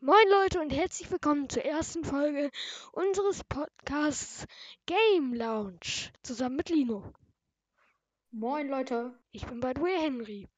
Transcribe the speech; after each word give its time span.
Moin 0.00 0.28
Leute 0.28 0.60
und 0.60 0.68
herzlich 0.68 1.10
willkommen 1.10 1.48
zur 1.48 1.64
ersten 1.64 2.04
Folge 2.04 2.50
unseres 2.92 3.42
Podcasts 3.44 4.46
Game 4.84 5.32
Lounge 5.32 6.12
zusammen 6.22 6.56
mit 6.56 6.68
Lino. 6.68 7.14
Moin 8.30 8.68
Leute. 8.68 9.18
Ich 9.32 9.46
bin 9.46 9.62
the 9.62 9.80
way 9.80 9.98
Henry. 9.98 10.48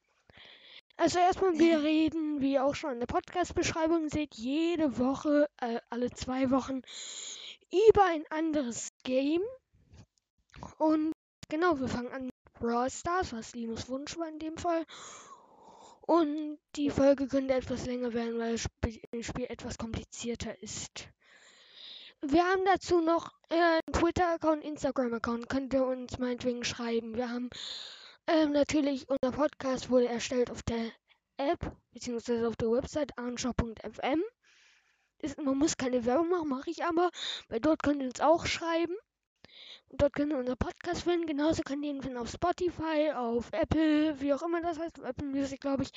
Also 0.96 1.20
erstmal, 1.20 1.56
wir 1.56 1.84
reden, 1.84 2.40
wie 2.40 2.54
ihr 2.54 2.64
auch 2.64 2.74
schon 2.74 2.94
in 2.94 2.98
der 2.98 3.06
Podcast-Beschreibung 3.06 4.08
seht, 4.08 4.34
jede 4.34 4.98
Woche, 4.98 5.48
äh, 5.60 5.78
alle 5.88 6.10
zwei 6.10 6.50
Wochen 6.50 6.82
über 7.70 8.04
ein 8.06 8.24
anderes 8.30 8.90
Game. 9.04 9.42
Und 10.78 11.12
genau, 11.48 11.78
wir 11.78 11.86
fangen 11.86 12.10
an 12.10 12.24
mit 12.24 12.34
Brawl 12.54 12.90
Stars, 12.90 13.32
was 13.32 13.54
Linus 13.54 13.88
Wunsch 13.88 14.18
war 14.18 14.26
in 14.28 14.40
dem 14.40 14.58
Fall. 14.58 14.84
Und 16.08 16.58
die 16.76 16.88
Folge 16.88 17.26
könnte 17.26 17.52
etwas 17.52 17.84
länger 17.84 18.14
werden, 18.14 18.38
weil 18.38 18.52
das 18.52 19.26
Spiel, 19.26 19.44
etwas 19.50 19.76
komplizierter 19.76 20.58
ist. 20.62 21.06
Wir 22.22 22.42
haben 22.44 22.64
dazu 22.64 23.02
noch 23.02 23.34
äh, 23.50 23.56
einen 23.56 23.92
Twitter-Account, 23.92 24.64
Instagram-Account. 24.64 25.50
Könnt 25.50 25.74
ihr 25.74 25.84
uns 25.84 26.18
meinetwegen 26.18 26.64
schreiben. 26.64 27.14
Wir 27.14 27.28
haben 27.28 27.50
ähm, 28.26 28.52
natürlich, 28.52 29.06
unser 29.10 29.36
Podcast 29.36 29.90
wurde 29.90 30.08
erstellt 30.08 30.50
auf 30.50 30.62
der 30.62 30.90
App, 31.36 31.76
beziehungsweise 31.92 32.48
auf 32.48 32.56
der 32.56 32.70
Website 32.70 33.18
anschau.fm. 33.18 34.22
Ist, 35.18 35.36
man 35.36 35.58
muss 35.58 35.76
keine 35.76 36.06
Werbung 36.06 36.30
machen, 36.30 36.48
mache 36.48 36.70
ich 36.70 36.84
aber, 36.84 37.10
weil 37.50 37.60
dort 37.60 37.82
könnt 37.82 38.00
ihr 38.00 38.08
uns 38.08 38.22
auch 38.22 38.46
schreiben. 38.46 38.96
Und 39.88 40.02
dort 40.02 40.12
könnt 40.12 40.32
ihr 40.32 40.38
unser 40.38 40.56
Podcast 40.56 41.02
finden. 41.02 41.26
Genauso 41.26 41.62
könnt 41.62 41.84
ihr 41.84 41.90
ihn 41.90 42.02
finden 42.02 42.18
auf 42.18 42.30
Spotify, 42.30 43.12
auf 43.14 43.48
Apple, 43.52 44.20
wie 44.20 44.34
auch 44.34 44.42
immer 44.42 44.60
das 44.60 44.78
heißt, 44.78 44.98
auf 45.00 45.06
Apple 45.06 45.26
Music, 45.26 45.60
glaube 45.60 45.84
ich. 45.84 45.92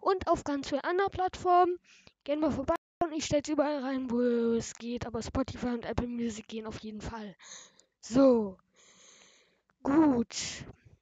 Und 0.00 0.28
auf 0.28 0.44
ganz 0.44 0.68
vielen 0.68 0.82
anderen 0.82 1.10
Plattformen. 1.10 1.78
Gehen 2.24 2.40
wir 2.40 2.50
vorbei 2.50 2.74
und 3.02 3.12
ich 3.12 3.24
stelle 3.24 3.42
es 3.42 3.48
überall 3.48 3.82
rein, 3.82 4.10
wo 4.10 4.20
es 4.20 4.74
geht. 4.74 5.06
Aber 5.06 5.22
Spotify 5.22 5.68
und 5.68 5.84
Apple 5.84 6.08
Music 6.08 6.48
gehen 6.48 6.66
auf 6.66 6.78
jeden 6.80 7.00
Fall. 7.00 7.34
So. 8.00 8.58
Gut. 9.82 10.36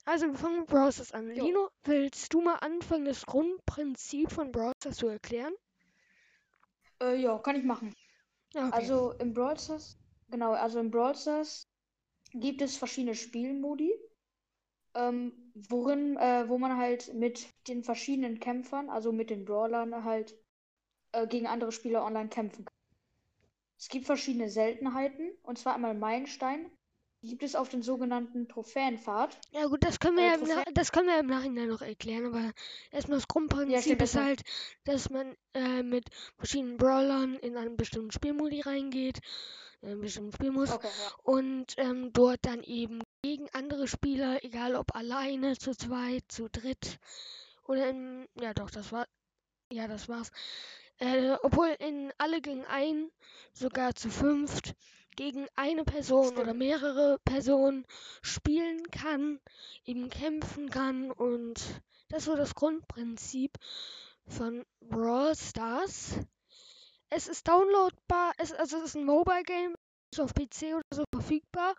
Also 0.07 0.27
wir 0.27 0.35
fangen 0.35 0.61
mit 0.61 0.69
Browsers 0.69 1.13
an. 1.13 1.35
Jo. 1.35 1.45
Lino, 1.47 1.71
willst 1.85 2.33
du 2.35 2.43
mal 2.43 2.57
anfangen, 2.57 3.07
das 3.07 3.25
Grundprinzip 3.25 4.31
von 4.31 4.53
Browsers 4.53 4.97
zu 4.97 5.09
erklären? 5.09 5.55
Äh, 7.01 7.17
ja, 7.17 7.39
kann 7.39 7.57
ich 7.57 7.65
machen. 7.65 7.95
Ja, 8.53 8.69
okay. 8.69 8.77
Also 8.77 9.13
im 9.13 9.35
Brawl 9.35 9.59
Stars, 9.59 9.99
genau, 10.31 10.53
also 10.53 10.79
im 10.79 10.91
Brawl 10.91 11.17
Stars 11.17 11.67
gibt 12.35 12.63
es 12.63 12.77
verschiedene 12.77 13.15
Spielmodi, 13.15 13.93
ähm, 14.95 15.53
worin, 15.55 16.17
äh, 16.17 16.49
wo 16.49 16.59
man 16.59 16.77
halt 16.77 17.13
mit 17.15 17.49
den 17.69 17.83
verschiedenen 17.83 18.41
Kämpfern, 18.41 18.91
also 18.91 19.13
mit 19.13 19.31
den 19.31 19.45
Brawlern 19.45 20.05
halt 20.05 20.37
äh, 21.13 21.27
gegen 21.27 21.47
andere 21.47 21.73
Spieler 21.73 22.05
online 22.05 22.29
kämpfen 22.29 22.65
kann. 22.65 22.75
Es 23.79 23.89
gibt 23.89 24.07
verschiedene 24.07 24.49
Seltenheiten, 24.49 25.33
und 25.43 25.59
zwar 25.59 25.75
einmal 25.75 25.95
Meilenstein. 25.95 26.71
Gibt 27.27 27.43
es 27.43 27.55
auf 27.55 27.71
den 27.71 27.83
sogenannten 27.83 28.49
Trophäenpfad. 28.49 29.39
Ja 29.53 29.65
gut, 29.67 29.83
das 29.83 29.99
können 29.99 30.17
wir 30.19 30.25
Äh, 30.25 30.47
ja 30.47 30.63
im, 30.63 30.75
das 30.75 30.93
können 30.93 31.09
wir 31.09 31.19
im 31.19 31.27
Nachhinein 31.27 31.69
noch 31.69 31.81
erklären, 31.81 32.27
aber 32.27 32.53
erstmal 32.91 33.17
das 33.19 33.29
Grundprinzip 33.29 33.81
stimmt, 33.83 34.03
ist 34.03 34.15
halt, 34.17 34.43
dass 34.85 35.09
man 35.09 35.35
äh, 35.55 35.83
mit 35.83 36.05
verschiedenen 36.37 36.77
Brawlern 36.77 37.37
in 37.37 37.57
einen 37.57 37.77
bestimmten 37.79 38.11
Spielmodi 38.13 38.61
reingeht, 38.61 39.21
in 39.81 39.89
einen 39.93 40.01
bestimmten 40.03 40.33
Spielmodus 40.33 40.73
Okay, 40.73 40.87
ja. 40.89 41.13
und 41.23 41.67
ähm, 41.79 42.13
dort 42.13 42.41
dann 42.43 42.63
eben 42.63 43.01
gegen 43.23 43.49
andere 43.53 43.89
Spieler, 43.89 44.45
egal 44.45 44.77
ob 44.77 44.95
alleine, 44.95 45.57
zu 45.57 45.75
zweit, 45.75 46.25
zu 46.29 46.49
dritt 46.51 46.99
oder 47.67 47.89
in, 47.89 48.29
ja 48.39 48.53
doch, 48.53 48.71
das 48.71 48.93
war, 48.93 49.07
ja 49.73 49.89
das 49.89 50.09
war's, 50.11 50.31
äh, 50.99 51.37
obwohl 51.43 51.75
in 51.81 52.13
alle 52.19 52.41
gegen 52.43 52.65
ein, 52.67 53.11
sogar 53.53 53.95
zu 53.95 54.11
fünft, 54.11 54.75
gegen 55.17 55.47
eine 55.57 55.85
Person 55.85 56.35
oder 56.35 56.45
Stimmt. 56.45 56.59
mehrere 56.59 57.19
Personen 57.25 57.87
spielen 58.23 58.91
kann, 58.91 59.41
eben 59.85 60.09
kämpfen 60.11 60.71
kann 60.71 61.11
und 61.11 61.61
das 62.09 62.21
ist 62.21 62.25
so 62.27 62.37
das 62.37 62.55
Grundprinzip 62.55 63.59
von 64.27 64.65
Brawl 64.81 65.35
Stars. 65.37 66.19
Es 67.11 67.29
ist 67.29 67.47
downloadbar, 67.47 68.33
es, 68.39 68.53
also 68.53 68.79
es 68.79 68.85
ist 68.85 68.97
ein 68.97 69.05
Mobile 69.05 69.43
Game, 69.45 69.75
ist 70.13 70.21
auf 70.21 70.35
PC 70.35 70.75
oder 70.75 70.83
so 70.91 71.05
verfügbar. 71.13 71.75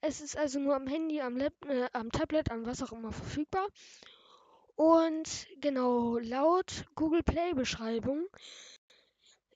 Es 0.00 0.20
ist 0.20 0.36
also 0.36 0.58
nur 0.60 0.74
am 0.74 0.86
Handy, 0.86 1.20
am, 1.20 1.36
Lap 1.36 1.54
äh, 1.66 1.88
am 1.92 2.10
Tablet, 2.10 2.50
an 2.50 2.64
was 2.64 2.82
auch 2.82 2.92
immer 2.92 3.12
verfügbar. 3.12 3.66
Und 4.76 5.46
genau, 5.60 6.18
laut 6.18 6.86
Google 6.94 7.22
Play 7.22 7.52
Beschreibung 7.52 8.26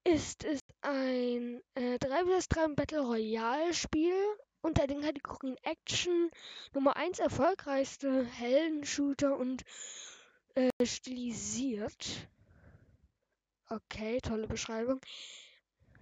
ist 0.05 0.45
es 0.45 0.61
ein 0.83 1.61
äh, 1.75 1.99
3 1.99 2.25
vs 2.25 2.49
3 2.49 2.69
Battle 2.69 3.01
Royale 3.01 3.73
Spiel 3.73 4.15
unter 4.61 4.87
den 4.87 5.01
Kategorien 5.01 5.57
Action, 5.63 6.31
Nummer 6.73 6.97
1 6.97 7.19
erfolgreichste 7.19 8.25
Heldenshooter 8.25 9.37
und 9.37 9.63
äh, 10.55 10.71
stilisiert. 10.85 12.29
Okay, 13.69 14.21
tolle 14.21 14.47
Beschreibung. 14.47 15.01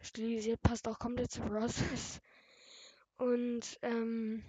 Stilisiert 0.00 0.60
passt 0.62 0.86
auch 0.88 0.98
komplett 0.98 1.30
zu 1.30 1.40
Process. 1.42 2.20
Und 3.18 3.78
ähm, 3.82 4.42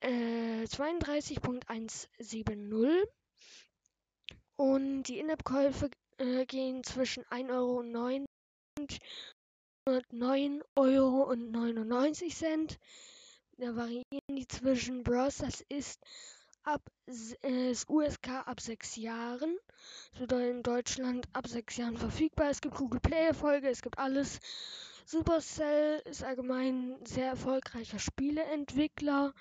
äh, 0.00 0.64
32.170. 0.64 3.06
Und 4.56 5.02
die 5.04 5.18
In-App-Käufe 5.18 5.90
äh, 6.18 6.46
gehen 6.46 6.84
zwischen 6.84 7.24
1,09 7.24 7.50
Euro 7.50 7.78
und 7.78 7.92
9,99 10.12 10.62
Euro 10.76 11.24
und 11.24 11.50
99 11.50 12.36
Cent. 12.36 12.78
Da 13.58 13.74
variieren 13.74 14.04
die 14.30 14.46
zwischen 14.46 15.02
Bros. 15.02 15.38
Das 15.38 15.60
ist 15.68 16.00
ab 16.64 16.82
s- 17.06 17.34
äh, 17.42 17.74
USK 17.88 18.28
ab 18.46 18.60
sechs 18.60 18.96
Jahren. 18.96 19.56
Das 20.12 20.20
bedeutet 20.20 20.50
in 20.56 20.62
Deutschland 20.62 21.28
ab 21.32 21.46
sechs 21.46 21.76
Jahren 21.76 21.96
verfügbar. 21.96 22.50
Es 22.50 22.60
gibt 22.60 22.74
Google 22.76 23.00
Play 23.00 23.26
Erfolge, 23.26 23.68
es 23.68 23.82
gibt 23.82 23.98
alles. 23.98 24.40
Supercell 25.06 26.00
ist 26.06 26.24
allgemein 26.24 26.94
ein 26.94 27.06
sehr 27.06 27.26
erfolgreicher 27.28 27.98
Spieleentwickler. 27.98 29.34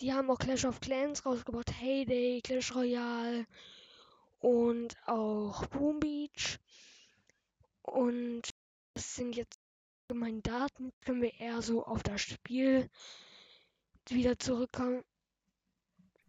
Die 0.00 0.12
haben 0.12 0.30
auch 0.30 0.38
Clash 0.38 0.64
of 0.64 0.80
Clans 0.80 1.24
rausgebracht, 1.24 1.70
Heyday, 1.80 2.40
Clash 2.42 2.74
Royale 2.74 3.46
und 4.40 4.96
auch 5.06 5.66
Boom 5.66 6.00
Beach. 6.00 6.58
Und 7.82 8.42
das 8.94 9.14
sind 9.14 9.36
jetzt 9.36 9.58
allgemein 10.08 10.42
Daten, 10.42 10.92
können 11.02 11.22
wir 11.22 11.32
eher 11.40 11.62
so 11.62 11.84
auf 11.86 12.02
das 12.02 12.20
Spiel 12.20 12.88
wieder 14.08 14.38
zurückkommen. 14.38 15.02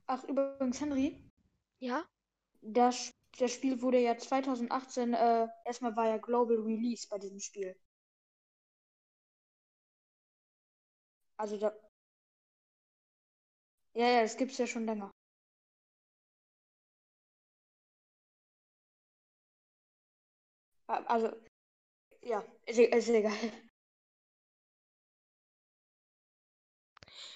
Ach, 0.08 0.24
übrigens, 0.24 0.82
Henry, 0.82 1.22
Ja? 1.80 2.06
das, 2.62 3.14
das 3.40 3.52
Spiel 3.54 3.82
wurde 3.82 4.00
ja 4.00 4.18
2018, 4.18 5.14
äh, 5.16 5.48
erstmal 5.66 5.96
war 5.98 6.08
ja 6.10 6.18
Global 6.18 6.58
Release 6.58 7.08
bei 7.10 7.20
diesem 7.20 7.40
Spiel. 7.42 7.76
Also 11.38 11.58
da. 11.58 11.74
Ja, 13.96 14.08
ja, 14.08 14.22
das 14.22 14.38
gibt's 14.38 14.60
ja 14.60 14.68
schon 14.68 14.86
länger. 14.86 15.12
Also, 20.88 21.32
ja, 22.24 22.44
ist, 22.68 22.80
e- 22.80 22.86
ist 22.98 23.10
egal. 23.10 23.34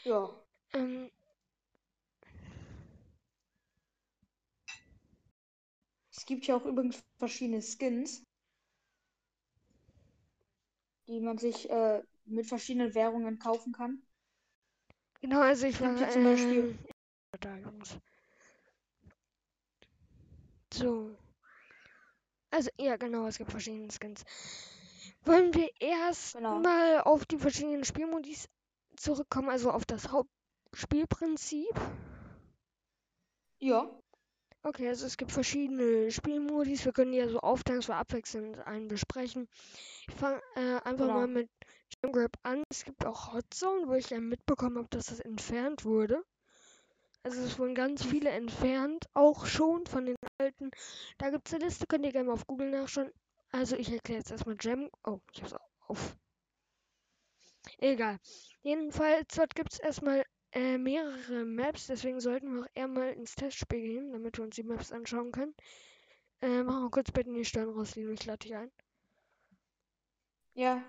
Ja. 0.04 0.30
Ähm, 0.74 1.10
gibt 6.30 6.48
ja 6.48 6.56
auch 6.56 6.66
übrigens 6.66 7.04
verschiedene 7.20 7.62
Skins, 7.62 8.24
die 11.10 11.20
man 11.20 11.38
sich 11.38 11.70
äh, 11.70 12.02
mit 12.24 12.48
verschiedenen 12.48 12.94
Währungen 12.96 13.38
kaufen 13.38 13.74
kann. 13.74 14.02
genau, 15.22 15.42
also 15.42 15.66
ich 15.68 15.80
war 15.82 16.08
zum 16.10 16.24
Beispiel. 16.24 16.66
ähm. 17.42 17.84
So. 20.72 21.18
Also, 22.52 22.70
ja, 22.80 22.96
genau, 22.98 23.26
es 23.28 23.38
gibt 23.40 23.50
verschiedene 23.52 23.90
Skins. 23.92 24.24
Wollen 25.24 25.54
wir 25.54 25.70
erst 25.80 26.38
Genau. 26.38 26.50
mal 26.50 27.02
auf 27.02 27.26
die 27.26 27.38
verschiedenen 27.38 27.86
Spielmodis 27.86 28.50
zurückkommen, 28.98 29.50
also 29.50 29.72
auf 29.72 29.86
das 29.86 30.10
Hauptspielprinzip? 30.12 31.74
Ja, 33.60 33.90
Okay, 34.64 34.88
also 34.90 35.06
es 35.06 35.18
gibt 35.18 35.32
verschiedene 35.32 36.12
Spielmodis. 36.12 36.84
Wir 36.86 36.92
können 36.92 37.12
die 37.14 37.18
ja 37.18 37.30
so 37.30 37.40
aufteilen, 37.40 37.80
dass 37.80 37.88
wir 37.88 37.96
abwechselnd 37.96 38.60
einen 38.68 38.88
besprechen. 38.88 39.48
Ich 40.08 40.16
fange 40.16 40.42
äh, 40.56 40.76
einfach 40.84 41.06
Genau. 41.06 41.14
mal 41.14 41.28
mit 41.28 41.50
Jam 42.04 42.12
Grab 42.12 42.38
an. 42.44 42.64
Es 42.70 42.84
gibt 42.84 43.06
auch 43.06 43.34
Hot 43.34 43.46
Zone, 43.54 43.88
wo 43.88 43.94
ich 43.94 44.10
ja 44.10 44.20
mitbekommen 44.20 44.78
habe, 44.78 44.88
dass 44.90 45.06
das 45.08 45.20
entfernt 45.22 45.86
wurde. 45.86 46.24
Also 47.24 47.42
es 47.42 47.58
wurden 47.60 47.76
ganz 47.76 48.04
viele 48.04 48.30
entfernt, 48.32 49.06
auch 49.14 49.46
schon 49.46 49.86
von 49.88 50.06
den 50.06 50.16
alten. 50.40 50.72
Da 51.18 51.30
gibt 51.30 51.48
es 51.48 51.54
eine 51.54 51.66
Liste, 51.66 51.86
könnt 51.88 52.06
ihr 52.06 52.12
gerne 52.12 52.28
mal 52.28 52.34
auf 52.34 52.48
Google 52.48 52.70
nachschauen. 52.72 53.12
Also 53.52 53.76
ich 53.78 53.92
erkläre 53.92 54.20
jetzt 54.20 54.32
erstmal 54.32 54.58
Jam. 54.60 54.90
Oh, 55.06 55.20
ich 55.34 55.42
hab's 55.42 55.56
auf. 55.88 56.18
Egal. 57.80 58.18
Jedenfalls, 58.62 59.36
dort 59.36 59.56
gibt 59.56 59.74
es 59.74 59.80
erstmal 59.80 60.24
äh, 60.54 60.78
mehrere 60.78 61.46
Maps, 61.46 61.88
deswegen 61.88 62.20
sollten 62.20 62.54
wir 62.54 62.62
auch 62.64 62.70
eher 62.76 62.88
mal 62.88 63.12
ins 63.14 63.36
Testspiel 63.36 63.82
gehen, 63.82 64.12
damit 64.12 64.38
wir 64.38 64.46
uns 64.46 64.56
die 64.56 64.64
Maps 64.64 64.92
anschauen 64.92 65.32
können. 65.32 65.56
Äh, 66.42 66.64
machen 66.64 66.84
wir 66.84 66.92
kurz 66.92 67.12
bitte 67.12 67.34
die 67.34 67.46
Steuern 67.46 67.70
rausliegen, 67.70 68.14
ich 68.14 68.26
lade 68.26 68.40
dich 68.40 68.56
ein. 68.56 68.72
ja, 70.54 70.84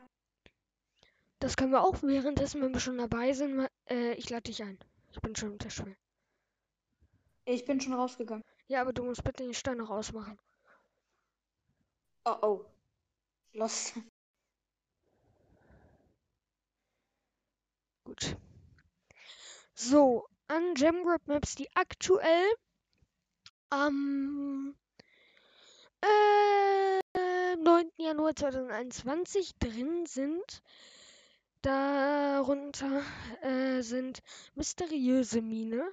Das 1.41 1.57
können 1.57 1.73
wir 1.73 1.83
auch 1.83 2.03
währenddessen, 2.03 2.63
wenn 2.63 2.73
wir 2.73 2.81
schon 2.81 2.97
dabei 2.99 3.33
sind. 3.33 3.57
Mal, 3.57 3.69
äh, 3.89 4.15
ich 4.15 4.31
lade 4.31 4.45
dich 4.45 4.63
ein. 4.63 4.79
Ich 5.13 5.21
bin 5.21 5.35
schon 5.37 5.53
im 5.53 5.59
Testspiel. 5.59 5.97
ich 7.45 7.67
bin 7.67 7.81
schon 7.81 7.93
rausgegangen. 7.93 8.45
Ja, 8.69 8.81
aber 8.81 8.93
du 8.95 9.05
musst 9.05 9.23
bitte 9.25 9.43
den 9.45 9.53
Steuern 9.55 9.77
noch 9.79 9.91
ausmachen. 9.91 10.39
Oh, 12.25 12.39
oh. 12.43 12.65
Los. 13.53 13.93
Gut. 18.05 18.37
So, 19.83 20.27
an 20.47 20.75
Gemgrab 20.75 21.27
Maps, 21.27 21.55
die 21.55 21.75
aktuell 21.75 22.53
am 23.71 24.77
äh, 26.03 27.57
9. 27.57 27.91
Januar 27.97 28.37
2021 28.37 29.55
drin 29.59 30.05
sind. 30.05 30.63
Darunter 31.63 33.03
äh, 33.41 33.81
sind 33.81 34.19
mysteriöse 34.55 35.41
Mine, 35.41 35.91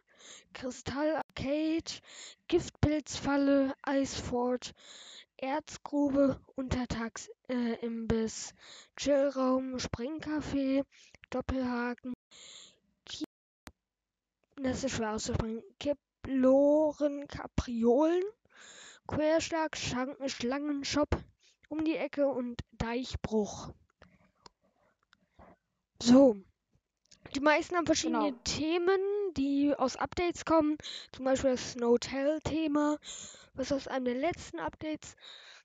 Kristall 0.51 1.15
Arcade, 1.15 2.01
Giftpilzfalle, 2.49 3.73
Eisfort, 3.83 4.73
Erzgrube, 5.37 6.41
Untertags 6.55 7.29
äh, 7.47 7.77
Chillraum, 8.97 9.79
Springcafé, 9.79 10.83
Doppelhaken, 11.29 12.13
das 14.57 14.83
ist 14.83 14.95
schwer 14.95 15.13
auszusprechen, 15.13 15.63
Kiploren, 15.79 17.27
Kapriolen, 17.27 18.23
Querschlag, 19.07 19.77
Schlangenshop 19.77 21.09
um 21.69 21.83
die 21.83 21.95
Ecke 21.95 22.27
und 22.27 22.61
Deichbruch. 22.71 23.71
So. 26.01 26.37
Die 27.35 27.41
meisten 27.41 27.75
haben 27.75 27.85
verschiedene 27.85 28.31
Genau. 28.31 28.41
Themen, 28.45 28.99
die 29.35 29.73
aus 29.75 29.97
Updates 29.97 30.45
kommen. 30.45 30.77
Zum 31.11 31.25
Beispiel 31.25 31.51
das 31.51 31.73
Snowtail-Thema, 31.73 32.97
was 33.53 33.71
aus 33.71 33.87
einem 33.87 34.05
der 34.05 34.15
letzten 34.15 34.59
Updates 34.59 35.15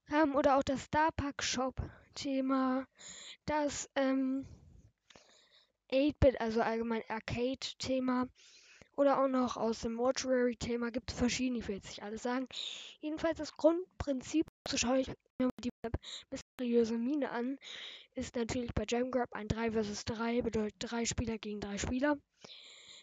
kam. 0.09 0.35
Oder 0.35 0.57
auch 0.57 0.65
das 0.65 0.85
Starpack 0.85 1.43
Shop-Thema. 1.43 2.87
Das 3.47 3.89
ähm, 3.95 4.45
8-Bit, 5.93 6.41
also 6.41 6.63
allgemein 6.63 7.05
Arcade-Thema. 7.09 8.27
Oder 8.97 9.23
auch 9.23 9.29
noch 9.29 9.57
aus 9.57 9.81
dem 9.81 9.95
Mortuary-Thema. 9.95 10.91
Gibt 10.91 11.11
es 11.13 11.19
verschiedene, 11.19 11.61
ich 11.61 11.69
will 11.69 11.77
jetzt 11.77 11.89
nicht 11.89 12.03
alles 12.03 12.23
sagen. 12.23 12.47
Jedenfalls 13.01 13.39
das 13.39 13.57
Grundprinzip, 13.57 14.47
so 14.69 14.77
schaue 14.77 15.01
ich 15.01 15.09
mir 15.39 15.47
mal 15.47 15.51
die 15.65 15.71
Map 15.83 15.95
mysteriöse 16.31 16.99
Mine 16.99 17.31
an, 17.31 17.59
ist 18.15 18.37
natürlich 18.37 18.75
bei 18.75 18.85
Jamgrab 18.87 19.33
ein 19.33 19.49
3 19.49 19.73
vs 19.73 20.05
3, 20.05 20.43
bedeutet 20.43 20.75
drei 20.79 21.07
Spieler 21.07 21.39
gegen 21.39 21.61
drei 21.61 21.79
Spieler. 21.79 22.19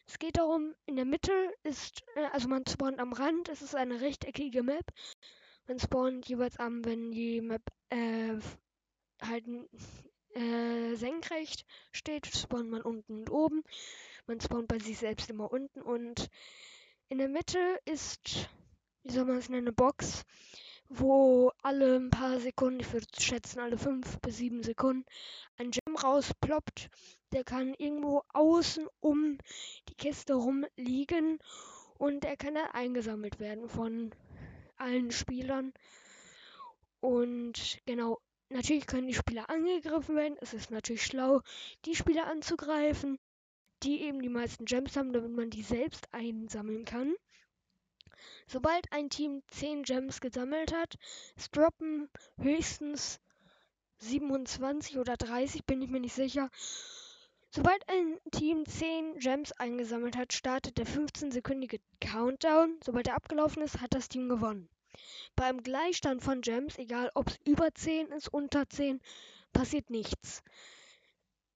Es 0.07 0.17
geht 0.17 0.37
darum, 0.37 0.73
in 0.87 0.95
der 0.95 1.05
Mitte 1.05 1.31
ist, 1.63 2.03
äh, 2.15 2.25
also 2.31 2.47
man 2.47 2.65
spawnt 2.67 2.99
am 2.99 3.13
Rand, 3.13 3.47
es 3.49 3.61
ist 3.61 3.75
eine 3.75 4.01
rechteckige 4.01 4.63
Map. 4.63 4.85
Man 5.67 5.79
spawnt 5.79 6.27
jeweils 6.27 6.57
am, 6.57 6.83
wenn 6.83 7.11
die 7.11 7.41
Map 7.41 7.61
äh, 7.89 8.39
halt 9.21 9.45
äh, 10.33 10.95
senkrecht 10.95 11.63
steht, 11.91 12.25
spawnt 12.25 12.69
man 12.71 12.81
unten 12.81 13.19
und 13.19 13.29
oben. 13.29 13.63
Man 14.29 14.39
spawnt 14.39 14.67
bei 14.67 14.77
sich 14.77 14.99
selbst 14.99 15.27
immer 15.31 15.51
unten 15.51 15.81
und 15.81 16.29
in 17.07 17.17
der 17.17 17.29
Mitte 17.29 17.79
ist, 17.85 18.47
wie 19.01 19.11
soll 19.11 19.25
man 19.25 19.37
es 19.37 19.49
nennen, 19.49 19.69
eine 19.69 19.73
Box, 19.73 20.23
wo 20.87 21.51
alle 21.63 21.95
ein 21.95 22.11
paar 22.11 22.39
Sekunden, 22.39 22.81
ich 22.81 22.93
würde 22.93 23.07
schätzen 23.17 23.59
alle 23.59 23.79
fünf 23.79 24.19
bis 24.19 24.37
sieben 24.37 24.61
Sekunden, 24.61 25.03
ein 25.57 25.71
Gem 25.71 25.95
rausploppt. 25.95 26.91
Der 27.31 27.43
kann 27.43 27.73
irgendwo 27.73 28.21
außen 28.31 28.87
um 28.99 29.39
die 29.87 29.95
Kiste 29.95 30.35
rumliegen 30.35 31.39
und 31.97 32.23
er 32.23 32.37
kann 32.37 32.53
dann 32.53 32.69
eingesammelt 32.69 33.39
werden 33.39 33.67
von 33.67 34.11
allen 34.77 35.09
Spielern. 35.09 35.73
Und 36.99 37.79
genau, 37.87 38.19
natürlich 38.49 38.85
können 38.85 39.07
die 39.07 39.15
Spieler 39.15 39.49
angegriffen 39.49 40.15
werden. 40.15 40.37
Es 40.39 40.53
ist 40.53 40.69
natürlich 40.69 41.03
schlau, 41.03 41.41
die 41.85 41.95
Spieler 41.95 42.27
anzugreifen, 42.27 43.17
die 43.83 44.01
eben 44.01 44.21
die 44.21 44.29
meisten 44.29 44.65
Gems 44.65 44.95
haben, 44.95 45.13
damit 45.13 45.31
man 45.31 45.49
die 45.49 45.63
selbst 45.63 46.07
einsammeln 46.13 46.85
kann. 46.85 47.13
Sobald 48.47 48.91
ein 48.91 49.09
Team 49.09 49.41
10 49.47 49.83
Gems 49.83 50.21
gesammelt 50.21 50.73
hat, 50.73 50.95
es 51.35 51.49
droppen 51.51 52.09
höchstens 52.37 53.19
27 53.99 54.97
oder 54.97 55.17
30, 55.17 55.65
bin 55.65 55.81
ich 55.81 55.89
mir 55.89 55.99
nicht 55.99 56.15
sicher. 56.15 56.49
Sobald 57.51 57.87
ein 57.89 58.19
Team 58.31 58.65
10 58.65 59.19
Gems 59.19 59.51
eingesammelt 59.53 60.15
hat, 60.15 60.33
startet 60.33 60.77
der 60.77 60.85
15-sekündige 60.85 61.79
Countdown. 61.99 62.79
Sobald 62.83 63.07
er 63.07 63.15
abgelaufen 63.15 63.63
ist, 63.63 63.81
hat 63.81 63.93
das 63.93 64.07
Team 64.07 64.29
gewonnen. 64.29 64.69
Beim 65.35 65.63
Gleichstand 65.63 66.23
von 66.23 66.41
Gems, 66.41 66.77
egal 66.77 67.09
ob 67.15 67.27
es 67.27 67.39
über 67.45 67.73
10 67.73 68.07
ist, 68.07 68.31
unter 68.31 68.67
10, 68.69 69.01
passiert 69.53 69.89
nichts. 69.89 70.43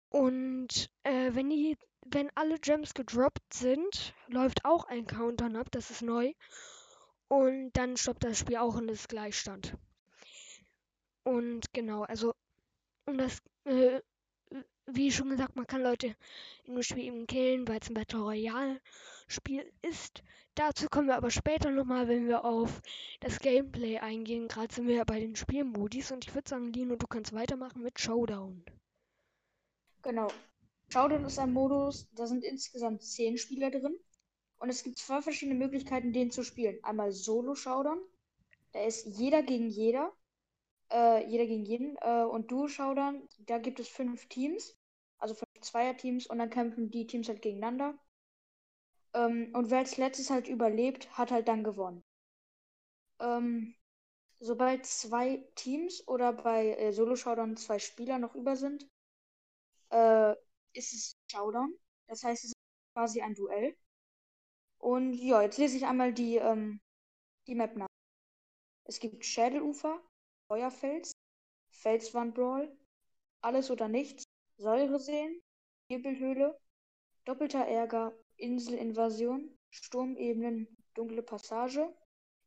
Und 0.09 0.89
äh, 1.03 1.31
wenn, 1.33 1.49
die, 1.49 1.77
wenn 2.05 2.29
alle 2.36 2.60
Gems 2.60 2.93
gedroppt 2.93 3.53
sind, 3.53 4.13
läuft 4.27 4.65
auch 4.65 4.86
ein 4.86 5.07
Countdown 5.07 5.55
ab, 5.55 5.72
das 5.72 5.91
ist 5.91 6.01
neu. 6.01 6.33
Und 7.27 7.72
dann 7.74 7.98
stoppt 7.98 8.24
das 8.24 8.39
Spiel 8.39 8.57
auch 8.57 8.75
und 8.75 8.89
ist 8.89 9.10
Gleichstand. 9.10 9.75
Und 11.24 11.74
genau, 11.74 12.03
also, 12.03 12.33
um 13.05 13.17
das, 13.17 13.41
äh, 13.65 14.01
wie 14.86 15.12
schon 15.12 15.29
gesagt, 15.29 15.55
man 15.55 15.65
kann 15.65 15.81
Leute 15.81 16.15
in 16.65 16.75
dem 16.75 16.83
Spiel 16.83 17.05
eben 17.05 17.27
killen, 17.27 17.67
weil 17.67 17.79
es 17.81 17.89
ein 17.89 17.93
Battle 17.93 18.19
Royale 18.19 18.81
Spiel 19.27 19.72
ist. 19.81 20.22
Dazu 20.55 20.88
kommen 20.88 21.07
wir 21.07 21.15
aber 21.15 21.31
später 21.31 21.72
nochmal, 21.72 22.07
wenn 22.07 22.27
wir 22.27 22.45
auf 22.45 22.81
das 23.22 23.39
Gameplay 23.39 23.98
eingehen. 23.98 24.48
Gerade 24.48 24.74
sind 24.74 24.88
wir 24.88 24.95
ja 24.95 25.03
bei 25.03 25.19
den 25.19 25.36
Spielmodis 25.36 26.12
und 26.12 26.27
ich 26.27 26.36
würde 26.36 26.50
sagen, 26.50 26.72
Lino, 26.74 26.95
du 26.95 27.07
kannst 27.07 27.33
weitermachen 27.33 27.81
mit 27.81 28.00
Showdown. 28.00 28.63
Genau. 30.03 30.27
Showdown 30.93 31.25
ist 31.25 31.39
ein 31.39 31.51
Modus, 31.51 32.07
da 32.12 32.27
sind 32.27 32.43
insgesamt 32.43 33.01
zehn 33.01 33.39
Spieler 33.39 33.71
drin. 33.71 33.97
Und 34.59 34.69
es 34.69 34.83
gibt 34.83 35.00
zwei 35.00 35.23
verschiedene 35.23 35.57
Möglichkeiten, 35.57 36.13
den 36.13 36.29
zu 36.29 36.43
spielen. 36.43 36.77
Einmal 36.83 37.12
Solo 37.12 37.55
Showdown 37.55 38.00
Da 38.73 38.85
ist 38.85 39.07
jeder 39.07 39.41
gegen 39.41 39.69
jeder. 39.69 40.13
Äh, 40.91 41.27
jeder 41.27 41.47
gegen 41.47 41.65
jeden. 41.65 41.97
Äh, 41.97 42.25
und 42.25 42.51
Duo 42.51 42.67
Showdown, 42.67 43.27
da 43.39 43.57
gibt 43.57 43.79
es 43.79 43.88
fünf 43.88 44.27
Teams. 44.27 44.77
Also 45.17 45.33
fünf 45.33 45.62
Zweierteams 45.62 46.27
und 46.27 46.38
dann 46.38 46.51
kämpfen 46.51 46.91
die 46.91 47.07
Teams 47.07 47.27
halt 47.27 47.41
gegeneinander. 47.41 47.97
Ähm, 49.15 49.50
und 49.53 49.71
wer 49.71 49.79
als 49.79 49.97
letztes 49.97 50.29
halt 50.29 50.47
überlebt, 50.47 51.09
hat 51.17 51.31
halt 51.31 51.47
dann 51.47 51.63
gewonnen. 51.63 52.03
Ähm, 53.19 53.73
sobald 54.39 54.85
zwei 54.85 55.43
Teams 55.55 56.07
oder 56.07 56.33
bei 56.33 56.75
äh, 56.75 56.93
Solo 56.93 57.15
Showdown 57.15 57.57
zwei 57.57 57.79
Spieler 57.79 58.19
noch 58.19 58.35
über 58.35 58.55
sind, 58.55 58.88
äh, 59.89 60.35
ist 60.73 60.93
es 60.93 61.17
Showdown. 61.31 61.77
Das 62.07 62.23
heißt, 62.23 62.43
es 62.43 62.49
ist 62.51 62.55
quasi 62.93 63.21
ein 63.21 63.35
Duell. 63.35 63.75
Und 64.79 65.13
ja, 65.13 65.41
jetzt 65.41 65.57
lese 65.57 65.77
ich 65.77 65.85
einmal 65.85 66.13
die, 66.13 66.35
ähm, 66.37 66.81
die 67.47 67.55
Map 67.55 67.75
nach. 67.75 67.87
Es 68.85 68.99
gibt 68.99 69.23
Schädelufer, 69.25 70.01
Feuerfels, 70.47 71.13
Felswandbrawl, 71.69 72.75
Alles 73.41 73.71
oder 73.71 73.87
Nichts, 73.87 74.23
Säureseen, 74.57 75.41
Nebelhöhle, 75.89 76.59
Doppelter 77.25 77.65
Ärger, 77.65 78.13
Inselinvasion, 78.35 79.57
Sturmebenen, 79.71 80.67
Dunkle 80.93 81.23
Passage, 81.23 81.93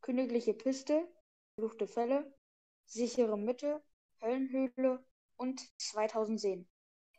Königliche 0.02 0.54
Piste, 0.54 1.09
Fluchte 1.59 1.87
Fälle, 1.87 2.35
Sichere 2.85 3.38
Mitte, 3.38 3.83
Höllenhöhle 4.21 5.04
und 5.37 5.61
2000 5.80 6.40
Seen. 6.40 6.68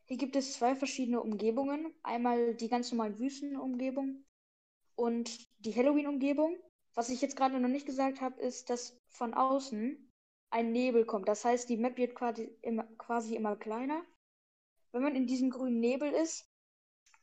Hier 0.08 0.18
gibt 0.18 0.38
es 0.38 0.54
zwei 0.54 0.74
verschiedene 0.74 1.22
Umgebungen. 1.22 1.94
Einmal 2.02 2.56
die 2.56 2.70
ganz 2.70 2.92
normalen 2.92 3.20
Wüstenumgebung 3.20 4.24
und 4.96 5.48
die 5.60 5.76
Halloween-Umgebung. 5.76 6.58
Was 6.96 7.10
ich 7.10 7.22
jetzt 7.22 7.36
gerade 7.36 7.60
noch 7.60 7.68
nicht 7.68 7.86
gesagt 7.86 8.22
habe, 8.22 8.40
ist, 8.42 8.70
dass 8.70 8.98
von 9.10 9.34
außen 9.34 10.12
ein 10.50 10.72
Nebel 10.72 11.06
kommt. 11.06 11.28
Das 11.28 11.44
heißt, 11.44 11.70
die 11.70 11.76
Map 11.76 11.98
wird 11.98 12.16
quasi 12.16 12.58
immer, 12.62 12.86
quasi 12.98 13.36
immer 13.36 13.58
kleiner. 13.58 14.02
Wenn 14.94 15.04
man 15.04 15.16
in 15.16 15.28
diesem 15.28 15.50
grünen 15.50 15.82
Nebel 15.82 16.14
ist, 16.14 16.50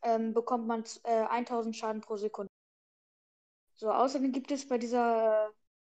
ähm, 0.03 0.33
bekommt 0.33 0.67
man 0.67 0.83
äh, 1.03 1.25
1000 1.25 1.75
Schaden 1.75 2.01
pro 2.01 2.17
Sekunde. 2.17 2.51
So, 3.73 3.91
außerdem 3.91 4.31
gibt 4.31 4.51
es 4.51 4.67
bei 4.67 4.77
dieser 4.77 5.47
äh, 5.47 5.51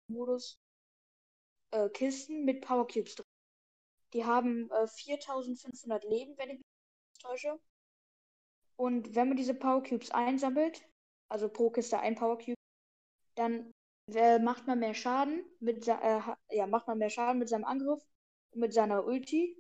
Modus 0.08 0.60
äh, 1.72 1.90
Kisten 1.90 2.46
mit 2.46 2.62
Power 2.62 2.88
Cubes 2.88 3.16
drin. 3.16 3.26
Die 4.14 4.24
haben 4.24 4.70
äh, 4.70 4.88
4500 4.88 6.04
Leben, 6.06 6.38
wenn 6.38 6.52
ich 6.52 6.58
mich 6.60 6.75
täusche. 7.26 7.60
Und 8.78 9.16
wenn 9.16 9.30
man 9.30 9.38
diese 9.38 9.54
Power 9.54 9.84
Cubes 9.84 10.12
einsammelt, 10.12 10.88
also 11.30 11.50
pro 11.50 11.70
Kiste 11.70 12.00
ein 12.00 12.16
Power 12.16 12.38
Cube, 12.38 12.56
dann 13.36 13.72
äh, 14.14 14.40
macht 14.40 14.68
man 14.68 14.80
mehr 14.80 14.94
Schaden 14.94 15.46
mit 15.60 15.88
äh, 15.88 16.22
ja, 16.52 16.68
macht 16.68 16.88
man 16.88 16.98
mehr 16.98 17.10
Schaden 17.10 17.40
mit 17.40 17.50
seinem 17.50 17.66
Angriff 17.66 18.04
und 18.52 18.60
mit 18.60 18.74
seiner 18.74 19.06
Ulti. 19.06 19.56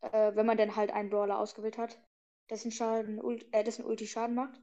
Äh, 0.00 0.34
wenn 0.36 0.46
man 0.46 0.56
dann 0.56 0.76
halt 0.76 0.92
einen 0.92 1.10
Brawler 1.10 1.38
ausgewählt 1.38 1.78
hat, 1.78 1.98
dessen 2.50 2.70
Schaden, 2.70 3.20
Ult 3.20 3.52
äh, 3.52 3.64
dessen 3.64 3.84
Ulti 3.84 4.06
Schaden 4.06 4.34
macht. 4.34 4.60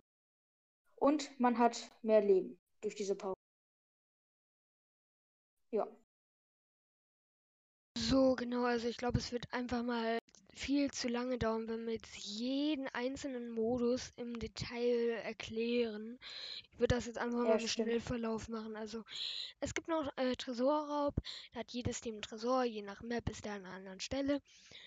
Und 0.95 1.39
man 1.39 1.57
hat 1.57 1.91
mehr 2.03 2.21
Leben 2.21 2.59
durch 2.81 2.95
diese 2.95 3.15
Power. 3.15 3.33
Ja. 5.71 5.87
So, 7.97 8.35
genau, 8.35 8.65
also 8.65 8.87
ich 8.87 8.97
glaube, 8.97 9.17
es 9.17 9.31
wird 9.31 9.51
einfach 9.51 9.83
mal 9.83 10.20
viel 10.53 10.91
zu 10.91 11.07
lange 11.07 11.37
dauern, 11.37 11.67
wenn 11.67 11.85
wir 11.85 11.93
jetzt 11.93 12.15
jeden 12.17 12.87
einzelnen 12.89 13.49
Modus 13.51 14.11
im 14.17 14.37
Detail 14.39 15.09
erklären. 15.23 16.19
Ich 16.73 16.79
würde 16.79 16.95
das 16.95 17.05
jetzt 17.05 17.17
einfach 17.17 17.39
Ja, 17.39 17.45
mal 17.45 17.59
im. 17.59 17.67
Schnellverlauf 17.67 18.49
machen. 18.49 18.75
Also, 18.75 19.03
es 19.59 19.73
gibt 19.73 19.87
noch 19.87 20.11
äh, 20.17 20.35
Tresorraub. 20.35 21.15
Da 21.53 21.61
hat 21.61 21.71
jedes 21.71 22.01
Team 22.01 22.15
einen 22.15 22.21
Tresor. 22.21 22.63
Je 22.63 22.81
nach 22.81 23.01
Map 23.01 23.29
ist 23.29 23.45
der 23.45 23.53
an 23.53 23.65
einer 23.65 23.75
anderen 23.75 23.99
Stelle. 23.99 24.41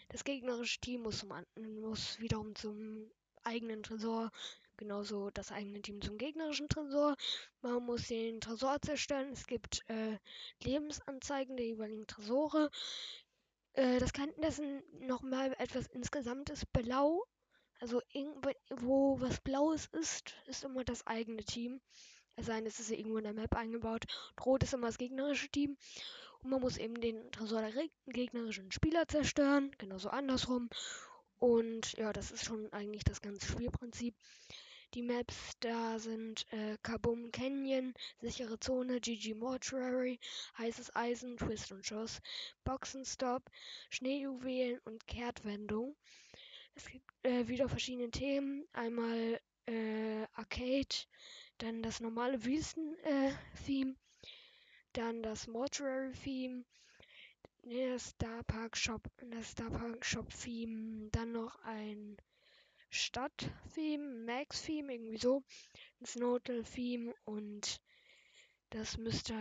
Das 0.09 0.25
gegnerische 0.25 0.80
Team 0.80 1.02
muss, 1.02 1.18
zum, 1.21 1.33
muss 1.80 2.21
wiederum 2.21 2.54
zum 2.54 3.11
eigenen 3.42 3.83
Tresor. 3.83 4.30
Genauso 4.76 5.30
das 5.30 5.52
eigene 5.52 5.80
Team 5.83 6.02
zum 6.02 6.18
gegnerischen 6.18 6.68
Tresor. 6.68 7.16
Man 7.62 7.85
muss 7.85 8.09
den 8.09 8.40
Tresor 8.40 8.80
zerstören. 8.83 9.28
Es 9.33 9.47
gibt 9.47 9.83
äh, 9.88 10.18
Lebensanzeigen 10.64 11.56
der 11.56 11.66
jeweiligen 11.66 12.06
Tresore. 12.09 12.71
Äh, 13.74 13.98
das 13.98 14.12
kann 14.12 14.32
das 14.38 14.60
nochmal 15.00 15.54
etwas 15.58 15.86
insgesamt 15.88 16.50
ist 16.50 16.72
blau. 16.72 17.24
Also 17.80 18.00
irgendwo 18.12 18.50
wo 18.70 19.20
was 19.20 19.40
Blaues 19.40 19.86
ist, 19.86 20.34
ist 20.46 20.64
immer 20.64 20.84
das 20.84 21.06
eigene 21.06 21.44
Team. 21.44 21.80
Es 22.36 22.46
sei 22.46 22.56
denn, 22.56 22.66
es 22.66 22.80
ist 22.80 22.90
irgendwo 22.90 23.18
in 23.18 23.24
der 23.24 23.32
Map 23.32 23.54
eingebaut. 23.54 24.04
Rot 24.44 24.62
ist 24.62 24.74
immer 24.74 24.86
das 24.86 24.98
gegnerische 24.98 25.48
Team. 25.48 25.76
Und 26.42 26.50
man 26.50 26.60
muss 26.60 26.78
eben 26.78 27.00
den 27.00 27.30
Tresor 27.30 27.62
der 27.62 27.88
gegnerischen 28.06 28.72
Spieler 28.72 29.06
zerstören. 29.06 29.70
Genauso 29.78 30.08
andersrum. 30.08 30.68
Und 31.38 31.92
ja, 31.94 32.12
das 32.12 32.30
ist 32.30 32.44
schon 32.44 32.72
eigentlich 32.72 33.04
das 33.04 33.20
ganze 33.20 33.46
Spielprinzip. 33.46 34.14
Die 34.94 35.02
Maps 35.02 35.56
da 35.58 35.98
sind 35.98 36.46
äh, 36.52 36.78
Kabum 36.84 37.32
Canyon, 37.32 37.94
sichere 38.20 38.60
Zone, 38.60 39.00
GG 39.00 39.34
Mortuary, 39.34 40.20
heißes 40.56 40.94
Eisen, 40.94 41.36
Twist 41.36 41.72
und 41.72 41.84
Schuss, 41.84 42.22
Boxenstopp, 42.62 43.42
Schneejuwelen 43.90 44.78
und 44.84 45.04
Kehrtwendung. 45.08 45.96
Es 46.76 46.86
gibt 46.86 47.10
äh, 47.24 47.48
wieder 47.48 47.68
verschiedene 47.68 48.08
Themen. 48.12 48.68
Einmal 48.72 49.40
äh, 49.66 50.28
Arcade, 50.34 50.94
dann 51.58 51.82
das 51.82 51.98
normale 51.98 52.44
Wüsten-Theme, 52.44 53.96
dann 54.92 55.24
das 55.24 55.48
Mortuary-Theme, 55.48 56.64
der 57.64 57.98
Star 57.98 58.44
Park 58.44 58.76
Shop, 58.76 59.02
das 59.32 59.50
Star 59.50 59.70
Park 59.70 60.04
Shop 60.04 60.32
Theme, 60.40 61.08
dann 61.10 61.32
noch 61.32 61.58
ein 61.64 62.16
Stadt-Theme, 62.94 64.24
Max-Theme, 64.24 64.92
irgendwie 64.94 65.18
so, 65.18 65.42
ein 66.00 66.06
Snowdle-Theme 66.06 67.12
und 67.24 67.80
das 68.70 68.96
müsste 68.98 69.34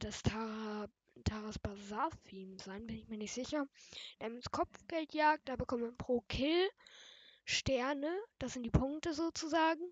das 0.00 0.22
Tara, 0.22 0.88
Taras 1.24 1.58
Bazaar-Theme 1.58 2.58
sein, 2.58 2.86
bin 2.86 2.96
ich 2.96 3.08
mir 3.08 3.18
nicht 3.18 3.32
sicher. 3.32 3.66
Dann 4.18 4.36
ist 4.36 4.50
Kopfgeldjagd, 4.50 5.48
da 5.48 5.56
bekommt 5.56 5.82
man 5.82 5.96
pro 5.96 6.20
Kill 6.28 6.68
Sterne, 7.44 8.10
das 8.38 8.52
sind 8.52 8.62
die 8.62 8.70
Punkte 8.70 9.14
sozusagen. 9.14 9.82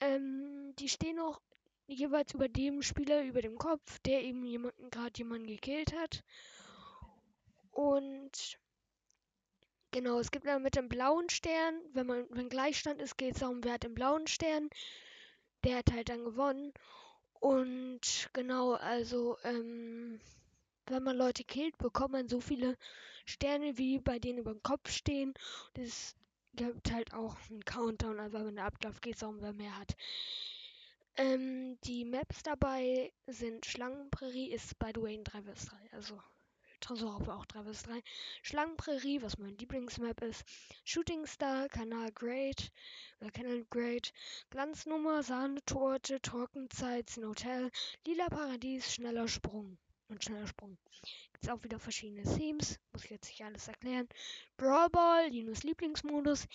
Ähm, 0.00 0.74
die 0.78 0.88
stehen 0.88 1.18
auch 1.20 1.40
jeweils 1.86 2.34
über 2.34 2.48
dem 2.48 2.82
Spieler, 2.82 3.22
über 3.22 3.42
dem 3.42 3.58
Kopf, 3.58 3.98
der 4.00 4.22
eben 4.22 4.44
jemanden 4.44 4.90
gerade 4.90 5.16
jemanden 5.16 5.46
gekillt 5.46 5.94
hat. 5.94 6.24
Und 7.70 8.58
genau, 9.90 10.18
es 10.18 10.30
gibt 10.30 10.46
dann 10.46 10.62
mit 10.62 10.76
dem 10.76 10.88
blauen 10.88 11.28
Stern, 11.28 11.80
wenn 11.92 12.06
man, 12.06 12.26
wenn 12.30 12.48
Gleichstand 12.48 13.00
ist, 13.00 13.16
geht 13.18 13.34
es 13.34 13.40
darum, 13.40 13.62
wer 13.64 13.74
hat 13.74 13.84
den 13.84 13.94
blauen 13.94 14.26
Stern. 14.26 14.68
Der 15.64 15.78
hat 15.78 15.92
halt 15.92 16.08
dann 16.08 16.24
gewonnen. 16.24 16.72
Und 17.40 18.30
genau, 18.32 18.72
also, 18.74 19.36
ähm, 19.44 20.20
wenn 20.86 21.02
man 21.02 21.16
Leute 21.16 21.44
killt, 21.44 21.76
bekommt 21.78 22.12
man 22.12 22.28
so 22.28 22.40
viele 22.40 22.76
Sterne, 23.24 23.76
wie 23.78 23.98
bei 23.98 24.18
denen 24.18 24.38
über 24.38 24.52
dem 24.52 24.62
Kopf 24.62 24.90
stehen. 24.90 25.34
Das 25.74 26.16
gibt 26.54 26.92
halt 26.92 27.12
auch 27.12 27.36
einen 27.50 27.64
Countdown, 27.64 28.18
also 28.18 28.44
wenn 28.44 28.56
der 28.56 28.64
abläuft, 28.64 29.02
geht 29.02 29.14
es 29.14 29.20
darum, 29.20 29.40
wer 29.40 29.52
mehr 29.52 29.78
hat. 29.78 29.96
Ähm, 31.16 31.78
die 31.84 32.04
Maps 32.04 32.42
dabei 32.42 33.12
sind 33.26 33.66
Schlangenprärie, 33.66 34.52
ist 34.52 34.74
way 34.80 35.18
ein 35.18 35.24
3 35.24 35.42
vs 35.42 35.66
3, 35.66 35.76
also 35.92 36.20
Tresor 36.80 37.26
war 37.26 37.38
auch 37.38 37.46
3 37.46 37.64
vs 37.64 37.82
3. 37.84 38.02
Schlangenprärie, 38.42 39.22
was 39.22 39.38
mein 39.38 39.56
Lieblingsmap 39.58 40.22
ist. 40.22 40.44
Shooting 40.84 41.26
Star, 41.26 41.68
Kanal 41.68 42.12
Great, 42.12 42.70
oder 43.20 43.30
Canal 43.30 43.64
Great. 43.70 44.12
Glanznummer, 44.50 45.22
Sahnetorte, 45.22 46.20
Trockenzeit, 46.20 47.10
Hotel, 47.16 47.70
Lila 48.06 48.28
Paradies, 48.28 48.94
schneller 48.94 49.28
Sprung. 49.28 49.78
Und 50.08 50.24
schneller 50.24 50.46
Sprung. 50.46 50.78
Gibt 51.32 51.44
es 51.44 51.50
auch 51.50 51.62
wieder 51.64 51.78
verschiedene 51.78 52.22
Themes, 52.22 52.78
muss 52.92 53.04
ich 53.04 53.10
jetzt 53.10 53.28
nicht 53.28 53.44
alles 53.44 53.68
erklären. 53.68 54.08
Brawl 54.56 54.88
Ball, 54.88 55.28
Linus 55.28 55.64
Lieblingsmodus. 55.64 56.46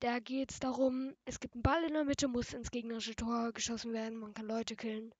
Da 0.00 0.20
geht 0.20 0.52
es 0.52 0.60
darum, 0.60 1.14
es 1.24 1.38
gibt 1.40 1.54
einen 1.54 1.62
Ball 1.62 1.84
in 1.84 1.92
der 1.92 2.04
Mitte, 2.04 2.28
muss 2.28 2.54
ins 2.54 2.70
gegnerische 2.70 3.14
Tor 3.14 3.52
geschossen 3.52 3.92
werden, 3.92 4.18
man 4.18 4.32
kann 4.32 4.46
Leute 4.46 4.74
killen. 4.74 5.12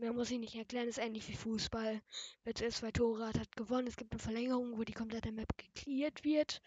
Mehr 0.00 0.12
muss 0.12 0.30
ich 0.30 0.38
nicht 0.38 0.54
erklären, 0.54 0.86
ist 0.86 0.98
ähnlich 0.98 1.28
wie 1.28 1.34
Fußball. 1.34 2.00
Wer 2.44 2.54
zuerst 2.54 2.78
zwei 2.78 2.92
Tore 2.92 3.26
hat, 3.26 3.38
hat 3.40 3.56
gewonnen. 3.56 3.88
Es 3.88 3.96
gibt 3.96 4.12
eine 4.12 4.20
Verlängerung, 4.20 4.78
wo 4.78 4.84
die 4.84 4.92
komplette 4.92 5.32
Map 5.32 5.48
geklärt 5.58 6.22
wird. 6.22 6.62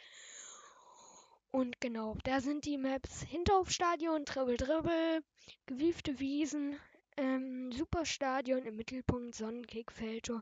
Und 1.49 1.79
genau, 1.79 2.17
da 2.25 2.41
sind 2.41 2.65
die 2.65 2.77
Maps 2.77 3.21
Hinterhofstadion, 3.21 4.25
Dribbel 4.25 4.57
Dribbel, 4.57 5.23
gewiefte 5.65 6.19
Wiesen, 6.19 6.77
ähm, 7.15 7.71
Superstadion 7.71 8.65
im 8.65 8.75
Mittelpunkt, 8.75 9.35
Sonnenkick, 9.35 9.93
Feldtor, 9.93 10.41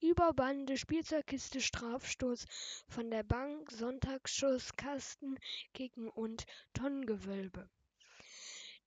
Überbande, 0.00 0.78
Spielzeugkiste, 0.78 1.60
Strafstoß, 1.60 2.46
von 2.88 3.10
der 3.10 3.22
Bank, 3.22 3.70
Sonntagsschuss, 3.70 4.74
Kasten, 4.76 5.38
Kicken 5.74 6.08
und 6.08 6.46
Tonnengewölbe. 6.72 7.68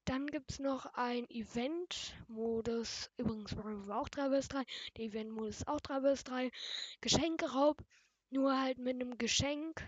Dann 0.06 0.28
gibt 0.28 0.52
es 0.52 0.60
noch 0.60 0.86
ein 0.96 1.30
Event-Modus. 1.30 3.10
Übrigens 3.18 3.56
brauchen 3.56 3.88
wir 3.88 3.96
auch 3.96 4.10
3 4.10 4.42
vs 4.42 4.48
3. 4.50 4.64
Der 4.98 5.06
Event-Modus 5.06 5.58
ist 5.60 5.68
auch 5.68 5.80
3 5.80 6.02
vs 6.02 6.24
3. 6.26 6.52
Geschenkeraub. 7.00 7.82
Nur 8.30 8.60
halt 8.60 8.80
mit 8.80 8.96
einem 8.96 9.18
Geschenk. 9.18 9.82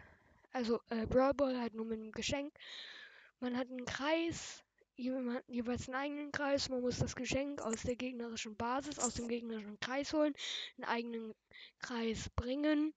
Also 0.54 0.80
äh, 0.90 1.06
Brawl 1.06 1.34
Ball 1.34 1.60
halt 1.60 1.74
nur 1.74 1.86
mit 1.86 2.00
einem 2.00 2.14
Geschenk. 2.14 2.54
Man 3.42 3.58
hat 3.58 3.70
einen 3.70 3.86
Kreis. 3.86 4.64
Jemand, 4.96 5.44
jeweils 5.50 5.90
einen 5.90 5.96
eigenen 5.96 6.32
Kreis. 6.32 6.70
Man 6.70 6.80
muss 6.80 7.00
das 7.00 7.18
Geschenk 7.18 7.62
aus 7.62 7.82
der 7.84 7.98
gegnerischen 7.98 8.56
Basis, 8.56 9.00
aus 9.00 9.16
dem 9.16 9.28
gegnerischen 9.28 9.78
Kreis 9.82 10.14
holen. 10.14 10.34
Einen 10.78 10.86
eigenen 10.86 11.36
Kreis 11.80 12.30
bringen. 12.38 12.94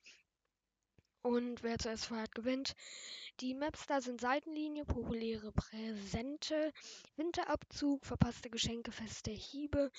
Und 1.23 1.63
wer 1.63 1.79
zuerst 1.79 2.07
feiert, 2.07 2.35
gewinnt. 2.35 2.75
Die 3.41 3.55
Maps 3.55 3.87
da 3.87 4.01
sind 4.01 4.21
Seitenlinie, 4.21 4.85
populäre 4.85 5.53
Präsente, 5.53 6.73
Winterabzug, 7.17 8.07
verpasste 8.07 8.51
Geschenke, 8.51 8.93
feste 8.93 9.31
Hiebe, 9.31 9.91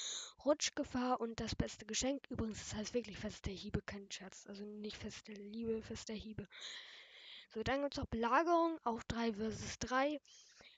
Rutschgefahr 0.45 1.19
und 1.19 1.39
das 1.39 1.55
beste 1.55 1.85
Geschenk. 1.85 2.25
Übrigens, 2.29 2.59
das 2.59 2.75
heißt 2.75 2.93
wirklich 2.93 3.17
feste 3.17 3.51
Hiebe, 3.51 3.81
kein 3.81 4.09
Scherz. 4.09 4.45
Also 4.47 4.63
nicht 4.63 4.97
feste 4.97 5.33
Liebe, 5.33 5.81
feste 5.81 6.13
Hiebe. 6.13 6.47
So, 7.53 7.63
dann 7.63 7.81
gibt 7.81 7.95
es 7.95 7.99
noch 7.99 8.07
Belagerung, 8.07 8.79
auch 8.83 9.03
3 9.03 9.33
vs 9.33 9.79
3. 9.79 10.19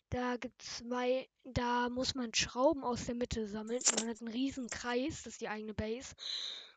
Da 0.09 0.37
gibt 0.37 0.61
es 0.61 0.77
zwei, 0.77 1.29
da 1.43 1.87
muss 1.89 2.15
man 2.15 2.33
Schrauben 2.33 2.83
aus 2.83 3.05
der 3.05 3.15
Mitte 3.15 3.47
sammeln. 3.47 3.81
Man 3.99 4.09
hat 4.09 4.21
einen 4.21 4.31
riesen 4.31 4.69
Kreis, 4.69 5.23
das 5.23 5.33
ist 5.33 5.41
die 5.41 5.49
eigene 5.49 5.73
Base. 5.73 6.15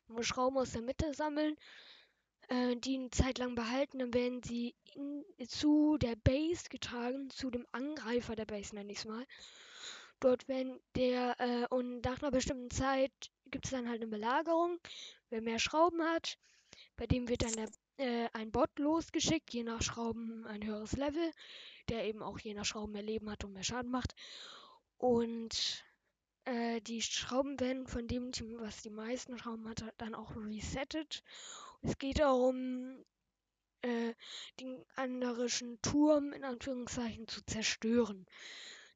Man 0.07 0.19
muss 0.19 0.27
Schrauben 0.27 0.57
aus 0.59 0.73
der 0.73 0.83
Mitte 0.83 1.13
sammeln 1.15 1.57
äh, 2.49 2.77
die 2.77 2.97
eine 2.97 3.11
Zeit 3.11 3.39
lang 3.39 3.55
behalten, 3.55 3.99
dann 3.99 4.15
werden 4.15 4.43
sie 4.43 4.75
in, 4.95 5.25
zu 5.49 5.99
der 5.99 6.17
Base 6.17 6.69
getragen, 6.69 7.31
zu 7.31 7.51
dem 7.51 7.67
Angreifer 7.73 8.37
der 8.37 8.47
Base, 8.47 8.75
nenne 8.75 8.93
ich 8.93 8.99
es 8.99 9.05
mal. 9.05 9.27
Dort 10.21 10.49
werden 10.49 10.81
der, 10.97 11.39
äh, 11.39 11.67
und 11.69 12.05
nach 12.05 12.23
einer 12.23 12.31
bestimmten 12.31 12.71
Zeit 12.71 13.13
gibt 13.51 13.67
es 13.67 13.73
dann 13.73 13.89
halt 13.89 14.01
eine 14.01 14.11
Belagerung. 14.11 14.79
Wer 15.31 15.43
mehr 15.43 15.59
Schrauben 15.59 16.03
hat, 16.03 16.39
bei 16.97 17.07
dem 17.07 17.29
wird 17.29 17.43
dann 17.43 17.53
der, 17.53 17.69
äh, 17.97 18.29
ein 18.33 18.51
Bot 18.51 18.79
losgeschickt, 18.79 19.53
je 19.53 19.65
nach 19.65 19.83
Schrauben 19.83 20.47
ein 20.47 20.65
höheres 20.65 20.93
Level, 20.93 21.31
der 21.89 22.05
eben 22.07 22.23
auch 22.23 22.39
je 22.39 22.55
nach 22.55 22.65
Schrauben 22.65 22.93
mehr 22.93 23.03
Leben 23.03 23.31
hat 23.31 23.45
und 23.45 23.53
mehr 23.53 23.65
Schaden 23.65 23.91
macht. 23.91 24.15
Und 24.97 25.85
äh, 26.45 26.81
die 26.81 27.03
Schrauben 27.03 27.59
werden 27.61 27.87
von 27.87 28.07
dem 28.07 28.33
Team, 28.33 28.59
was 28.59 28.83
die 28.83 28.91
meisten 28.91 29.39
Schrauben 29.39 29.69
hat, 29.69 29.85
dann 29.99 30.15
auch 30.15 30.35
resettet. 30.37 31.23
Es 31.87 31.99
geht 31.99 32.19
darum, 32.19 33.05
äh, 33.83 34.15
den 34.59 34.83
anderischen 34.97 35.83
Turm 35.83 36.33
in 36.33 36.43
Anführungszeichen 36.43 37.29
zu 37.29 37.45
zerstören. 37.45 38.25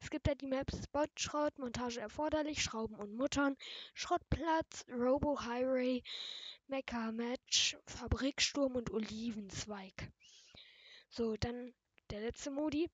Es 0.00 0.09
gibt 0.09 0.26
ja 0.26 0.35
die 0.35 0.47
Maps 0.47 0.85
Spot-Schrott, 0.85 1.59
Montage 1.59 2.00
erforderlich, 2.00 2.62
Schrauben 2.62 2.95
und 2.95 3.14
Muttern, 3.14 3.59
Schrottplatz, 3.92 4.87
Robo 4.90 5.38
Highway, 5.38 6.02
Mecha 6.66 7.12
Match, 7.12 7.76
Fabriksturm 7.85 8.75
und 8.75 8.90
Olivenzweig. 8.90 10.11
So, 11.11 11.37
dann 11.37 11.75
der 12.09 12.21
letzte 12.21 12.50
Modi. 12.50 12.88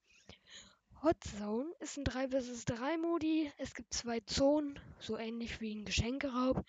Hot 1.03 1.23
Zone 1.23 1.71
ist 1.79 1.97
ein 1.97 2.03
3 2.03 2.29
vs 2.29 2.65
3 2.65 2.97
Modi. 2.97 3.49
Es 3.57 3.73
gibt 3.73 3.93
zwei 3.93 4.19
Zonen, 4.19 4.77
so 4.99 5.17
ähnlich 5.17 5.61
wie 5.61 5.73
ein 5.73 5.85
Geschenkeraub. 5.85 6.65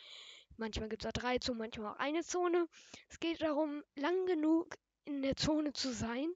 Manchmal 0.56 0.88
gibt 0.88 1.04
es 1.04 1.08
auch 1.08 1.12
drei 1.12 1.38
Zonen, 1.38 1.58
manchmal 1.58 1.92
auch 1.92 1.98
eine 1.98 2.22
Zone. 2.22 2.68
Es 3.08 3.20
geht 3.20 3.42
darum, 3.42 3.82
lang 3.94 4.26
genug 4.26 4.76
in 5.04 5.22
der 5.22 5.36
Zone 5.36 5.72
zu 5.72 5.92
sein. 5.92 6.32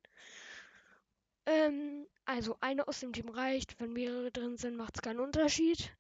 Ähm, 1.47 2.07
also 2.25 2.57
eine 2.61 2.87
aus 2.87 3.01
dem 3.01 3.13
Team 3.13 3.29
reicht. 3.29 3.79
Wenn 3.81 3.93
mehrere 3.93 4.31
drin 4.31 4.57
sind, 4.57 4.77
macht 4.77 4.97
es 4.97 5.03
keinen 5.03 5.21
Unterschied. 5.21 5.93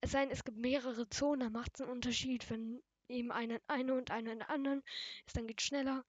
Es 0.00 0.12
sei 0.12 0.22
denn, 0.22 0.30
es 0.30 0.44
gibt 0.44 0.58
mehrere 0.58 1.08
Zonen, 1.08 1.40
dann 1.40 1.52
macht 1.52 1.72
es 1.74 1.80
einen 1.80 1.90
Unterschied. 1.90 2.48
Wenn 2.50 2.82
eben 3.08 3.32
eine, 3.32 3.60
eine 3.66 3.94
und 3.94 4.10
eine 4.10 4.32
in 4.32 4.38
der 4.38 4.50
anderen 4.50 4.82
ist, 5.26 5.36
dann 5.36 5.46
geht 5.46 5.60
es 5.60 5.66
schneller. 5.66 6.04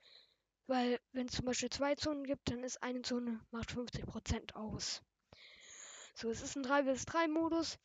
Weil 0.68 1.00
wenn 1.14 1.28
es 1.28 1.34
zum 1.34 1.46
Beispiel 1.46 1.70
zwei 1.70 1.96
Zonen 1.96 2.26
gibt, 2.26 2.52
dann 2.52 2.64
ist 2.64 2.84
eine 2.84 3.02
Zone 3.02 3.40
macht 3.52 3.72
50% 3.72 4.54
aus. 4.54 5.02
So, 6.14 6.30
es 6.30 6.42
ist 6.42 6.56
ein 6.58 6.64
3 6.64 6.96
vs 6.96 7.06
3 7.06 7.28
Modus. 7.28 7.78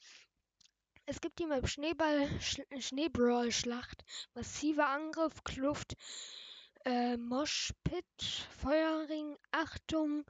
Es 1.04 1.20
gibt 1.20 1.40
die 1.40 1.46
Map 1.46 1.68
Schneeball, 1.68 2.28
Sch 2.40 2.60
Schneebrawl-Schlacht, 2.78 4.04
massiver 4.34 4.88
Angriff, 4.88 5.42
Kluft, 5.42 5.94
äh, 6.84 7.16
Moshpit, 7.16 8.04
Feuerring, 8.60 9.36
Achtung, 9.50 10.24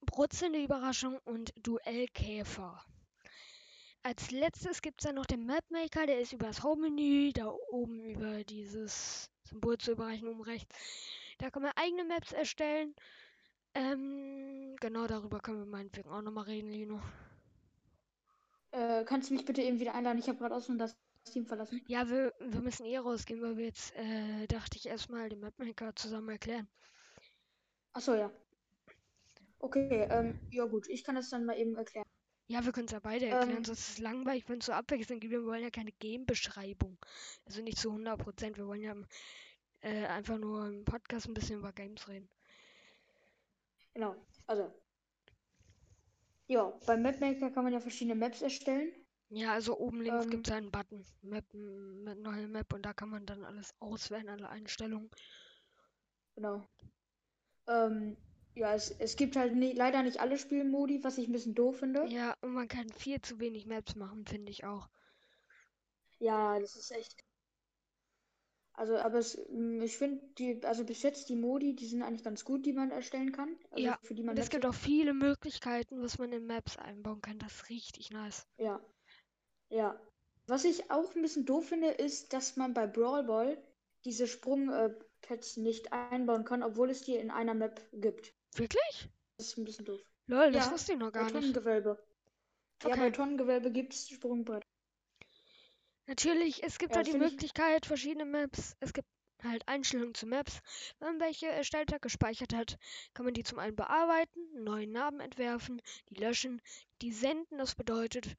brutzelnde 0.00 0.62
Überraschung 0.62 1.18
und 1.24 1.52
Duellkäfer. 1.56 2.82
Als 4.02 4.30
letztes 4.30 4.80
gibt 4.80 5.00
es 5.00 5.06
dann 5.06 5.16
noch 5.16 5.26
den 5.26 5.46
Mapmaker, 5.46 6.06
der 6.06 6.20
ist 6.20 6.32
über 6.32 6.46
das 6.46 6.62
Home-Menü, 6.62 7.32
da 7.34 7.54
oben 7.70 8.02
über 8.02 8.44
dieses 8.44 9.30
Symbol 9.44 9.76
zu 9.76 9.92
überreichen, 9.92 10.26
oben 10.26 10.42
rechts. 10.42 10.74
Da 11.38 11.50
kann 11.50 11.62
man 11.62 11.72
eigene 11.76 12.04
Maps 12.04 12.32
erstellen. 12.32 12.94
Ähm, 13.74 14.74
genau 14.80 15.06
darüber 15.06 15.40
können 15.40 15.58
wir 15.58 15.66
meinetwegen 15.66 16.08
auch 16.08 16.22
nochmal 16.22 16.44
reden, 16.44 16.70
Lino. 16.70 17.00
Äh, 18.72 19.04
kannst 19.04 19.30
du 19.30 19.34
mich 19.34 19.44
bitte 19.44 19.62
eben 19.62 19.80
wieder 19.80 19.94
einladen? 19.94 20.18
Ich 20.18 20.28
habe 20.28 20.38
gerade 20.38 20.54
aus 20.54 20.68
und 20.68 20.78
das 20.78 20.96
Team 21.24 21.46
verlassen. 21.46 21.82
Ja, 21.86 22.08
wir, 22.08 22.34
wir 22.40 22.60
müssen 22.60 22.86
eh 22.86 22.98
rausgehen, 22.98 23.40
weil 23.42 23.56
wir 23.56 23.66
jetzt, 23.66 23.94
äh, 23.94 24.46
dachte 24.46 24.76
ich, 24.76 24.86
erstmal 24.86 25.28
den 25.28 25.40
Mapmaker 25.40 25.94
zusammen 25.94 26.30
erklären. 26.30 26.68
Achso, 27.92 28.14
ja. 28.14 28.32
Okay, 29.58 30.08
ähm, 30.10 30.40
ja 30.50 30.64
gut, 30.64 30.88
ich 30.88 31.04
kann 31.04 31.14
das 31.14 31.28
dann 31.28 31.44
mal 31.44 31.56
eben 31.56 31.76
erklären. 31.76 32.06
Ja, 32.48 32.64
wir 32.64 32.72
können 32.72 32.86
es 32.86 32.92
ja 32.92 32.98
beide 32.98 33.26
erklären, 33.26 33.58
ähm, 33.58 33.64
sonst 33.64 33.80
ist 33.80 33.88
es 33.90 33.98
langweilig, 33.98 34.48
wenn 34.48 34.58
es 34.58 34.66
so 34.66 34.72
abwechselnd 34.72 35.20
gibt. 35.20 35.32
Wir 35.32 35.44
wollen 35.44 35.62
ja 35.62 35.70
keine 35.70 35.92
Game-Beschreibung. 35.92 36.98
Also 37.44 37.62
nicht 37.62 37.78
zu 37.78 37.90
100%. 37.90 38.56
Wir 38.56 38.66
wollen 38.66 38.82
ja 38.82 38.96
äh, 39.80 40.06
einfach 40.06 40.38
nur 40.38 40.66
im 40.66 40.84
Podcast 40.84 41.28
ein 41.28 41.34
bisschen 41.34 41.60
über 41.60 41.72
Games 41.72 42.08
reden. 42.08 42.28
Genau, 43.94 44.16
also 44.46 44.72
ja, 46.48 46.72
beim 46.86 47.02
Mapmaker 47.02 47.50
kann 47.50 47.64
man 47.64 47.72
ja 47.72 47.80
verschiedene 47.80 48.14
Maps 48.14 48.42
erstellen. 48.42 48.92
Ja, 49.30 49.54
also 49.54 49.78
oben 49.78 50.02
links 50.02 50.24
ähm, 50.24 50.30
gibt 50.30 50.48
es 50.48 50.52
einen 50.52 50.70
Button, 50.70 51.04
Map, 51.22 51.44
mit 51.54 52.18
neue 52.18 52.48
Map 52.48 52.72
und 52.74 52.82
da 52.82 52.92
kann 52.92 53.08
man 53.08 53.24
dann 53.24 53.44
alles 53.44 53.74
auswählen, 53.80 54.28
alle 54.28 54.48
Einstellungen. 54.50 55.10
Genau. 56.36 56.62
Ähm, 57.66 58.16
ja, 58.54 58.74
es, 58.74 58.90
es 58.98 59.16
gibt 59.16 59.36
halt 59.36 59.54
nie, 59.56 59.72
leider 59.72 60.02
nicht 60.02 60.20
alle 60.20 60.36
Spielmodi, 60.36 61.02
was 61.02 61.16
ich 61.18 61.28
ein 61.28 61.32
bisschen 61.32 61.54
doof 61.54 61.78
finde. 61.78 62.06
Ja, 62.10 62.36
und 62.42 62.52
man 62.52 62.68
kann 62.68 62.90
viel 62.90 63.20
zu 63.22 63.40
wenig 63.40 63.66
Maps 63.66 63.94
machen, 63.96 64.26
finde 64.26 64.52
ich 64.52 64.64
auch. 64.64 64.88
Ja, 66.18 66.58
das 66.58 66.76
ist 66.76 66.92
echt 66.92 67.16
also, 68.74 68.96
aber 68.96 69.18
es, 69.18 69.34
hm, 69.34 69.82
ich 69.82 69.96
finde, 69.98 70.22
die, 70.38 70.64
also 70.64 70.84
bis 70.84 71.02
jetzt 71.02 71.28
die 71.28 71.36
Modi, 71.36 71.76
die 71.76 71.86
sind 71.86 72.02
eigentlich 72.02 72.24
ganz 72.24 72.44
gut, 72.44 72.64
die 72.64 72.72
man 72.72 72.90
erstellen 72.90 73.32
kann. 73.32 73.56
Also 73.70 73.84
ja, 73.84 73.98
für 74.02 74.14
die 74.14 74.22
man 74.22 74.36
es 74.36 74.48
gibt 74.48 74.64
auch 74.64 74.74
viele 74.74 75.12
Möglichkeiten, 75.12 76.00
was 76.02 76.18
man 76.18 76.32
in 76.32 76.46
Maps 76.46 76.78
einbauen 76.78 77.20
kann. 77.20 77.38
Das 77.38 77.52
ist 77.52 77.68
richtig 77.68 78.10
nice. 78.10 78.46
Ja. 78.56 78.80
Ja. 79.68 80.00
Was 80.46 80.64
ich 80.64 80.90
auch 80.90 81.14
ein 81.14 81.22
bisschen 81.22 81.44
doof 81.44 81.68
finde, 81.68 81.88
ist, 81.88 82.32
dass 82.32 82.56
man 82.56 82.74
bei 82.74 82.86
Brawl 82.86 83.24
Ball 83.24 83.62
diese 84.04 84.26
Sprungpads 84.26 85.56
nicht 85.58 85.92
einbauen 85.92 86.44
kann, 86.44 86.62
obwohl 86.62 86.90
es 86.90 87.02
die 87.02 87.14
in 87.14 87.30
einer 87.30 87.54
Map 87.54 87.80
gibt. 87.92 88.34
Wirklich? 88.54 89.08
Das 89.36 89.48
ist 89.48 89.58
ein 89.58 89.64
bisschen 89.64 89.84
doof. 89.84 90.00
Lol, 90.26 90.50
das 90.50 90.66
ja, 90.66 90.72
wusste 90.72 90.92
ich 90.92 90.98
noch 90.98 91.12
gar 91.12 91.24
bei 91.24 91.30
Tonnengewölbe. 91.30 92.02
Okay. 92.82 92.90
Ja, 92.90 92.96
bei 92.96 93.10
Tonnengewölbe 93.10 93.70
gibt 93.70 93.92
es 93.94 94.08
Sprungbrett. 94.08 94.64
Natürlich, 96.06 96.62
es 96.62 96.78
gibt 96.78 96.92
ja, 96.92 96.98
halt 96.98 97.06
die 97.06 97.16
Möglichkeit, 97.16 97.86
verschiedene 97.86 98.24
Maps. 98.24 98.76
Es 98.80 98.92
gibt 98.92 99.06
halt 99.42 99.66
Einstellungen 99.66 100.14
zu 100.14 100.26
Maps. 100.26 100.60
Wenn 100.98 101.08
man 101.08 101.20
welche 101.20 101.48
erstellt 101.48 101.92
hat, 101.92 102.02
gespeichert 102.02 102.54
hat, 102.54 102.78
kann 103.14 103.24
man 103.24 103.34
die 103.34 103.42
zum 103.42 103.58
einen 103.58 103.76
bearbeiten, 103.76 104.40
neuen 104.62 104.92
Namen 104.92 105.20
entwerfen, 105.20 105.80
die 106.08 106.14
löschen, 106.14 106.60
die 107.02 107.12
senden. 107.12 107.58
Das 107.58 107.74
bedeutet, 107.74 108.36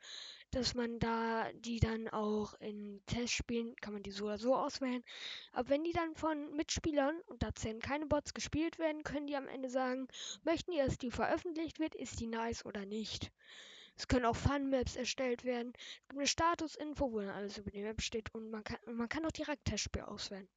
dass 0.51 0.75
man 0.75 0.99
da 0.99 1.51
die 1.53 1.79
dann 1.79 2.07
auch 2.09 2.53
in 2.55 3.01
Testspielen, 3.05 3.75
kann 3.77 3.93
man 3.93 4.03
die 4.03 4.11
so 4.11 4.25
oder 4.25 4.37
so 4.37 4.55
auswählen. 4.55 5.03
Aber 5.51 5.69
wenn 5.69 5.83
die 5.83 5.93
dann 5.93 6.15
von 6.15 6.55
Mitspielern, 6.55 7.19
und 7.27 7.43
da 7.43 7.53
zählen 7.55 7.79
keine 7.79 8.05
Bots, 8.05 8.33
gespielt 8.33 8.79
werden, 8.79 9.03
können 9.03 9.27
die 9.27 9.35
am 9.35 9.47
Ende 9.47 9.69
sagen, 9.69 10.07
möchten 10.43 10.71
die, 10.71 10.77
dass 10.77 10.97
die 10.97 11.11
veröffentlicht 11.11 11.79
wird, 11.79 11.95
ist 11.95 12.19
die 12.19 12.27
nice 12.27 12.65
oder 12.65 12.85
nicht. 12.85 13.31
Es 13.95 14.07
können 14.07 14.25
auch 14.25 14.35
Fun-Maps 14.35 14.95
erstellt 14.95 15.43
werden. 15.43 15.73
Es 15.75 16.07
gibt 16.09 16.19
eine 16.19 16.27
Status-Info, 16.27 17.11
wo 17.11 17.19
dann 17.21 17.29
alles 17.29 17.57
über 17.57 17.71
die 17.71 17.81
Map 17.81 18.01
steht 18.01 18.33
und 18.35 18.49
man 18.51 18.63
kann, 18.63 18.79
man 18.85 19.09
kann 19.09 19.25
auch 19.25 19.31
direkt 19.31 19.65
Testspiel 19.65 20.03
auswählen. 20.03 20.47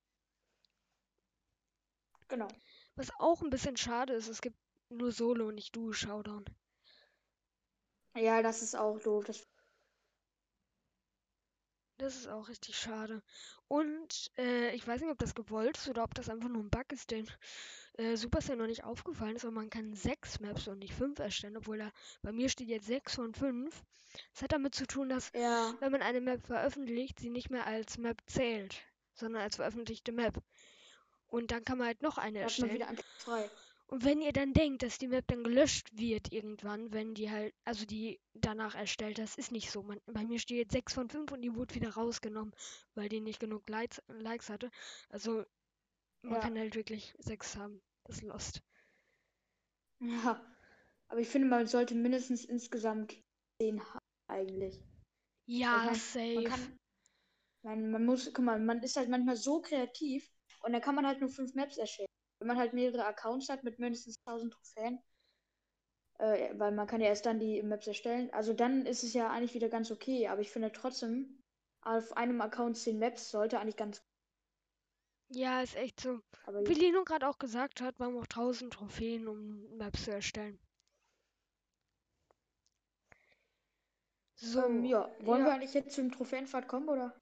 Genau. 2.29 2.49
Was 2.94 3.11
auch 3.18 3.42
ein 3.42 3.51
bisschen 3.51 3.77
schade 3.77 4.12
ist, 4.12 4.29
es 4.29 4.40
gibt 4.40 4.59
nur 4.90 5.12
Solo 5.12 5.49
und 5.49 5.55
nicht 5.57 5.75
Duo-Showdown. 5.77 6.44
Ja, 8.16 8.42
das 8.42 8.62
ist 8.62 8.75
auch 8.75 8.99
doof. 8.99 9.25
Das 9.27 9.46
Das 11.99 12.14
ist 12.16 12.29
auch 12.29 12.49
richtig 12.49 12.79
schade. 12.79 13.22
Und 13.68 14.31
äh, 14.37 14.75
ich 14.75 14.87
weiß 14.87 15.01
nicht, 15.01 15.11
ob 15.11 15.18
das 15.18 15.35
gewollt 15.35 15.79
ist 15.79 15.88
oder 15.88 16.05
ob 16.05 16.14
das 16.14 16.29
einfach 16.29 16.49
nur 16.49 16.62
ein 16.62 16.70
Bug 16.70 16.92
ist, 16.92 17.11
den 17.11 17.27
äh, 17.98 18.16
Supercell 18.16 18.56
noch 18.56 18.66
nicht 18.66 18.85
aufgefallen 18.85 19.37
ist, 19.37 19.44
aber 19.44 19.54
man 19.54 19.70
kann 19.70 19.94
sechs 19.94 20.40
Maps 20.40 20.68
und 20.68 20.78
nicht 20.78 20.94
fünf 20.94 21.18
erstellen, 21.18 21.56
obwohl 21.56 21.78
da 21.78 21.90
bei 22.22 22.32
mir 22.32 22.48
steht 22.48 22.68
jetzt 22.68 22.87
sechs 22.87 23.14
von 23.14 23.35
fünf. 23.35 23.82
Das 24.32 24.42
hat 24.42 24.52
damit 24.52 24.74
zu 24.74 24.87
tun, 24.87 25.09
dass 25.09 25.30
Ja, 25.35 25.74
wenn 25.80 25.92
man 25.92 26.02
eine 26.02 26.20
Map 26.20 26.46
veröffentlicht, 26.46 27.18
sie 27.18 27.30
nicht 27.30 27.50
mehr 27.50 27.66
als 27.66 27.98
Map 27.98 28.22
zählt, 28.26 28.76
sondern 29.14 29.42
als 29.42 29.56
veröffentlichte 29.56 30.12
Map. 30.12 30.42
Und 31.28 31.50
dann 31.50 31.64
kann 31.64 31.78
man 31.78 31.88
halt 31.88 32.02
noch 32.02 32.18
eine 32.18 32.38
erstellen. 32.40 32.82
Und 33.88 34.04
wenn 34.04 34.20
ihr 34.20 34.32
dann 34.32 34.52
denkt, 34.52 34.82
dass 34.82 34.98
die 34.98 35.06
Map 35.06 35.26
dann 35.28 35.44
gelöscht 35.44 35.90
wird 35.92 36.32
irgendwann, 36.32 36.92
wenn 36.92 37.14
die 37.14 37.30
halt, 37.30 37.54
also 37.64 37.85
die 37.85 38.20
danach 38.35 38.74
erstellt, 38.74 39.18
das 39.18 39.37
ist 39.37 39.52
nicht 39.52 39.70
so. 39.70 39.82
Man, 39.82 40.00
bei 40.06 40.24
mir 40.24 40.40
steht 40.40 40.59
jetzt 40.59 40.72
6 40.72 40.94
von 40.94 41.09
5 41.09 41.30
und 41.30 41.40
die 41.42 41.54
wurde 41.54 41.74
wieder 41.76 41.90
rausgenommen, 41.90 42.52
weil 42.94 43.09
die 43.09 43.20
nicht 43.20 43.38
genug 43.38 43.68
Likes, 43.68 44.02
Likes 44.09 44.48
hatte. 44.50 44.70
Also 45.09 45.44
man 46.22 46.35
Ja. 46.35 46.40
kann 46.40 46.59
halt 46.59 46.74
wirklich 46.74 47.14
6 47.18 47.56
haben. 47.56 47.80
Das 48.06 48.16
ist 48.16 48.22
lost. 48.22 48.62
Ja. 50.00 50.44
Aber 51.08 51.20
ich 51.20 51.28
finde, 51.28 51.48
man 51.48 51.66
sollte 51.66 51.94
mindestens 51.94 52.44
insgesamt 52.44 53.16
10 53.60 53.82
haben, 53.82 54.04
eigentlich. 54.28 54.82
Ja, 55.46 55.94
safe. 55.94 56.34
Man 56.34 56.44
kann. 56.44 56.78
Man, 57.62 57.90
man 57.90 58.04
muss, 58.04 58.32
guck 58.32 58.44
mal, 58.44 58.58
man 58.60 58.82
ist 58.82 58.96
halt 58.96 59.08
manchmal 59.08 59.36
so 59.36 59.60
kreativ 59.60 60.30
und 60.62 60.72
dann 60.72 60.82
kann 60.82 60.94
man 60.94 61.06
halt 61.06 61.20
nur 61.20 61.30
fünf 61.30 61.54
Maps 61.54 61.78
erstellen. 61.78 62.08
Wenn 62.38 62.48
man 62.48 62.58
halt 62.58 62.74
mehrere 62.74 63.06
Accounts 63.06 63.48
hat 63.48 63.64
mit 63.64 63.78
mindestens 63.78 64.16
1000 64.24 64.52
Trophäen, 64.52 65.02
äh, 66.18 66.58
weil 66.58 66.72
man 66.72 66.86
kann 66.86 67.00
ja 67.00 67.08
erst 67.08 67.26
dann 67.26 67.40
die 67.40 67.62
Maps 67.62 67.86
erstellen, 67.86 68.30
also 68.32 68.52
dann 68.52 68.86
ist 68.86 69.02
es 69.02 69.14
ja 69.14 69.30
eigentlich 69.30 69.54
wieder 69.54 69.68
ganz 69.68 69.90
okay, 69.90 70.28
aber 70.28 70.40
ich 70.40 70.50
finde 70.50 70.70
trotzdem, 70.72 71.40
auf 71.82 72.16
einem 72.16 72.40
Account 72.40 72.76
10 72.76 72.98
Maps 72.98 73.30
sollte 73.30 73.58
eigentlich 73.58 73.76
ganz, 73.76 74.02
ja, 75.28 75.62
ist 75.62 75.76
echt 75.76 76.00
so. 76.00 76.20
aber 76.44 76.66
Wie 76.66 76.74
Lino 76.74 77.04
gerade 77.04 77.28
auch 77.28 77.38
gesagt 77.38 77.80
hat, 77.80 77.98
man 77.98 78.14
braucht 78.14 78.32
1000 78.32 78.72
Trophäen, 78.72 79.28
um 79.28 79.76
Maps 79.76 80.04
zu 80.04 80.12
erstellen. 80.12 80.58
So, 84.36 84.64
ähm, 84.64 84.84
ja, 84.84 85.10
wollen 85.20 85.40
ja. 85.40 85.46
wir 85.46 85.54
eigentlich 85.54 85.74
jetzt 85.74 85.94
zum 85.94 86.12
Trophäenfahrt 86.12 86.68
kommen, 86.68 86.88
oder? 86.88 87.14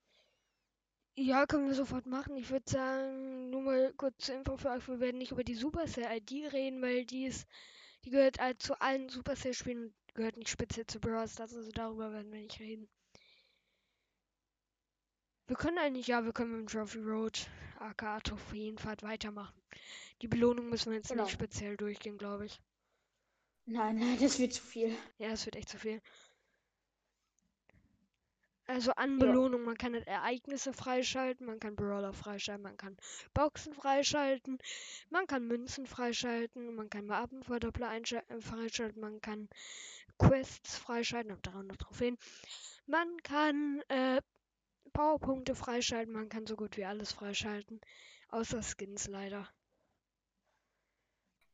Ja, 1.17 1.47
können 1.47 1.69
wir 1.69 1.75
sofort 1.75 2.07
machen. 2.07 2.37
Ich 2.37 2.51
würde 2.51 2.69
sagen, 2.69 3.51
nur 3.51 3.63
mal 3.63 3.93
kurz 3.97 4.27
zur 4.27 4.35
Info 4.35 4.57
für 4.57 4.71
euch, 4.71 4.89
wir 4.89 4.99
werden 4.99 5.19
nicht 5.19 5.31
über 5.31 5.45
die 5.45 5.55
Supercell-ID 5.55 6.53
reden, 6.53 6.83
weil 6.83 7.05
die 7.07 7.27
ist, 7.27 7.47
die 8.05 8.11
gehört 8.11 8.41
halt 8.41 8.61
zu 8.61 8.81
allen 8.81 9.09
Supercell-Spielen 9.09 9.85
und 9.85 9.95
gehört 10.15 10.37
nicht 10.37 10.51
speziell 10.51 10.87
zu 10.87 10.99
Brawl 10.99 11.29
Stars, 11.29 11.55
also 11.55 11.71
darüber 11.71 12.13
werden 12.13 12.33
wir 12.33 12.41
nicht 12.41 12.59
reden. 12.59 12.89
Wir 15.47 15.57
können 15.57 15.79
eigentlich, 15.79 16.09
ja, 16.09 16.25
wir 16.25 16.33
können 16.33 16.51
mit 16.51 16.61
dem 16.61 16.67
Trophy 16.67 16.99
Road, 16.99 17.47
aka 17.85 18.21
Trophäenfahrt 18.21 19.03
weitermachen. 19.03 19.61
Die 20.23 20.29
Belohnung 20.29 20.69
müssen 20.71 20.91
wir 20.91 20.97
jetzt 20.97 21.09
Genau. 21.11 21.25
nicht 21.25 21.33
speziell 21.33 21.77
durchgehen, 21.77 22.19
glaube 22.19 22.47
ich. 22.47 22.61
Nein, 23.67 23.97
nein, 23.99 24.19
das 24.21 24.39
wird 24.39 24.53
zu 24.53 24.63
viel. 24.63 24.97
Ja, 25.19 25.29
es 25.29 25.45
wird 25.47 25.57
echt 25.57 25.69
zu 25.69 25.79
viel. 25.79 26.01
Also 28.67 28.93
an 28.93 29.19
Ja. 29.21 29.27
Belohnung, 29.27 29.63
man 29.63 29.77
kann 29.77 29.93
halt 29.93 30.07
Ereignisse 30.07 30.73
freischalten, 30.73 31.47
man 31.47 31.61
kann 31.61 31.77
Brawler 31.77 32.15
freischalten, 32.15 32.63
man 32.63 32.77
kann 32.79 32.97
Boxen 33.35 33.75
freischalten, 33.75 34.59
man 35.11 35.27
kann 35.27 35.47
Münzen 35.47 35.87
freischalten, 35.87 36.75
man 36.75 36.89
kann 36.89 37.07
Wapenverdoppler 37.09 37.89
einschal- 37.91 38.25
äh, 38.29 38.41
freischalten, 38.41 39.01
man 39.03 39.21
kann 39.21 39.51
Quests 40.19 40.79
freischalten, 40.79 41.33
ab 41.33 41.43
300 41.43 41.79
Trophäen. 41.79 42.17
Man 42.87 43.15
kann 43.23 43.83
äh, 43.89 44.23
Powerpunkte 44.93 45.55
freischalten, 45.55 46.13
man 46.13 46.29
kann 46.29 46.47
so 46.47 46.57
gut 46.57 46.77
wie 46.77 46.85
alles 46.85 47.13
freischalten. 47.13 47.81
Außer 48.29 48.63
Skins 48.63 49.09
leider. 49.09 49.49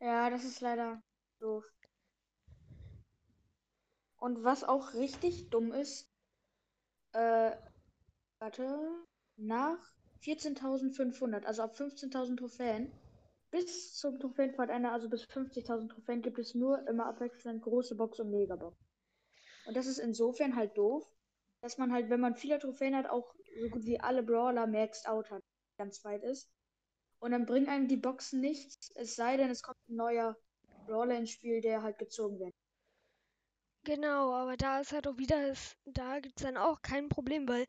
Ja, 0.00 0.30
das 0.30 0.44
ist 0.44 0.60
leider 0.60 1.02
doof. 1.40 1.64
Und 4.18 4.44
was 4.44 4.64
auch 4.64 4.94
richtig 4.94 5.48
dumm 5.50 5.72
ist, 5.72 6.06
äh, 7.12 7.52
warte, 8.38 9.04
nach 9.36 9.78
14.500, 10.22 11.44
also 11.44 11.62
ab 11.62 11.76
15.000 11.76 12.38
Trophäen, 12.38 12.92
bis 13.50 13.94
zum 13.96 14.18
Trophäenpfad-Ende, 14.20 14.90
also 14.90 15.08
bis 15.08 15.24
50.000 15.24 15.88
Trophäen, 15.88 16.22
gibt 16.22 16.38
es 16.38 16.54
nur 16.54 16.86
immer 16.86 17.06
abwechselnd 17.06 17.62
große 17.62 17.94
Box 17.94 18.20
und 18.20 18.30
Megabox. 18.30 18.76
Und 19.66 19.76
das 19.76 19.86
ist 19.86 19.98
insofern 19.98 20.56
halt 20.56 20.76
doof, 20.76 21.04
dass 21.60 21.78
man 21.78 21.92
halt, 21.92 22.10
wenn 22.10 22.20
man 22.20 22.36
viele 22.36 22.58
Trophäen 22.58 22.96
hat, 22.96 23.08
auch 23.08 23.34
so 23.60 23.68
gut 23.68 23.84
wie 23.84 24.00
alle 24.00 24.22
Brawler 24.22 24.66
maxed 24.66 25.06
out 25.08 25.30
hat, 25.30 25.42
ganz 25.78 26.04
weit 26.04 26.22
ist. 26.22 26.50
Und 27.18 27.32
dann 27.32 27.46
bringen 27.46 27.68
einem 27.68 27.88
die 27.88 27.96
Boxen 27.96 28.40
nichts, 28.40 28.90
es 28.94 29.14
sei 29.14 29.36
denn, 29.36 29.50
es 29.50 29.62
kommt 29.62 29.78
ein 29.88 29.96
neuer 29.96 30.36
Brawler 30.86 31.16
ins 31.16 31.30
Spiel, 31.30 31.60
der 31.60 31.82
halt 31.82 31.98
gezogen 31.98 32.38
wird. 32.38 32.54
Genau, 33.84 34.34
aber 34.34 34.56
da 34.56 34.80
ist 34.80 34.92
halt 34.92 35.06
auch 35.06 35.16
wieder, 35.16 35.54
da 35.86 36.20
gibt 36.20 36.38
es 36.38 36.44
dann 36.44 36.58
auch 36.58 36.82
kein 36.82 37.08
Problem, 37.08 37.48
weil 37.48 37.66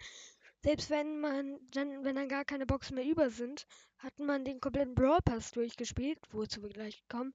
selbst 0.64 0.90
wenn 0.90 1.20
man 1.20 1.58
dann, 1.72 2.04
wenn 2.04 2.16
dann 2.16 2.30
gar 2.30 2.46
keine 2.46 2.66
Boxen 2.66 2.96
mehr 2.96 3.06
über 3.06 3.30
sind, 3.30 3.66
hat 3.98 4.20
man 4.20 4.46
den 4.46 4.60
kompletten 4.60 4.94
Brawl 4.94 5.20
Pass 5.24 5.52
durchgespielt, 5.52 6.20
wozu 6.32 6.62
wir 6.62 6.70
gleich 6.70 7.04
kommen, 7.08 7.34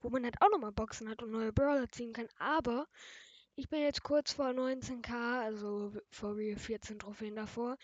wo 0.00 0.10
man 0.10 0.24
halt 0.24 0.40
auch 0.40 0.50
nochmal 0.50 0.72
Boxen 0.72 1.08
hat 1.08 1.22
und 1.22 1.32
neue 1.32 1.52
Brawler 1.52 1.90
ziehen 1.90 2.12
kann. 2.12 2.28
Aber 2.38 2.86
ich 3.56 3.68
bin 3.68 3.80
jetzt 3.80 4.02
kurz 4.02 4.32
vor 4.32 4.46
19k, 4.46 5.42
also 5.42 5.92
vor 6.10 6.36
real 6.36 6.58
14 6.58 6.98
Trophäen 6.98 7.36
davor, 7.36 7.76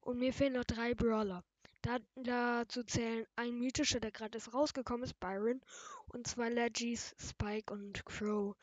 und 0.00 0.18
mir 0.18 0.32
fehlen 0.32 0.54
noch 0.54 0.64
drei 0.64 0.94
Brawler. 0.94 1.42
Da, 1.82 1.98
dazu 2.16 2.82
zählen 2.82 3.26
ein 3.36 3.56
mythischer, 3.58 4.00
der 4.00 4.10
gerade 4.10 4.38
rausgekommen 4.52 5.04
ist, 5.04 5.18
Byron, 5.20 5.60
und 6.08 6.26
zwei 6.26 6.48
Legis, 6.48 7.14
Spike 7.18 7.72
und 7.72 8.04
Crow. 8.04 8.56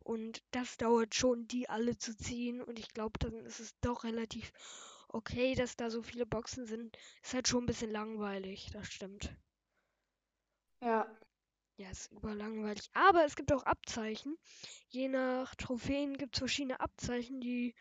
Und 0.00 0.42
das 0.52 0.76
dauert 0.76 1.14
schon, 1.14 1.46
die 1.48 1.68
alle 1.68 1.98
zu 1.98 2.16
ziehen. 2.16 2.62
Und 2.62 2.78
ich 2.78 2.88
glaube, 2.88 3.18
dann 3.18 3.44
ist 3.44 3.60
es 3.60 3.74
doch 3.80 4.04
relativ 4.04 4.52
okay, 5.08 5.54
dass 5.54 5.76
da 5.76 5.90
so 5.90 6.02
viele 6.02 6.26
Boxen 6.26 6.66
sind. 6.66 6.96
Ist 7.22 7.34
halt 7.34 7.48
schon 7.48 7.64
ein 7.64 7.66
bisschen 7.66 7.90
langweilig, 7.90 8.70
das 8.72 8.86
stimmt. 8.88 9.34
Ja, 10.80 11.06
Ja, 11.80 11.90
ist 11.90 12.12
überlangweilig. 12.12 12.90
Aber 12.92 13.24
es 13.24 13.36
gibt 13.36 13.50
auch 13.54 13.62
Abzeichen. 13.62 14.36
Je 14.90 15.08
nach 15.08 15.54
Trophäen 15.54 16.18
gibt 16.18 16.34
es 16.34 16.40
verschiedene 16.40 16.78
Abzeichen, 16.78 17.40
die 17.40 17.74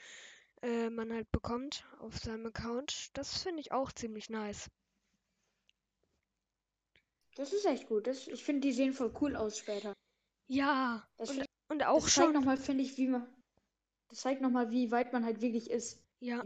äh, 0.62 0.90
man 0.90 1.12
halt 1.12 1.30
bekommt 1.34 1.86
auf 2.00 2.18
seinem 2.18 2.46
Account. 2.46 3.10
Das 3.18 3.44
finde 3.44 3.60
ich 3.60 3.74
auch 3.74 3.92
ziemlich 3.92 4.30
nice. 4.30 4.70
das 7.36 7.52
ist 7.52 7.66
echt 7.66 7.90
gut. 7.90 8.08
Das, 8.08 8.30
ich 8.30 8.42
finde, 8.42 8.62
die 8.62 8.72
sehen 8.72 8.94
voll 8.94 9.14
cool 9.20 9.36
aus 9.36 9.58
später. 9.58 9.94
Ja, 10.48 11.06
Das, 11.18 11.32
und, 11.32 11.46
und 11.68 11.84
auch 11.84 12.06
das 12.06 12.14
zeigt 12.14 12.28
schon, 12.28 12.34
nochmal, 12.34 12.56
finde 12.56 12.86
ich, 12.86 12.96
wie 12.96 13.08
man. 13.08 13.28
Das 14.08 14.22
zeigt 14.22 14.42
nochmal, 14.42 14.72
wie 14.72 14.92
weit 14.92 15.12
man 15.12 15.26
halt 15.26 15.42
wirklich 15.42 15.70
ist, 15.70 16.02
ja. 16.22 16.42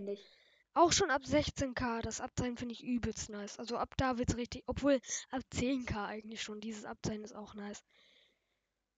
Auch 0.73 0.91
schon 0.91 1.12
ab 1.12 1.23
16k. 1.23 2.01
Das 2.01 2.21
Abzeichen 2.21 2.57
finde 2.57 2.73
ich 2.73 2.83
übelst 2.83 3.29
nice. 3.29 3.59
Also 3.59 3.77
ab 3.77 3.93
da 3.97 4.17
wird's 4.17 4.36
richtig, 4.38 4.63
obwohl 4.67 4.99
ab 5.29 5.41
10k 5.53 6.05
eigentlich 6.05 6.41
schon. 6.41 6.59
Dieses 6.62 6.86
Abzeichen 6.86 7.23
ist 7.23 7.36
auch 7.36 7.53
nice. 7.55 7.83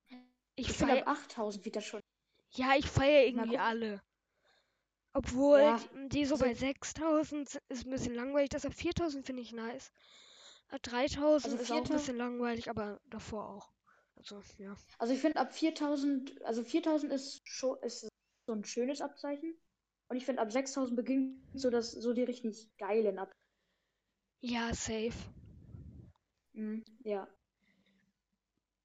Ich, 0.08 0.68
Ich 0.68 0.72
finde, 0.72 0.94
feier, 0.94 1.06
ab 1.08 1.18
8000 1.24 1.64
wird 1.64 1.76
das 1.76 1.84
schon. 1.84 2.00
ja, 2.52 2.74
ich 2.76 2.86
feiere 2.86 3.26
irgendwie 3.26 3.58
alle. 3.58 4.02
Obwohl 5.12 5.60
Ja, 5.60 5.78
die, 5.78 6.08
die 6.10 6.24
so 6.26 6.34
also- 6.34 6.44
bei 6.44 6.54
6000 6.54 7.48
s- 7.48 7.60
ist 7.68 7.86
ein 7.86 7.90
bisschen 7.90 8.14
langweilig. 8.14 8.50
Das 8.50 8.64
ab 8.66 8.74
4000 8.74 9.24
finde 9.26 9.42
ich 9.42 9.52
nice. 9.52 9.90
Ab 10.68 10.82
3000 10.82 11.52
Also 11.54 11.62
ist 11.62 11.70
auch 11.70 11.76
ein 11.76 11.84
4000 11.84 11.98
bisschen 11.98 12.16
langweilig, 12.16 12.70
aber 12.70 13.00
davor 13.06 13.48
auch. 13.48 13.70
Also, 14.16 14.42
ja. 14.58 14.76
Also 14.98 15.12
ich 15.14 15.20
finde 15.20 15.38
ab 15.38 15.54
4000, 15.54 16.42
also 16.44 16.64
4000 16.64 17.12
ist 17.12 17.46
schon 17.46 17.78
ist 17.82 18.08
so 18.46 18.52
ein 18.52 18.64
schönes 18.64 19.00
Abzeichen. 19.00 19.54
Und 20.08 20.16
ich 20.16 20.24
finde 20.24 20.42
ab 20.42 20.52
6000 20.52 20.96
beginnt 20.96 21.38
so 21.54 21.70
das 21.70 21.92
so 21.92 22.12
die 22.12 22.22
richtig 22.24 22.68
geilen 22.78 23.18
ab. 23.18 23.34
Ja, 24.40 24.72
safe. 24.72 25.18
Mhm, 26.54 26.84
ja. 27.04 27.28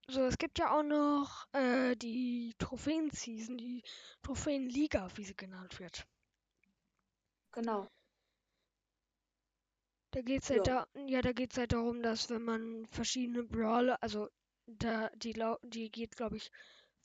So, 0.07 0.21
es 0.25 0.38
gibt 0.38 0.60
ja 0.60 0.77
auch 0.77 0.84
noch 0.84 1.47
äh, 1.53 1.95
die 1.95 2.53
Trophäen-Season, 2.60 3.57
die 3.57 3.81
Trophäen-Liga, 4.21 5.10
wie 5.15 5.23
sie 5.23 5.36
genannt 5.36 5.79
wird. 5.79 6.05
Genau. 7.53 7.88
Da 10.12 10.21
geht's 10.21 10.49
halt 10.49 10.67
Ja. 10.67 10.86
da, 10.95 11.01
ja, 11.07 11.21
da 11.21 11.31
geht's 11.31 11.57
halt 11.57 11.73
darum, 11.73 12.01
dass 12.03 12.29
wenn 12.29 12.43
man 12.43 12.86
verschiedene 12.91 13.43
Brawler, 13.43 13.97
also 14.01 14.29
da 14.67 15.10
die 15.15 15.34
die 15.63 15.89
geht, 15.91 16.15
glaube 16.15 16.38
ich, 16.38 16.51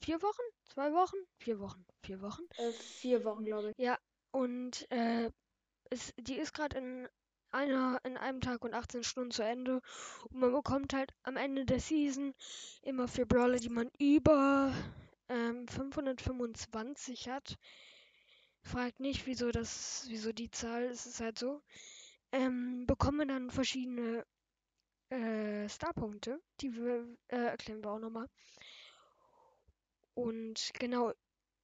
vier 0.01 0.21
Wochen, 0.23 0.43
zwei 0.65 0.93
Wochen, 0.93 1.17
vier 1.39 1.59
Wochen, 1.59 1.85
vier 2.03 2.21
Wochen. 2.21 2.43
Äh, 2.59 2.73
vier 3.01 3.25
Wochen, 3.25 3.45
glaube 3.45 3.71
ich. 3.71 3.77
Und 4.31 4.91
äh, 4.91 5.31
es, 5.91 6.13
die 6.19 6.37
ist 6.37 6.53
gerade 6.53 6.79
in 6.79 7.09
einer, 7.51 8.01
in 8.05 8.17
einem 8.17 8.41
Tag 8.41 8.65
und 8.65 8.75
18 8.75 9.03
Stunden 9.03 9.31
zu 9.31 9.43
Ende. 9.43 9.81
Und 10.31 10.41
man 10.41 10.53
bekommt 10.53 10.93
halt 10.93 11.13
am 11.23 11.37
Ende 11.37 11.65
der 11.65 11.81
Season 11.81 12.35
immer 12.83 13.09
für 13.09 13.27
Brawler, 13.27 13.59
die 13.59 13.71
man 13.71 13.91
über 13.99 14.73
ähm, 15.29 15.67
525 15.69 17.29
hat, 17.29 17.59
fragt 18.63 19.01
nicht, 19.01 19.27
wieso 19.27 19.51
das, 19.51 20.05
wieso 20.09 20.33
die 20.33 20.51
Zahl, 20.51 20.85
es 20.85 21.07
ist 21.07 21.21
halt 21.21 21.39
so, 21.39 21.63
ähm, 22.33 22.87
bekommen 22.87 23.29
dann 23.29 23.51
verschiedene 23.51 24.25
äh, 25.11 25.69
Starpunkte, 25.69 26.41
die 26.61 26.75
wir 26.75 27.07
äh, 27.29 27.37
erklären 27.37 27.83
wir 27.83 27.91
auch 27.93 27.99
nochmal. 27.99 28.29
Und 30.15 30.71
genau, 30.79 31.13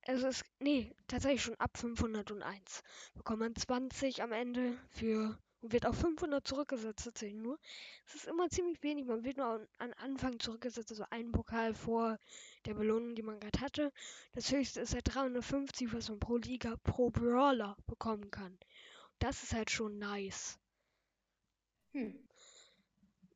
es, 0.06 0.44
nee, 0.58 0.92
tatsächlich 1.06 1.42
schon 1.42 1.60
ab 1.60 1.76
501 1.76 2.82
bekommt 3.14 3.40
man 3.40 3.54
20 3.56 4.22
am 4.22 4.32
Ende 4.32 4.76
für 4.90 5.38
und 5.62 5.72
wird 5.72 5.86
auf 5.86 5.96
500 5.96 6.46
zurückgesetzt, 6.46 7.04
tatsächlich 7.04 7.40
nur. 7.40 7.58
Es 8.06 8.16
ist 8.16 8.26
immer 8.26 8.48
ziemlich 8.50 8.82
wenig, 8.82 9.06
man 9.06 9.24
wird 9.24 9.36
nur 9.36 9.46
an, 9.46 9.68
an 9.78 9.92
Anfang 9.94 10.40
zurückgesetzt, 10.40 10.90
also 10.90 11.04
ein 11.10 11.30
Pokal 11.30 11.72
vor 11.74 12.18
der 12.66 12.74
Belohnung, 12.74 13.14
die 13.14 13.22
man 13.22 13.38
gerade 13.38 13.60
hatte. 13.60 13.92
Das 14.32 14.50
höchste 14.50 14.80
ist 14.80 14.94
halt 14.94 15.14
350, 15.14 15.92
was 15.92 16.08
man 16.08 16.18
pro 16.18 16.36
Liga, 16.36 16.76
pro 16.82 17.10
Brawler 17.10 17.76
bekommen 17.86 18.30
kann. 18.30 18.58
Das 19.20 19.42
ist 19.44 19.54
halt 19.54 19.70
schon 19.70 19.98
nice. 19.98 20.58
Hm. 21.92 22.28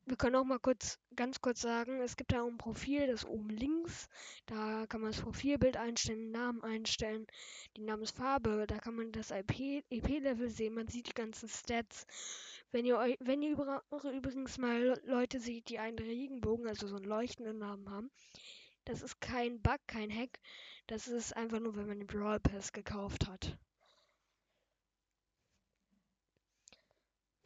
Wir 0.07 0.15
können 0.15 0.37
auch 0.37 0.45
mal 0.45 0.57
kurz, 0.57 0.99
ganz 1.17 1.41
kurz 1.41 1.59
sagen, 1.59 1.99
es 1.99 2.15
gibt 2.15 2.31
da 2.31 2.41
auch 2.41 2.47
ein 2.47 2.57
Profil, 2.57 3.07
das 3.07 3.25
oben 3.25 3.49
links. 3.49 4.07
Da 4.45 4.85
kann 4.87 5.01
man 5.01 5.11
das 5.11 5.19
Profilbild 5.19 5.75
einstellen, 5.75 6.19
den 6.19 6.31
Namen 6.31 6.63
einstellen, 6.63 7.27
die 7.75 7.81
Namensfarbe. 7.81 8.63
Da 8.67 8.77
kann 8.77 8.95
man 8.95 9.11
das 9.11 9.31
EP-Level 9.31 10.49
sehen. 10.49 10.75
Man 10.75 10.87
sieht 10.87 11.09
die 11.09 11.13
ganzen 11.13 11.49
Stats. 11.49 12.07
Wenn 12.71 12.85
ihr 12.85 12.97
euch, 12.97 13.17
wenn 13.19 13.41
ihr 13.41 13.51
über, 13.51 13.83
übrigens 14.13 14.57
mal 14.57 14.97
Leute 15.03 15.41
seht, 15.41 15.67
die 15.67 15.77
einen 15.77 15.99
Regenbogen, 15.99 16.67
also 16.67 16.87
so 16.87 16.95
einen 16.95 17.03
leuchtenden 17.03 17.57
Namen 17.57 17.89
haben, 17.89 18.09
das 18.85 19.01
ist 19.01 19.19
kein 19.19 19.61
Bug, 19.61 19.79
kein 19.87 20.09
Hack. 20.09 20.39
Das 20.87 21.09
ist 21.09 21.35
einfach 21.35 21.59
nur, 21.59 21.75
wenn 21.75 21.87
man 21.87 21.99
den 21.99 22.07
Brawl 22.07 22.39
Pass 22.39 22.71
gekauft 22.71 23.27
hat. 23.27 23.57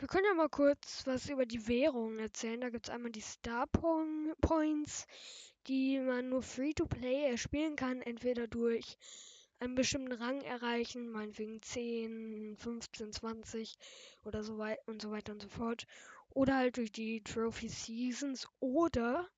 Wir 0.02 0.08
können 0.08 0.26
ja 0.26 0.34
mal 0.34 0.50
kurz 0.50 1.06
was 1.06 1.30
über 1.30 1.46
die 1.46 1.68
Währungen 1.68 2.18
erzählen. 2.18 2.60
Da 2.60 2.70
gibt 2.70 2.88
es 2.88 2.92
einmal 2.92 3.12
die 3.12 3.22
Star 3.22 3.68
Points, 3.68 5.06
die 5.68 6.00
man 6.00 6.28
nur 6.28 6.42
Free-to-Play 6.42 7.30
erspielen 7.30 7.76
kann, 7.76 8.02
entweder 8.02 8.48
durch 8.48 8.98
einen 9.60 9.76
bestimmten 9.76 10.14
Rang 10.14 10.42
erreichen, 10.42 11.12
meinetwegen 11.12 11.62
10, 11.62 12.58
15, 12.58 13.14
20 13.14 13.78
oder 14.26 14.44
so 14.44 14.58
weiter 14.58 14.82
und 14.88 15.04
so 15.04 15.12
weiter 15.12 15.34
und 15.34 15.44
so 15.44 15.50
fort. 15.50 15.86
Oder 16.32 16.56
halt 16.56 16.78
durch 16.78 16.92
die 16.92 17.22
Trophy 17.22 17.70
Seasons 17.70 18.48
oder 18.60 19.30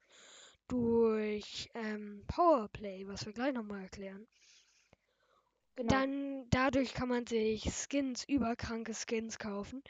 durch 0.70 1.70
ähm, 1.74 2.24
Powerplay, 2.28 3.06
was 3.06 3.26
wir 3.26 3.34
gleich 3.34 3.54
nochmal 3.54 3.82
erklären. 3.82 4.26
Genau. 5.76 5.90
Dann 5.90 6.50
dadurch 6.52 6.94
kann 6.94 7.10
man 7.10 7.28
sich 7.28 7.64
Skins, 7.64 8.24
überkranke 8.30 8.94
Skins 8.94 9.38
kaufen. 9.40 9.84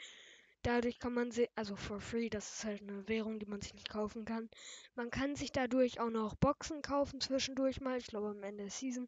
Dadurch 0.64 0.98
kann 0.98 1.12
man 1.12 1.30
sie, 1.30 1.48
also 1.56 1.76
for 1.76 2.00
free, 2.00 2.30
das 2.30 2.54
ist 2.54 2.64
halt 2.64 2.80
eine 2.80 3.06
Währung, 3.06 3.38
die 3.38 3.44
man 3.44 3.60
sich 3.60 3.74
nicht 3.74 3.90
kaufen 3.90 4.24
kann. 4.24 4.48
Man 4.94 5.10
kann 5.10 5.36
sich 5.36 5.52
dadurch 5.52 6.00
auch 6.00 6.08
noch 6.08 6.34
Boxen 6.36 6.80
kaufen 6.80 7.20
zwischendurch 7.20 7.82
mal, 7.82 7.98
ich 7.98 8.06
glaube 8.06 8.28
am 8.28 8.42
Ende 8.42 8.64
der 8.64 8.70
Season. 8.70 9.06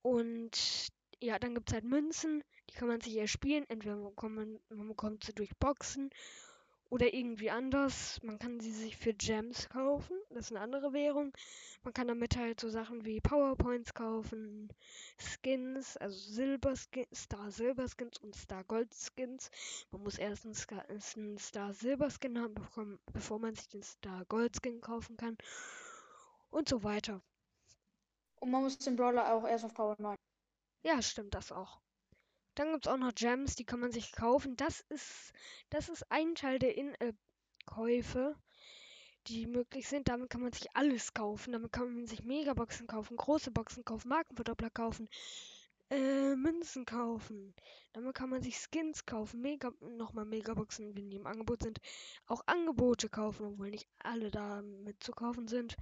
Und 0.00 0.88
ja, 1.20 1.38
dann 1.38 1.54
gibt 1.54 1.68
es 1.68 1.74
halt 1.74 1.84
Münzen, 1.84 2.42
die 2.70 2.74
kann 2.74 2.88
man 2.88 3.02
sich 3.02 3.16
erspielen. 3.18 3.66
Entweder 3.68 3.96
man 3.96 4.08
bekommt, 4.08 4.60
man 4.70 4.88
bekommt 4.88 5.22
sie 5.22 5.34
durch 5.34 5.54
Boxen 5.58 6.08
oder 6.92 7.14
irgendwie 7.14 7.50
anders. 7.50 8.20
Man 8.22 8.38
kann 8.38 8.60
sie 8.60 8.70
sich 8.70 8.98
für 8.98 9.14
Gems 9.14 9.70
kaufen. 9.70 10.14
Das 10.28 10.44
ist 10.44 10.52
eine 10.52 10.60
andere 10.60 10.92
Währung. 10.92 11.32
Man 11.84 11.94
kann 11.94 12.06
damit 12.06 12.36
halt 12.36 12.60
so 12.60 12.68
Sachen 12.68 13.06
wie 13.06 13.18
Powerpoints 13.18 13.94
kaufen, 13.94 14.68
Skins, 15.16 15.96
also 15.96 16.14
Silberskins, 16.14 17.08
Star 17.14 17.50
Silber 17.50 17.88
Skins 17.88 18.18
und 18.18 18.36
Star 18.36 18.62
Gold 18.64 18.92
Skins. 18.92 19.50
Man 19.90 20.02
muss 20.02 20.18
erst 20.18 20.44
einen 20.44 21.38
Star 21.38 21.72
Silber 21.72 22.10
Skin 22.10 22.38
haben, 22.38 22.98
bevor 23.14 23.38
man 23.38 23.54
sich 23.54 23.68
den 23.68 23.82
Star 23.82 24.26
Gold 24.26 24.54
Skin 24.54 24.82
kaufen 24.82 25.16
kann. 25.16 25.38
Und 26.50 26.68
so 26.68 26.84
weiter. 26.84 27.22
Und 28.40 28.50
man 28.50 28.64
muss 28.64 28.76
den 28.76 28.96
Brawler 28.96 29.32
auch 29.32 29.48
erst 29.48 29.64
auf 29.64 29.72
Power 29.72 29.96
9. 29.98 30.14
Ja, 30.82 31.00
stimmt 31.00 31.32
das 31.32 31.52
auch. 31.52 31.81
Dann 32.54 32.72
gibt 32.72 32.86
es 32.86 32.92
auch 32.92 32.98
noch 32.98 33.14
Gems, 33.14 33.56
die 33.56 33.64
kann 33.64 33.80
man 33.80 33.92
sich 33.92 34.12
kaufen. 34.12 34.56
Das 34.56 34.80
ist, 34.88 35.32
das 35.70 35.88
ist 35.88 36.10
ein 36.10 36.34
Teil 36.34 36.58
der 36.58 36.76
In-App-Käufe, 36.76 38.36
die 39.26 39.46
möglich 39.46 39.88
sind. 39.88 40.08
Damit 40.08 40.28
kann 40.28 40.42
man 40.42 40.52
sich 40.52 40.74
alles 40.76 41.14
kaufen. 41.14 41.52
Damit 41.52 41.72
kann 41.72 41.94
man 41.94 42.06
sich 42.06 42.24
Megaboxen 42.24 42.86
kaufen, 42.86 43.16
große 43.16 43.50
Boxen 43.50 43.84
kaufen, 43.84 44.08
Markenverdoppler 44.08 44.68
kaufen, 44.68 45.08
äh, 45.88 46.34
Münzen 46.36 46.84
kaufen. 46.84 47.54
Damit 47.94 48.14
kann 48.14 48.28
man 48.28 48.42
sich 48.42 48.58
Skins 48.58 49.06
kaufen, 49.06 49.40
Mega, 49.40 49.72
nochmal 49.80 50.26
Megaboxen, 50.26 50.94
wenn 50.94 51.08
die 51.08 51.16
im 51.16 51.26
Angebot 51.26 51.62
sind. 51.62 51.80
Auch 52.26 52.42
Angebote 52.46 53.08
kaufen, 53.08 53.46
obwohl 53.46 53.70
nicht 53.70 53.88
alle 53.98 54.30
da 54.30 54.60
mit 54.60 55.02
zu 55.02 55.12
kaufen 55.12 55.48
sind. 55.48 55.76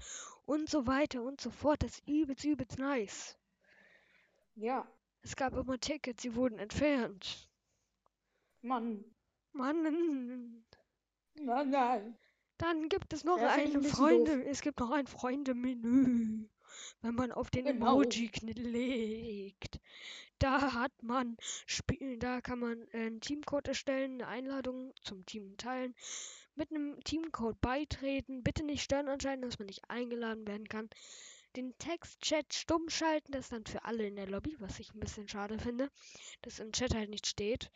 Und 0.46 0.70
so 0.70 0.86
weiter 0.86 1.22
und 1.22 1.40
so 1.40 1.50
fort. 1.50 1.82
Das 1.82 1.98
ist 1.98 2.08
übelst, 2.08 2.44
übelst 2.44 2.78
nice. 2.78 3.36
Ja. 4.54 4.86
Es 5.22 5.36
gab 5.36 5.54
immer 5.54 5.78
Tickets, 5.78 6.22
sie 6.22 6.34
wurden 6.34 6.58
entfernt. 6.58 7.48
Mann. 8.62 9.04
Mann. 9.52 10.64
Nein, 11.34 11.70
nein. 11.70 12.18
Dann 12.58 12.88
gibt 12.88 13.12
es 13.12 13.24
noch 13.24 13.38
ja, 13.38 13.50
ein, 13.50 13.74
ein 13.74 13.82
Freunde, 13.84 14.38
doof. 14.38 14.46
es 14.46 14.60
gibt 14.60 14.80
noch 14.80 14.90
ein 14.90 15.06
Freunde-Menü. 15.06 16.46
Wenn 17.02 17.14
man 17.14 17.32
auf 17.32 17.50
den 17.50 17.64
genau. 17.64 18.02
Emoji 18.02 18.28
klickt, 18.28 19.80
da 20.38 20.72
hat 20.74 20.92
man 21.02 21.36
spielen, 21.66 22.20
da 22.20 22.40
kann 22.40 22.60
man 22.60 22.86
einen 22.92 23.20
Teamcode 23.20 23.68
erstellen, 23.68 24.22
eine 24.22 24.28
Einladung 24.28 24.92
zum 25.02 25.26
Team 25.26 25.56
teilen, 25.56 25.94
mit 26.54 26.70
einem 26.70 27.02
Teamcode 27.02 27.60
beitreten, 27.60 28.42
bitte 28.42 28.62
nicht 28.62 28.82
stören 28.82 29.08
anscheinend, 29.08 29.44
dass 29.44 29.58
man 29.58 29.66
nicht 29.66 29.88
eingeladen 29.88 30.46
werden 30.46 30.68
kann 30.68 30.90
den 31.56 31.76
Textchat 31.78 32.54
stumm 32.54 32.88
schalten. 32.88 33.32
Das 33.32 33.46
ist 33.46 33.52
dann 33.52 33.66
für 33.66 33.84
alle 33.84 34.06
in 34.06 34.16
der 34.16 34.28
Lobby, 34.28 34.56
was 34.60 34.78
ich 34.78 34.94
ein 34.94 35.00
bisschen 35.00 35.28
schade 35.28 35.58
finde, 35.58 35.90
dass 36.42 36.60
im 36.60 36.72
Chat 36.72 36.94
halt 36.94 37.10
nicht 37.10 37.26
steht. 37.26 37.70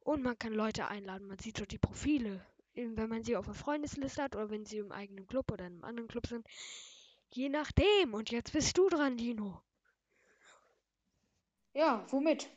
Und 0.00 0.22
man 0.22 0.38
kann 0.38 0.52
Leute 0.52 0.88
einladen. 0.88 1.26
Man 1.26 1.38
sieht 1.38 1.58
dort 1.58 1.72
die 1.72 1.78
Profile. 1.78 2.44
Wenn 2.74 3.08
man 3.08 3.24
sie 3.24 3.36
auf 3.36 3.46
der 3.46 3.54
Freundesliste 3.54 4.22
hat 4.22 4.34
oder 4.34 4.50
wenn 4.50 4.66
sie 4.66 4.78
im 4.78 4.92
eigenen 4.92 5.26
Club 5.26 5.50
oder 5.52 5.66
in 5.66 5.74
einem 5.74 5.84
anderen 5.84 6.08
Club 6.08 6.26
sind. 6.26 6.46
Je 7.30 7.48
nachdem. 7.48 8.14
Und 8.14 8.30
jetzt 8.30 8.52
bist 8.52 8.76
du 8.76 8.88
dran, 8.88 9.16
Dino. 9.16 9.62
Ja, 11.72 12.04
womit? 12.10 12.50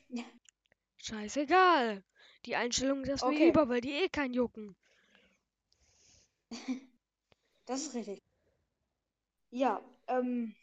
Scheißegal. 0.97 2.03
Die 2.45 2.55
Einstellung 2.55 3.03
ist 3.05 3.23
okay. 3.23 3.37
mir 3.37 3.45
lieber, 3.45 3.69
weil 3.69 3.81
die 3.81 3.91
eh 3.91 4.09
kein 4.09 4.33
jucken. 4.33 4.75
Das 7.65 7.81
ist 7.81 7.95
richtig. 7.95 8.23
Ja, 9.49 9.83
ähm, 10.07 10.55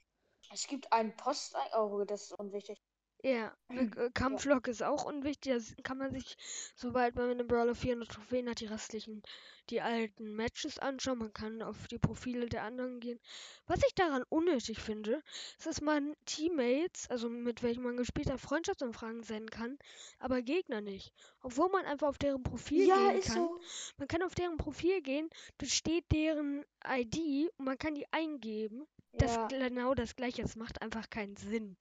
es 0.52 0.66
gibt 0.66 0.92
einen 0.92 1.16
Post. 1.16 1.56
Oh, 1.76 2.04
das 2.06 2.24
ist 2.24 2.32
unwichtig. 2.32 2.80
Ja, 3.24 3.56
äh, 3.70 4.10
Kampflok 4.12 4.66
ja. 4.66 4.70
ist 4.70 4.82
auch 4.82 5.06
unwichtig. 5.06 5.74
Da 5.76 5.82
kann 5.82 5.96
man 5.96 6.12
sich, 6.12 6.36
sobald 6.76 7.14
man 7.14 7.28
mit 7.28 7.38
einem 7.40 7.48
Brawler 7.48 7.74
400 7.74 8.10
Trophäen 8.10 8.50
hat, 8.50 8.60
die 8.60 8.66
restlichen, 8.66 9.22
die 9.70 9.80
alten 9.80 10.34
Matches 10.34 10.78
anschauen. 10.78 11.20
Man 11.20 11.32
kann 11.32 11.62
auf 11.62 11.88
die 11.88 11.98
Profile 11.98 12.50
der 12.50 12.64
anderen 12.64 13.00
gehen. 13.00 13.18
Was 13.66 13.80
ich 13.86 13.94
daran 13.94 14.24
unnötig 14.28 14.78
finde, 14.78 15.22
ist, 15.56 15.66
dass 15.66 15.80
man 15.80 16.14
Teammates, 16.26 17.08
also 17.08 17.30
mit 17.30 17.62
welchen 17.62 17.82
man 17.82 17.96
gespielt 17.96 18.30
hat, 18.30 18.40
Freundschaftsanfragen 18.40 19.22
senden 19.22 19.48
kann, 19.48 19.78
aber 20.18 20.42
Gegner 20.42 20.82
nicht. 20.82 21.14
Obwohl 21.40 21.70
man 21.70 21.86
einfach 21.86 22.08
auf 22.08 22.18
deren 22.18 22.42
Profil 22.42 22.86
ja, 22.86 23.10
gehen 23.10 23.22
kann. 23.22 23.36
So. 23.36 23.58
Man 23.96 24.06
kann 24.06 24.22
auf 24.22 24.34
deren 24.34 24.58
Profil 24.58 25.00
gehen, 25.00 25.30
da 25.56 25.64
steht 25.64 26.04
deren 26.12 26.62
ID 26.86 27.50
und 27.56 27.64
man 27.64 27.78
kann 27.78 27.94
die 27.94 28.06
eingeben. 28.12 28.86
Das 29.18 29.34
ja. 29.34 29.46
genau 29.46 29.94
das 29.94 30.16
gleiche. 30.16 30.42
Es 30.42 30.56
macht 30.56 30.82
einfach 30.82 31.08
keinen 31.10 31.36
Sinn. 31.36 31.76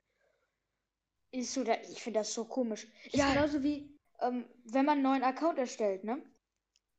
Ist 1.31 1.53
so, 1.53 1.63
da, 1.63 1.73
ich 1.89 2.03
finde 2.03 2.19
das 2.19 2.33
so 2.33 2.45
komisch. 2.45 2.87
Ist 3.05 3.15
ja. 3.15 3.33
genauso 3.33 3.63
wie, 3.63 3.99
ähm, 4.21 4.45
wenn 4.65 4.85
man 4.85 4.95
einen 4.95 5.03
neuen 5.03 5.23
Account 5.23 5.57
erstellt, 5.57 6.03
ne? 6.03 6.21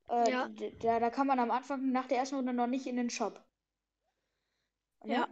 Äh, 0.09 0.31
ja. 0.31 0.49
Da, 0.81 1.01
da 1.01 1.11
kann 1.11 1.27
man 1.27 1.39
am 1.39 1.51
Anfang 1.51 1.93
nach 1.93 2.07
der 2.07 2.19
ersten 2.19 2.37
Runde 2.37 2.53
noch 2.53 2.67
nicht 2.67 2.87
in 2.87 2.97
den 2.97 3.11
Shop. 3.11 3.43
Ne? 5.05 5.15
Ja. 5.15 5.29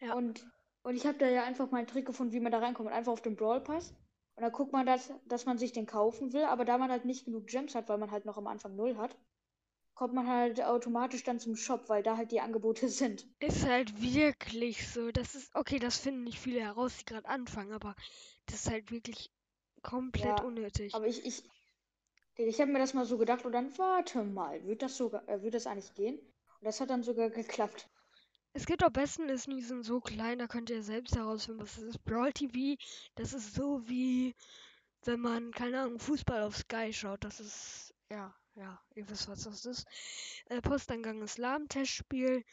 ja. 0.00 0.14
Und, 0.14 0.46
und 0.82 0.94
ich 0.94 1.06
habe 1.06 1.18
da 1.18 1.28
ja 1.28 1.44
einfach 1.44 1.70
mal 1.70 1.78
einen 1.78 1.86
Trick 1.86 2.06
gefunden, 2.06 2.32
wie 2.32 2.40
man 2.40 2.52
da 2.52 2.58
reinkommt. 2.58 2.90
Einfach 2.90 3.12
auf 3.12 3.22
den 3.22 3.36
Brawl 3.36 3.60
Pass. 3.60 3.94
Und 4.36 4.42
dann 4.42 4.52
guckt 4.52 4.72
man, 4.72 4.84
dass, 4.84 5.12
dass 5.26 5.46
man 5.46 5.58
sich 5.58 5.72
den 5.72 5.86
kaufen 5.86 6.32
will, 6.32 6.44
aber 6.44 6.64
da 6.64 6.76
man 6.76 6.90
halt 6.90 7.04
nicht 7.04 7.24
genug 7.24 7.46
Gems 7.46 7.74
hat, 7.74 7.88
weil 7.88 7.98
man 7.98 8.10
halt 8.10 8.24
noch 8.24 8.36
am 8.36 8.48
Anfang 8.48 8.74
null 8.74 8.96
hat, 8.96 9.16
kommt 9.94 10.14
man 10.14 10.26
halt 10.26 10.60
automatisch 10.62 11.22
dann 11.22 11.38
zum 11.38 11.56
Shop, 11.56 11.88
weil 11.88 12.02
da 12.02 12.16
halt 12.16 12.32
die 12.32 12.40
Angebote 12.40 12.88
sind. 12.88 13.26
Ist 13.40 13.66
halt 13.66 14.00
wirklich 14.00 14.88
so. 14.88 15.10
Das 15.10 15.34
ist, 15.34 15.54
okay, 15.54 15.78
das 15.78 15.98
finden 15.98 16.24
nicht 16.24 16.38
viele 16.38 16.60
heraus, 16.60 16.96
die 16.98 17.04
gerade 17.04 17.28
anfangen, 17.28 17.72
aber 17.72 17.94
das 18.46 18.66
ist 18.66 18.70
halt 18.70 18.90
wirklich 18.90 19.30
komplett 19.82 20.38
ja, 20.38 20.42
unnötig. 20.42 20.94
Aber 20.94 21.06
ich, 21.06 21.24
ich, 21.24 21.42
ich 22.36 22.60
habe 22.60 22.72
mir 22.72 22.78
das 22.78 22.94
mal 22.94 23.04
so 23.04 23.18
gedacht 23.18 23.44
und 23.44 23.52
dann 23.52 23.76
warte 23.78 24.24
mal, 24.24 24.64
wird 24.66 24.82
das 24.82 24.96
sogar, 24.96 25.28
äh, 25.28 25.42
wird 25.42 25.54
das 25.54 25.66
eigentlich 25.66 25.94
gehen? 25.94 26.18
Und 26.18 26.64
das 26.64 26.80
hat 26.80 26.90
dann 26.90 27.02
sogar 27.02 27.30
geklappt. 27.30 27.88
Es 28.56 28.66
gibt 28.66 28.84
am 28.84 28.92
besten, 28.92 29.28
ist 29.28 29.48
die 29.48 29.60
sind 29.60 29.82
so 29.82 30.00
klein, 30.00 30.38
da 30.38 30.46
könnt 30.46 30.70
ihr 30.70 30.82
selbst 30.82 31.16
herausfinden, 31.16 31.60
was 31.60 31.76
es 31.76 31.82
ist. 31.82 32.04
Brawl 32.04 32.32
TV, 32.32 32.80
das 33.16 33.34
ist 33.34 33.54
so 33.54 33.88
wie, 33.88 34.34
wenn 35.04 35.20
man, 35.20 35.50
keine 35.50 35.80
Ahnung, 35.80 35.98
Fußball 35.98 36.42
auf 36.42 36.56
Sky 36.56 36.92
schaut. 36.92 37.24
Das 37.24 37.40
ist, 37.40 37.92
ja, 38.10 38.32
ja, 38.54 38.80
ihr 38.94 39.08
wisst, 39.08 39.28
was 39.28 39.44
das 39.44 39.64
ist. 39.64 39.86
Äh, 40.46 40.60
Posteingang 40.60 41.22
Islam, 41.22 41.68
Testspiel. 41.68 42.44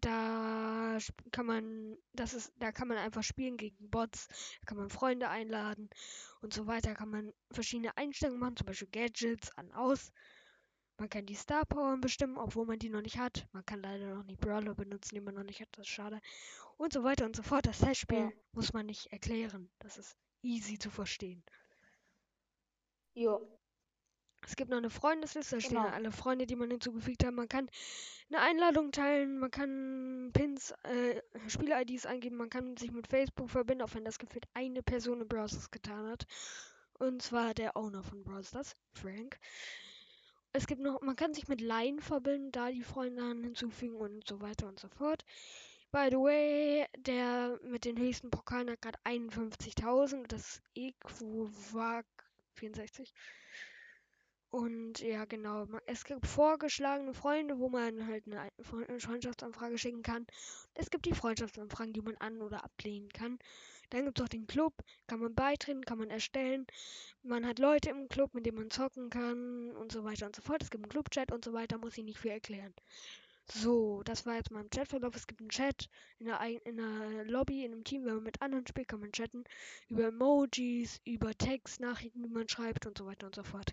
Da 0.00 0.96
kann 1.32 1.44
man, 1.44 1.98
das 2.14 2.32
ist, 2.32 2.50
da 2.58 2.72
kann 2.72 2.88
man 2.88 2.96
einfach 2.96 3.22
spielen 3.22 3.58
gegen 3.58 3.90
Bots, 3.90 4.26
da 4.28 4.66
kann 4.66 4.78
man 4.78 4.88
Freunde 4.88 5.28
einladen 5.28 5.90
und 6.40 6.54
so 6.54 6.66
weiter. 6.66 6.94
Kann 6.94 7.10
man 7.10 7.32
verschiedene 7.50 7.94
Einstellungen 7.98 8.40
machen, 8.40 8.56
zum 8.56 8.66
Beispiel 8.66 8.88
Gadgets 8.88 9.50
an, 9.58 9.70
aus. 9.72 10.10
Man 10.98 11.10
kann 11.10 11.26
die 11.26 11.34
Star 11.34 11.66
Power 11.66 11.98
bestimmen, 11.98 12.38
obwohl 12.38 12.64
man 12.64 12.78
die 12.78 12.88
noch 12.88 13.02
nicht 13.02 13.18
hat. 13.18 13.46
Man 13.52 13.66
kann 13.66 13.82
leider 13.82 14.14
noch 14.14 14.24
nicht 14.24 14.40
Brawler 14.40 14.74
benutzen, 14.74 15.14
die 15.14 15.20
man 15.20 15.34
noch 15.34 15.42
nicht 15.44 15.60
hat. 15.60 15.68
Das 15.72 15.86
ist 15.86 15.92
schade. 15.92 16.20
Und 16.78 16.92
so 16.92 17.02
weiter 17.02 17.26
und 17.26 17.36
so 17.36 17.42
fort. 17.42 17.66
Das 17.66 17.80
Testspiel 17.80 18.18
Ja. 18.18 18.32
muss 18.52 18.72
man 18.72 18.86
nicht 18.86 19.12
erklären. 19.12 19.70
Das 19.78 19.98
ist 19.98 20.16
easy 20.42 20.78
zu 20.78 20.90
verstehen. 20.90 21.42
Jo. 23.14 23.46
Es 24.44 24.56
gibt 24.56 24.70
noch 24.70 24.78
eine 24.78 24.90
Freundesliste, 24.90 25.56
da 25.56 25.60
stehen 25.60 25.76
Genau. 25.76 25.88
alle 25.88 26.10
Freunde, 26.10 26.46
die 26.46 26.56
man 26.56 26.70
hinzugefügt 26.70 27.24
hat. 27.24 27.32
Man 27.32 27.48
kann 27.48 27.68
eine 28.28 28.40
Einladung 28.40 28.90
teilen, 28.90 29.38
man 29.38 29.50
kann 29.50 30.30
Pins, 30.32 30.72
äh, 30.82 31.20
Spieler-IDs 31.48 32.06
eingeben, 32.06 32.36
man 32.36 32.50
kann 32.50 32.76
sich 32.76 32.90
mit 32.90 33.06
Facebook 33.06 33.50
verbinden, 33.50 33.82
auch 33.82 33.94
wenn 33.94 34.04
das 34.04 34.18
gefühlt 34.18 34.46
eine 34.54 34.82
Person 34.82 35.20
im 35.20 35.28
Browsers 35.28 35.70
getan 35.70 36.06
hat. 36.08 36.26
Und 36.98 37.22
zwar 37.22 37.54
der 37.54 37.76
Owner 37.76 38.02
von 38.02 38.22
Browsers, 38.24 38.74
Frank. 38.92 39.38
Es 40.52 40.66
gibt 40.66 40.80
noch, 40.82 41.00
man 41.00 41.16
kann 41.16 41.32
sich 41.34 41.48
mit 41.48 41.60
Line 41.60 42.00
verbinden, 42.00 42.52
da 42.52 42.70
die 42.70 42.82
Freunde 42.82 43.22
dann 43.22 43.42
hinzufügen 43.42 43.96
und 43.96 44.26
so 44.28 44.40
weiter 44.40 44.66
und 44.68 44.78
so 44.78 44.88
fort. 44.88 45.24
By 45.92 46.08
the 46.10 46.16
way, 46.16 46.86
der 46.98 47.58
mit 47.64 47.84
den 47.84 47.98
höchsten 47.98 48.30
Pokalen 48.30 48.70
hat 48.70 48.82
gerade 48.82 48.98
51.000, 49.04 50.26
das 50.26 50.40
ist 50.56 50.62
Equivag 50.74 52.04
64. 52.54 53.12
Und 54.52 55.00
ja, 55.00 55.24
genau. 55.24 55.66
Es 55.86 56.04
gibt 56.04 56.26
vorgeschlagene 56.26 57.14
Freunde, 57.14 57.58
wo 57.58 57.68
man 57.70 58.06
halt 58.06 58.26
eine 58.26 58.38
Ein- 58.42 58.50
Fre- 58.60 58.86
eine 58.86 59.00
Freundschaftsanfrage 59.00 59.78
schicken 59.78 60.02
kann. 60.02 60.26
Es 60.74 60.90
gibt 60.90 61.06
die 61.06 61.14
Freundschaftsanfragen, 61.14 61.94
die 61.94 62.02
man 62.02 62.16
an- 62.18 62.40
oder 62.42 62.62
ablehnen 62.62 63.08
kann. 63.08 63.38
Dann 63.90 64.04
gibt 64.04 64.18
es 64.20 64.24
auch 64.24 64.28
den 64.28 64.46
Club, 64.46 64.74
kann 65.06 65.20
man 65.20 65.34
beitreten, 65.34 65.84
kann 65.86 65.98
man 65.98 66.10
erstellen. 66.10 66.66
Man 67.22 67.46
hat 67.46 67.58
Leute 67.58 67.90
im 67.90 68.08
Club, 68.08 68.34
mit 68.34 68.44
denen 68.46 68.58
man 68.58 68.70
zocken 68.70 69.10
kann 69.10 69.72
und 69.76 69.90
so 69.90 70.04
weiter 70.04 70.26
und 70.26 70.36
so 70.36 70.42
fort. 70.42 70.62
Es 70.62 70.70
gibt 70.70 70.84
einen 70.84 70.90
Clubchat 70.90 71.32
und 71.32 71.44
so 71.44 71.52
weiter, 71.54 71.78
muss 71.78 71.96
ich 71.98 72.04
nicht 72.04 72.18
viel 72.18 72.32
erklären. 72.32 72.74
So, 73.46 74.02
das 74.04 74.26
war 74.26 74.36
jetzt 74.36 74.50
mal 74.50 74.62
im 74.62 74.70
Chatverlauf. 74.70 75.16
Es 75.16 75.26
gibt 75.26 75.40
einen 75.40 75.50
Chat 75.50 75.88
in 76.18 76.26
der, 76.26 76.40
in 76.66 76.76
der 76.76 77.24
Lobby, 77.24 77.64
in 77.64 77.72
einem 77.72 77.84
Team, 77.84 78.04
wenn 78.04 78.14
man 78.16 78.24
mit 78.24 78.42
anderen 78.42 78.66
spielt, 78.66 78.88
kann 78.88 79.00
man 79.00 79.12
chatten. 79.12 79.44
Über 79.88 80.08
Emojis, 80.08 81.00
über 81.04 81.34
Textnachrichten, 81.34 82.22
die 82.22 82.28
man 82.28 82.48
schreibt 82.48 82.86
und 82.86 82.98
so 82.98 83.06
weiter 83.06 83.26
und 83.26 83.34
so 83.34 83.42
fort. 83.44 83.72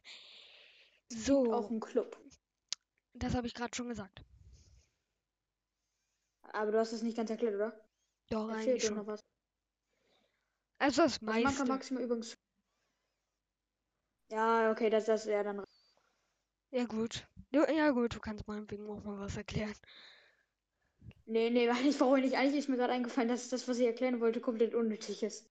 So, 1.11 1.53
auch 1.53 1.69
einen 1.69 1.79
Club. 1.79 2.17
das 3.13 3.35
habe 3.35 3.47
ich 3.47 3.53
gerade 3.53 3.75
schon 3.75 3.89
gesagt. 3.89 4.23
Aber 6.51 6.71
du 6.71 6.79
hast 6.79 6.91
es 6.93 7.01
nicht 7.03 7.15
ganz 7.17 7.29
erklärt, 7.29 7.55
oder? 7.55 7.79
Doch, 8.29 8.47
Da 8.47 8.55
eigentlich 8.55 8.83
schon. 8.83 8.97
noch 8.97 9.07
was. 9.07 9.21
Also 10.79 11.01
das 11.03 11.21
Also 11.25 11.25
man 11.25 11.43
kann 11.43 11.43
meiste. 11.43 11.65
maximal 11.67 12.03
übrigens. 12.03 12.37
Ja, 14.31 14.71
okay, 14.71 14.89
das, 14.89 15.05
das 15.05 15.25
ja 15.25 15.43
dann. 15.43 15.63
Ja 16.71 16.85
gut. 16.85 17.27
Du, 17.51 17.59
ja 17.65 17.89
gut, 17.91 18.15
du 18.15 18.19
kannst 18.19 18.47
meinetwegen 18.47 18.87
auch 18.89 19.03
mal 19.03 19.19
was 19.19 19.37
erklären. 19.37 19.73
Nee, 21.25 21.49
nee, 21.49 21.69
eigentlich 21.69 21.97
brauche 21.97 22.17
ich 22.19 22.25
nicht. 22.25 22.37
Eigentlich 22.37 22.59
ist 22.59 22.69
mir 22.69 22.77
gerade 22.77 22.93
eingefallen, 22.93 23.29
dass 23.29 23.49
das, 23.49 23.67
was 23.67 23.79
ich 23.79 23.85
erklären 23.87 24.19
wollte, 24.21 24.41
komplett 24.41 24.73
unnötig 24.75 25.23
ist. 25.23 25.49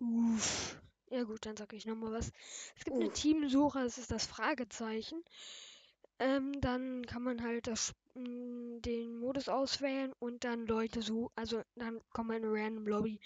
Uff. 0.00 0.80
Ja 1.10 1.24
gut, 1.24 1.44
dann 1.46 1.56
sage 1.56 1.76
ich 1.76 1.86
nochmal 1.86 2.12
was. 2.12 2.32
Es 2.76 2.84
gibt 2.84 3.00
eine 3.00 3.10
Uff. 3.10 3.12
Teamsuche, 3.12 3.80
das 3.82 3.98
ist 3.98 4.10
das 4.10 4.26
Fragezeichen. 4.26 5.22
Ähm, 6.18 6.60
dann 6.60 7.04
kann 7.06 7.22
man 7.22 7.42
halt 7.42 7.66
das, 7.66 7.94
m, 8.14 8.80
den 8.82 9.18
Modus 9.18 9.48
auswählen 9.48 10.12
und 10.20 10.44
dann 10.44 10.66
Leute 10.66 11.02
suchen. 11.02 11.32
Also 11.36 11.62
dann 11.76 12.00
kommt 12.10 12.28
man 12.28 12.38
in 12.38 12.44
eine 12.46 12.54
random 12.54 12.86
Lobby. 12.86 13.20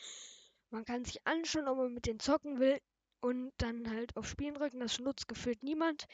Man 0.70 0.84
kann 0.84 1.04
sich 1.04 1.26
anschauen, 1.26 1.68
ob 1.68 1.78
man 1.78 1.94
mit 1.94 2.06
denen 2.06 2.20
zocken 2.20 2.58
will 2.60 2.80
und 3.20 3.52
dann 3.58 3.90
halt 3.90 4.16
auf 4.16 4.28
Spielen 4.28 4.54
drücken. 4.54 4.80
Das 4.80 4.98
nutzt 4.98 5.28
gefühlt 5.28 5.62
niemand. 5.62 6.06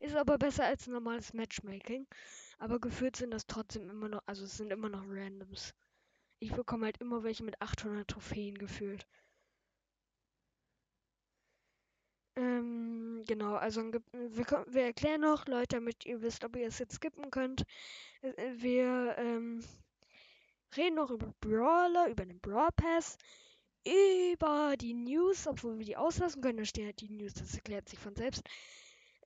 Ist 0.00 0.16
aber 0.16 0.38
besser 0.38 0.64
als 0.64 0.86
normales 0.86 1.32
Matchmaking. 1.34 2.06
Aber 2.58 2.80
gefühlt 2.80 3.16
sind 3.16 3.32
das 3.32 3.46
trotzdem 3.46 3.88
immer 3.90 4.08
noch, 4.08 4.22
also 4.26 4.44
es 4.44 4.56
sind 4.56 4.72
immer 4.72 4.88
noch 4.88 5.04
Randoms. 5.08 5.74
Ich 6.40 6.52
bekomme 6.52 6.86
halt 6.86 6.98
immer 7.00 7.22
welche 7.24 7.44
mit 7.44 7.60
800 7.62 8.08
Trophäen 8.08 8.58
gefühlt. 8.58 9.06
Ähm, 12.38 13.24
genau, 13.26 13.54
also 13.56 13.82
wir, 13.92 14.00
wir 14.68 14.82
erklären 14.82 15.22
noch, 15.22 15.46
Leute, 15.46 15.76
damit 15.76 16.06
ihr 16.06 16.22
wisst, 16.22 16.44
ob 16.44 16.54
ihr 16.54 16.68
es 16.68 16.78
jetzt 16.78 16.94
skippen 16.94 17.32
könnt. 17.32 17.64
Äh, 18.22 18.28
äh, 18.28 18.62
Wir 18.62 19.16
ähm, 19.18 19.64
reden 20.76 20.96
noch 20.96 21.10
über 21.10 21.34
Brawler, 21.40 22.08
über 22.08 22.24
den 22.24 22.38
Brawl 22.40 22.68
Pass, 22.76 23.18
über 23.84 24.76
die 24.78 24.94
News, 24.94 25.48
obwohl 25.48 25.78
wir 25.78 25.86
die 25.86 25.96
auslassen 25.96 26.40
können. 26.40 26.58
Da 26.58 26.64
stehen 26.64 26.86
halt 26.86 27.00
die 27.00 27.10
News, 27.10 27.34
das 27.34 27.54
erklärt 27.54 27.88
sich 27.88 27.98
von 27.98 28.14
selbst. 28.14 28.44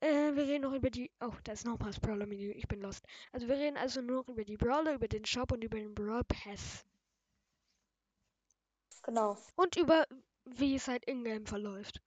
Äh, 0.01 0.35
wir 0.35 0.44
reden 0.44 0.62
noch 0.62 0.72
über 0.72 0.88
die. 0.88 1.11
Oh, 1.20 1.35
da 1.44 1.53
ist 1.53 1.66
nochmal 1.66 1.90
das 1.90 2.01
Brawler-Menü, 2.01 2.53
ich 2.53 2.66
bin 2.68 2.81
lost. 2.81 3.05
Also, 3.33 3.46
wir 3.46 3.57
reden 3.57 3.77
also 3.77 4.01
nur 4.01 4.22
noch 4.22 4.29
über 4.29 4.44
die 4.44 4.57
Brawler, 4.57 4.94
über 4.94 5.09
den 5.09 5.27
Shop 5.27 5.53
und 5.53 5.62
über 5.62 5.79
den 5.79 5.94
Brawl 5.94 6.25
Pass. 6.25 6.87
Genau. 9.03 9.37
Und 9.57 9.77
über 9.77 10.07
wie 10.46 10.77
es 10.77 10.88
halt 10.88 11.05
in-game 11.05 11.46
verläuft. 11.46 12.01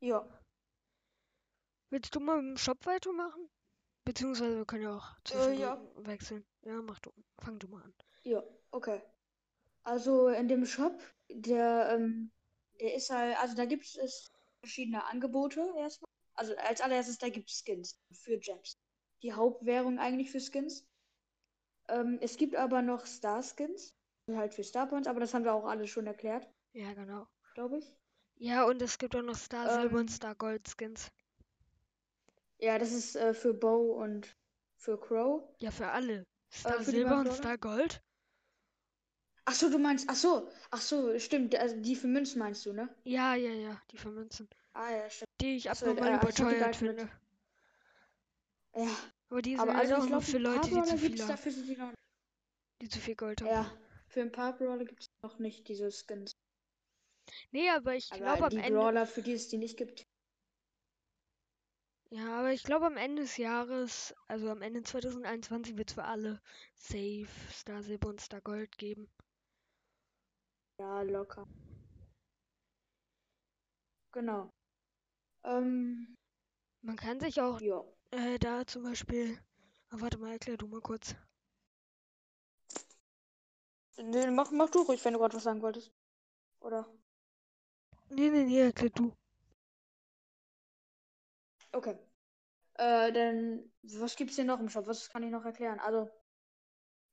Ja. 0.00 0.26
Willst 1.90 2.14
du 2.14 2.20
mal 2.20 2.40
dem 2.40 2.56
Shop 2.56 2.86
weitermachen? 2.86 3.48
Beziehungsweise 4.04 4.56
wir 4.58 4.64
können 4.64 4.82
ja 4.84 4.96
auch 4.96 5.14
Äh, 5.32 5.54
ja. 5.58 5.80
wechseln. 5.96 6.44
Ja, 6.62 6.80
mach 6.82 6.98
du. 7.00 7.12
Fang 7.38 7.58
du 7.58 7.68
mal 7.68 7.82
an. 7.82 7.94
Ja, 8.22 8.42
okay. 8.70 9.02
Also 9.82 10.28
in 10.28 10.48
dem 10.48 10.66
Shop, 10.66 11.00
der, 11.30 11.90
ähm, 11.92 12.30
der 12.80 12.94
ist 12.94 13.10
halt, 13.10 13.36
also 13.38 13.54
da 13.54 13.64
gibt 13.64 13.84
es 13.84 14.30
verschiedene 14.60 15.04
Angebote 15.04 15.60
erstmal. 15.78 16.08
Also 16.34 16.56
als 16.56 16.80
allererstes, 16.80 17.18
da 17.18 17.28
gibt 17.28 17.50
es 17.50 17.62
Skins 17.64 17.98
für 18.12 18.38
Gems. 18.38 18.78
Die 19.22 19.32
Hauptwährung 19.32 19.98
eigentlich 19.98 20.30
für 20.30 20.40
Skins. 20.40 20.86
Ähm, 21.88 22.18
es 22.22 22.36
gibt 22.36 22.56
aber 22.56 22.82
noch 22.82 23.04
Star-Skins, 23.04 23.94
halt 24.28 24.54
für 24.54 24.64
Star 24.64 24.86
Points, 24.86 25.08
aber 25.08 25.20
das 25.20 25.34
haben 25.34 25.44
wir 25.44 25.52
auch 25.54 25.66
alle 25.66 25.86
schon 25.86 26.06
erklärt, 26.06 26.48
Ja, 26.72 26.92
genau. 26.94 27.26
glaube 27.54 27.78
ich. 27.78 27.99
Ja, 28.40 28.64
und 28.64 28.80
es 28.80 28.96
gibt 28.98 29.14
auch 29.14 29.22
noch 29.22 29.36
Star 29.36 29.68
Silber 29.68 29.96
Ähm, 29.96 30.00
und 30.00 30.10
Star 30.10 30.34
Gold 30.34 30.66
Skins. 30.66 31.10
Ja, 32.58 32.78
das 32.78 32.92
ist 32.92 33.14
äh, 33.16 33.34
für 33.34 33.52
Bow 33.54 34.02
und 34.02 34.34
für 34.76 34.98
Crow. 34.98 35.42
Ja, 35.60 35.70
für 35.70 35.88
alle. 35.88 36.24
Star 36.50 36.82
für 36.82 36.90
die 36.90 36.98
Silber 36.98 37.20
und? 37.20 37.32
Star 37.32 37.58
Gold? 37.58 38.02
Ach 39.44 39.54
so, 39.54 39.68
du 39.70 39.78
meinst, 39.78 40.08
ach 40.08 40.14
so, 40.16 40.48
ach 40.70 40.80
so, 40.80 41.18
stimmt, 41.18 41.54
also 41.54 41.76
die 41.76 41.96
für 41.96 42.06
Münzen 42.06 42.38
meinst 42.38 42.64
du, 42.64 42.72
ne? 42.72 42.88
Ja, 43.04 43.34
ja, 43.34 43.50
ja, 43.50 43.82
die 43.90 43.98
für 43.98 44.10
Münzen. 44.10 44.48
Ah 44.72 44.90
ja, 44.90 45.10
stimmt. 45.10 45.28
Die 45.40 45.56
ich 45.56 45.64
so, 45.64 45.70
abnormal 45.70 46.08
äh, 46.08 46.12
hab 46.14 46.20
die 46.20 46.26
überteuert 46.26 46.76
finde. 46.76 47.08
Ja, 48.74 48.96
Aber 49.30 49.42
die 49.42 49.50
sind 49.50 49.60
aber 49.60 49.74
halt 49.74 49.92
also 49.92 49.94
auch 49.96 50.00
nur 50.00 50.08
glaube, 50.08 50.24
für 50.24 50.38
Leute, 50.38 50.70
die 50.70 50.82
zu 50.82 50.96
viel 50.98 51.20
haben. 51.20 51.28
dafür 51.28 51.52
die 51.52 51.76
noch. 51.76 51.92
Die 52.82 52.88
zu 52.88 52.98
viel 53.00 53.16
Gold 53.16 53.42
haben. 53.42 53.50
Ja, 53.50 53.70
für 54.08 54.20
ein 54.22 54.32
paar 54.32 54.56
Brawler 54.56 54.84
gibt 54.84 55.02
es 55.02 55.06
noch 55.22 55.38
nicht 55.38 55.68
diese 55.68 55.90
Skins. 55.90 56.32
Nee, 57.52 57.68
aber 57.70 57.94
ich 57.96 58.12
glaube 58.12 58.46
am 58.46 58.50
die 58.50 58.56
Ende. 58.56 58.80
Brawler, 58.80 59.06
für 59.06 59.22
die 59.22 59.32
es 59.32 59.48
die 59.48 59.58
nicht 59.58 59.76
gibt. 59.76 60.06
Ja, 62.10 62.38
aber 62.38 62.52
ich 62.52 62.62
glaube 62.62 62.86
am 62.86 62.96
Ende 62.96 63.22
des 63.22 63.36
Jahres, 63.36 64.14
also 64.28 64.48
am 64.50 64.62
Ende 64.62 64.82
2021, 64.84 65.76
wird 65.76 65.88
es 65.90 65.94
für 65.94 66.04
alle 66.04 66.40
Safe 66.76 67.26
Star 67.52 67.82
Silber 67.82 68.08
und 68.10 68.20
Star 68.20 68.40
Gold 68.40 68.78
geben. 68.78 69.08
Ja, 70.78 71.02
locker. 71.02 71.46
Genau. 74.12 74.52
Ähm, 75.44 76.16
Man 76.82 76.96
kann 76.96 77.20
sich 77.20 77.40
auch 77.40 77.60
ja. 77.60 77.82
äh, 78.10 78.38
da 78.38 78.66
zum 78.66 78.82
Beispiel. 78.82 79.38
Ah, 79.90 79.96
warte 80.00 80.18
mal, 80.18 80.32
erklär 80.32 80.58
du 80.58 80.66
mal 80.68 80.80
kurz. 80.82 81.16
Nee, 84.02 84.30
mach, 84.32 84.50
mach 84.50 84.68
du 84.70 84.80
ruhig, 84.82 85.04
wenn 85.04 85.12
du 85.12 85.20
gerade 85.20 85.36
was 85.36 85.44
sagen 85.44 85.62
wolltest. 85.62 85.92
Oder? 86.60 86.86
Nee, 88.10 88.30
nee, 88.30 88.44
nee, 88.44 88.60
erklär 88.60 88.90
du. 88.90 89.12
Okay. 91.74 91.96
Äh, 92.76 93.12
dann, 93.12 93.64
was 93.82 94.16
gibt's 94.16 94.36
hier 94.36 94.44
noch 94.46 94.60
im 94.60 94.68
Shop? 94.70 94.86
Was 94.88 95.10
kann 95.10 95.22
ich 95.24 95.30
noch 95.32 95.44
erklären? 95.46 95.80
Also, 95.80 96.10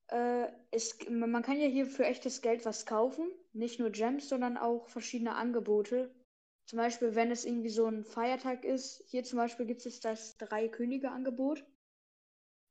äh, 0.10 0.48
es, 0.72 0.98
man 1.10 1.42
kann 1.44 1.58
ja 1.60 1.68
hier 1.68 1.86
für 1.86 2.06
echtes 2.06 2.42
Geld 2.42 2.66
was 2.66 2.86
kaufen. 2.86 3.32
Nicht 3.54 3.80
nur 3.80 3.90
Gems, 3.90 4.28
sondern 4.30 4.58
auch 4.58 4.90
verschiedene 4.90 5.36
Angebote. 5.36 6.14
Zum 6.66 6.78
Beispiel, 6.78 7.16
wenn 7.16 7.32
es 7.32 7.46
irgendwie 7.46 7.70
so 7.70 7.86
ein 7.88 8.04
Feiertag 8.04 8.66
ist. 8.66 9.02
Hier 9.08 9.24
zum 9.24 9.38
Beispiel 9.38 9.66
gibt 9.66 9.86
es 9.86 10.00
das 10.02 10.38
Drei-Könige-Angebot. 10.38 11.66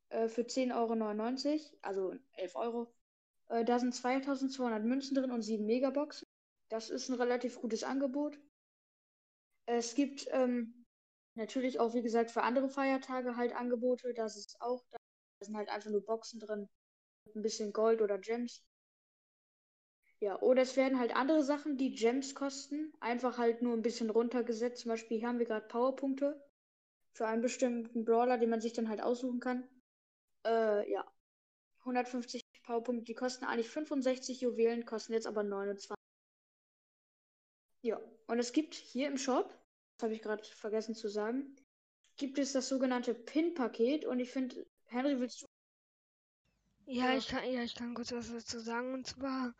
äh, 0.09 0.27
für 0.27 0.45
10,99 0.45 1.61
Euro, 1.61 1.77
also 1.81 2.13
11 2.33 2.55
Euro. 2.57 2.93
Äh, 3.49 3.63
da 3.63 3.79
sind 3.79 3.95
2200 3.95 4.83
Münzen 4.83 5.15
drin 5.15 5.31
und 5.31 5.43
7 5.43 5.65
Megaboxen. 5.65 6.26
Das 6.69 6.89
ist 6.89 7.09
ein 7.09 7.15
relativ 7.15 7.61
gutes 7.61 7.83
Angebot. 7.83 8.39
Es 9.65 9.95
gibt 9.95 10.27
ähm, 10.31 10.85
natürlich 11.35 11.79
auch, 11.79 11.93
wie 11.93 12.01
gesagt, 12.01 12.31
für 12.31 12.43
andere 12.43 12.69
Feiertage 12.69 13.35
halt 13.35 13.55
Angebote. 13.55 14.13
Das 14.13 14.37
ist 14.37 14.59
auch, 14.61 14.83
da 14.91 14.97
sind 15.45 15.55
halt 15.55 15.69
einfach 15.69 15.89
nur 15.89 16.05
Boxen 16.05 16.39
drin. 16.39 16.67
Ein 17.35 17.41
bisschen 17.41 17.73
Gold 17.73 18.01
oder 18.01 18.17
Gems. 18.17 18.63
Ja, 20.19 20.39
oder 20.41 20.63
es 20.63 20.75
werden 20.75 20.99
halt 20.99 21.15
andere 21.15 21.43
Sachen, 21.43 21.77
die 21.77 21.93
Gems 21.93 22.33
kosten, 22.33 22.91
einfach 22.99 23.37
halt 23.37 23.61
nur 23.61 23.73
ein 23.73 23.83
bisschen 23.83 24.09
runtergesetzt. 24.09 24.81
Zum 24.81 24.89
Beispiel 24.89 25.19
hier 25.19 25.27
haben 25.27 25.39
wir 25.39 25.45
gerade 25.45 25.67
Powerpunkte 25.67 26.41
für 27.13 27.27
einen 27.27 27.41
bestimmten 27.41 28.03
Brawler, 28.03 28.37
den 28.37 28.49
man 28.49 28.61
sich 28.61 28.73
dann 28.73 28.89
halt 28.89 29.01
aussuchen 29.01 29.39
kann. 29.39 29.67
Äh, 30.45 30.91
ja. 30.91 31.05
150 31.81 32.43
Powerpunkte, 32.63 33.05
die 33.05 33.13
kosten 33.13 33.45
eigentlich 33.45 33.69
65 33.69 34.41
Juwelen, 34.41 34.85
kosten 34.85 35.13
jetzt 35.13 35.27
aber 35.27 35.43
29. 35.43 35.96
Ja, 37.87 38.01
und 38.27 38.37
es 38.37 38.51
gibt 38.51 38.73
hier 38.73 39.07
im 39.07 39.17
Shop, 39.17 39.49
das 39.95 40.03
habe 40.03 40.13
ich 40.13 40.21
gerade 40.21 40.43
vergessen 40.43 40.93
zu 40.93 41.07
sagen, 41.07 41.55
gibt 42.17 42.37
es 42.37 42.51
das 42.51 42.67
sogenannte 42.67 43.13
Pin-Paket 43.13 44.03
und 44.03 44.19
ich 44.19 44.29
finde, 44.29 44.65
Henry, 44.87 45.17
willst 45.21 45.43
du? 45.43 45.47
Ja, 46.85 47.15
ich 47.15 47.27
kann, 47.29 47.49
ja, 47.49 47.63
ich 47.63 47.75
kann 47.75 47.93
kurz 47.93 48.11
was 48.11 48.29
dazu 48.29 48.59
sagen. 48.59 48.93
Und 48.93 49.07
zwar, 49.07 49.55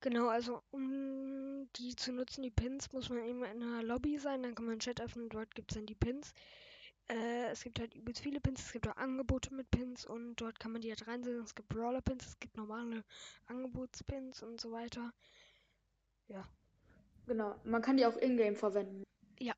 genau, 0.00 0.28
also 0.28 0.62
um 0.70 1.68
die 1.74 1.96
zu 1.96 2.12
nutzen, 2.12 2.42
die 2.42 2.52
Pins, 2.52 2.92
muss 2.92 3.08
man 3.08 3.26
immer 3.26 3.50
in 3.50 3.60
einer 3.60 3.82
Lobby 3.82 4.18
sein, 4.18 4.44
dann 4.44 4.54
kann 4.54 4.66
man 4.66 4.74
einen 4.74 4.80
Chat 4.80 5.00
öffnen, 5.00 5.28
dort 5.28 5.52
gibt 5.56 5.72
es 5.72 5.76
dann 5.76 5.86
die 5.86 5.96
Pins. 5.96 6.32
Äh, 7.08 7.50
es 7.50 7.64
gibt 7.64 7.80
halt 7.80 7.92
übelst 7.94 8.22
viele 8.22 8.40
Pins, 8.40 8.66
es 8.66 8.72
gibt 8.72 8.86
auch 8.86 8.96
Angebote 8.96 9.52
mit 9.52 9.68
Pins 9.72 10.06
und 10.06 10.36
dort 10.36 10.60
kann 10.60 10.70
man 10.70 10.80
die 10.80 10.90
halt 10.90 11.08
reinsetzen. 11.08 11.42
Es 11.42 11.56
gibt 11.56 11.70
Brawler-Pins, 11.70 12.24
es 12.24 12.38
gibt 12.38 12.56
normale 12.56 13.04
Angebotspins 13.46 14.44
und 14.44 14.60
so 14.60 14.70
weiter. 14.70 15.12
Ja. 16.28 16.48
Genau, 17.28 17.54
man 17.64 17.82
kann 17.82 17.98
die 17.98 18.06
auch 18.06 18.16
in-game 18.16 18.56
verwenden. 18.56 19.04
Ja. 19.38 19.54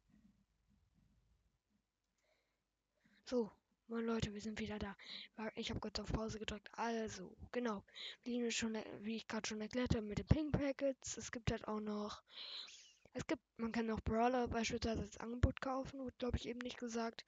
So, 3.24 3.50
moin 3.86 4.04
Leute, 4.04 4.34
wir 4.34 4.40
sind 4.40 4.58
wieder 4.58 4.80
da. 4.80 4.96
Ich 5.54 5.70
habe 5.70 5.78
kurz 5.78 6.00
auf 6.00 6.12
Pause 6.12 6.40
gedrückt. 6.40 6.68
Also, 6.72 7.30
genau. 7.52 7.84
Wie, 8.24 8.50
schon, 8.50 8.76
wie 9.02 9.16
ich 9.16 9.28
gerade 9.28 9.48
schon 9.48 9.60
erklärt 9.60 9.94
habe 9.94 10.04
mit 10.04 10.18
den 10.18 10.26
Pink 10.26 10.52
Packets, 10.52 11.16
es 11.16 11.30
gibt 11.30 11.52
halt 11.52 11.68
auch 11.68 11.80
noch 11.80 12.22
es 13.12 13.26
gibt, 13.26 13.42
man 13.56 13.72
kann 13.72 13.90
auch 13.90 14.00
Brawler 14.00 14.46
beispielsweise 14.46 15.02
als 15.02 15.18
Angebot 15.18 15.60
kaufen, 15.60 15.98
wurde 15.98 16.14
glaube 16.18 16.36
ich 16.36 16.46
eben 16.46 16.60
nicht 16.60 16.78
gesagt. 16.78 17.24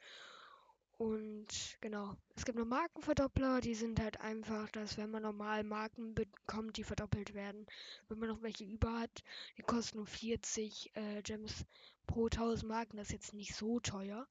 Und 1.03 1.49
genau, 1.81 2.15
es 2.37 2.45
gibt 2.45 2.57
noch 2.57 2.65
Markenverdoppler, 2.65 3.61
die 3.61 3.75
sind 3.75 3.99
halt 3.99 4.21
einfach, 4.21 4.71
dass 4.71 4.97
wenn 4.97 5.11
man 5.11 5.25
normal 5.25 5.65
Marken 5.65 6.15
bekommt, 6.15 6.77
die 6.77 6.85
verdoppelt 6.85 7.35
werden. 7.35 7.67
Wenn 8.09 8.21
man 8.21 8.29
noch 8.29 8.41
welche 8.43 8.63
über 8.63 9.01
hat, 9.01 9.25
die 9.59 9.63
kosten 9.63 9.97
nur 9.97 10.07
40 10.07 10.93
äh, 10.95 11.21
Gems 11.23 11.65
pro 12.07 12.27
1000 12.27 12.69
Marken, 12.69 12.99
das 12.99 13.09
ist 13.09 13.15
jetzt 13.15 13.35
nicht 13.35 13.57
so 13.57 13.81
teuer. 13.81 14.29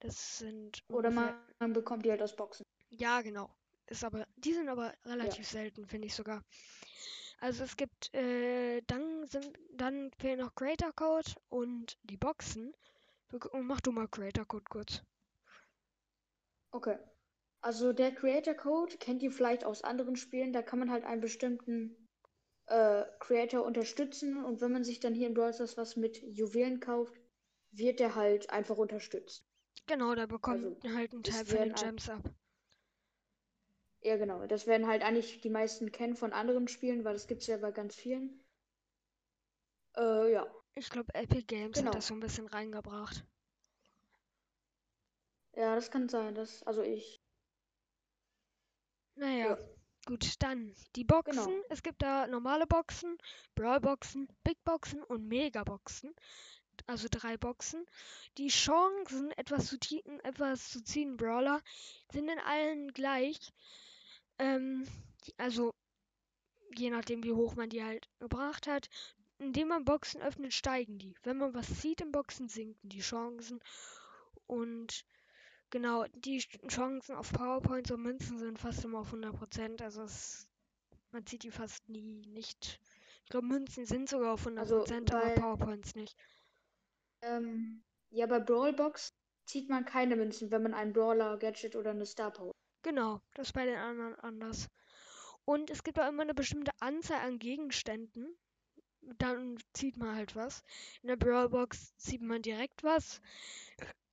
Das 0.00 0.38
sind. 0.38 0.82
Oder 0.88 1.12
man, 1.12 1.36
man 1.60 1.72
bekommt 1.72 2.04
die 2.04 2.10
halt 2.10 2.20
aus 2.20 2.34
Boxen. 2.34 2.66
Ja, 2.90 3.20
genau. 3.20 3.48
Ist 3.86 4.02
aber, 4.02 4.26
die 4.34 4.54
sind 4.54 4.68
aber 4.68 4.92
relativ 5.04 5.52
ja. 5.52 5.60
selten, 5.60 5.86
finde 5.86 6.08
ich 6.08 6.16
sogar. 6.16 6.42
Also 7.38 7.62
es 7.62 7.76
gibt, 7.76 8.12
äh, 8.12 8.82
dann 8.88 9.24
sind, 9.28 9.56
dann 9.72 10.10
fehlen 10.18 10.40
noch 10.40 10.52
Creator 10.56 10.92
Code 10.94 11.30
und 11.48 11.96
die 12.02 12.16
Boxen. 12.16 12.74
Mach 13.52 13.80
du 13.80 13.92
mal 13.92 14.08
Creator 14.08 14.44
Code 14.44 14.64
kurz. 14.68 15.00
Okay. 16.72 16.98
Also 17.60 17.92
der 17.92 18.12
Creator 18.12 18.54
Code 18.54 18.96
kennt 18.98 19.22
ihr 19.22 19.30
vielleicht 19.30 19.64
aus 19.64 19.82
anderen 19.82 20.16
Spielen. 20.16 20.52
Da 20.52 20.62
kann 20.62 20.80
man 20.80 20.90
halt 20.90 21.04
einen 21.04 21.20
bestimmten 21.20 21.96
äh, 22.66 23.04
Creator 23.20 23.64
unterstützen 23.64 24.44
und 24.44 24.60
wenn 24.60 24.72
man 24.72 24.84
sich 24.84 24.98
dann 24.98 25.14
hier 25.14 25.28
in 25.28 25.34
Brawl 25.34 25.52
Stars 25.52 25.76
was 25.76 25.96
mit 25.96 26.20
Juwelen 26.22 26.80
kauft, 26.80 27.14
wird 27.70 28.00
der 28.00 28.14
halt 28.14 28.50
einfach 28.50 28.78
unterstützt. 28.78 29.46
Genau, 29.86 30.14
da 30.14 30.26
bekommt 30.26 30.64
also, 30.64 30.94
halt 30.96 31.12
ein 31.12 31.22
Teil 31.22 31.46
von 31.46 31.58
den 31.58 31.74
Gems 31.74 32.08
ab. 32.08 32.22
Ja, 34.00 34.16
genau. 34.16 34.46
Das 34.46 34.66
werden 34.66 34.86
halt 34.86 35.02
eigentlich 35.02 35.40
die 35.40 35.50
meisten 35.50 35.92
kennen 35.92 36.16
von 36.16 36.32
anderen 36.32 36.66
Spielen, 36.68 37.04
weil 37.04 37.12
das 37.12 37.28
gibt 37.28 37.42
es 37.42 37.46
ja 37.46 37.56
bei 37.58 37.70
ganz 37.70 37.94
vielen. 37.94 38.44
Äh, 39.96 40.32
ja. 40.32 40.46
Ich 40.74 40.90
glaube, 40.90 41.14
Epic 41.14 41.44
Games 41.44 41.76
genau. 41.76 41.88
hat 41.88 41.96
das 41.96 42.06
so 42.08 42.14
ein 42.14 42.20
bisschen 42.20 42.46
reingebracht. 42.46 43.24
Ja, 45.54 45.74
das 45.74 45.90
kann 45.90 46.08
sein. 46.08 46.34
Das, 46.34 46.62
also 46.62 46.82
ich. 46.82 47.20
Naja, 49.14 49.50
ja. 49.50 49.58
gut, 50.06 50.42
dann 50.42 50.74
die 50.96 51.04
Boxen. 51.04 51.44
Genau. 51.44 51.64
Es 51.68 51.82
gibt 51.82 52.02
da 52.02 52.26
normale 52.26 52.66
Boxen, 52.66 53.18
Brawl-Boxen, 53.54 54.28
Big 54.42 54.62
Boxen 54.64 55.02
und 55.02 55.28
Mega-Boxen. 55.28 56.14
Also 56.86 57.08
drei 57.10 57.36
Boxen. 57.36 57.84
Die 58.38 58.48
Chancen, 58.48 59.30
etwas 59.32 59.66
zu, 59.66 59.76
etwas 60.22 60.70
zu 60.70 60.82
ziehen, 60.82 61.16
Brawler, 61.18 61.60
sind 62.10 62.28
in 62.28 62.38
allen 62.38 62.92
gleich. 62.92 63.52
Ähm, 64.38 64.88
also 65.36 65.72
je 66.76 66.90
nachdem, 66.90 67.22
wie 67.22 67.32
hoch 67.32 67.54
man 67.54 67.68
die 67.68 67.84
halt 67.84 68.08
gebracht 68.18 68.66
hat. 68.66 68.88
Indem 69.38 69.68
man 69.68 69.84
Boxen 69.84 70.22
öffnet, 70.22 70.54
steigen 70.54 70.98
die. 70.98 71.14
Wenn 71.22 71.36
man 71.36 71.52
was 71.52 71.66
sieht 71.66 72.00
im 72.00 72.12
Boxen, 72.12 72.48
sinken 72.48 72.88
die 72.88 73.00
Chancen. 73.00 73.60
Und 74.46 75.04
genau, 75.72 76.04
die 76.14 76.38
Chancen 76.68 77.16
auf 77.16 77.32
PowerPoints 77.32 77.90
und 77.90 78.02
Münzen 78.02 78.38
sind 78.38 78.60
fast 78.60 78.84
immer 78.84 79.00
auf 79.00 79.12
100%. 79.12 79.82
Also 79.82 80.02
es, 80.02 80.48
man 81.10 81.26
sieht 81.26 81.42
die 81.42 81.50
fast 81.50 81.88
nie 81.88 82.22
nicht. 82.28 82.80
Ich 83.24 83.30
glaube, 83.30 83.48
Münzen 83.48 83.86
sind 83.86 84.08
sogar 84.08 84.34
auf 84.34 84.46
100%, 84.46 84.58
also 84.58 84.84
bei, 84.86 85.34
aber 85.34 85.34
PowerPoints 85.34 85.96
nicht. 85.96 86.16
Ähm, 87.22 87.82
ja, 88.10 88.26
bei 88.26 88.38
Brawlbox 88.38 89.12
zieht 89.46 89.68
man 89.68 89.84
keine 89.84 90.14
Münzen, 90.14 90.52
wenn 90.52 90.62
man 90.62 90.74
einen 90.74 90.92
Brawler, 90.92 91.38
Gadget 91.38 91.74
oder 91.74 91.90
eine 91.90 92.06
Star 92.06 92.30
Power 92.30 92.52
Genau, 92.82 93.20
das 93.34 93.48
ist 93.48 93.52
bei 93.52 93.64
den 93.64 93.76
anderen 93.76 94.14
anders. 94.16 94.68
Und 95.44 95.70
es 95.70 95.82
gibt 95.82 95.98
auch 95.98 96.08
immer 96.08 96.22
eine 96.22 96.34
bestimmte 96.34 96.72
Anzahl 96.80 97.20
an 97.20 97.38
Gegenständen. 97.38 98.36
Dann 99.18 99.58
zieht 99.72 99.96
man 99.96 100.14
halt 100.14 100.36
was. 100.36 100.62
In 101.02 101.08
der 101.08 101.16
Brawlbox 101.16 101.96
zieht 101.96 102.22
man 102.22 102.42
direkt 102.42 102.82
was. 102.82 103.20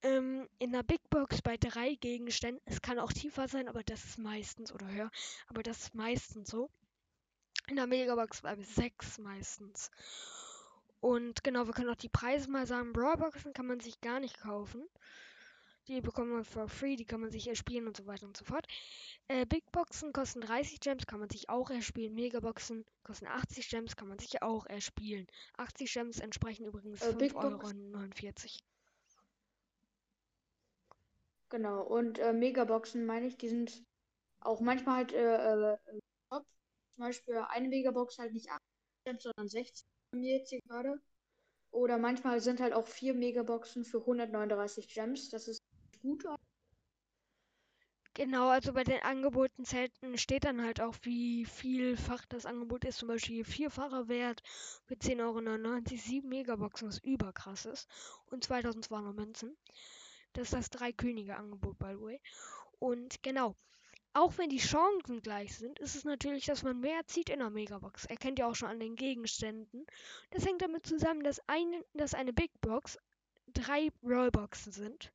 Ähm, 0.02 0.48
in 0.60 0.72
der 0.72 0.84
Big 0.84 1.02
Box 1.10 1.42
bei 1.42 1.58
drei 1.58 1.96
Gegenständen. 1.96 2.62
Es 2.66 2.82
kann 2.82 3.00
auch 3.00 3.12
tiefer 3.12 3.48
sein, 3.48 3.68
aber 3.68 3.84
das 3.84 4.04
ist 4.06 4.18
meistens, 4.18 4.72
oder 4.72 4.88
höher, 4.88 5.12
aber 5.48 5.62
das 5.62 5.80
ist 5.80 5.96
meistens 5.96 6.50
so. 6.50 6.70
In 7.68 7.76
der 7.76 7.88
Megabox 7.88 8.42
bei 8.42 8.56
sechs 8.62 9.18
meistens. 9.20 9.92
Und 11.02 11.44
genau, 11.44 11.66
wir 11.66 11.74
können 11.74 11.90
auch 11.90 11.96
die 11.96 12.10
Preise 12.10 12.50
mal 12.50 12.66
sagen. 12.66 12.94
Brawlboxen 12.94 13.54
kann 13.54 13.68
man 13.68 13.80
sich 13.80 14.02
gar 14.02 14.20
nicht 14.20 14.40
kaufen. 14.40 14.86
Die 15.90 16.02
bekommt 16.02 16.30
man 16.30 16.46
for 16.46 16.68
free, 16.68 16.96
die 16.96 17.06
kann 17.06 17.20
man 17.20 17.32
sich 17.32 17.48
erspielen 17.48 17.88
und 17.88 17.98
so 17.98 18.06
weiter 18.06 18.28
und 18.28 18.38
so 18.38 18.46
fort. 18.46 18.68
Äh, 19.28 19.48
Big 19.48 19.72
Boxen 19.72 20.14
kosten 20.14 20.40
30 20.40 20.80
Gems, 20.80 21.08
kann 21.08 21.20
man 21.20 21.32
sich 21.32 21.50
auch 21.50 21.72
erspielen. 21.72 22.14
Megaboxen 22.14 22.86
kosten 23.04 23.26
80 23.26 23.68
Gems, 23.70 23.96
kann 23.96 24.08
man 24.08 24.20
sich 24.20 24.44
auch 24.44 24.68
erspielen. 24.68 25.26
80 25.58 25.92
Gems 25.92 26.20
entsprechen 26.20 26.68
übrigens 26.68 27.02
äh, 27.02 27.16
5,49 27.16 27.36
Euro. 27.36 28.60
Genau, 31.50 31.82
und 31.82 32.20
äh, 32.20 32.34
Megaboxen 32.34 33.08
meine 33.08 33.26
ich, 33.26 33.38
die 33.38 33.50
sind 33.50 33.84
auch 34.42 34.62
manchmal 34.62 34.98
halt 34.98 35.14
äh, 35.14 35.74
äh, 35.74 35.78
top. 36.30 36.46
Zum 36.94 37.04
Beispiel 37.04 37.36
eine 37.50 37.68
Megabox 37.68 38.20
halt 38.20 38.34
nicht 38.34 38.48
80 38.48 38.62
Gems, 39.06 39.24
sondern 39.24 39.48
60 39.48 39.86
haben 40.14 40.22
wir 40.22 40.38
jetzt 40.38 40.50
hier 40.50 40.62
gerade. 40.62 41.02
Oder 41.72 41.98
manchmal 41.98 42.42
sind 42.42 42.60
halt 42.60 42.74
auch 42.74 42.88
vier 42.88 43.16
Megaboxen 43.16 43.84
für 43.84 44.00
139 44.00 44.88
Gems. 44.88 45.30
Das 45.30 45.48
ist 45.48 45.59
gut 46.02 46.26
Genau, 48.20 48.50
also 48.50 48.74
bei 48.74 48.84
den 48.84 49.02
Angeboten 49.02 49.64
Zelten 49.64 50.18
steht 50.18 50.44
dann 50.44 50.62
halt 50.62 50.82
auch, 50.82 50.96
wie 51.04 51.46
vielfach 51.46 52.26
das 52.26 52.46
Angebot 52.46 52.84
ist. 52.84 52.98
Zum 52.98 53.08
Beispiel 53.08 53.46
vierfacher 53.46 54.10
Wert 54.10 54.42
für 54.88 54.96
10,99 54.96 55.22
Euro, 55.22 55.98
7 55.98 56.28
Megaboxen, 56.28 56.90
was 56.90 56.98
überkrass 57.00 57.66
ist. 57.66 57.88
Und 58.26 58.44
2200 58.44 59.16
Münzen. 59.16 59.56
Das 60.34 60.48
ist 60.48 60.54
das 60.54 60.70
Drei-Könige-Angebot, 60.70 61.80
by 61.80 61.94
the 61.94 62.02
way. 62.02 62.22
Und 62.80 63.24
genau, 63.24 63.56
auch 64.12 64.38
wenn 64.38 64.50
die 64.50 64.58
Chancen 64.58 65.22
gleich 65.22 65.56
sind, 65.56 65.80
ist 65.80 65.96
es 65.96 66.04
natürlich, 66.04 66.46
dass 66.46 66.64
man 66.64 66.80
mehr 66.82 67.06
zieht 67.06 67.30
in 67.30 67.40
der 67.40 67.52
Megabox. 67.52 68.04
Erkennt 68.04 68.40
ihr 68.40 68.48
auch 68.48 68.56
schon 68.56 68.70
an 68.70 68.82
den 68.82 68.98
Gegenständen. 68.98 69.86
Das 70.32 70.46
hängt 70.46 70.62
damit 70.62 70.86
zusammen, 70.86 71.24
dass, 71.24 71.40
ein, 71.48 71.86
dass 71.94 72.16
eine 72.16 72.34
Big 72.34 72.52
Box 72.60 72.98
drei 73.54 73.90
Rollboxen 74.04 74.74
sind. 74.74 75.14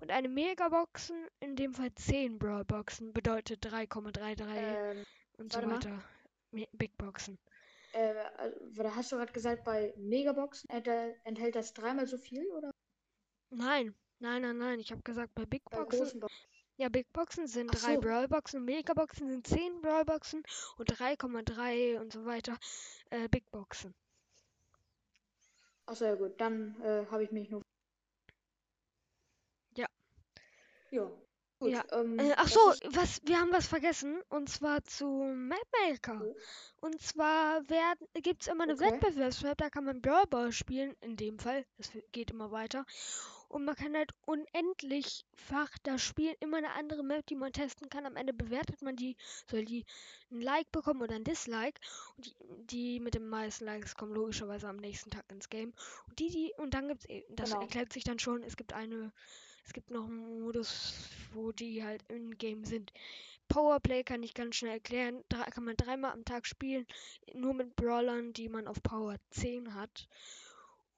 Und 0.00 0.10
eine 0.10 0.28
Megaboxen, 0.28 1.28
in 1.40 1.56
dem 1.56 1.74
Fall 1.74 1.94
10 1.94 2.38
Brawlboxen, 2.38 3.12
bedeutet 3.12 3.64
3,33 3.66 4.44
ähm, 4.56 5.04
und 5.38 5.52
so 5.52 5.62
weiter. 5.62 6.02
Big 6.72 6.96
Boxen. 6.96 7.38
Äh, 7.92 8.14
also, 8.36 8.96
hast 8.96 9.12
du 9.12 9.16
gerade 9.16 9.32
gesagt, 9.32 9.64
bei 9.64 9.92
Megaboxen 9.96 10.68
enthält 10.70 11.54
das 11.54 11.72
dreimal 11.74 12.06
so 12.06 12.16
viel, 12.16 12.46
oder? 12.50 12.72
Nein, 13.50 13.94
nein, 14.20 14.42
nein, 14.42 14.58
nein. 14.58 14.80
Ich 14.80 14.90
habe 14.90 15.02
gesagt, 15.02 15.34
bei 15.34 15.44
Big 15.44 15.62
bei 15.70 15.78
Boxen. 15.78 16.20
Bo 16.20 16.28
Ja, 16.76 16.88
Big 16.88 17.12
Boxen 17.12 17.46
sind 17.46 17.70
Ach 17.74 17.80
drei 17.80 17.94
so. 17.94 18.00
Brawlboxen, 18.00 18.64
Megaboxen 18.64 19.28
sind 19.28 19.46
zehn 19.46 19.80
Brawlboxen 19.82 20.42
und 20.78 20.90
3,3 20.90 22.00
und 22.00 22.12
so 22.12 22.24
weiter 22.24 22.56
äh, 23.10 23.28
Big 23.28 23.50
Boxen. 23.50 23.94
Achso, 25.86 26.04
ja 26.04 26.14
gut, 26.14 26.40
dann 26.40 26.80
äh, 26.82 27.04
habe 27.10 27.24
ich 27.24 27.32
mich 27.32 27.50
nur. 27.50 27.62
Ja. 29.76 29.86
Ja. 30.90 31.10
Gut. 31.58 31.72
Ja. 31.72 31.84
Ähm, 31.92 32.18
Äh, 32.18 32.32
ach 32.36 32.48
so, 32.48 32.58
was, 32.92 33.20
wir 33.24 33.38
haben 33.38 33.52
was 33.52 33.66
vergessen 33.66 34.22
und 34.30 34.48
zwar 34.48 34.82
zu 34.84 35.06
Mapmaker. 35.06 36.22
Oh. 36.24 36.34
Und 36.86 37.02
zwar 37.02 37.62
gibt 38.14 38.42
es 38.42 38.48
immer 38.48 38.64
eine 38.64 38.72
Okay. 38.74 38.92
Wettbewerbsmap, 38.92 39.58
da 39.58 39.68
kann 39.68 39.84
man 39.84 40.00
Brawl 40.00 40.52
spielen, 40.52 40.96
in 41.02 41.16
dem 41.16 41.38
Fall. 41.38 41.66
Das 41.76 41.90
geht 42.12 42.30
immer 42.30 42.50
weiter. 42.50 42.86
Und 43.50 43.64
man 43.64 43.74
kann 43.74 43.94
halt 43.96 44.12
unendlichfach 44.26 45.70
das 45.82 46.00
Spiel 46.02 46.34
immer 46.40 46.58
eine 46.58 46.70
andere 46.72 47.02
Map, 47.02 47.26
die 47.26 47.34
man 47.34 47.52
testen 47.52 47.88
kann. 47.90 48.06
Am 48.06 48.16
Ende 48.16 48.32
bewertet 48.32 48.80
man 48.80 48.96
die, 48.96 49.16
soll 49.50 49.64
die 49.64 49.84
ein 50.30 50.40
Like 50.40 50.70
bekommen 50.72 51.02
oder 51.02 51.16
ein 51.16 51.24
Dislike. 51.24 51.80
Und 52.16 52.26
die, 52.26 52.34
die 52.66 53.00
mit 53.00 53.14
den 53.14 53.28
meisten 53.28 53.64
Likes 53.64 53.96
kommen 53.96 54.14
logischerweise 54.14 54.68
am 54.68 54.76
nächsten 54.76 55.10
Tag 55.10 55.24
ins 55.30 55.48
Game. 55.50 55.74
Und 56.08 56.18
die, 56.20 56.28
die, 56.30 56.52
und 56.58 56.74
dann 56.74 56.88
gibt's 56.88 57.06
e- 57.08 57.24
das 57.28 57.50
Genau. 57.50 57.62
erklärt 57.62 57.92
sich 57.92 58.04
dann 58.04 58.18
schon, 58.20 58.42
es 58.44 58.56
gibt 58.56 58.72
eine, 58.72 59.12
es 59.70 59.74
gibt 59.74 59.92
noch 59.92 60.08
einen 60.08 60.40
Modus, 60.40 60.94
wo 61.32 61.52
die 61.52 61.84
halt 61.84 62.02
im 62.08 62.36
Game 62.36 62.64
sind. 62.64 62.92
Powerplay 63.46 64.02
kann 64.02 64.24
ich 64.24 64.34
ganz 64.34 64.56
schnell 64.56 64.72
erklären. 64.72 65.22
Da 65.28 65.44
kann 65.44 65.64
man 65.64 65.76
dreimal 65.76 66.10
am 66.10 66.24
Tag 66.24 66.44
spielen, 66.44 66.84
nur 67.34 67.54
mit 67.54 67.76
Brawlern, 67.76 68.32
die 68.32 68.48
man 68.48 68.66
auf 68.66 68.82
Power 68.82 69.14
10 69.30 69.72
hat. 69.76 70.08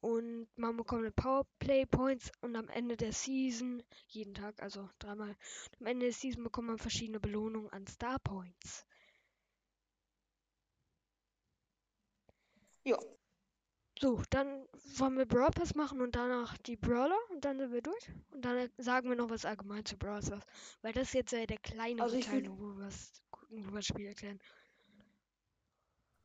Und 0.01 0.49
man 0.57 0.79
bekommt 0.79 1.15
Powerplay 1.17 1.85
Points 1.85 2.33
und 2.41 2.57
am 2.57 2.71
Ende 2.71 2.97
der 2.97 3.13
Season, 3.13 3.83
jeden 4.09 4.33
Tag, 4.33 4.63
also 4.63 4.89
dreimal, 4.99 5.37
am 5.79 5.87
Ende 5.87 6.07
der 6.07 6.15
Season 6.15 6.43
bekommt 6.43 6.69
man 6.69 6.79
verschiedene 6.79 7.21
Belohnungen 7.21 7.71
an 7.75 7.87
Star 7.87 8.19
Points. 8.21 8.87
Ja. 12.85 12.97
So, 14.03 14.21
dann 14.31 14.67
wollen 14.97 15.17
wir 15.17 15.27
Brawl 15.27 15.53
Pass 15.53 15.77
machen 15.77 16.01
und 16.01 16.17
danach 16.17 16.59
die 16.59 16.75
Brawler 16.75 17.17
und 17.31 17.45
dann 17.45 17.61
sind 17.61 17.73
wir 17.73 17.83
durch. 17.83 18.09
Und 18.33 18.45
dann 18.45 18.69
sagen 18.77 19.09
wir 19.09 19.15
noch 19.15 19.31
was 19.31 19.45
allgemein 19.45 19.85
zu 19.85 19.97
Brawl 19.97 20.21
Stars. 20.21 20.45
Weil 20.81 20.93
das 20.93 21.05
ist 21.05 21.15
jetzt 21.15 21.33
äh, 21.33 21.47
der 21.47 21.59
kleine 21.59 22.03
Also 22.03 22.19
Teil, 22.19 22.45
wo 22.51 22.77
wir 22.77 22.87
was, 22.87 23.13
wo 23.49 23.71
wir 23.71 23.77
das 23.77 23.87
Spiel 23.87 24.07
erklären. 24.07 24.41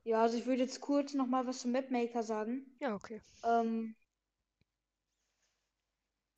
Ja, 0.06 0.24
also 0.24 0.40
ich 0.40 0.48
würde 0.48 0.64
jetzt 0.64 0.82
kurz 0.82 1.14
noch 1.14 1.28
mal 1.28 1.46
was 1.46 1.60
zum 1.60 1.72
Mapmaker 1.72 2.24
sagen. 2.24 2.66
Ja, 2.80 2.96
okay. 2.96 3.22
Ähm, 3.44 3.96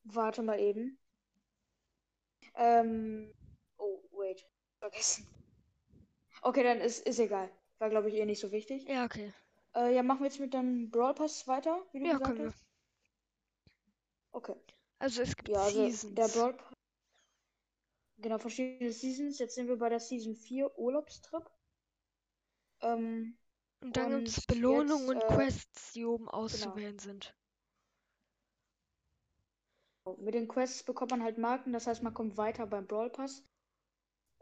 warte 0.03 0.43
mal 0.43 0.59
eben. 0.59 0.97
Ähm, 2.55 3.33
oh, 3.77 4.01
wait. 4.11 4.45
Vergessen. 4.79 5.25
Okay, 6.41 6.63
dann 6.63 6.81
ist, 6.81 7.07
ist 7.07 7.19
egal. 7.19 7.49
War, 7.77 7.89
glaube 7.89 8.09
ich, 8.09 8.15
eh 8.15 8.25
nicht 8.25 8.41
so 8.41 8.51
wichtig. 8.51 8.85
Ja, 8.89 9.05
okay. 9.05 9.33
Äh, 9.75 9.95
ja, 9.95 10.03
machen 10.03 10.19
wir 10.21 10.27
jetzt 10.27 10.39
mit 10.39 10.53
dem 10.53 10.89
Brawl 10.89 11.13
Pass 11.13 11.47
weiter, 11.47 11.81
wie 11.91 11.99
du 11.99 12.05
Ja, 12.05 12.13
gesagt 12.13 12.25
können 12.27 12.39
wir. 12.39 12.47
hast? 12.47 12.63
Okay. 14.33 14.55
Also 14.99 15.21
es 15.21 15.35
gibt 15.35 15.49
Ja, 15.49 15.61
also 15.63 15.83
Seasons. 15.83 16.15
der 16.17 16.27
Brawl 16.27 16.53
Pass. 16.53 16.73
Genau, 18.17 18.37
verschiedene 18.37 18.91
Seasons. 18.91 19.39
Jetzt 19.39 19.55
sind 19.55 19.67
wir 19.67 19.77
bei 19.77 19.89
der 19.89 19.99
Season 19.99 20.35
4 20.35 20.77
Urlaubstrip. 20.77 21.49
Ähm, 22.81 23.35
und 23.81 23.95
dann 23.95 24.09
gibt 24.09 24.27
es 24.27 24.45
Belohnungen 24.45 25.07
und 25.09 25.21
äh, 25.21 25.35
Quests, 25.35 25.93
die 25.93 26.05
oben 26.05 26.27
auszuwählen 26.29 26.99
sind. 26.99 27.33
Mit 30.17 30.33
den 30.33 30.47
Quests 30.47 30.83
bekommt 30.83 31.11
man 31.11 31.23
halt 31.23 31.37
Marken, 31.37 31.71
das 31.71 31.87
heißt, 31.87 32.03
man 32.03 32.13
kommt 32.13 32.35
weiter 32.35 32.65
beim 32.67 32.85
Brawl 32.87 33.09
Pass. 33.09 33.43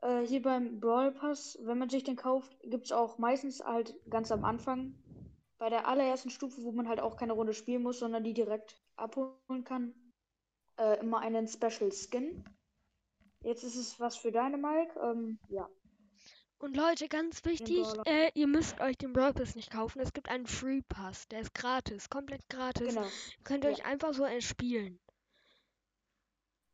Äh, 0.02 0.22
hier 0.26 0.42
beim 0.42 0.80
Brawl 0.80 1.12
Pass, 1.12 1.58
wenn 1.62 1.78
man 1.78 1.90
sich 1.90 2.04
den 2.04 2.16
kauft, 2.16 2.60
gibt 2.62 2.86
es 2.86 2.92
auch 2.92 3.18
meistens 3.20 3.64
halt 3.64 3.96
ganz 4.10 4.32
am 4.32 4.44
Anfang, 4.44 4.96
bei 5.58 5.70
der 5.70 5.88
allerersten 5.88 6.30
Stufe, 6.30 6.64
wo 6.64 6.72
man 6.72 6.88
halt 6.88 7.00
auch 7.00 7.18
keine 7.18 7.34
Runde 7.34 7.54
spielen 7.54 7.84
muss, 7.84 8.00
sondern 8.00 8.24
die 8.24 8.34
direkt 8.34 8.82
abholen 8.96 9.64
kann, 9.64 9.94
äh, 10.78 11.00
immer 11.00 11.20
einen 11.20 11.48
Special 11.48 11.92
Skin. 11.92 12.44
Jetzt 13.42 13.64
ist 13.64 13.76
es 13.76 14.00
was 14.00 14.18
für 14.18 14.32
deine 14.32 14.58
Mike. 14.58 15.00
Ähm, 15.00 15.40
ja. 15.50 15.70
Und 16.60 16.76
Leute, 16.76 17.08
ganz 17.08 17.46
wichtig, 17.46 17.86
äh, 18.06 18.32
ihr 18.34 18.48
müsst 18.48 18.80
euch 18.82 18.98
den 18.98 19.14
Brawl 19.14 19.34
Pass 19.34 19.56
nicht 19.56 19.70
kaufen. 19.72 20.00
Es 20.00 20.12
gibt 20.12 20.28
einen 20.30 20.48
Free 20.48 20.82
Pass, 20.82 21.28
der 21.28 21.42
ist 21.42 21.54
gratis, 21.54 22.10
komplett 22.10 22.48
gratis. 22.50 22.96
Genau. 22.96 23.08
Könnt 23.44 23.64
ihr 23.64 23.70
Ja. 23.70 23.76
euch 23.76 23.86
einfach 23.86 24.14
so 24.14 24.24
erspielen. 24.24 25.00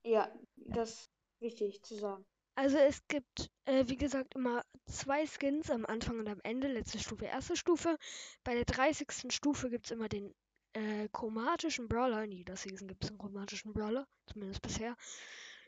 Ja, 0.05 0.31
das 0.55 0.91
ist 0.91 1.11
wichtig 1.39 1.83
zu 1.83 1.95
sagen. 1.95 2.25
Also 2.55 2.77
es 2.77 3.07
gibt, 3.07 3.49
äh, 3.65 3.85
wie 3.87 3.95
gesagt, 3.95 4.35
immer 4.35 4.63
zwei 4.85 5.25
Skins 5.25 5.71
am 5.71 5.85
Anfang 5.85 6.19
und 6.19 6.27
am 6.27 6.39
Ende, 6.43 6.67
letzte 6.67 6.99
Stufe, 6.99 7.25
erste 7.25 7.57
Stufe. 7.57 7.97
Bei 8.43 8.53
der 8.53 8.65
30. 8.65 9.33
Stufe 9.33 9.69
gibt 9.69 9.85
es 9.85 9.91
immer 9.91 10.07
den 10.07 10.33
äh, 10.73 11.07
chromatischen 11.11 11.87
Brawler. 11.87 12.23
In 12.23 12.31
jeder 12.31 12.55
Season 12.55 12.87
gibt 12.87 13.03
es 13.03 13.09
einen 13.09 13.17
chromatischen 13.17 13.73
Brawler, 13.73 14.07
zumindest 14.27 14.61
bisher. 14.61 14.95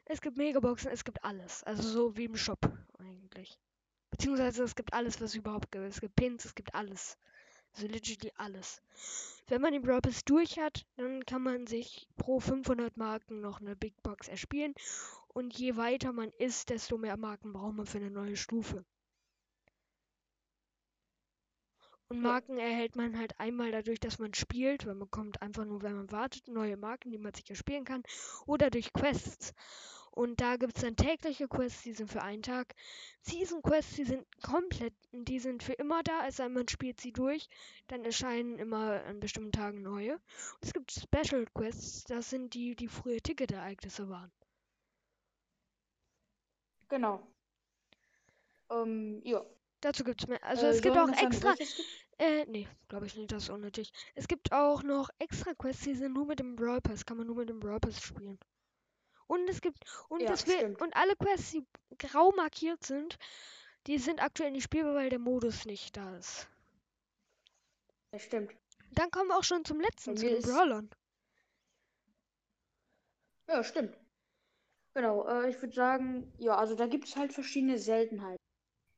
Es 0.05 0.21
gibt 0.21 0.37
Megaboxen, 0.37 0.91
es 0.91 1.03
gibt 1.03 1.23
alles. 1.23 1.63
Also 1.63 1.81
so 1.83 2.17
wie 2.17 2.25
im 2.25 2.35
Shop 2.35 2.71
eigentlich. 2.99 3.57
Beziehungsweise 4.11 4.63
es 4.63 4.75
gibt 4.75 4.93
alles, 4.93 5.19
was 5.19 5.33
überhaupt 5.33 5.71
gibt. 5.71 5.85
Es 5.85 6.01
gibt 6.01 6.15
Pins, 6.15 6.45
es 6.45 6.53
gibt 6.53 6.75
alles. 6.75 7.17
Also 7.73 7.87
literally 7.87 8.31
alles. 8.37 8.81
Wenn 9.47 9.61
man 9.61 9.73
den 9.73 9.81
Brawl 9.81 10.01
Pass 10.01 10.23
durch 10.23 10.57
hat, 10.59 10.85
dann 10.95 11.25
kann 11.25 11.41
man 11.41 11.67
sich 11.67 12.07
pro 12.15 12.39
500 12.39 12.95
Marken 12.95 13.41
noch 13.41 13.59
eine 13.59 13.75
Big 13.75 14.01
Box 14.03 14.27
erspielen. 14.27 14.73
Und 15.35 15.57
je 15.59 15.75
weiter 15.75 16.13
man 16.13 16.31
ist, 16.37 16.69
desto 16.69 16.97
mehr 16.97 17.17
Marken 17.17 17.51
braucht 17.51 17.75
man 17.75 17.85
für 17.85 17.97
eine 17.97 18.09
neue 18.09 18.37
Stufe. 18.37 18.85
Und. 22.07 22.21
Marken 22.21 22.57
erhält 22.57 22.95
man 22.95 23.17
halt 23.17 23.37
einmal 23.37 23.69
dadurch, 23.71 23.99
dass 23.99 24.17
man 24.17 24.33
spielt, 24.33 24.85
weil 24.85 24.93
man 24.93 25.09
bekommt 25.09 25.41
einfach 25.41 25.65
nur, 25.65 25.81
wenn 25.81 25.97
man 25.97 26.09
wartet, 26.09 26.47
neue 26.47 26.77
Marken, 26.77 27.11
die 27.11 27.17
man 27.17 27.33
sich 27.33 27.49
erspielen 27.49 27.83
kann. 27.83 28.03
Oder 28.45 28.69
durch 28.69 28.93
Quests. 28.93 29.53
Und 30.11 30.39
da 30.39 30.55
gibt 30.55 30.77
es 30.77 30.83
dann 30.83 30.95
tägliche 30.95 31.49
Quests, 31.49 31.83
die 31.83 31.91
sind 31.91 32.09
für 32.09 32.21
einen 32.21 32.41
Tag. 32.41 32.73
Season 33.19 33.61
Quests, 33.61 33.95
die 33.97 34.05
sind 34.05 34.25
komplett, 34.41 34.93
die 35.11 35.39
sind 35.39 35.63
für 35.63 35.73
immer 35.73 36.01
da, 36.01 36.25
es 36.25 36.37
sei 36.37 36.45
denn, 36.45 36.53
man 36.53 36.69
spielt 36.69 37.01
sie 37.01 37.11
durch. 37.11 37.49
Dann 37.87 38.05
erscheinen 38.05 38.57
immer 38.57 39.03
an 39.03 39.19
bestimmten 39.19 39.51
Tagen 39.51 39.81
neue. 39.81 40.13
Und 40.13 40.61
es 40.61 40.71
gibt 40.71 40.93
Special 40.93 41.45
Quests, 41.53 42.05
das 42.05 42.29
sind 42.29 42.53
die, 42.53 42.77
die 42.77 42.87
früher 42.87 43.19
Ticket-Ereignisse 43.19 44.07
waren. 44.07 44.31
Genau. 46.89 47.27
Ähm, 48.69 49.21
ja. 49.23 49.43
Dazu 49.81 50.03
gibt 50.03 50.21
es 50.21 50.27
mehr. 50.27 50.43
Also 50.43 50.65
Äh, 50.65 50.69
es 50.69 50.81
gibt 50.81 50.97
auch 50.97 51.09
extra. 51.09 51.55
Äh, 52.17 52.45
nee, 52.45 52.67
glaube 52.87 53.05
ich 53.07 53.15
nicht, 53.17 53.31
das 53.31 53.43
ist 53.43 53.49
unnötig. 53.49 53.91
Es 54.15 54.27
gibt 54.27 54.51
auch 54.53 54.83
noch 54.83 55.09
extra 55.19 55.53
Quests, 55.53 55.83
die 55.83 55.95
sind 55.95 56.13
nur 56.13 56.25
mit 56.25 56.39
dem 56.39 56.55
Brawl 56.55 56.79
Pass, 56.81 57.05
kann 57.05 57.17
man 57.17 57.27
nur 57.27 57.35
mit 57.35 57.49
dem 57.49 57.59
Brawl 57.59 57.79
Pass 57.79 58.01
spielen. 58.01 58.39
Und 59.27 59.49
es 59.49 59.59
gibt, 59.59 59.83
und 60.07 60.21
Ja, 60.21 60.31
es 60.31 60.47
will, 60.47 60.77
und 60.79 60.95
alle 60.95 61.15
Quests, 61.15 61.51
die 61.51 61.65
grau 61.97 62.31
markiert 62.31 62.85
sind, 62.85 63.17
die 63.87 63.97
sind 63.97 64.21
aktuell 64.23 64.51
nicht 64.51 64.63
spielbar, 64.63 64.95
weil 64.95 65.09
der 65.09 65.19
Modus 65.19 65.65
nicht 65.65 65.97
da 65.97 66.15
ist. 66.17 66.47
Ja, 68.11 68.19
stimmt. 68.19 68.55
Dann 68.91 69.11
kommen 69.11 69.29
wir 69.29 69.37
auch 69.37 69.43
schon 69.43 69.65
zum 69.65 69.81
letzten, 69.81 70.15
zu 70.15 70.25
den 70.25 70.41
Brawlern. 70.41 70.89
Ja, 73.47 73.63
stimmt. 73.63 73.97
Genau, 74.95 75.27
äh, 75.27 75.49
ich 75.49 75.61
würde 75.61 75.75
sagen, 75.75 76.31
ja, 76.37 76.55
also 76.55 76.73
da 76.73 76.87
gibt 76.87 77.05
es 77.05 77.17
halt 77.17 77.33
verschiedene 77.33 77.77
Seltenheiten. 77.77 78.37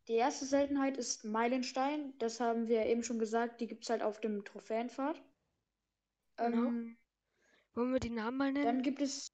Die 0.08 0.14
erste 0.14 0.45
Seltenheit 0.45 0.95
ist 0.95 1.26
Meilenstein. 1.26 2.14
Das 2.20 2.39
haben 2.39 2.68
wir 2.68 2.86
eben 2.86 3.04
schon 3.04 3.18
gesagt. 3.18 3.60
Die 3.60 3.68
gibt 3.68 3.84
es 3.84 3.89
halt 3.89 4.04
auf 4.04 4.22
dem 4.22 4.45
Trophäenpfad. 4.45 5.22
Genau. 6.38 6.68
Ähm, 6.68 6.98
Wollen 7.74 7.93
wir 7.93 8.00
die 8.00 8.12
Namen 8.12 8.38
mal 8.38 8.54
nennen? 8.54 8.66
dann 8.66 8.82
gibt 8.84 9.02
es. 9.02 9.28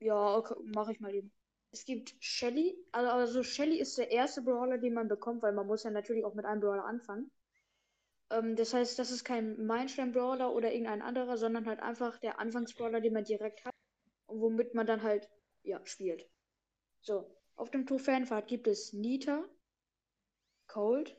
Ja, 0.00 0.36
okay, 0.36 0.54
mache 0.62 0.92
ich 0.92 1.00
mal 1.00 1.14
eben. 1.14 1.32
Es 1.72 1.86
gibt 1.86 2.14
Shelly. 2.20 2.76
Also, 2.92 3.10
also 3.10 3.42
Shelly 3.42 3.78
ist 3.78 3.96
der 3.96 4.10
erste 4.10 4.42
Brawler, 4.42 4.76
den 4.76 4.92
man 4.92 5.08
bekommt, 5.08 5.42
weil 5.42 5.52
man 5.54 5.66
muss 5.66 5.84
ja 5.84 5.90
natürlich 5.90 6.24
auch 6.24 6.34
mit 6.34 6.44
einem 6.44 6.60
Brawler 6.60 6.84
anfangen. 6.84 7.30
Ähm, 8.30 8.56
das 8.56 8.74
heißt, 8.74 8.98
das 8.98 9.10
ist 9.10 9.24
kein 9.24 9.64
Meilenstein-Brawler 9.64 10.52
oder 10.52 10.70
irgendein 10.70 11.00
anderer, 11.00 11.38
sondern 11.38 11.66
halt 11.66 11.80
einfach 11.80 12.18
der 12.18 12.38
Anfangs-Brawler, 12.38 13.00
den 13.00 13.14
man 13.14 13.24
direkt 13.24 13.64
hat 13.64 13.79
womit 14.30 14.74
man 14.74 14.86
dann 14.86 15.02
halt, 15.02 15.28
ja, 15.62 15.80
spielt. 15.86 16.28
So, 17.02 17.30
auf 17.56 17.70
dem 17.70 17.86
Trophäenpfad 17.86 18.48
gibt 18.48 18.68
es 18.68 18.92
Nita, 18.94 19.44
Cold, 20.68 21.14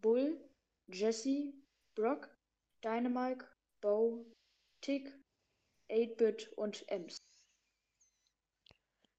Bull, 0.00 0.38
Jesse, 0.86 1.52
Brock, 1.96 2.30
Dynamite, 2.84 3.44
Bo, 3.80 4.24
Tick, 4.80 5.12
8-Bit 5.88 6.52
und 6.56 6.88
Ems. 6.88 7.18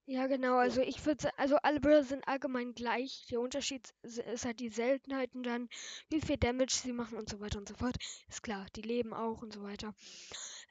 Ja, 0.07 0.27
genau. 0.27 0.57
Also 0.57 0.81
ich 0.81 1.03
würde, 1.05 1.29
also 1.37 1.57
alle 1.63 1.79
Brawler 1.79 2.03
sind 2.03 2.27
allgemein 2.27 2.73
gleich. 2.73 3.25
Der 3.31 3.39
Unterschied 3.39 3.93
ist 4.03 4.45
halt 4.45 4.59
die 4.59 4.69
Seltenheiten 4.69 5.41
dann, 5.43 5.67
wie 6.09 6.21
viel 6.21 6.37
Damage 6.37 6.73
sie 6.73 6.93
machen 6.93 7.17
und 7.17 7.29
so 7.29 7.39
weiter 7.39 7.57
und 7.59 7.67
so 7.69 7.75
fort. 7.75 7.95
Ist 8.29 8.43
klar, 8.43 8.65
die 8.75 8.81
leben 8.81 9.13
auch 9.13 9.41
und 9.41 9.53
so 9.53 9.63
weiter. 9.63 9.93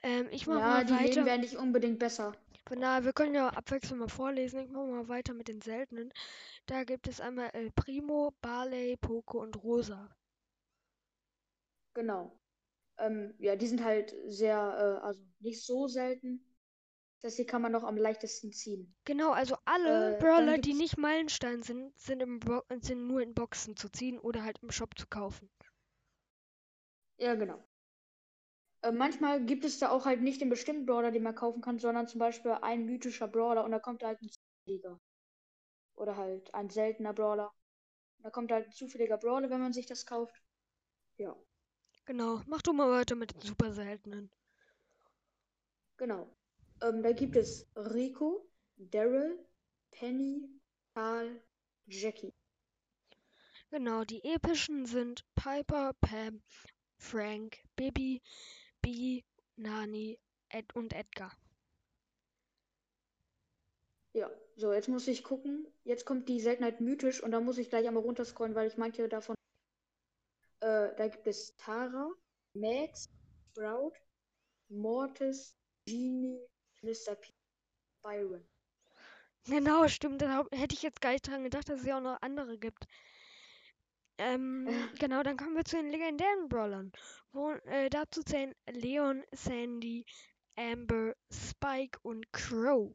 Ähm, 0.02 0.28
ich 0.32 0.46
mache 0.46 0.62
Ja, 0.62 0.68
mal 0.68 0.84
die 0.84 0.96
Leben 0.96 1.24
weiter. 1.24 1.26
werden 1.26 1.42
nicht 1.42 1.56
unbedingt 1.56 1.98
besser. 1.98 2.34
Von 2.68 2.80
daher, 2.82 3.04
wir 3.04 3.14
können 3.14 3.34
ja 3.34 3.48
abwechselnd 3.48 4.00
mal 4.00 4.08
vorlesen. 4.08 4.60
Ich 4.60 4.68
mache 4.70 4.84
mal 4.86 5.08
weiter 5.08 5.32
mit 5.32 5.48
den 5.48 5.62
seltenen. 5.62 6.12
Da 6.66 6.84
gibt 6.84 7.08
es 7.08 7.20
einmal 7.20 7.50
El 7.54 7.70
Primo, 7.72 8.34
Barley, 8.42 8.96
Poco 8.98 9.40
und 9.42 9.62
Rosa. 9.64 10.10
Genau. 11.94 12.38
Ähm, 12.98 13.34
ja, 13.38 13.56
die 13.56 13.66
sind 13.68 13.84
halt 13.84 14.14
sehr, 14.26 14.56
äh, 15.02 15.04
also 15.06 15.22
nicht 15.40 15.64
so 15.64 15.88
selten. 15.88 16.44
Das 17.22 17.36
hier 17.36 17.46
kann 17.46 17.62
man 17.62 17.72
noch 17.72 17.84
am 17.84 17.96
leichtesten 17.98 18.52
ziehen. 18.52 18.94
Genau, 19.06 19.30
also 19.32 19.56
alle 19.64 20.10
Äh, 20.10 20.18
Brawler, 20.18 20.58
die 20.58 20.74
nicht 20.74 20.98
Meilenstein 20.98 21.62
sind, 21.62 21.98
sind, 21.98 22.20
im 22.20 22.38
Bo 22.38 22.60
sind 22.82 23.06
nur 23.06 23.22
in 23.22 23.32
Boxen 23.32 23.76
zu 23.78 23.88
ziehen 23.88 24.18
oder 24.18 24.42
halt 24.44 24.58
im 24.62 24.70
Shop 24.70 24.98
zu 24.98 25.06
kaufen. 25.06 25.48
Ja, 27.18 27.34
genau. 27.34 27.64
Äh, 28.84 28.92
manchmal 28.92 29.44
gibt 29.44 29.64
es 29.64 29.80
da 29.80 29.90
auch 29.90 30.06
halt 30.06 30.22
nicht 30.22 30.40
den 30.40 30.48
bestimmten 30.48 30.86
Brawler, 30.86 31.10
den 31.10 31.24
man 31.24 31.34
kaufen 31.34 31.60
kann, 31.60 31.80
sondern 31.80 32.06
zum 32.06 32.20
Beispiel 32.20 32.52
ein 32.62 32.84
mythischer 32.86 33.26
Brawler 33.28 33.64
und 33.64 33.72
da 33.72 33.80
kommt 33.80 34.04
halt 34.04 34.22
ein 34.22 34.30
zufälliger. 34.30 35.00
Oder 35.96 36.16
halt 36.16 36.54
ein 36.54 36.70
seltener 36.70 37.12
Brawler. 37.14 37.52
Da 38.20 38.30
kommt 38.30 38.52
halt 38.52 38.68
ein 38.68 38.72
zufälliger 38.72 39.18
Brawler, 39.18 39.50
wenn 39.50 39.60
man 39.60 39.72
sich 39.74 39.86
das 39.86 40.06
kauft. 40.06 40.36
Ja, 41.18 41.36
Genau, 42.06 42.40
mach 42.46 42.62
du 42.62 42.72
mal 42.72 42.90
weiter 42.90 43.14
mit 43.14 43.34
den 43.34 43.42
super 43.42 43.70
seltenen. 43.74 44.30
genau. 45.96 46.28
Ähm, 46.82 47.02
da 47.02 47.12
gibt 47.12 47.34
es 47.36 47.66
Rico, 47.76 48.46
Daryl, 48.76 49.38
Penny, 49.90 50.48
Karl, 50.94 51.40
Jackie. 51.86 52.32
Genau, 53.70 54.04
die 54.04 54.24
epischen 54.24 54.86
sind 54.86 55.22
Piper, 55.34 55.92
Pam, 56.00 56.40
Frank, 56.96 57.58
Bibi, 57.76 58.22
Bee, 58.84 59.24
Nani, 59.56 60.18
Ed 60.50 60.74
und 60.76 60.92
Edgar. 60.92 61.32
Ja, 64.12 64.30
so, 64.56 64.72
jetzt 64.72 64.88
muss 64.88 65.08
ich 65.08 65.24
gucken. 65.24 65.66
Jetzt 65.84 66.04
kommt 66.04 66.28
die 66.28 66.38
Seltenheit 66.38 66.80
mythisch 66.80 67.22
und 67.22 67.30
da 67.30 67.40
muss 67.40 67.58
ich 67.58 67.70
gleich 67.70 67.88
einmal 67.88 68.02
runterscrollen, 68.02 68.54
weil 68.54 68.68
ich 68.68 68.76
manche 68.76 69.08
davon. 69.08 69.34
Äh, 70.60 70.94
da 70.96 71.08
gibt 71.08 71.26
es 71.26 71.56
Tara, 71.56 72.10
Max, 72.52 73.08
Sprout, 73.50 73.94
Mortis, 74.68 75.56
Genie, 75.86 76.38
Mr. 76.82 77.14
P, 77.14 77.32
Byron. 78.02 78.44
Genau, 79.46 79.88
stimmt. 79.88 80.20
Da 80.22 80.44
hätte 80.52 80.74
ich 80.74 80.82
jetzt 80.82 81.00
gar 81.00 81.12
nicht 81.12 81.26
dran 81.26 81.42
gedacht, 81.42 81.68
dass 81.68 81.80
es 81.80 81.86
ja 81.86 81.96
auch 81.98 82.02
noch 82.02 82.20
andere 82.20 82.58
gibt. 82.58 82.86
Ähm, 84.18 84.66
genau, 84.98 85.22
dann 85.22 85.36
kommen 85.36 85.56
wir 85.56 85.64
zu 85.64 85.76
den 85.76 85.90
legendären 85.90 86.48
Brawlern. 86.48 86.92
Wo, 87.32 87.50
äh, 87.50 87.90
dazu 87.90 88.22
zählen 88.22 88.54
Leon, 88.70 89.24
Sandy, 89.32 90.04
Amber, 90.56 91.14
Spike 91.32 91.98
und 92.02 92.32
Crow. 92.32 92.94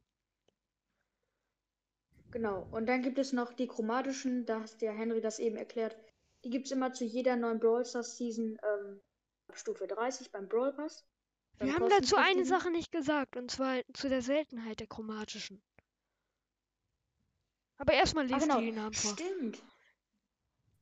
Genau. 2.32 2.67
Und 2.72 2.86
dann 2.86 3.01
gibt 3.01 3.17
es 3.17 3.34
noch 3.34 3.53
die 3.53 3.67
chromatischen, 3.67 4.45
da 4.45 4.61
hat 4.61 4.82
der 4.82 4.93
Henry 4.93 5.20
das 5.20 5.39
eben 5.39 5.57
erklärt. 5.57 5.97
Die 6.43 6.49
gibt 6.49 6.67
es 6.67 6.72
immer 6.72 6.93
zu 6.93 7.03
jeder 7.03 7.36
neuen 7.36 7.59
Brawl 7.59 7.86
Stars 7.86 8.17
Season 8.17 8.57
ähm, 8.63 9.01
ab 9.47 9.57
Stufe 9.57 9.88
30 9.88 10.32
beim 10.32 10.47
Brawl 10.47 10.72
Pass. 10.74 11.05
Wir 11.59 11.74
haben 11.74 11.89
dazu 11.89 12.15
eine. 12.15 12.45
Sache 12.45 12.72
nicht 12.72 12.91
gesagt, 12.91 13.36
und 13.36 13.51
zwar 13.51 13.82
zu 13.93 14.07
der 14.07 14.22
Seltenheit 14.22 14.80
der 14.80 14.88
chromatischen. 14.88 15.61
Aber 17.78 17.93
erstmal 17.93 18.26
Ah, 18.26 18.36
lest 18.36 18.47
genau. 18.47 18.61
die 18.61 18.72
Namen 18.72 18.93
vor. 18.93 19.11
Stimmt. 19.11 19.61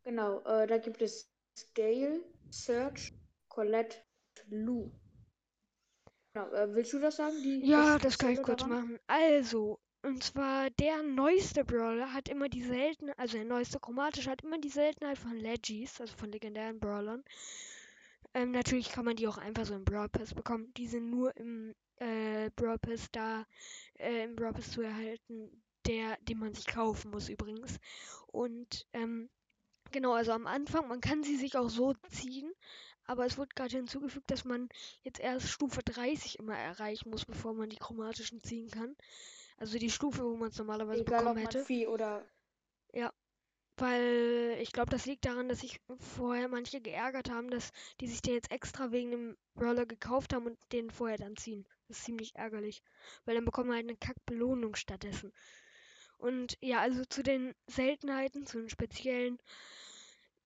Genau, 0.07 0.39
äh, 0.45 0.65
da 0.65 0.77
gibt 0.77 1.01
es 1.01 1.29
Scale, 1.57 2.23
Search, 2.49 3.11
Colette, 3.49 3.97
Lou. 4.49 4.89
Genau, 6.33 6.49
äh, 6.53 6.73
willst 6.73 6.93
du 6.93 6.99
das 6.99 7.17
sagen? 7.17 7.35
Die, 7.43 7.59
Ja, 7.67 7.97
das 7.97 8.17
kann 8.17 8.31
ich 8.31 8.41
kurz 8.41 8.61
daran? 8.61 8.83
machen. 8.83 8.99
Also, 9.07 9.81
und 10.03 10.23
zwar 10.23 10.69
der 10.69 11.03
neueste 11.03 11.65
Brawler 11.65 12.13
hat 12.13 12.29
immer 12.29 12.47
die 12.47 12.63
Seltenheit, 12.63 13.19
also 13.19 13.35
der 13.35 13.43
neueste 13.43 13.81
chromatische 13.81 14.31
hat 14.31 14.43
immer 14.43 14.57
die 14.59 14.69
Seltenheit 14.69 15.17
von 15.17 15.35
Legis, 15.35 15.99
also 15.99 16.15
von 16.15 16.31
legendären 16.31 16.79
Brawlern. 16.79 17.25
Ähm, 18.33 18.51
natürlich 18.51 18.89
kann 18.89 19.03
man 19.03 19.17
die 19.17 19.27
auch 19.27 19.37
einfach 19.37 19.65
so 19.65 19.75
im 19.75 19.83
Brawl 19.83 20.07
Pass 20.07 20.33
bekommen. 20.33 20.73
Die 20.77 20.87
sind 20.87 21.09
nur 21.09 21.35
im 21.35 21.75
äh, 21.97 22.49
Brawl 22.55 22.79
Pass 22.79 23.11
da, 23.11 23.45
äh, 23.99 24.23
im 24.23 24.37
Brawl 24.37 24.53
Pass 24.53 24.71
zu 24.71 24.81
erhalten, 24.81 25.63
der, 25.85 26.15
den 26.21 26.39
man 26.39 26.53
sich 26.53 26.65
kaufen 26.65 27.11
muss 27.11 27.27
übrigens. 27.27 27.77
Und 28.27 28.87
ähm, 28.93 29.29
genau, 29.91 30.13
also 30.13 30.31
am 30.31 30.47
Anfang, 30.47 30.87
man 30.87 31.01
kann 31.01 31.23
sie 31.23 31.37
sich 31.37 31.57
auch 31.57 31.69
so 31.69 31.93
ziehen, 32.09 32.51
aber 33.05 33.25
es 33.25 33.37
wurde 33.37 33.49
gerade 33.55 33.77
hinzugefügt, 33.77 34.29
dass 34.31 34.45
man 34.45 34.69
jetzt 35.01 35.19
erst 35.19 35.49
Stufe 35.49 35.81
30 35.83 36.39
immer 36.39 36.57
erreichen 36.57 37.09
muss, 37.09 37.25
bevor 37.25 37.53
man 37.53 37.69
die 37.69 37.77
chromatischen 37.77 38.41
ziehen 38.43 38.69
kann. 38.69 38.95
Also 39.57 39.79
die 39.79 39.89
Stufe, 39.89 40.23
wo 40.23 40.35
man 40.35 40.49
es 40.49 40.57
normalerweise 40.57 41.01
Egal, 41.01 41.19
bekommen 41.19 41.35
man 41.35 41.43
hätte. 41.43 41.65
Vieh 41.65 41.87
oder. 41.87 42.25
Weil 43.79 44.57
ich 44.59 44.71
glaube, 44.71 44.89
das 44.89 45.05
liegt 45.05 45.25
daran, 45.25 45.49
dass 45.49 45.59
sich 45.59 45.79
vorher 45.99 46.47
manche 46.47 46.81
geärgert 46.81 47.29
haben, 47.29 47.51
dass 47.51 47.71
die 48.01 48.07
sich 48.07 48.23
den 48.23 48.33
jetzt 48.33 48.51
extra 48.51 48.91
wegen 48.91 49.11
dem 49.11 49.37
Brawler 49.53 49.85
gekauft 49.85 50.33
haben 50.33 50.47
und 50.47 50.57
den 50.71 50.89
vorher 50.89 51.17
dann 51.17 51.37
ziehen. 51.37 51.63
Das 51.87 51.99
ist 51.99 52.05
ziemlich 52.05 52.35
ärgerlich. 52.35 52.81
Weil 53.25 53.35
dann 53.35 53.45
bekommen 53.45 53.69
wir 53.69 53.75
halt 53.75 53.85
eine 53.85 53.95
Kackbelohnung 53.95 54.75
stattdessen. 54.75 55.31
Und 56.17 56.57
ja, 56.61 56.79
also 56.81 57.05
zu 57.05 57.23
den 57.23 57.53
Seltenheiten, 57.67 58.45
zu 58.45 58.59
den 58.59 58.69
speziellen, 58.69 59.39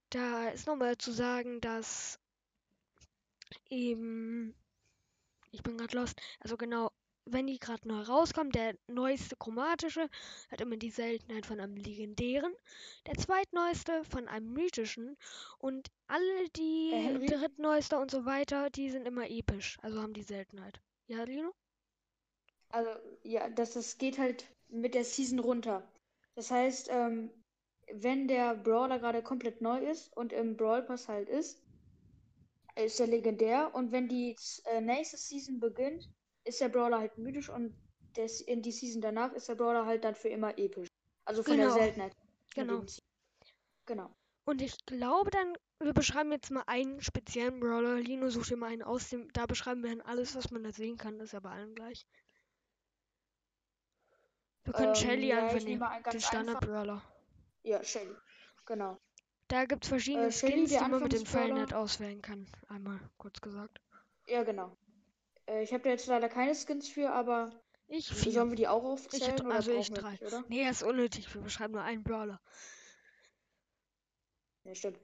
da 0.09 0.49
ist 0.49 0.67
nochmal 0.67 0.97
zu 0.97 1.11
sagen, 1.11 1.61
dass 1.61 2.19
eben. 3.69 4.55
Ich 5.51 5.63
bin 5.63 5.77
gerade 5.77 5.97
lost. 5.97 6.21
Also 6.39 6.55
genau, 6.55 6.91
wenn 7.25 7.47
die 7.47 7.59
gerade 7.59 7.87
neu 7.87 8.01
rauskommen, 8.01 8.51
der 8.51 8.75
neueste 8.87 9.35
chromatische 9.35 10.09
hat 10.49 10.61
immer 10.61 10.77
die 10.77 10.89
Seltenheit 10.89 11.45
von 11.45 11.59
einem 11.59 11.75
legendären, 11.75 12.53
der 13.05 13.15
zweitneueste 13.15 14.03
von 14.05 14.27
einem 14.27 14.53
mythischen 14.53 15.17
und 15.59 15.89
alle 16.07 16.49
die 16.55 16.91
Äh, 16.93 17.25
drittneueste 17.25 17.97
und 17.97 18.11
so 18.11 18.25
weiter, 18.25 18.69
die 18.69 18.89
sind 18.89 19.07
immer 19.07 19.29
episch, 19.29 19.77
also 19.81 20.01
haben 20.01 20.13
die 20.13 20.23
Seltenheit. 20.23 20.81
Ja, 21.07 21.23
Lino? 21.23 21.53
Also, 22.69 22.89
ja, 23.23 23.49
das, 23.49 23.73
das 23.73 23.97
geht 23.97 24.17
halt 24.17 24.45
mit 24.71 24.93
der 24.93 25.03
Season 25.03 25.39
runter. 25.39 25.87
Das 26.35 26.49
heißt, 26.49 26.89
ähm, 26.91 27.29
wenn 27.93 28.27
der 28.27 28.55
Brawler 28.55 28.99
gerade 28.99 29.21
komplett 29.21 29.61
neu 29.61 29.79
ist 29.79 30.15
und 30.15 30.33
im 30.33 30.55
Brawl 30.55 30.83
Pass 30.83 31.07
halt 31.07 31.29
ist, 31.29 31.61
ist 32.75 32.99
er 32.99 33.07
legendär. 33.07 33.73
Und 33.75 33.91
wenn 33.91 34.07
die 34.07 34.35
äh, 34.65 34.81
nächste 34.81 35.17
Season 35.17 35.59
beginnt, 35.59 36.09
ist 36.45 36.61
der 36.61 36.69
Brawler 36.69 36.99
halt 36.99 37.17
mythisch 37.17 37.49
und 37.49 37.75
des, 38.15 38.41
in 38.41 38.61
die 38.61 38.71
Season 38.71 39.01
danach 39.01 39.33
ist 39.33 39.49
der 39.49 39.55
Brawler 39.55 39.85
halt 39.85 40.03
dann 40.03 40.15
für 40.15 40.29
immer 40.29 40.57
episch. 40.57 40.87
Also 41.25 41.43
von 41.43 41.57
Genau. 41.57 41.73
der 41.73 41.83
Seltenheit. 41.83 42.15
Genau. 42.55 42.83
Genau. 43.85 44.09
Und 44.45 44.61
ich 44.61 44.85
glaube 44.85 45.29
dann, 45.31 45.55
wir 45.79 45.93
beschreiben 45.93 46.31
jetzt 46.31 46.49
mal 46.51 46.63
einen 46.67 47.01
speziellen 47.01 47.59
Brawler. 47.59 47.99
Lino 47.99 48.29
sucht 48.29 48.55
mal 48.55 48.71
einen 48.71 48.81
aus, 48.81 49.09
dem, 49.09 49.31
da 49.33 49.45
beschreiben 49.45 49.83
wir 49.83 49.91
dann 49.91 50.01
alles, 50.01 50.35
was 50.35 50.51
man 50.51 50.63
da 50.63 50.71
sehen 50.71 50.97
kann. 50.97 51.19
Das 51.19 51.27
ist 51.27 51.33
ja 51.33 51.39
bei 51.39 51.51
allen 51.51 51.75
gleich. 51.75 52.05
Wir 54.63 54.73
können 54.73 54.89
Ähm, 54.89 54.95
Shelly 54.95 55.27
ja, 55.27 55.37
einfach 55.43 55.57
ich 55.57 55.65
nehme 55.65 55.87
nehmen, 55.89 56.03
den 56.11 56.21
Standard-Brawler. 56.21 57.01
Ja, 57.63 57.83
Shelly. 57.83 58.15
Genau. 58.65 58.97
Da 59.47 59.65
gibt 59.65 59.83
es 59.83 59.89
verschiedene 59.89 60.27
Äh, 60.27 60.31
Shelly, 60.31 60.67
Skins, 60.67 60.69
die 60.69 60.75
man 60.77 61.03
mit 61.03 61.13
Anfangsbrawler. 61.13 61.53
nicht 61.61 61.73
auswählen 61.73 62.21
kann. 62.21 62.47
Einmal 62.69 62.99
kurz 63.17 63.41
gesagt. 63.41 63.81
Ja, 64.27 64.43
genau. 64.43 64.77
Äh, 65.47 65.63
ich 65.63 65.73
habe 65.73 65.83
da 65.83 65.89
jetzt 65.89 66.07
leider 66.07 66.29
keine 66.29 66.55
Skins 66.55 66.87
für, 66.89 67.11
aber 67.11 67.51
Ich 67.87 68.07
vier. 68.09 68.31
sollen 68.31 68.49
wir 68.51 68.55
die 68.55 68.67
auch 68.67 68.83
Ich, 68.83 68.89
aufzählen 68.89 69.41
oder 69.41 69.55
also 69.55 69.71
ich 69.71 69.91
drei. 69.91 70.11
nicht, 70.11 70.23
oder? 70.23 70.43
Nee, 70.47 70.63
das 70.65 70.81
ist 70.81 70.87
unnötig. 70.87 71.33
Wir 71.33 71.41
beschreiben 71.41 71.73
nur 71.73 71.83
einen 71.83 72.03
Brawler. 72.03 72.39
Ja, 74.63 74.75
stimmt. 74.75 74.99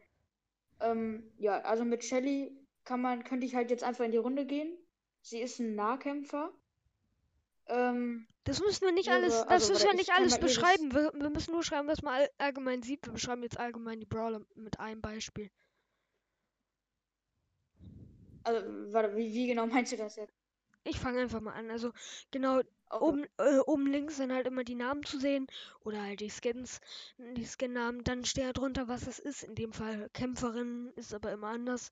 Ähm, 0.80 1.34
ja, 1.39 1.62
also 1.62 1.84
mit 1.84 2.03
Shelly 2.03 2.55
kann 2.84 3.01
man, 3.01 3.24
könnte 3.24 3.45
ich 3.45 3.55
halt 3.55 3.72
jetzt 3.72 3.84
einfach 3.84 4.05
in 4.05 4.12
die 4.12 4.18
Runde 4.18 4.45
gehen. 4.45 4.78
Sie 5.22 5.41
ist 5.41 5.60
ein 5.60 5.76
Nahkämpfer. 5.76 6.53
Ähm, 7.68 8.28
Das 8.45 8.59
müssen 8.61 8.86
wir 8.86 8.91
nicht 8.93 9.09
alles, 9.11 9.45
das 9.47 9.47
also, 9.47 9.74
müssen 9.74 9.86
wir 9.86 9.93
ich 9.93 9.97
nicht 9.97 10.11
alles 10.11 10.39
beschreiben. 10.39 10.93
Wir, 10.93 11.11
wir 11.13 11.30
müssen 11.30 11.51
nur 11.51 11.63
schreiben, 11.63 11.88
was 11.88 12.01
man 12.01 12.13
all, 12.15 12.30
allgemein 12.39 12.82
sieht. 12.82 13.05
Wir 13.05 13.13
beschreiben 13.13 13.43
jetzt 13.43 13.59
allgemein 13.59 13.99
die 13.99 14.05
Brawler 14.07 14.41
mit 14.55 14.80
einem 14.80 15.01
Beispiel. 15.01 15.51
also, 18.43 18.61
warte, 18.93 19.15
wie, 19.15 19.34
wie 19.34 19.47
genau 19.47 19.65
meinst 19.68 19.91
du 19.91 19.97
das 19.97 20.15
jetzt? 20.15 20.34
Ich 20.86 20.99
fange 20.99 21.22
einfach 21.22 21.39
mal 21.41 21.53
an. 21.53 21.70
Also 21.70 21.91
genau, 22.32 22.61
Okay. 22.89 22.99
oben, 23.05 23.26
äh, 23.38 23.59
oben 23.65 23.86
links 23.88 24.18
sind 24.18 24.32
halt 24.34 24.47
immer 24.47 24.63
die 24.63 24.76
Namen 24.76 25.03
zu 25.03 25.20
sehen 25.20 25.47
oder 25.82 26.01
halt 26.01 26.20
die 26.22 26.30
Skins, 26.32 26.80
die 27.18 27.45
Skin-Namen. 27.45 28.03
Dann 28.03 28.26
steht 28.26 28.45
da 28.45 28.53
drunter, 28.53 28.88
was 28.88 29.05
es 29.07 29.20
ist. 29.20 29.43
In 29.43 29.55
dem 29.55 29.74
Fall 29.74 30.09
Kämpferin, 30.13 30.91
ist 30.95 31.13
aber 31.13 31.32
immer 31.32 31.47
anders. 31.49 31.91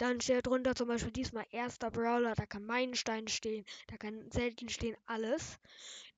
Dann 0.00 0.18
steht 0.18 0.46
drunter 0.46 0.74
zum 0.74 0.88
Beispiel 0.88 1.12
diesmal 1.12 1.44
erster 1.50 1.90
Brawler, 1.90 2.34
da 2.34 2.46
kann 2.46 2.64
Meilenstein 2.64 3.28
stehen, 3.28 3.66
da 3.86 3.98
kann 3.98 4.30
selten 4.30 4.70
stehen, 4.70 4.96
alles. 5.04 5.58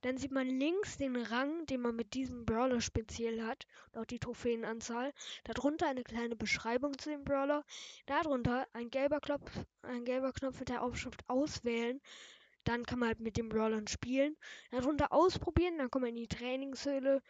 Dann 0.03 0.19
sieht 0.19 0.31
man 0.31 0.47
links 0.47 0.99
den 0.99 1.17
Rang, 1.17 1.67
den 1.67 1.81
man 1.81 1.97
mit 1.97 2.15
diesem 2.15 2.45
Brawler 2.45 2.81
speziell 2.81 3.43
hat 3.43 3.67
und 3.91 4.01
auch 4.01 4.05
die 4.05 4.21
Trophäenanzahl. 4.21 5.13
Darunter 5.43 5.89
eine 5.89 6.05
kleine 6.05 6.37
Beschreibung 6.37 6.97
zu 6.97 7.11
dem 7.11 7.25
Brawler. 7.25 7.65
Darunter 8.07 8.69
ein 8.73 8.89
gelber 8.89 9.19
Knopf, 9.19 9.51
ein 9.83 10.05
gelber 10.05 10.33
Knopf 10.33 10.61
mit 10.61 10.69
der 10.69 10.83
Aufschrift 10.85 11.29
Auswählen. 11.29 12.01
dann 12.63 12.87
kann 12.87 13.01
man 13.01 13.09
halt 13.09 13.21
mit 13.21 13.37
den 13.37 13.49
Brawlern 13.49 13.89
spielen. 13.89 14.37
Darunter 14.71 15.13
ausprobieren, 15.13 15.79
dann 15.79 15.91
kommt 15.91 16.03
man 16.03 16.11
in 16.11 16.23
die 16.23 16.29
Trainingshöhle. 16.29 17.21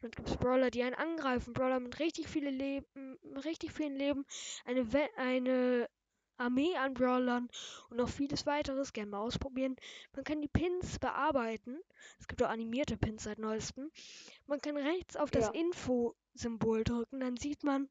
Dann 0.00 0.10
gibt 0.12 0.30
es 0.30 0.36
Brawler, 0.38 0.70
die 0.70 0.82
einen 0.82 0.94
angreifen. 0.94 1.52
Brawler 1.52 1.80
mit 1.80 1.98
richtig 1.98 2.28
viele 2.28 2.50
Leben, 2.50 3.18
richtig 3.44 3.72
vielen 3.72 3.96
Leben. 3.96 4.24
Eine, 4.64 4.92
We 4.92 5.06
eine 5.16 5.88
Armee 6.38 6.74
an 6.76 6.94
Brawlern 6.94 7.48
und 7.90 7.96
noch 7.98 8.08
vieles 8.08 8.46
weiteres 8.46 8.92
gerne 8.92 9.10
mal 9.10 9.20
ausprobieren. 9.20 9.76
Man 10.14 10.24
kann 10.24 10.40
die 10.40 10.48
Pins 10.48 10.98
bearbeiten. 10.98 11.78
Es 12.18 12.28
gibt 12.28 12.42
auch 12.42 12.48
animierte 12.48 12.96
Pins 12.96 13.24
seit 13.24 13.38
neuestem. 13.38 13.90
Man 14.46 14.60
kann 14.60 14.76
rechts 14.76 15.16
auf 15.16 15.30
das 15.30 15.46
Ja. 15.46 15.52
Info-Symbol 15.52 16.84
drücken, 16.84 17.20
dann 17.20 17.36
sieht 17.36 17.64
man 17.64 17.88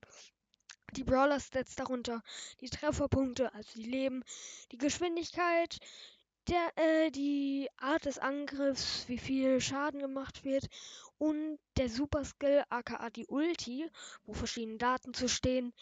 die 0.94 1.04
Brawler-Stats 1.04 1.76
darunter, 1.76 2.24
die 2.62 2.70
Trefferpunkte, 2.70 3.54
also 3.54 3.74
die 3.76 3.90
Leben, 3.90 4.24
die 4.72 4.78
Geschwindigkeit, 4.78 5.78
der, 6.48 6.72
äh, 6.78 7.12
die 7.12 7.68
Art 7.78 8.06
des 8.06 8.18
Angriffs, 8.20 9.08
wie 9.10 9.18
viel 9.18 9.60
Schaden 9.60 10.00
gemacht 10.00 10.46
wird 10.46 10.68
und 11.18 11.60
der 11.76 11.90
Super 11.90 12.24
Skill, 12.24 12.64
aka 12.70 13.10
die 13.10 13.28
Ulti, 13.28 13.90
wo 14.26 14.34
verschiedene 14.34 14.78
Daten 14.78 15.14
zu 15.14 15.28
stehen. 15.28 15.74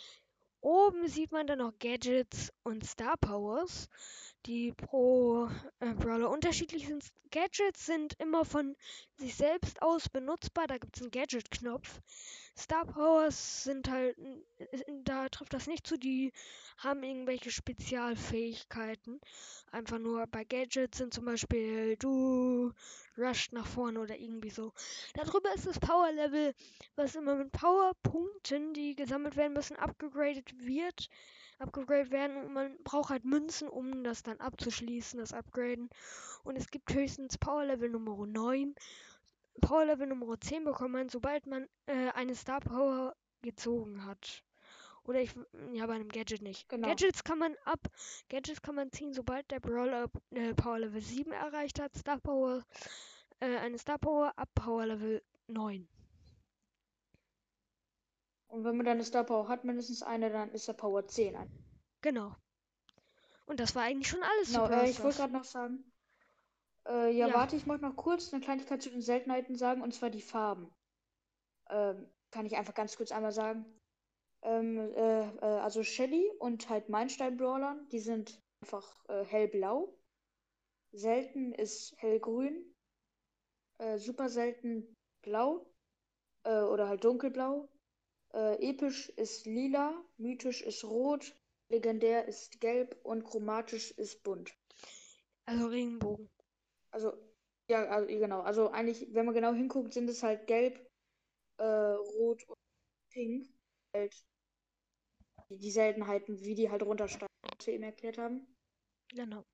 Oben 0.66 1.08
sieht 1.08 1.32
man 1.32 1.46
dann 1.46 1.60
noch 1.60 1.78
Gadgets 1.78 2.52
und 2.64 2.84
Star 2.84 3.18
Powers, 3.18 3.88
die 4.46 4.72
pro 4.74 5.50
äh, 5.80 5.94
Brawler 5.94 6.30
unterschiedlich 6.30 6.88
sind. 6.88 7.04
Gadgets 7.32 7.86
sind 7.86 8.14
immer 8.20 8.46
von 8.46 8.76
sich 9.18 9.36
selbst 9.36 9.82
aus 9.82 10.08
benutzbar, 10.10 10.68
da 10.68 10.78
gibt 10.78 10.96
es 10.96 11.02
einen 11.02 11.12
Gadget-Knopf. 11.12 12.00
Star 12.58 12.86
Powers 12.86 13.64
sind 13.64 13.90
halt, 13.90 14.18
n- 14.18 14.44
da 15.04 15.28
trifft 15.30 15.54
das 15.54 15.68
nicht 15.68 15.86
zu, 15.86 15.98
die 15.98 16.32
haben 16.78 17.04
irgendwelche 17.04 17.52
Spezialfähigkeiten. 17.52 19.20
Einfach 19.72 20.00
nur 20.00 20.26
bei 20.28 20.44
Gadgets 20.44 20.98
sind 20.98 21.14
zum 21.14 21.26
Beispiel 21.26 21.98
du 21.98 22.72
rusht 23.18 23.52
nach 23.54 23.68
vorne 23.68 24.00
oder 24.00 24.18
irgendwie 24.18 24.50
so. 24.50 24.74
Darüber 25.14 25.54
ist 25.54 25.68
das 25.68 25.80
Power 25.80 26.12
Level, 26.12 26.54
was 26.96 27.16
immer 27.16 27.36
mit 27.36 27.52
Powerpunkten, 27.52 28.74
die 28.74 28.96
gesammelt 28.96 29.36
werden 29.36 29.54
müssen, 29.54 29.76
abgegradet 29.78 30.54
wird. 30.60 31.10
Abgegradet 31.58 32.12
werden 32.12 32.38
und 32.38 32.54
man 32.54 32.78
braucht 32.84 33.10
halt 33.10 33.26
Münzen, 33.26 33.70
um 33.70 34.04
das 34.04 34.24
dann 34.24 34.40
abzuschließen, 34.40 35.20
das 35.20 35.34
Upgraden. 35.34 35.90
Und 36.44 36.58
es 36.58 36.70
gibt 36.70 36.94
höchstens 36.94 37.38
Power 37.38 37.66
Level 37.66 37.90
Nummer 37.90 38.26
9. 38.26 38.76
Power 39.62 39.86
Level 39.86 40.08
Nummer 40.08 40.40
10 40.40 40.66
bekommt 40.66 40.92
man, 40.92 41.10
sobald 41.10 41.48
man 41.48 41.68
äh, 41.86 42.10
eine 42.14 42.36
Star 42.36 42.60
Power 42.60 43.16
gezogen 43.42 44.06
hat. 44.06 44.44
Oder 45.06 45.22
ich, 45.22 45.32
ja, 45.74 45.86
bei 45.86 45.94
einem 45.94 46.10
Gadget 46.10 46.42
nicht. 46.42 46.68
Genau. 46.68 46.88
Gadgets 46.88 47.24
kann 47.24 47.38
man 47.38 47.56
ab, 47.64 47.80
Gadgets 48.30 48.62
kann 48.62 48.76
man 48.76 48.92
ziehen, 48.92 49.14
sobald 49.14 49.50
der 49.52 49.60
Brawler 49.60 50.10
äh, 50.32 50.54
Power 50.56 50.80
Level 50.80 51.02
7 51.02 51.32
erreicht 51.32 51.80
hat. 51.80 51.96
Star 51.96 52.20
Power, 52.20 52.64
äh, 53.40 53.58
eine 53.58 53.78
Star 53.78 54.00
Power 54.00 54.34
ab 54.36 54.50
Power 54.56 54.88
Level 54.88 55.22
9. 55.48 55.88
Und 58.56 58.64
wenn 58.64 58.78
man 58.78 58.86
dann 58.86 58.94
eine 58.94 59.04
Star 59.04 59.26
Power 59.26 59.50
hat, 59.50 59.66
mindestens 59.66 60.02
eine, 60.02 60.30
dann 60.30 60.50
ist 60.52 60.66
der 60.70 60.74
Power 60.74 61.06
10. 61.06 61.36
ein. 61.36 61.50
Genau. 62.02 62.34
Und 63.48 63.60
das 63.60 63.76
war 63.76 63.84
eigentlich 63.84 64.08
schon 64.08 64.24
alles 64.24 64.48
Genau, 64.48 64.70
äh, 64.70 64.90
ich 64.90 65.04
wollte 65.04 65.18
gerade 65.18 65.34
noch 65.34 65.44
sagen. 65.44 65.92
Äh, 66.88 67.12
ja, 67.12 67.28
Ja. 67.28 67.34
warte, 67.34 67.58
ich 67.58 67.66
möchte 67.66 67.86
noch 67.86 67.98
kurz 67.98 68.32
eine 68.32 68.42
Kleinigkeit 68.42 68.82
zu 68.82 68.90
den 68.90 69.02
Seltenheiten 69.02 69.56
sagen, 69.58 69.82
und 69.82 69.94
zwar 69.94 70.10
die 70.10 70.22
Farben. 70.22 70.74
Ähm, 71.70 72.10
kann 72.32 72.46
ich 72.46 72.56
einfach 72.56 72.74
ganz 72.74 72.96
kurz 72.96 73.12
einmal 73.12 73.34
sagen. 73.34 73.66
Ähm, 74.42 74.78
äh, 74.78 75.28
äh, 75.36 75.60
also 75.60 75.84
Shelly 75.84 76.32
und 76.40 76.70
halt 76.70 76.88
Meilenstein-Brawlern, 76.88 77.90
die 77.90 78.00
sind 78.00 78.42
einfach 78.62 79.04
äh, 79.10 79.26
hellblau. 79.26 79.94
Selten 80.94 81.52
ist 81.52 81.94
hellgrün. 81.98 82.74
Äh, 83.80 83.98
super 83.98 84.30
selten 84.30 84.96
blau. 85.24 85.70
Oder 86.46 86.88
halt 86.88 87.04
dunkelblau. 87.04 87.68
Äh, 88.36 88.70
episch 88.70 89.10
ist 89.10 89.46
lila. 89.46 89.94
Mythisch 90.18 90.62
ist 90.62 90.84
rot. 90.84 91.34
Legendär 91.70 92.28
ist 92.28 92.60
gelb. 92.60 93.00
Und 93.04 93.24
chromatisch 93.24 93.92
ist 93.92 94.24
bunt. 94.24 94.54
Also 95.46 95.68
Regenbogen. 95.68 96.30
Also, 96.92 97.14
ja, 97.70 97.86
also, 97.86 98.08
genau. 98.08 98.42
Also 98.42 98.70
eigentlich, 98.72 99.08
wenn 99.14 99.26
man 99.26 99.36
genau 99.36 99.54
hinguckt, 99.54 99.94
sind 99.94 100.10
es 100.10 100.22
halt 100.22 100.48
gelb, 100.48 100.80
äh, 101.58 101.64
rot 101.64 102.44
und 102.48 102.58
pink. 103.12 103.48
Halt 103.94 104.14
die, 105.50 105.58
die 105.58 105.72
Seltenheiten, 105.72 106.40
wie 106.44 106.56
die 106.56 106.70
halt 106.70 106.84
runtersteigen, 106.84 107.28
was 107.58 107.68
wir 107.68 107.74
eben 107.74 107.84
erklärt 107.84 108.18
haben. 108.18 108.46
Genau. 109.10 109.46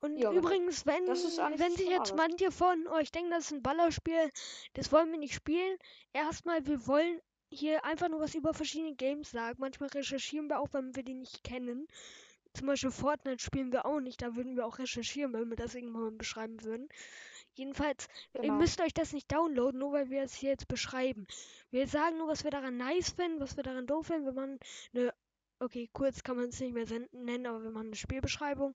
Und 0.00 0.16
Ja, 0.16 0.30
genau. 0.30 0.40
übrigens, 0.40 0.86
wenn, 0.86 1.06
wenn 1.06 1.72
sich 1.76 1.88
jetzt 1.88 2.14
manche 2.14 2.50
von 2.52 2.86
euch 2.88 3.10
denken, 3.10 3.30
das 3.30 3.46
ist 3.46 3.52
ein 3.52 3.62
Ballerspiel, 3.62 4.30
das 4.74 4.92
wollen 4.92 5.10
wir 5.10 5.18
nicht 5.18 5.34
spielen. 5.34 5.76
Erstmal, 6.12 6.64
wir 6.66 6.86
wollen 6.86 7.20
hier 7.50 7.84
einfach 7.84 8.08
nur 8.08 8.20
was 8.20 8.34
über 8.34 8.54
verschiedene 8.54 8.94
Games 8.94 9.30
sagen. 9.30 9.56
Manchmal 9.60 9.88
recherchieren 9.90 10.48
wir 10.48 10.60
auch, 10.60 10.68
wenn 10.72 10.94
wir 10.94 11.02
die 11.02 11.14
nicht 11.14 11.42
kennen. 11.42 11.86
Zum 12.54 12.66
Beispiel 12.66 12.90
Fortnite 12.90 13.42
spielen 13.42 13.72
wir 13.72 13.86
auch 13.86 14.00
nicht, 14.00 14.22
da 14.22 14.34
würden 14.34 14.56
wir 14.56 14.66
auch 14.66 14.78
recherchieren, 14.78 15.32
wenn 15.32 15.48
wir 15.50 15.56
das 15.56 15.74
irgendwann 15.74 16.02
mal 16.02 16.10
beschreiben 16.12 16.62
würden. 16.64 16.88
Jedenfalls, 17.54 18.06
ihr 18.34 18.42
Genau. 18.42 18.54
müsst 18.54 18.80
euch 18.80 18.94
das 18.94 19.12
nicht 19.12 19.30
downloaden, 19.32 19.78
nur 19.80 19.92
weil 19.92 20.10
wir 20.10 20.22
es 20.22 20.34
hier 20.34 20.50
jetzt 20.50 20.68
beschreiben. 20.68 21.26
Wir 21.70 21.86
sagen 21.86 22.18
nur, 22.18 22.28
was 22.28 22.44
wir 22.44 22.50
daran 22.50 22.76
nice 22.76 23.10
finden, 23.10 23.40
was 23.40 23.56
wir 23.56 23.64
daran 23.64 23.86
doof 23.86 24.06
finden. 24.06 24.26
Wir 24.26 24.32
machen 24.32 24.58
eine, 24.94 25.12
okay, 25.58 25.88
kurz 25.92 26.22
kann 26.22 26.36
man 26.36 26.48
es 26.48 26.60
nicht 26.60 26.72
mehr 26.72 26.86
nennen, 27.12 27.46
aber 27.46 27.62
wir 27.62 27.70
machen 27.70 27.88
eine 27.88 27.96
Spielbeschreibung 27.96 28.74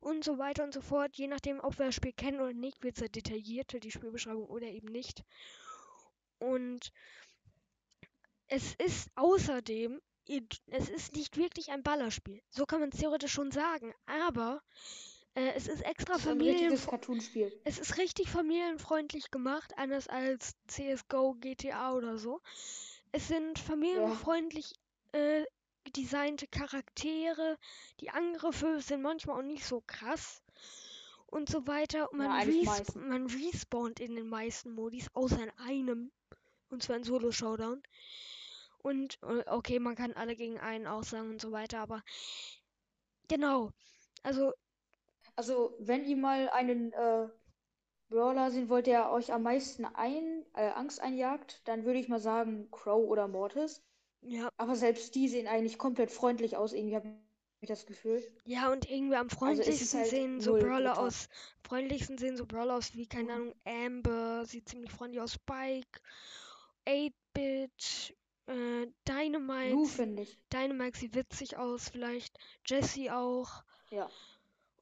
und 0.00 0.24
so 0.24 0.38
weiter 0.38 0.64
und 0.64 0.74
so 0.74 0.80
fort. 0.80 1.16
Je 1.16 1.28
nachdem, 1.28 1.60
ob 1.60 1.78
wir 1.78 1.86
das 1.86 1.94
Spiel 1.94 2.12
kennen 2.12 2.40
oder 2.40 2.52
nicht, 2.52 2.82
wird 2.82 2.96
es 2.96 3.02
ja 3.02 3.08
detaillierter, 3.08 3.80
die 3.80 3.90
Spielbeschreibung 3.90 4.46
oder 4.46 4.66
eben 4.66 4.88
nicht. 4.88 5.24
Und 6.38 6.92
es 8.46 8.74
ist 8.76 9.10
außerdem, 9.16 10.00
es 10.66 10.88
ist 10.88 11.14
nicht 11.14 11.36
wirklich 11.36 11.70
ein 11.70 11.82
Ballerspiel. 11.82 12.42
So 12.50 12.66
kann 12.66 12.80
man 12.80 12.90
es 12.90 12.98
theoretisch 12.98 13.32
schon 13.32 13.50
sagen. 13.50 13.92
Aber 14.06 14.62
äh, 15.34 15.52
es 15.54 15.68
ist 15.68 15.84
extra 15.84 16.14
Das 16.14 16.22
ist 16.22 16.28
Familien 16.28 16.72
es 17.64 17.78
ist 17.78 17.98
richtig 17.98 18.28
familienfreundlich 18.28 19.30
gemacht, 19.30 19.72
anders 19.76 20.08
als 20.08 20.56
CSGO, 20.66 21.34
GTA 21.34 21.94
oder 21.94 22.18
so. 22.18 22.40
Es 23.12 23.28
sind 23.28 23.58
familienfreundlich 23.58 24.72
äh, 25.12 25.44
designte 25.90 26.46
Charaktere. 26.48 27.58
Die 28.00 28.10
Angriffe 28.10 28.80
sind 28.80 29.02
manchmal 29.02 29.38
auch 29.38 29.44
nicht 29.44 29.64
so 29.66 29.82
krass. 29.86 30.42
Und 31.26 31.48
so 31.48 31.66
weiter. 31.66 32.10
Und 32.12 32.20
Ja, 32.20 32.28
man, 32.28 32.30
eigentlich 32.30 32.68
res 32.68 32.94
man 32.94 33.26
respawnt 33.26 34.00
in 34.00 34.14
den 34.16 34.28
meisten 34.28 34.72
Modis, 34.72 35.08
außer 35.14 35.42
in 35.42 35.50
einem. 35.58 36.12
Und 36.70 36.82
zwar 36.82 36.96
in 36.96 37.04
Solo-Showdown. 37.04 37.82
Und, 38.78 39.18
äh, 39.22 39.44
okay, 39.48 39.78
man 39.78 39.94
kann 39.96 40.12
alle 40.14 40.36
gegen 40.36 40.58
einen 40.58 40.86
aussagen 40.86 41.30
und 41.30 41.40
so 41.40 41.52
weiter, 41.52 41.80
aber 41.80 42.02
genau. 43.28 43.72
Also, 44.22 44.52
Also, 45.36 45.74
wenn 45.78 46.04
ihr 46.04 46.16
mal 46.18 46.50
einen 46.50 46.92
äh, 46.92 47.28
Brawler 48.10 48.50
sehen 48.50 48.68
wollt, 48.68 48.86
der 48.86 49.10
euch 49.12 49.32
am 49.32 49.42
meisten 49.44 49.84
ein, 49.86 50.44
äh, 50.54 50.68
Angst 50.70 51.00
einjagt, 51.00 51.66
dann 51.68 51.84
würde 51.84 51.98
ich 52.00 52.08
mal 52.08 52.20
sagen 52.20 52.70
Crow 52.70 53.08
oder 53.08 53.28
Mortis. 53.28 53.82
Ja. 54.28 54.50
Aber 54.56 54.76
selbst 54.76 55.14
die 55.14 55.28
sehen 55.28 55.46
eigentlich 55.46 55.78
komplett 55.78 56.10
freundlich 56.10 56.56
aus, 56.56 56.72
irgendwie 56.72 56.96
habe 56.96 57.08
ich 57.60 57.68
das 57.68 57.86
Gefühl. 57.86 58.22
Ja, 58.44 58.70
und 58.70 58.88
irgendwie 58.88 59.16
am 59.16 59.26
Also 59.26 59.36
freundlichsten 59.36 59.98
halt 60.00 60.08
sehen 60.10 60.40
so 60.40 60.52
Brawler 60.58 60.98
aus. 60.98 61.28
Freundlichsten 61.66 62.18
sehen 62.18 62.36
so 62.36 62.46
Brawler 62.46 62.76
aus 62.76 62.94
wie, 62.94 63.06
keine. 63.06 63.32
Ahnung, 63.32 63.54
Amber, 63.64 64.44
sieht 64.46 64.68
ziemlich 64.68 64.90
freundlich 64.90 65.20
aus. 65.20 65.32
Spike, 65.34 66.00
8-Bit, 66.86 68.16
äh, 68.46 68.86
Dynamite. 69.08 69.84
sie- 69.84 69.96
finde 69.96 70.22
ich. 70.22 70.38
Dynamite 70.52 70.98
sieht 70.98 71.14
witzig 71.14 71.56
aus, 71.56 71.88
vielleicht. 71.88 72.38
Jessie 72.66 73.10
auch. 73.10 73.64
Ja. 73.90 74.08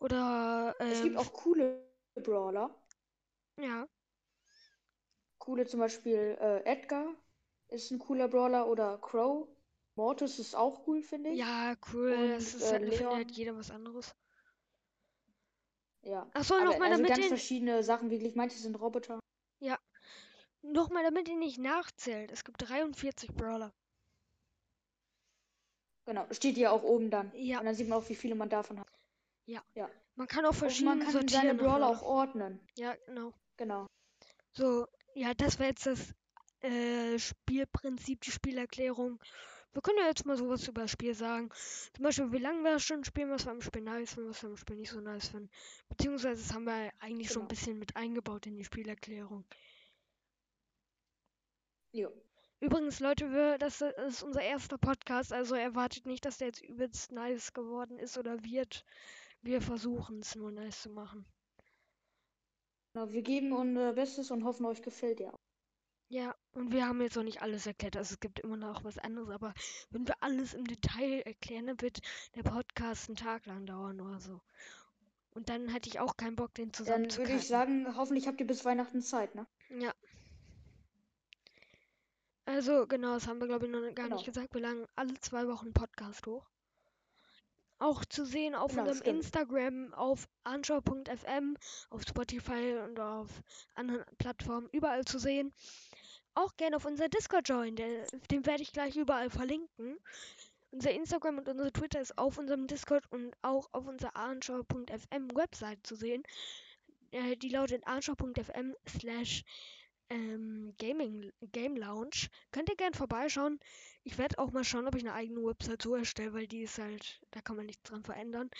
Oder, 0.01 0.75
Es 0.79 1.03
gibt 1.03 1.15
ähm, 1.15 1.19
auch 1.19 1.33
coole 1.33 1.83
Brawler. 2.17 2.75
ja. 3.57 3.89
Coole 5.39 5.67
zum 5.67 5.81
Beispiel 5.81 6.37
äh, 6.41 6.63
Edgar 6.65 7.15
ist 7.69 7.91
ein 7.91 7.99
cooler 7.99 8.29
Brawler 8.29 8.69
oder 8.69 8.99
Crow. 8.99 9.49
Mortis 9.95 10.39
ist 10.39 10.55
auch 10.55 10.87
cool, 10.87 11.03
finde 11.03 11.31
ich. 11.31 11.39
Ja, 11.39 11.75
cool. 11.93 12.13
Und, 12.13 12.29
das 12.31 12.55
ist 12.55 12.63
äh, 12.63 12.73
halt, 12.73 12.83
findet 12.83 13.07
halt 13.07 13.29
Leon. 13.29 13.37
jeder 13.37 13.57
was 13.57 13.71
anderes. 13.71 14.15
Ja. 16.03 16.29
Achso, 16.35 16.55
nochmal, 16.59 16.93
also 16.93 17.03
damit 17.03 17.17
ganz 17.17 17.27
verschiedene 17.27 17.83
Sachen, 17.83 18.11
wirklich. 18.11 18.35
Manche 18.35 18.59
sind 18.59 18.77
Roboter. 18.77 19.19
noch 20.63 20.91
mal, 20.91 21.03
damit 21.03 21.29
ihr 21.29 21.37
nicht 21.37 21.59
nachzählt. 21.59 22.31
Es 22.31 22.45
gibt 22.45 22.69
43 22.69 23.33
Brawler. 23.35 23.73
Genau. 26.05 26.27
Steht 26.31 26.57
ja 26.57 26.71
auch 26.71 26.83
oben 26.83 27.11
dann. 27.11 27.33
Ja. 27.35 27.59
Und 27.59 27.67
dann 27.67 27.75
sieht 27.75 27.89
man 27.89 27.99
auch, 27.99 28.09
wie 28.09 28.15
viele 28.15 28.35
man 28.35 28.49
davon 28.49 28.79
hat. 28.79 28.87
Man 30.17 30.27
kann 30.27 30.45
auch 30.47 30.51
Und 30.51 30.57
verschieden 30.57 30.99
man 30.99 31.01
kann 31.01 31.29
seine 31.29 31.55
Brawler. 31.55 31.89
auch 31.89 32.03
ordnen. 32.03 32.61
Ja, 32.77 32.95
genau. 33.07 33.33
Genau. 33.59 33.87
So, 34.53 34.87
ja, 35.15 35.35
das 35.35 35.59
war 35.59 35.67
jetzt 35.67 35.87
das 35.87 36.15
äh, 36.67 37.19
Spielprinzip, 37.19 38.21
die 38.23 38.31
Spielerklärung 38.33 39.21
Wir 39.75 39.83
können 39.83 39.99
ja 39.99 40.07
jetzt 40.09 40.27
mal 40.27 40.37
sowas 40.37 40.67
über 40.69 40.83
das 40.83 40.93
Spiel 40.93 41.15
sagen. 41.15 41.51
Zum 41.95 42.03
Beispiel, 42.05 42.33
wie 42.33 42.39
lange 42.39 42.63
wir 42.65 42.73
das 42.73 42.83
schon 42.85 43.05
spielen, 43.05 43.31
was 43.31 43.45
wir 43.47 43.53
am 43.53 43.61
Spiel 43.63 43.83
nice 43.83 44.15
finden, 44.15 44.31
was 44.31 44.43
wir 44.43 44.51
am 44.51 44.57
Spiel 44.57 44.77
nicht 44.77 44.91
so 44.91 45.01
nice 45.01 45.29
finden. 45.29 45.51
Beziehungsweise, 45.89 46.43
das 46.43 46.53
haben 46.55 46.65
wir 46.65 46.91
eigentlich 47.01 47.31
schon 47.31 47.43
ein 47.45 47.49
Genau. 47.49 47.49
bisschen 47.49 47.79
mit 47.79 47.97
eingebaut 47.97 48.47
in 48.47 48.57
die 48.57 48.65
Spielerklärung. 48.65 49.45
Jo. 51.93 52.13
Übrigens, 52.61 53.01
Leute, 53.01 53.31
wir, 53.33 53.59
das 53.59 53.81
ist 53.83 54.23
unser 54.23 54.43
erster 54.43 54.79
Podcast, 54.79 55.33
also 55.33 55.55
erwartet 55.55 56.07
nicht, 56.07 56.25
dass 56.25 56.39
der 56.39 56.49
jetzt 56.49 56.63
übelst 56.63 57.13
nice 57.13 57.53
geworden 57.53 57.99
ist 57.99 58.19
oder 58.19 58.43
wird. 58.45 58.85
Wir 59.43 59.61
versuchen 59.63 60.21
es 60.21 60.35
nur 60.37 60.51
nice 60.53 60.83
zu 60.83 60.91
machen. 60.91 61.27
Genau, 62.93 63.11
wir 63.13 63.23
geben 63.23 63.53
unser 63.53 63.93
Bestes 63.93 64.31
und 64.33 64.43
hoffen, 64.45 64.67
euch 64.67 64.83
gefällt 64.83 65.21
ja. 65.21 65.33
Ja, 66.09 66.37
und 66.53 66.73
wir 66.73 66.87
haben 66.87 67.01
jetzt 67.01 67.17
noch 67.17 67.25
nicht 67.25 67.43
alles 67.43 67.67
erklärt, 67.67 67.97
also 67.97 68.13
es 68.15 68.21
gibt 68.21 68.39
immer 68.41 68.57
noch 68.57 68.85
was 68.85 68.97
anderes, 68.99 69.29
aber 69.31 69.53
wenn 69.91 70.07
wir 70.07 70.15
alles 70.23 70.55
im 70.55 70.65
Detail 70.65 71.21
erklären, 71.23 71.67
dann 71.67 71.81
wird 71.81 71.99
der 72.37 72.45
Podcast 72.45 73.09
einen 73.09 73.17
Tag 73.17 73.45
lang 73.47 73.67
dauern 73.67 74.01
oder 74.01 74.21
so. 74.21 74.41
Und 75.35 75.49
dann 75.49 75.69
hätte 75.69 75.89
ich 75.89 75.99
auch 75.99 76.17
keinen 76.17 76.37
Bock, 76.37 76.55
den 76.55 76.73
zusammen 76.73 77.03
Dann 77.05 77.11
zu 77.11 77.19
würde 77.19 77.33
ich 77.35 77.47
sagen, 77.47 77.97
hoffentlich 77.97 78.27
habt 78.29 78.41
ihr 78.41 78.47
bis 78.47 78.65
Weihnachten 78.65 79.03
Zeit, 79.03 79.35
ne? 79.35 79.47
Ja. 79.69 79.93
Also, 82.45 82.87
genau, 82.87 83.15
das 83.15 83.27
haben 83.27 83.41
wir, 83.41 83.49
glaube 83.49 83.67
ich, 83.67 83.73
noch 83.73 83.81
gar 83.81 84.05
Genau. 84.05 84.17
nicht 84.17 84.25
gesagt. 84.25 84.55
Wir 84.55 84.61
laden 84.61 84.87
alle 84.95 85.15
zwei 85.21 85.49
Wochen 85.49 85.73
Podcast 85.73 86.27
hoch. 86.27 86.49
Auch 87.79 88.05
zu 88.07 88.25
sehen 88.25 88.55
auf 88.55 88.71
Genau, 88.71 88.83
unserem 88.85 89.01
stimmt. 89.03 89.17
Instagram, 89.19 89.93
auf 89.93 90.29
anschau.fm, 90.45 91.57
auf 91.91 92.03
Spotify 92.03 92.79
und 92.85 92.99
auf 93.01 93.29
anderen 93.75 94.05
Plattformen 94.17 94.69
überall 94.73 95.05
zu 95.05 95.19
sehen. 95.19 95.53
Auch 96.37 96.55
gerne 96.57 96.77
auf 96.77 96.85
unser 96.85 97.09
Discord 97.09 97.49
join, 97.49 97.77
der, 97.77 98.07
den 98.31 98.45
werde 98.45 98.63
ich 98.63 98.73
gleich 98.73 98.95
überall 98.95 99.31
verlinken. 99.31 99.99
Unser 100.71 100.91
Instagram 100.91 101.39
und 101.39 101.49
unser 101.49 101.73
Twitter 101.73 102.01
ist 102.01 102.19
auf 102.19 102.37
unserem 102.37 102.67
Discord 102.67 103.11
und 103.11 103.35
auch 103.41 103.69
auf 103.73 103.87
unserer 103.87 104.15
anschau.fm 104.15 105.35
Website 105.35 105.87
zu 105.87 105.95
sehen. 105.97 106.23
Äh, 107.11 107.37
die 107.37 107.49
lautet 107.49 107.87
anschau.fm 107.87 108.75
slash 108.87 109.45
ähm, 110.11 110.75
Gaming 110.79 111.33
Game 111.53 111.75
Lounge. 111.77 112.29
Könnt 112.53 112.69
ihr 112.69 112.77
gern 112.77 112.93
vorbeischauen. 112.93 113.59
Ich 114.05 114.19
werde 114.19 114.39
auch 114.39 114.53
mal 114.53 114.65
schauen, 114.65 114.87
ob 114.87 114.95
ich 114.95 115.05
eine 115.05 115.15
eigene 115.15 115.43
Website 115.43 115.81
so 115.81 115.95
erstelle, 115.95 116.35
weil 116.35 116.47
die 116.47 116.63
ist 116.63 116.79
halt, 116.79 117.19
da 117.31 117.41
kann 117.41 117.57
man 117.57 117.65
nichts 117.67 117.83
dran 117.85 118.05
verändern. 118.05 118.51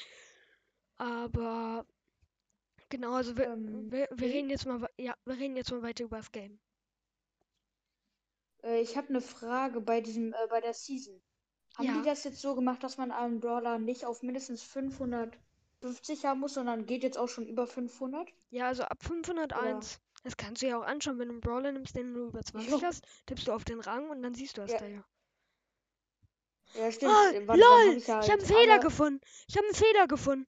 Aber 0.97 1.87
genau, 2.89 3.13
also 3.13 3.37
wir, 3.37 3.49
Ähm, 3.49 3.93
wir, 3.93 4.09
wir 4.11 4.29
reden 4.29 4.49
jetzt 4.51 4.65
mal, 4.67 4.89
ja, 4.97 5.15
wir 5.27 5.37
reden 5.37 5.57
jetzt 5.57 5.71
mal 5.71 5.83
weiter 5.83 6.05
über 6.05 6.17
das 6.17 6.33
Game. 6.33 6.59
Äh, 8.67 8.81
ich 8.81 8.97
habe 8.97 9.09
eine 9.09 9.21
Frage 9.21 9.81
bei 9.81 10.01
diesem, 10.01 10.33
äh, 10.33 10.47
bei 10.51 10.61
der 10.61 10.75
Season. 10.75 11.23
Haben 11.77 11.87
Ja. 11.87 11.93
die 11.99 12.03
das 12.03 12.25
jetzt 12.25 12.41
so 12.41 12.55
gemacht, 12.55 12.83
dass 12.83 12.97
man 12.97 13.11
einen 13.13 13.41
Brawler 13.41 13.79
nicht 13.79 14.05
auf 14.05 14.23
mindestens 14.23 14.63
550 14.63 16.25
haben 16.25 16.41
muss, 16.41 16.55
sondern 16.55 16.87
geht 16.87 17.03
jetzt 17.03 17.19
auch 17.19 17.29
schon 17.29 17.47
über 17.47 17.67
500? 17.67 18.29
Ja, 18.51 18.67
also 18.67 18.83
ab 18.83 19.03
501. 19.03 20.01
Das 20.25 20.37
kannst 20.37 20.63
du 20.63 20.67
ja 20.67 20.79
auch 20.79 20.85
anschauen, 20.85 21.19
wenn 21.19 21.29
du 21.29 21.35
einen 21.35 21.41
Brawler 21.41 21.73
nimmst, 21.73 21.95
den 21.95 22.13
du 22.13 22.29
über 22.29 22.43
20 22.43 22.71
Jo. 22.71 22.83
hast, 22.83 23.07
tippst 23.27 23.47
du 23.47 23.53
auf 23.53 23.65
den 23.65 23.81
Rang 23.81 24.11
und 24.11 24.23
dann 24.23 24.35
siehst 24.35 24.57
du 24.57 24.63
das 24.63 24.73
Ja. 24.73 24.79
da 24.79 24.87
ja. 24.87 25.05
Ja, 26.75 26.91
stimmt. 26.93 27.13
Oh, 27.13 27.41
wann 27.47 27.59
lol! 27.59 27.69
hab 27.69 27.97
Ich 27.97 28.09
habe 28.09 28.21
halt 28.21 28.31
einen 28.31 28.41
Fehler 28.41 28.79
gefunden. 28.81 29.21
Ich 29.49 29.57
habe 29.57 29.67
einen 29.67 29.75
Fehler 29.75 30.09
gefunden. 30.09 30.47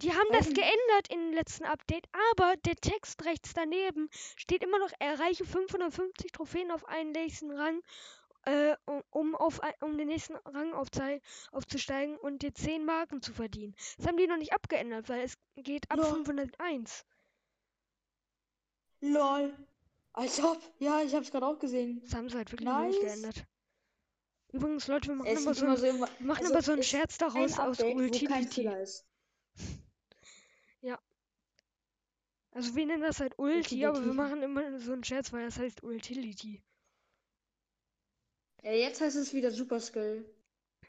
Die 0.00 0.12
haben 0.12 0.28
das 0.32 0.46
geändert 0.46 1.10
im 1.10 1.32
letzten 1.32 1.64
Update, 1.64 2.06
aber 2.32 2.56
der 2.58 2.76
Text 2.76 3.24
rechts 3.24 3.52
daneben 3.52 4.08
steht 4.36 4.62
immer 4.62 4.78
noch, 4.78 4.92
erreiche 5.00 5.44
550 5.44 6.30
Trophäen 6.30 6.70
auf 6.70 6.84
einen 6.86 7.10
nächsten 7.10 7.50
Rang, 7.50 7.82
äh, 8.44 8.76
um, 9.10 9.34
auf, 9.34 9.60
ein- 9.60 9.74
um 9.80 9.98
den 9.98 10.06
nächsten 10.06 10.36
Rang 10.36 10.72
aufzusteigen 10.72 12.16
und 12.18 12.42
dir 12.42 12.54
10 12.54 12.84
Marken 12.84 13.22
zu 13.22 13.32
verdienen. 13.32 13.74
Das 13.96 14.06
haben 14.06 14.16
die 14.16 14.28
noch 14.28 14.36
nicht 14.36 14.52
abgeändert, 14.52 15.08
weil 15.08 15.22
es 15.24 15.36
geht 15.56 15.90
ab 15.90 15.98
Lol. 15.98 16.06
501. 16.06 17.04
Lol. 19.00 19.52
Als 20.12 20.40
ob. 20.42 20.60
Ja, 20.78 21.02
ich 21.02 21.14
hab's 21.14 21.30
gerade 21.32 21.46
auch 21.46 21.58
gesehen. 21.58 22.00
Das 22.04 22.14
haben 22.14 22.28
sie 22.28 22.36
halt 22.36 22.52
wirklich 22.52 22.68
noch 22.68 22.80
nicht 22.82 23.02
Nice. 23.02 23.12
geändert. 23.12 23.44
Übrigens, 24.52 24.86
Leute, 24.86 25.08
wir 25.08 25.14
machen 25.16 25.28
immer 25.28 25.54
so, 25.54 25.64
immer 25.64 25.72
ein, 25.74 25.76
so 25.76 25.82
wir 25.82 25.92
machen 25.94 26.10
also 26.44 26.52
immer 26.52 26.62
so 26.62 26.72
einen 26.72 26.82
Scherz 26.84 27.20
ein 27.20 27.28
daraus 27.28 27.58
aus 27.58 27.80
Update, 27.80 27.96
kein 27.96 28.06
Utility. 28.06 28.54
Fehler 28.54 28.80
ist. 28.80 29.04
Also 32.58 32.74
wir 32.74 32.86
nennen 32.86 33.02
das 33.02 33.20
halt 33.20 33.38
Ulti, 33.38 33.84
aber 33.84 34.04
wir 34.04 34.10
Utility. 34.10 34.16
machen 34.16 34.42
immer 34.42 34.80
so 34.80 34.92
einen 34.92 35.04
Scherz, 35.04 35.32
weil 35.32 35.44
das 35.44 35.60
heißt 35.60 35.84
Utility. 35.84 36.60
Ja, 38.64 38.72
jetzt 38.72 39.00
heißt 39.00 39.16
es 39.16 39.32
wieder 39.32 39.52
Super 39.52 39.78
Skill. 39.80 40.24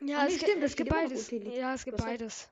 Ja, 0.01 0.19
Ah, 0.19 0.25
es, 0.27 0.37
stimmt, 0.37 0.63
es 0.63 0.71
es 0.71 0.75
gibt 0.75 0.89
beides. 0.89 1.27
Utility. 1.27 1.57
Ja, 1.57 1.75
es 1.75 1.85
gibt 1.85 1.99
recht. 1.99 2.07
beides. 2.07 2.49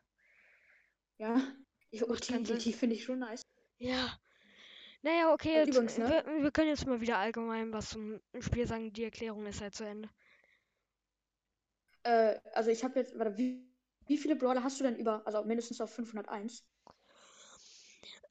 Ja. 1.17 1.41
Ich, 1.89 2.07
Utility 2.07 2.73
finde 2.73 2.95
ich 2.95 3.03
schon 3.05 3.19
nice. 3.19 3.41
Ja. 3.79 4.19
Naja, 5.01 5.33
okay, 5.33 5.61
Und 5.61 5.67
jetzt, 5.67 5.69
übrigens, 5.69 5.97
ne? 5.97 6.09
wir, 6.09 6.43
wir 6.43 6.51
können 6.51 6.67
jetzt 6.69 6.85
mal 6.85 7.01
wieder 7.01 7.17
allgemein 7.17 7.73
was 7.73 7.89
zum 7.89 8.19
Spiel 8.39 8.67
sagen. 8.67 8.93
Die 8.93 9.03
Erklärung 9.05 9.47
ist 9.47 9.61
halt 9.61 9.73
zu 9.73 9.83
Ende. 9.85 10.09
Äh, 12.03 12.39
also 12.53 12.69
ich 12.69 12.83
habe 12.83 12.99
jetzt, 12.99 13.17
warte, 13.17 13.37
wie, 13.37 13.65
wie 14.05 14.17
viele 14.17 14.35
Brawler 14.35 14.63
hast 14.63 14.79
du 14.79 14.83
denn 14.83 14.95
über, 14.97 15.25
also 15.25 15.43
mindestens 15.43 15.81
auf 15.81 15.91
501? 15.93 16.63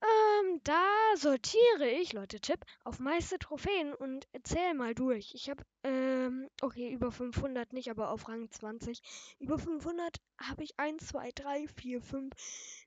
Ähm, 0.02 0.60
da 0.64 0.84
sortiere 1.16 1.88
ich, 2.00 2.12
Leute, 2.12 2.40
Tipp, 2.40 2.60
auf 2.84 2.98
meiste 2.98 3.38
Trophäen 3.38 3.94
und 3.94 4.26
zähl 4.42 4.74
mal 4.74 4.94
durch. 4.94 5.34
Ich 5.34 5.48
habe, 5.48 5.64
ähm, 5.84 6.48
okay, 6.60 6.92
über 6.92 7.10
500 7.10 7.72
nicht, 7.72 7.90
aber 7.90 8.10
auf 8.10 8.28
Rang 8.28 8.50
20. 8.50 9.00
Über 9.38 9.58
500 9.58 10.18
habe 10.38 10.64
ich 10.64 10.78
1, 10.78 11.06
2, 11.06 11.30
3, 11.34 11.68
4, 11.68 12.00
5, 12.02 12.34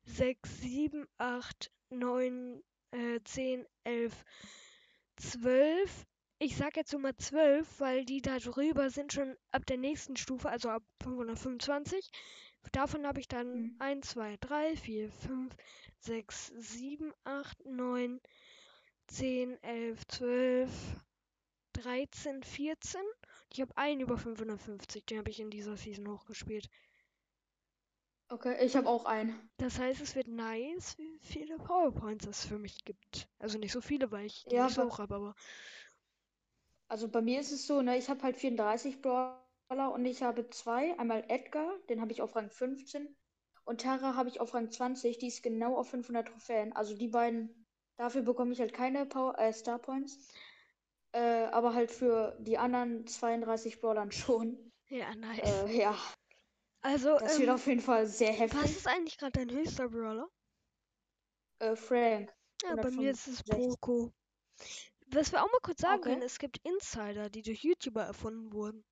6, 0.05 0.61
7, 0.61 1.07
8, 1.17 1.71
9, 1.89 2.63
äh, 2.91 3.19
10, 3.23 3.65
11, 3.83 4.13
12. 5.17 6.05
Ich 6.41 6.55
sag 6.55 6.77
jetzt 6.77 6.91
so 6.91 6.99
mal 6.99 7.15
12, 7.17 7.79
weil 7.79 8.05
die 8.05 8.21
da 8.21 8.37
drüber 8.39 8.89
sind 8.89 9.11
schon 9.11 9.35
ab 9.51 9.65
der 9.65 9.77
nächsten 9.77 10.15
Stufe, 10.15 10.49
also 10.49 10.69
ab 10.69 10.83
525. 11.03 12.09
Davon 12.72 13.05
habe 13.05 13.20
ich 13.20 13.28
dann 13.28 13.60
Mhm. 13.60 13.80
1, 13.80 14.10
2, 14.10 14.38
3, 14.38 14.76
4, 14.78 15.12
5, 15.12 15.55
6, 15.99 16.47
7, 16.57 17.14
8, 17.26 17.66
9, 17.66 18.22
10, 19.07 19.62
11, 19.64 20.07
12, 20.07 20.72
13, 21.74 22.43
14. 22.43 23.01
Ich 23.51 23.62
habe 23.62 23.76
einen 23.78 24.01
über 24.01 24.18
550, 24.18 25.05
den 25.05 25.20
habe 25.20 25.32
ich 25.32 25.39
in 25.39 25.51
dieser 25.51 25.78
Season 25.78 26.07
hochgespielt. 26.10 26.70
Okay, 28.32 28.55
ich 28.66 28.76
habe 28.76 28.89
auch 28.89 29.05
einen. 29.05 29.49
Das 29.57 29.78
heißt, 29.78 30.01
es 30.01 30.16
wird 30.16 30.28
nice, 30.28 30.97
wie 30.97 31.20
viele 31.22 31.57
PowerPoints 31.57 32.26
es 32.26 32.45
für 32.45 32.57
mich 32.57 32.84
gibt. 32.84 33.28
Also 33.38 33.60
nicht 33.60 33.72
so 33.74 33.82
viele, 33.82 34.12
weil 34.12 34.26
ich 34.26 34.47
die 34.47 34.57
Ja, 34.57 34.62
nicht 34.62 34.74
so 34.74 34.86
hoch 34.86 34.97
habe, 34.99 35.16
aber 35.16 35.36
Also 36.89 37.07
bei 37.07 37.22
mir 37.22 37.39
ist 37.39 37.51
es 37.51 37.66
so, 37.68 37.82
ne, 37.82 37.97
ich 37.97 38.10
habe 38.10 38.22
halt 38.22 38.36
34 38.38 39.01
Brawler 39.70 39.93
und 39.93 40.05
ich 40.05 40.24
habe 40.24 40.49
zwei. 40.49 40.97
Einmal 40.99 41.24
Edgar, 41.28 41.72
den 41.89 42.01
habe 42.01 42.11
ich 42.11 42.22
auf 42.22 42.36
Rang 42.36 42.49
15. 42.49 43.15
Und 43.65 43.82
Tara 43.82 44.15
habe 44.15 44.30
ich 44.30 44.39
auf 44.39 44.53
Rang 44.53 44.72
20, 44.72 45.20
die 45.20 45.28
ist 45.28 45.43
genau 45.43 45.78
auf 45.78 45.89
500 45.89 46.28
Trophäen. 46.28 46.74
Also 46.74 46.95
die 46.95 47.07
beiden, 47.07 47.67
dafür 47.97 48.24
bekomme 48.24 48.51
ich 48.51 48.59
halt 48.59 48.74
keine 48.74 49.05
Power, 49.05 49.38
äh, 49.38 49.53
Star 49.53 49.78
Points. 49.80 50.17
Äh, 51.11 51.45
aber 51.45 51.74
halt 51.74 51.91
für 51.91 52.36
die 52.39 52.57
anderen 52.57 53.05
32 53.05 53.80
Brawlern 53.80 54.11
schon. 54.11 54.72
ja, 54.89 55.13
nice. 55.15 55.39
Äh, 55.43 55.78
ja, 55.78 55.95
also, 56.82 57.17
das 57.20 57.38
wird 57.38 57.49
ähm, 57.49 57.55
auf 57.55 57.67
jeden 57.67 57.82
Fall 57.82 58.07
sehr 58.07 58.32
was 58.32 58.39
heftig. 58.39 58.78
ist 58.78 58.88
eigentlich 58.88 59.17
gerade 59.17 59.34
dein 59.34 59.51
höchster 59.51 59.89
Brawler? 59.89 60.30
Äh, 61.59 61.76
Frank. 61.76 62.34
Ja, 62.63 62.76
bei 62.76 62.89
mir 62.89 63.11
ist 63.11 63.28
es 63.28 63.43
165. 63.49 63.49
Poco. 63.49 64.13
Was 65.07 65.32
wir 65.32 65.43
auch 65.43 65.51
mal 65.51 65.59
kurz 65.61 65.82
sagen 65.82 65.99
Okay. 65.99 66.09
können, 66.11 66.22
es 66.22 66.39
gibt 66.39 66.57
Insider, 66.63 67.30
die 67.30 67.41
durch 67.41 67.63
YouTuber 67.63 68.03
erfunden 68.03 68.53
wurden. 68.53 68.86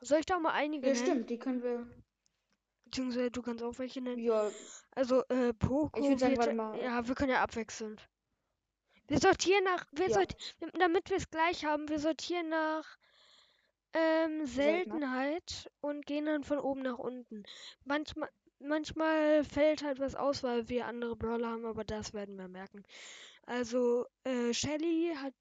Soll 0.00 0.20
ich 0.20 0.26
da 0.26 0.38
mal 0.38 0.52
einige 0.52 0.88
Ja, 0.88 0.94
nennen? 0.94 1.06
stimmt, 1.06 1.30
die 1.30 1.38
können 1.38 1.62
wir. 1.62 1.86
Beziehungsweise 2.84 3.30
du 3.30 3.42
kannst 3.42 3.62
auch 3.62 3.78
welche 3.78 4.00
nennen. 4.00 4.18
Ja, 4.18 4.50
Also, 4.94 5.22
äh, 5.28 5.52
Poco 5.54 6.00
Ich 6.00 6.08
würd 6.08 6.20
sagen, 6.20 6.36
warte 6.38 6.54
mal. 6.54 6.78
ja, 6.78 7.06
wir 7.06 7.14
können 7.14 7.30
ja 7.30 7.42
abwechselnd. 7.42 8.08
Wir 9.08 9.18
sortieren 9.18 9.64
nach, 9.64 9.84
wir 9.92 10.08
Ja. 10.08 10.14
sorti 10.14 10.36
damit 10.78 11.10
wir 11.10 11.16
es 11.16 11.30
gleich 11.30 11.64
haben, 11.64 11.88
wir 11.88 11.98
sortieren 11.98 12.48
nach 12.48 12.98
ähm, 13.92 14.46
Seltenheit. 14.46 15.40
Seltenheit 15.50 15.70
und 15.80 16.06
gehen 16.06 16.26
dann 16.26 16.44
von 16.44 16.58
oben 16.58 16.82
nach 16.82 16.98
unten. 16.98 17.42
Manchmal, 17.84 18.30
manchmal 18.60 19.44
fällt 19.44 19.82
halt 19.82 19.98
was 19.98 20.14
aus, 20.14 20.42
weil 20.42 20.68
wir 20.68 20.86
andere 20.86 21.16
Brawler 21.16 21.48
haben, 21.50 21.64
aber 21.66 21.84
das 21.84 22.12
werden 22.14 22.36
wir 22.36 22.48
merken. 22.48 22.84
Also, 23.46 24.06
äh, 24.24 24.52
Shelly 24.54 25.12
hat 25.16 25.34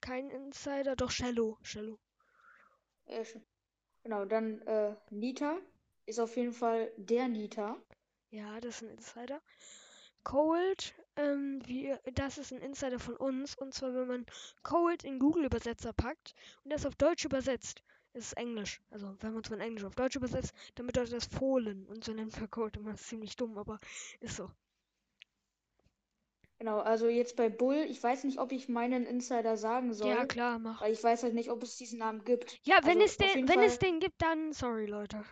keinen 0.00 0.30
Insider, 0.30 0.94
doch 0.96 1.10
Shello, 1.10 1.58
Shello. 1.62 1.98
Genau, 4.08 4.24
dann 4.24 4.62
äh, 4.62 4.94
Nita 5.10 5.58
ist 6.06 6.18
auf 6.18 6.34
jeden 6.38 6.54
Fall 6.54 6.90
der 6.96 7.28
Nita. 7.28 7.76
Ja, 8.30 8.58
das 8.58 8.76
ist 8.76 8.82
ein 8.84 8.96
Insider. 8.96 9.42
Cold, 10.24 10.94
ähm, 11.16 11.60
wir, 11.66 12.00
das 12.14 12.38
ist 12.38 12.50
ein 12.50 12.62
Insider 12.62 12.98
von 12.98 13.18
uns. 13.18 13.54
Und 13.58 13.74
zwar, 13.74 13.92
wenn 13.92 14.08
man 14.08 14.26
Cold 14.62 15.04
in 15.04 15.18
Google-Übersetzer 15.18 15.92
packt 15.92 16.34
und 16.64 16.72
das 16.72 16.86
auf 16.86 16.94
Deutsch 16.94 17.26
übersetzt, 17.26 17.82
ist 18.14 18.32
Englisch. 18.38 18.80
Also 18.88 19.14
wenn 19.20 19.34
man 19.34 19.42
es 19.42 19.48
von 19.48 19.60
Englisch 19.60 19.84
auf 19.84 19.94
Deutsch 19.94 20.16
übersetzt, 20.16 20.54
dann 20.76 20.86
bedeutet 20.86 21.12
das 21.12 21.26
Fohlen. 21.26 21.84
Und 21.84 22.02
so 22.02 22.14
nennt 22.14 22.34
man 22.40 22.50
Colt 22.50 22.78
immer. 22.78 22.96
Ziemlich 22.96 23.36
dumm, 23.36 23.58
aber 23.58 23.78
ist 24.20 24.36
so. 24.36 24.50
Genau, 26.58 26.80
also 26.80 27.08
jetzt 27.08 27.36
bei 27.36 27.48
Bull, 27.48 27.76
ich 27.88 28.02
weiß 28.02 28.24
nicht, 28.24 28.38
ob 28.38 28.50
ich 28.50 28.68
meinen 28.68 29.06
Insider 29.06 29.56
sagen 29.56 29.94
soll. 29.94 30.08
Ja, 30.10 30.26
klar, 30.26 30.58
mach. 30.58 30.80
Weil 30.80 30.92
ich 30.92 31.02
weiß 31.02 31.22
halt 31.22 31.34
nicht, 31.34 31.50
ob 31.50 31.62
es 31.62 31.76
diesen 31.76 32.00
Namen 32.00 32.24
gibt. 32.24 32.58
Ja, 32.64 32.78
wenn, 32.82 33.00
Also 33.00 33.04
es, 33.04 33.16
den, 33.16 33.48
wenn 33.48 33.60
es 33.60 33.76
Fall- 33.76 33.88
den 33.90 34.00
gibt, 34.00 34.20
dann 34.20 34.52
sorry, 34.52 34.86
Leute. 34.86 35.24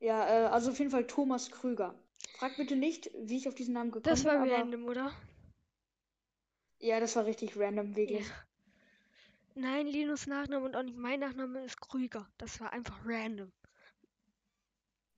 Ja, 0.00 0.26
äh, 0.26 0.46
also 0.48 0.72
auf 0.72 0.78
jeden 0.78 0.90
Fall 0.90 1.06
Thomas 1.06 1.50
Krüger. 1.50 1.94
Frag 2.36 2.56
bitte 2.56 2.74
nicht, 2.74 3.10
wie 3.16 3.36
ich 3.36 3.46
auf 3.46 3.54
diesen 3.54 3.74
Namen 3.74 3.92
gekommen 3.92 4.02
Das 4.12 4.24
war 4.24 4.42
bin, 4.42 4.50
random, 4.52 4.86
oder? 4.86 5.12
ja, 6.80 6.98
das 6.98 7.14
war 7.14 7.24
richtig 7.24 7.56
random, 7.56 7.90
Ja. 7.90 7.96
wirklich. 7.96 8.26
Nein, 9.54 9.86
Linus 9.86 10.26
Nachname 10.26 10.64
und 10.66 10.74
auch 10.74 10.82
nicht 10.82 10.98
mein 10.98 11.20
Nachname 11.20 11.64
ist 11.64 11.80
Krüger. 11.80 12.28
Das 12.38 12.60
war 12.60 12.72
einfach 12.72 12.98
random. 13.06 13.52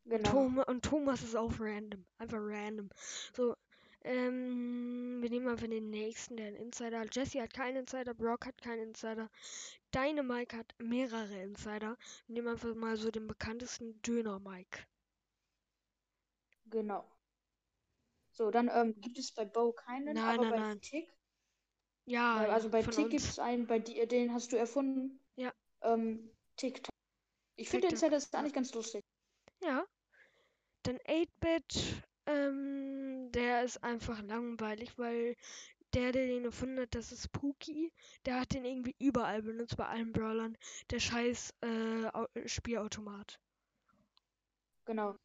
Genau. 0.04 0.30
Thoma 0.30 0.62
und 0.64 0.84
Thomas 0.84 1.22
ist 1.22 1.34
auch 1.34 1.52
random. 1.58 2.04
Einfach 2.18 2.38
random. 2.40 2.90
So, 3.34 3.56
ähm, 4.06 5.18
wir 5.20 5.30
nehmen 5.30 5.48
einfach 5.48 5.66
den 5.66 5.90
nächsten, 5.90 6.36
der 6.36 6.46
einen 6.46 6.56
Insider 6.56 7.00
hat. 7.00 7.14
Jesse 7.14 7.42
hat 7.42 7.52
keinen 7.52 7.78
Insider, 7.78 8.14
Brock 8.14 8.46
hat 8.46 8.62
keinen 8.62 8.88
Insider. 8.88 9.28
Dynamike 9.92 10.56
hat 10.56 10.74
mehrere 10.78 11.42
Insider. 11.42 11.96
Wir 12.26 12.34
nehmen 12.34 12.48
einfach 12.48 12.74
mal 12.74 12.96
so 12.96 13.10
den 13.10 13.26
bekanntesten 13.26 14.00
Döner 14.02 14.38
Mike. 14.38 14.86
Genau. 16.66 17.04
So, 18.30 18.50
dann 18.50 18.70
ähm, 18.72 19.00
gibt 19.00 19.18
es 19.18 19.32
bei 19.32 19.44
Bo 19.44 19.72
keinen, 19.72 20.14
Nein, 20.14 20.18
aber 20.18 20.42
nein, 20.42 20.50
bei 20.50 20.58
nein. 20.58 20.80
Tick, 20.80 21.12
Ja, 22.04 22.36
also 22.48 22.68
bei 22.68 22.82
Tick 22.82 23.10
gibt 23.10 23.24
es 23.24 23.38
einen, 23.38 23.66
bei 23.66 23.78
dir, 23.80 24.06
den 24.06 24.32
hast 24.32 24.52
du 24.52 24.56
erfunden. 24.56 25.18
Ja. 25.36 25.52
Ähm, 25.82 26.30
TikTok. 26.56 26.94
Ich 27.56 27.68
finde 27.68 27.88
den. 27.88 27.96
Zettel 27.96 28.18
ist 28.18 28.34
eigentlich 28.34 28.52
ganz 28.52 28.72
lustig. 28.74 29.02
Ja. 29.62 29.84
Dann 30.82 30.98
8-Bit, 30.98 32.04
ähm, 32.26 32.95
der 33.36 33.64
ist 33.64 33.84
einfach 33.84 34.20
langweilig, 34.22 34.98
weil 34.98 35.36
der, 35.94 36.12
der 36.12 36.26
den 36.26 36.46
erfunden 36.46 36.80
hat, 36.80 36.94
das 36.96 37.12
ist 37.12 37.32
Pookie. 37.32 37.92
Der 38.26 38.40
hat 38.40 38.54
den 38.54 38.64
irgendwie 38.64 38.96
überall 38.98 39.42
benutzt, 39.42 39.76
bei 39.76 39.86
allen 39.86 40.12
Brawlern. 40.12 40.56
Der 40.90 41.00
scheiß 41.00 41.54
äh, 41.62 42.06
Au- 42.12 42.28
Spielautomat. 42.46 43.40
Genau. 44.86 45.16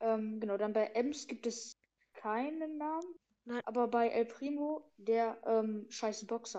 Ähm, 0.00 0.40
genau, 0.40 0.56
dann 0.56 0.72
bei 0.72 0.86
Ems 0.94 1.26
gibt 1.26 1.46
es 1.46 1.76
keinen 2.14 2.78
Namen. 2.78 3.14
Nein. 3.44 3.62
Aber 3.66 3.88
bei 3.88 4.08
El 4.08 4.26
Primo, 4.26 4.90
der 4.98 5.40
ähm, 5.46 5.86
scheiß 5.90 6.26
Boxer. 6.26 6.58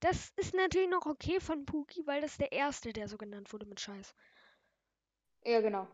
Das 0.00 0.32
ist 0.36 0.52
natürlich 0.54 0.90
noch 0.90 1.06
okay 1.06 1.40
von 1.40 1.64
Pookie, 1.64 2.06
weil 2.06 2.20
das 2.20 2.36
der 2.36 2.52
erste, 2.52 2.92
der 2.92 3.08
so 3.08 3.16
genannt 3.16 3.52
wurde 3.54 3.64
mit 3.64 3.80
Scheiß. 3.80 4.14
Ja, 5.44 5.60
genau. 5.60 5.88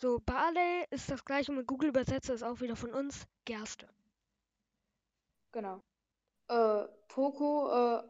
So, 0.00 0.18
Barley 0.18 0.86
ist 0.90 1.10
das 1.10 1.22
gleiche 1.26 1.52
mit 1.52 1.66
Google 1.66 1.90
Übersetzer, 1.90 2.32
ist 2.32 2.42
auch 2.42 2.60
wieder 2.62 2.74
von 2.74 2.94
uns. 2.94 3.26
Gerste. 3.44 3.86
Genau. 5.52 5.82
Äh, 6.48 6.88
Poco 7.08 7.68
äh, 7.70 8.02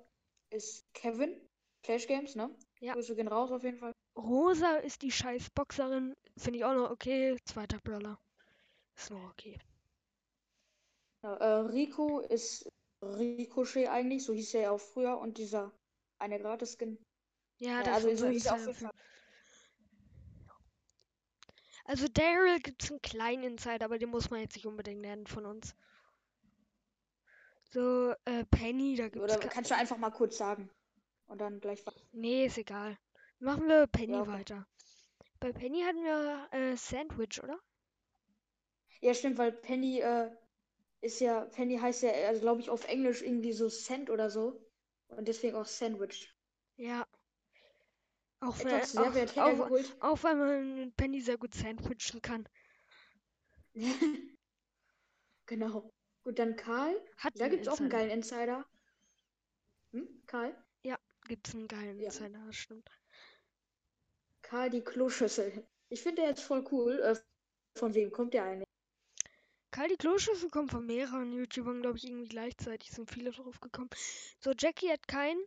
ist 0.51 0.84
Kevin. 0.95 1.49
Flash 1.84 2.07
Games, 2.07 2.36
ne? 2.36 2.55
Ja. 2.80 2.93
Grüße 2.93 3.16
gehen 3.16 3.26
raus 3.26 3.51
auf 3.51 3.64
jeden 3.64 3.78
Fall. 3.78 3.93
Rosa 4.16 4.76
ist 4.76 5.03
die 5.03 5.11
scheiß 5.11 5.51
Boxerin. 5.51 6.14
Finde 6.36 6.59
ich 6.59 6.64
auch 6.64 6.74
noch 6.74 6.91
okay. 6.91 7.36
Zweiter 7.45 7.78
Brawler. 7.82 8.18
Ist 8.97 9.11
noch 9.11 9.30
okay. 9.30 9.59
Ja, 11.24 11.34
äh, 11.36 11.61
Rico 11.66 12.20
ist 12.20 12.68
Ricochet 13.03 13.88
eigentlich, 13.88 14.24
so 14.24 14.32
hieß 14.32 14.55
er 14.55 14.61
ja 14.61 14.70
auch 14.70 14.80
früher. 14.80 15.18
Und 15.18 15.38
dieser 15.38 15.72
eine 16.18 16.38
Gratis-Skin. 16.38 16.99
Ja, 17.59 17.78
Ja, 17.78 17.82
das 17.82 17.95
also 17.95 18.09
ist 18.09 18.20
so 18.20 18.28
hieß 18.28 18.47
er 18.47 18.53
auf 18.55 18.59
jeden 18.59 18.68
Insider. 18.68 18.91
Fall. 18.91 19.01
Also 21.91 22.07
Daryl 22.07 22.61
gibt 22.61 22.84
es 22.84 22.91
einen 22.93 23.03
kleinen 23.03 23.43
Insider, 23.43 23.84
aber 23.84 23.99
den 23.99 24.11
muss 24.11 24.30
man 24.30 24.38
jetzt 24.38 24.55
nicht 24.55 24.64
unbedingt 24.64 25.01
nennen 25.01 25.26
von 25.26 25.45
uns. 25.45 25.74
So, 27.72 28.14
äh, 28.26 28.45
Penny, 28.45 28.95
da 28.95 29.09
gibt 29.09 29.24
Oder 29.24 29.36
kannst 29.38 29.72
du 29.72 29.74
einfach 29.74 29.97
mal 29.97 30.11
kurz 30.11 30.38
sagen. 30.38 30.70
Und 31.26 31.41
dann 31.41 31.59
gleich 31.59 31.84
weiter. 31.84 32.01
Nee, 32.12 32.47
ist 32.47 32.59
egal. 32.59 32.97
Machen 33.41 33.66
wir 33.66 33.88
Penny 33.88 34.12
Ja, 34.12 34.20
okay. 34.20 34.30
weiter. 34.30 34.68
Bei 35.41 35.53
Penny 35.53 35.82
hatten 35.82 36.05
wir 36.05 36.49
äh, 36.53 36.76
Sandwich, 36.76 37.43
oder? 37.43 37.59
Ja, 39.01 39.12
stimmt, 39.12 39.38
weil 39.38 39.51
Penny 39.51 39.99
äh, 39.99 40.30
ist 41.01 41.18
ja, 41.18 41.41
Penny 41.47 41.76
heißt 41.76 42.05
ja, 42.05 42.12
also 42.28 42.41
glaube 42.41 42.61
ich 42.61 42.70
auf 42.70 42.86
Englisch 42.86 43.20
irgendwie 43.20 43.53
so 43.53 43.68
Cent 43.68 44.11
oder 44.11 44.30
so. 44.30 44.64
Und 45.09 45.26
deswegen 45.26 45.57
auch 45.57 45.66
Sandwich. 45.66 46.32
Ja. 46.76 47.05
Auch, 48.41 48.59
wenn, 48.61 48.68
Etwas 48.68 48.93
sehr 48.93 49.03
auch, 49.03 49.07
auch, 49.07 49.47
hergeholt. 49.47 49.97
auch 50.01 50.22
weil 50.22 50.34
man 50.36 50.93
Penny 50.97 51.20
sehr 51.20 51.38
gut 51.38 51.55
sandwichen 51.55 52.22
kann. 52.22 52.49
Genau. 55.47 55.93
Gut, 56.22 56.38
dann 56.38 56.55
Karl. 56.55 56.95
Hat 57.16 57.32
Da 57.36 57.49
gibt 57.49 57.66
es 57.66 57.68
auch 57.72 57.80
einen 57.80 57.91
geilen 57.91 58.11
Insider. 58.11 58.64
Hm? 59.93 60.22
Karl? 60.26 60.57
Gibt's 61.26 61.55
einen 61.55 61.68
geilen 61.68 61.99
Ja. 62.01 62.07
Insider, 62.07 62.45
das 62.47 62.57
stimmt. 62.57 62.91
Karl 64.43 64.70
die 64.70 64.80
Kloschüssel. 64.80 65.64
Ich 65.88 66.03
finde 66.03 66.22
der 66.22 66.30
jetzt 66.30 66.43
voll 66.43 66.66
cool. 66.72 66.99
Äh, 67.01 67.16
von 67.78 67.95
wem 67.95 68.11
kommt 68.11 68.34
der 68.34 68.45
eigentlich? 68.45 68.68
Karl 69.70 69.88
die 69.88 69.97
Kloschüssel 69.97 70.51
kommt 70.51 70.72
von 70.72 70.84
mehreren 70.86 71.32
YouTubern, 71.32 71.82
glaube 71.82 71.99
ich, 71.99 72.05
irgendwie 72.09 72.28
gleichzeitig. 72.28 72.91
Sind 72.91 73.11
viele 73.11 73.30
drauf 73.30 73.61
gekommen. 73.61 73.91
So, 74.41 74.53
Jackie 74.59 74.91
hat 74.91 75.07
keinen. 75.07 75.41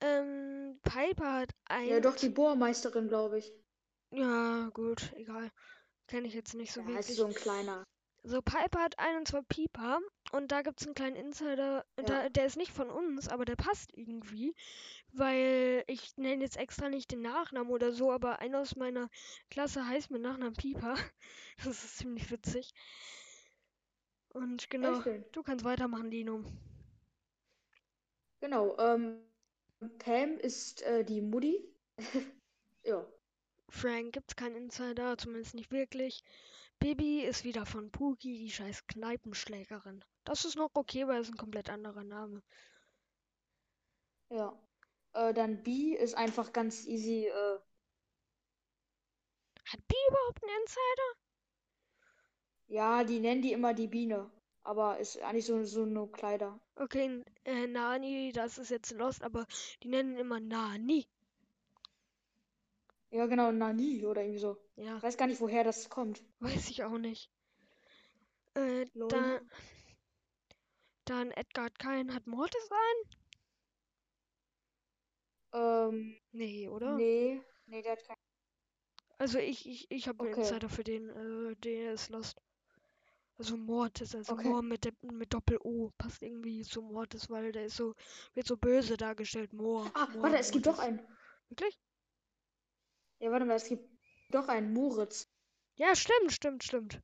Ähm, 0.00 0.78
Piper 0.82 1.32
hat 1.40 1.50
einen. 1.66 1.88
Ja, 1.88 2.00
doch, 2.00 2.16
die 2.16 2.28
Bohrmeisterin, 2.28 3.08
glaube 3.08 3.38
ich. 3.38 3.52
Ja, 4.10 4.70
gut, 4.72 5.12
egal. 5.16 5.50
Kenne 6.06 6.26
ich 6.28 6.34
jetzt 6.34 6.54
nicht 6.54 6.72
so 6.72 6.80
Ja, 6.80 6.86
ist 6.86 7.08
wirklich. 7.08 7.16
so 7.16 7.26
ein 7.26 7.34
kleiner. 7.34 7.84
So, 8.26 8.40
Piper 8.40 8.80
hat 8.80 8.98
einen 8.98 9.18
und 9.18 9.28
zwar 9.28 9.42
Pieper. 9.42 10.00
Und 10.32 10.50
da 10.50 10.62
gibt 10.62 10.80
es 10.80 10.86
einen 10.86 10.94
kleinen 10.94 11.16
Insider. 11.16 11.84
Ja. 11.98 12.02
Da, 12.04 12.28
der 12.30 12.46
ist 12.46 12.56
nicht 12.56 12.72
von 12.72 12.88
uns, 12.88 13.28
aber 13.28 13.44
der 13.44 13.56
passt 13.56 13.90
irgendwie. 13.94 14.54
Weil 15.12 15.84
ich 15.86 16.16
nenne 16.16 16.42
jetzt 16.42 16.56
extra 16.56 16.88
nicht 16.88 17.10
den 17.12 17.20
Nachnamen 17.20 17.70
oder 17.70 17.92
so, 17.92 18.10
aber 18.10 18.38
einer 18.38 18.60
aus 18.60 18.76
meiner 18.76 19.10
Klasse 19.50 19.86
heißt 19.86 20.10
mit 20.10 20.22
Nachnamen 20.22 20.54
Pieper. 20.54 20.94
Das 21.58 21.84
ist 21.84 21.98
ziemlich 21.98 22.30
witzig. 22.30 22.72
Und 24.32 24.68
genau, 24.70 25.00
du 25.30 25.42
kannst 25.44 25.64
weitermachen, 25.64 26.10
Dino. 26.10 26.42
Genau. 28.40 28.76
Ähm, 28.78 29.22
Pam 29.98 30.38
ist 30.38 30.82
äh, 30.82 31.04
die 31.04 31.20
Mutti. 31.20 31.62
ja. 32.84 33.06
Frank 33.68 34.12
gibt's 34.14 34.36
keinen 34.36 34.56
Insider, 34.56 35.18
zumindest 35.18 35.54
nicht 35.54 35.70
wirklich. 35.70 36.22
Bibi 36.78 37.22
ist 37.24 37.44
wieder 37.44 37.66
von 37.66 37.90
Pookie, 37.90 38.38
die 38.38 38.50
scheiß 38.50 38.86
Kneipenschlägerin. 38.86 40.04
Das 40.24 40.44
ist 40.46 40.56
noch 40.56 40.70
okay, 40.74 41.06
weil 41.08 41.20
es 41.20 41.28
ein 41.28 41.36
komplett 41.36 41.68
anderer 41.70 42.04
Name. 42.04 42.42
Ja. 44.30 44.52
Äh, 45.14 45.32
dann 45.34 45.62
B 45.62 45.94
ist 45.94 46.14
einfach 46.14 46.52
ganz 46.52 46.86
easy. 46.86 47.26
Äh, 47.28 47.58
Hat 49.66 49.86
Bi 49.88 49.96
überhaupt 50.08 50.42
einen 50.42 50.62
Insider? 50.62 51.14
ja, 52.66 53.04
die 53.04 53.20
nennen 53.20 53.40
die 53.42 53.52
immer 53.52 53.72
die 53.74 53.88
Biene. 53.88 54.30
Aber 54.64 54.98
ist 54.98 55.22
eigentlich 55.22 55.46
so, 55.46 55.62
so 55.64 55.86
nur 55.86 56.10
Kleider. 56.10 56.58
Okay, 56.76 57.24
äh, 57.44 57.66
Nani, 57.66 58.30
das 58.32 58.58
ist 58.58 58.70
jetzt 58.70 58.92
Lost, 58.92 59.24
aber 59.24 59.46
die 59.82 59.88
nennen 59.88 60.16
immer 60.16 60.38
Nani. 60.38 61.06
Ja, 63.10 63.24
genau, 63.26 63.50
Nani 63.50 64.04
oder 64.04 64.20
irgendwie 64.22 64.40
so. 64.40 64.58
Ja, 64.76 64.96
Ich 64.98 65.02
weiß 65.02 65.16
gar 65.16 65.26
nicht, 65.26 65.40
woher 65.40 65.64
das 65.64 65.88
kommt. 65.88 66.22
weiß 66.40 66.70
ich 66.70 66.84
auch 66.84 66.98
nicht. 66.98 67.30
Äh, 68.54 68.86
Lol. 68.94 69.08
da, 69.08 69.40
dann 71.06 71.30
Edgar 71.30 71.64
hat 71.64 71.78
keinen. 71.78 72.12
Hat 72.14 72.26
Mortis 72.26 72.68
einen? 72.70 73.10
Ähm, 75.54 76.16
Nee, 76.32 76.68
oder? 76.68 77.02
nee. 77.02 77.40
Nee, 77.66 77.82
der 77.82 77.92
hat 77.92 78.04
kein. 78.06 78.16
Also 79.18 79.38
ich, 79.40 79.68
ich, 79.68 79.90
ich 79.90 80.06
habe 80.06 80.20
einen 80.22 80.30
Okay. 80.32 80.34
Insider 80.34 80.68
für 80.68 80.84
den, 80.84 81.08
äh, 81.10 81.56
der 81.56 81.94
ist 81.94 82.10
Lost. 82.10 82.40
Also 83.36 83.56
Mortis, 83.56 84.14
also 84.14 84.32
Okay. 84.34 84.48
Mor 84.48 84.62
mit, 84.62 84.92
mit 85.02 85.34
Doppel-O. 85.34 85.90
Passt 85.98 86.22
irgendwie 86.22 86.62
zu 86.62 86.82
Mortis, 86.82 87.28
weil 87.30 87.50
der 87.52 87.66
ist 87.66 87.76
so, 87.76 87.94
wird 88.34 88.46
so 88.46 88.56
böse 88.56 88.96
dargestellt. 88.96 89.52
Mor. 89.52 89.90
Ah, 89.94 90.06
Mor, 90.12 90.22
warte, 90.24 90.38
es 90.38 90.50
gibt 90.52 90.66
doch 90.66 90.78
einen. 90.78 91.00
Wirklich? 91.48 91.76
Ja, 93.18 93.30
warte 93.30 93.44
mal, 93.44 93.54
es 93.56 93.68
gibt 93.68 93.88
doch 94.30 94.48
einen 94.48 94.72
Moritz. 94.72 95.28
Ja, 95.76 95.96
stimmt, 95.96 96.30
stimmt, 96.32 96.62
stimmt. 96.62 97.00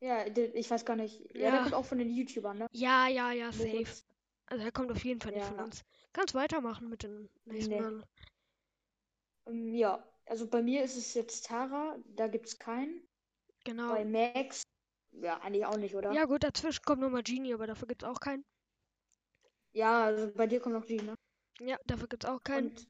Ja, 0.00 0.26
ich 0.26 0.70
weiß 0.70 0.84
gar 0.84 0.96
nicht. 0.96 1.20
Ja, 1.34 1.42
Ja. 1.42 1.50
der 1.52 1.62
kommt 1.62 1.74
auch 1.74 1.84
von 1.84 1.98
den 1.98 2.10
YouTubern, 2.10 2.58
ne? 2.58 2.66
Ja, 2.72 3.08
ja, 3.08 3.32
ja, 3.32 3.52
safe. 3.52 3.68
Moritz. 3.68 4.04
Also 4.46 4.64
er 4.64 4.72
kommt 4.72 4.90
auf 4.90 5.04
jeden 5.04 5.20
Fall 5.20 5.32
nicht 5.32 5.46
von 5.46 5.58
Ja. 5.58 5.64
uns. 5.64 5.84
Kannst 6.12 6.34
weitermachen 6.34 6.88
mit 6.88 7.02
den 7.02 7.28
nächsten 7.44 7.74
Nee. 7.74 7.80
Mal. 7.80 8.04
Ähm, 9.46 9.74
ja, 9.74 10.04
also 10.26 10.48
bei 10.48 10.62
mir 10.62 10.82
ist 10.82 10.96
es 10.96 11.14
jetzt 11.14 11.46
Tara. 11.46 11.96
Da 12.16 12.28
gibt's 12.28 12.58
keinen. 12.58 13.06
Genau. 13.64 13.92
Bei 13.92 14.04
Max. 14.04 14.62
Ja, 15.22 15.38
eigentlich 15.40 15.66
auch 15.66 15.76
nicht, 15.76 15.94
oder? 15.94 16.12
Ja, 16.12 16.24
gut, 16.24 16.44
dazwischen 16.44 16.82
kommt 16.84 17.00
nochmal 17.00 17.22
Genie, 17.22 17.52
aber 17.54 17.66
dafür 17.66 17.88
gibt's 17.88 18.04
auch 18.04 18.20
keinen. 18.20 18.44
Ja, 19.72 20.04
also 20.04 20.30
bei 20.34 20.46
dir 20.46 20.60
kommt 20.60 20.74
noch 20.74 20.84
die, 20.84 21.00
ne? 21.00 21.14
Ja, 21.60 21.76
dafür 21.86 22.08
gibt's 22.08 22.26
auch 22.26 22.42
keinen. 22.42 22.68
Und 22.68 22.86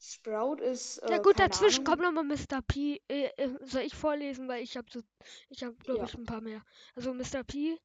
Sprout 0.00 0.56
ist. 0.62 0.98
Äh, 0.98 1.10
Ja 1.10 1.18
gut, 1.18 1.38
dazwischen 1.40 1.86
Ahnung. 1.86 1.98
kommt 1.98 2.02
nochmal 2.02 2.24
Mr. 2.24 2.62
P. 2.62 3.00
Äh, 3.08 3.30
äh, 3.36 3.50
soll 3.62 3.82
ich 3.82 3.94
vorlesen, 3.94 4.46
weil 4.48 4.62
ich 4.62 4.76
habe 4.76 4.88
so, 4.90 5.00
ich 5.48 5.64
habe 5.64 5.74
glaube 5.76 6.00
Ja. 6.00 6.04
ich 6.04 6.14
ein 6.14 6.24
paar 6.24 6.40
mehr. 6.40 6.64
Also 6.94 7.12
Mr. 7.12 7.42
P. 7.44 7.78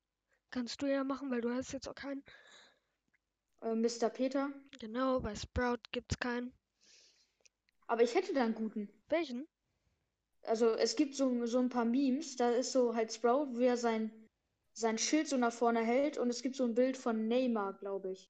Kannst 0.52 0.82
du 0.82 0.86
ja 0.86 1.04
machen, 1.04 1.32
weil 1.32 1.42
du 1.42 1.50
hast 1.52 1.72
jetzt 1.74 1.88
auch 1.90 1.96
keinen. 1.96 2.24
Äh, 3.62 3.74
Mr. 3.76 4.10
Peter. 4.10 4.52
Genau, 4.80 5.20
bei 5.20 5.36
Sprout 5.36 5.80
gibt's 5.92 6.20
keinen. 6.20 6.54
Aber 7.88 8.04
ich 8.04 8.14
hätte 8.14 8.34
da 8.34 8.44
einen 8.44 8.54
guten. 8.56 8.90
Welchen? 9.10 9.48
Also 10.44 10.72
es 10.72 10.96
gibt 10.96 11.16
so, 11.16 11.46
so 11.46 11.60
ein 11.60 11.70
paar 11.70 11.86
Memes, 11.86 12.36
da 12.36 12.52
ist 12.52 12.72
so 12.72 12.96
halt 12.96 13.14
Sprout, 13.14 13.58
wie 13.58 13.66
er 13.66 13.78
sein, 13.78 14.12
sein 14.74 14.98
Schild 14.98 15.28
so 15.28 15.38
nach 15.38 15.54
vorne 15.54 15.82
hält 15.82 16.18
und 16.18 16.30
es 16.30 16.42
gibt 16.42 16.56
so 16.56 16.66
ein 16.66 16.76
Bild 16.76 16.98
von 16.98 17.28
Neymar, 17.28 17.74
glaube 17.74 18.12
ich. 18.12 18.30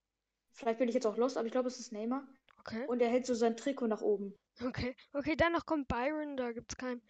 Vielleicht 0.51 0.79
bin 0.79 0.87
ich 0.87 0.93
jetzt 0.93 1.07
auch 1.07 1.17
lost, 1.17 1.37
aber 1.37 1.47
ich 1.47 1.51
glaube, 1.51 1.67
es 1.67 1.79
ist 1.79 1.91
Neymar. 1.91 2.27
Okay. 2.59 2.85
Und 2.87 3.01
er 3.01 3.09
hält 3.09 3.25
so 3.25 3.33
sein 3.33 3.57
Trikot 3.57 3.87
nach 3.87 4.01
oben. 4.01 4.37
Okay. 4.63 4.95
Okay, 5.13 5.35
dann 5.35 5.53
noch 5.53 5.65
kommt 5.65 5.87
Byron, 5.87 6.37
da 6.37 6.51
gibt's 6.51 6.77
keinen. 6.77 7.01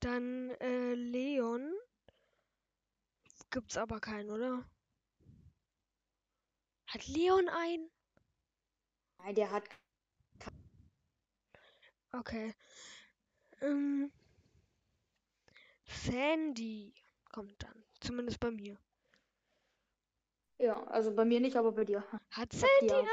Dann 0.00 0.50
äh, 0.60 0.94
Leon. 0.94 1.72
Gibt's 3.50 3.76
aber 3.76 4.00
keinen, 4.00 4.30
oder? 4.30 4.68
Hat 6.88 7.06
Leon 7.06 7.48
einen? 7.48 7.90
Nein, 9.18 9.34
der 9.34 9.50
hat. 9.50 9.64
Okay. 12.12 12.54
Ähm, 13.62 14.12
Sandy 15.86 16.94
kommt 17.30 17.62
dann. 17.62 17.84
Zumindest 18.00 18.40
bei 18.40 18.50
mir. 18.50 18.78
Ja, 20.58 20.82
also 20.84 21.14
bei 21.14 21.24
mir 21.24 21.40
nicht, 21.40 21.56
aber 21.56 21.72
bei 21.72 21.84
dir. 21.84 22.04
Hat 22.30 22.52
Sandy 22.52 22.86
ja. 22.86 23.04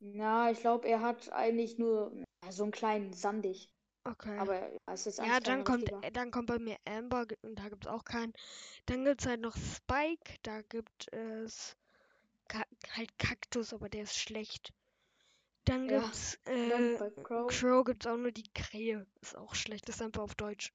Na, 0.00 0.50
ich 0.50 0.60
glaube, 0.60 0.86
er 0.88 1.00
hat 1.00 1.32
eigentlich 1.32 1.78
nur 1.78 2.12
so 2.50 2.62
einen 2.62 2.72
kleinen 2.72 3.12
Sandig. 3.12 3.68
Okay. 4.04 4.38
Aber 4.38 4.54
er 4.54 4.94
ist 4.94 5.18
ja, 5.18 5.40
dann 5.40 5.64
kommt, 5.64 5.82
richtiger. 5.82 6.02
äh, 6.02 6.10
dann 6.10 6.30
kommt 6.30 6.46
bei 6.46 6.58
mir 6.58 6.76
Amber 6.86 7.26
und 7.42 7.58
da 7.58 7.68
gibt's 7.68 7.86
auch 7.86 8.04
keinen. 8.04 8.32
Dann 8.86 9.04
gibt's 9.04 9.26
halt 9.26 9.40
noch 9.40 9.56
Spike, 9.56 10.38
da 10.42 10.62
gibt 10.62 11.12
es 11.12 11.76
Ka 12.46 12.62
halt 12.96 13.18
Kaktus, 13.18 13.74
aber 13.74 13.88
der 13.90 14.04
ist 14.04 14.16
schlecht. 14.16 14.72
Dann 15.68 15.88
Ja, 15.88 16.00
gibt's 16.00 16.38
äh, 16.46 16.68
dann 16.70 17.24
Crow. 17.24 17.46
Crow 17.48 17.84
gibt's 17.84 18.06
auch 18.06 18.16
nur 18.16 18.32
die 18.32 18.50
Krähe. 18.54 19.06
Ist 19.20 19.36
auch 19.36 19.54
schlecht, 19.54 19.88
ist 19.88 20.00
einfach 20.02 20.22
auf 20.22 20.34
Deutsch. 20.34 20.72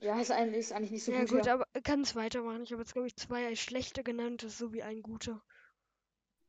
Ja, 0.00 0.20
ist 0.20 0.30
eigentlich, 0.30 0.60
ist 0.60 0.72
eigentlich 0.72 0.90
nicht 0.90 1.04
so 1.04 1.12
ja 1.12 1.20
gut. 1.20 1.30
gut, 1.30 1.46
ja. 1.46 1.54
aber 1.54 1.66
kann's 1.82 2.14
weitermachen. 2.14 2.62
Ich 2.62 2.72
habe 2.72 2.82
jetzt 2.82 2.92
glaube 2.92 3.06
ich 3.08 3.16
zwei 3.16 3.54
schlechte 3.56 4.02
genannt, 4.02 4.42
das 4.42 4.52
ist 4.52 4.58
so 4.58 4.72
wie 4.72 4.82
ein 4.82 5.02
guter. 5.02 5.42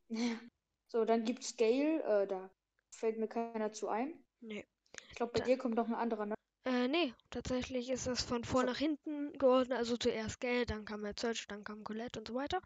Ja. 0.10 0.40
So, 0.88 1.06
dann 1.06 1.24
gibt's 1.26 1.58
Gale. 1.58 2.04
Äh, 2.04 2.28
da 2.28 2.50
fällt 2.92 3.18
mir 3.18 3.28
keiner 3.28 3.72
zu 3.72 3.88
ein. 3.90 4.24
Nee. 4.42 4.66
Ich 5.10 5.16
glaube, 5.16 5.32
bei 5.34 5.40
Da- 5.40 5.46
dir 5.46 5.58
kommt 5.58 5.76
noch 5.76 5.88
ein 5.88 5.96
anderer, 5.96 6.26
ne? 6.28 6.36
Äh, 6.66 6.88
nee, 6.88 7.14
tatsächlich 7.30 7.90
ist 7.90 8.08
das 8.08 8.24
von 8.24 8.44
vor 8.44 8.62
So. 8.62 8.68
nach 8.68 8.78
hinten 8.78 9.34
geordnet. 9.38 9.78
Also 9.78 9.98
zuerst 9.98 10.40
Gale, 10.40 10.66
dann 10.66 10.86
kam 10.86 11.06
Search, 11.18 11.48
dann 11.48 11.64
kam 11.64 11.84
Colette 11.84 12.20
und 12.20 12.28
so 12.28 12.36
weiter. 12.36 12.62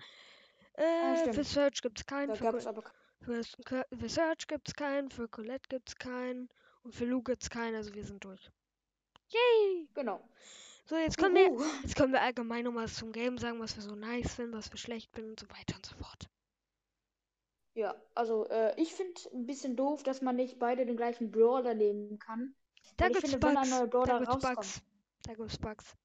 Ah, 0.76 1.14
Äh, 1.14 1.16
für 1.18 1.32
stimmt. 1.32 1.48
Search 1.48 1.82
gibt's 1.82 2.06
keinen, 2.06 2.30
Da 2.30 2.36
für, 2.36 2.44
gab 2.44 2.52
Col 2.52 2.60
es 2.60 2.68
aber. 2.68 2.84
Für, 3.22 3.44
Search 3.44 4.48
gibt's 4.48 4.74
keinen, 4.74 5.10
für 5.10 5.28
Colette 5.28 5.68
gibt's 5.70 5.96
keinen 5.96 6.50
und 6.84 6.96
für 6.96 7.06
Lou 7.06 7.22
gibt's 7.22 7.50
keinen, 7.50 7.76
also 7.76 7.94
wir 7.94 8.04
sind 8.04 8.24
durch. 8.24 8.50
Yay! 9.30 9.88
Genau. 9.94 10.28
So, 10.86 10.96
jetzt 10.96 11.18
kommen 11.18 11.36
wir, 11.36 11.52
jetzt 11.84 11.98
kommen 11.98 12.14
wir 12.14 12.22
allgemein 12.22 12.64
nochmal 12.64 12.88
zum 12.88 13.12
Game, 13.12 13.38
sagen, 13.38 13.60
was 13.60 13.76
wir 13.76 13.84
so 13.84 13.96
nice 13.96 14.36
finden, 14.36 14.54
was 14.54 14.72
wir 14.72 14.78
schlecht 14.78 15.12
finden 15.14 15.32
und 15.32 15.40
so 15.40 15.50
weiter 15.50 15.76
und 15.76 15.86
so 15.86 15.96
fort. 15.98 16.30
Ja, 17.74 17.94
also 18.16 18.48
äh, 18.48 18.74
ich 18.82 18.94
finde 18.94 19.20
ein 19.34 19.46
bisschen 19.46 19.76
doof, 19.76 20.02
dass 20.04 20.22
man 20.22 20.36
nicht 20.38 20.58
beide 20.60 20.86
den 20.86 20.98
gleichen 20.98 21.30
Brawler 21.30 21.74
nehmen 21.74 22.18
kann. 22.18 22.56
Da 22.96 23.10
gibt's 23.10 23.30
finde, 23.30 23.40
Bugs, 23.40 23.70
da 23.70 23.86
gibt's 23.86 24.34
rauskommt. 24.34 24.56
Bugs, 24.56 24.82
da 25.24 25.34
gibt's 25.34 25.58
Bugs. 25.58 25.96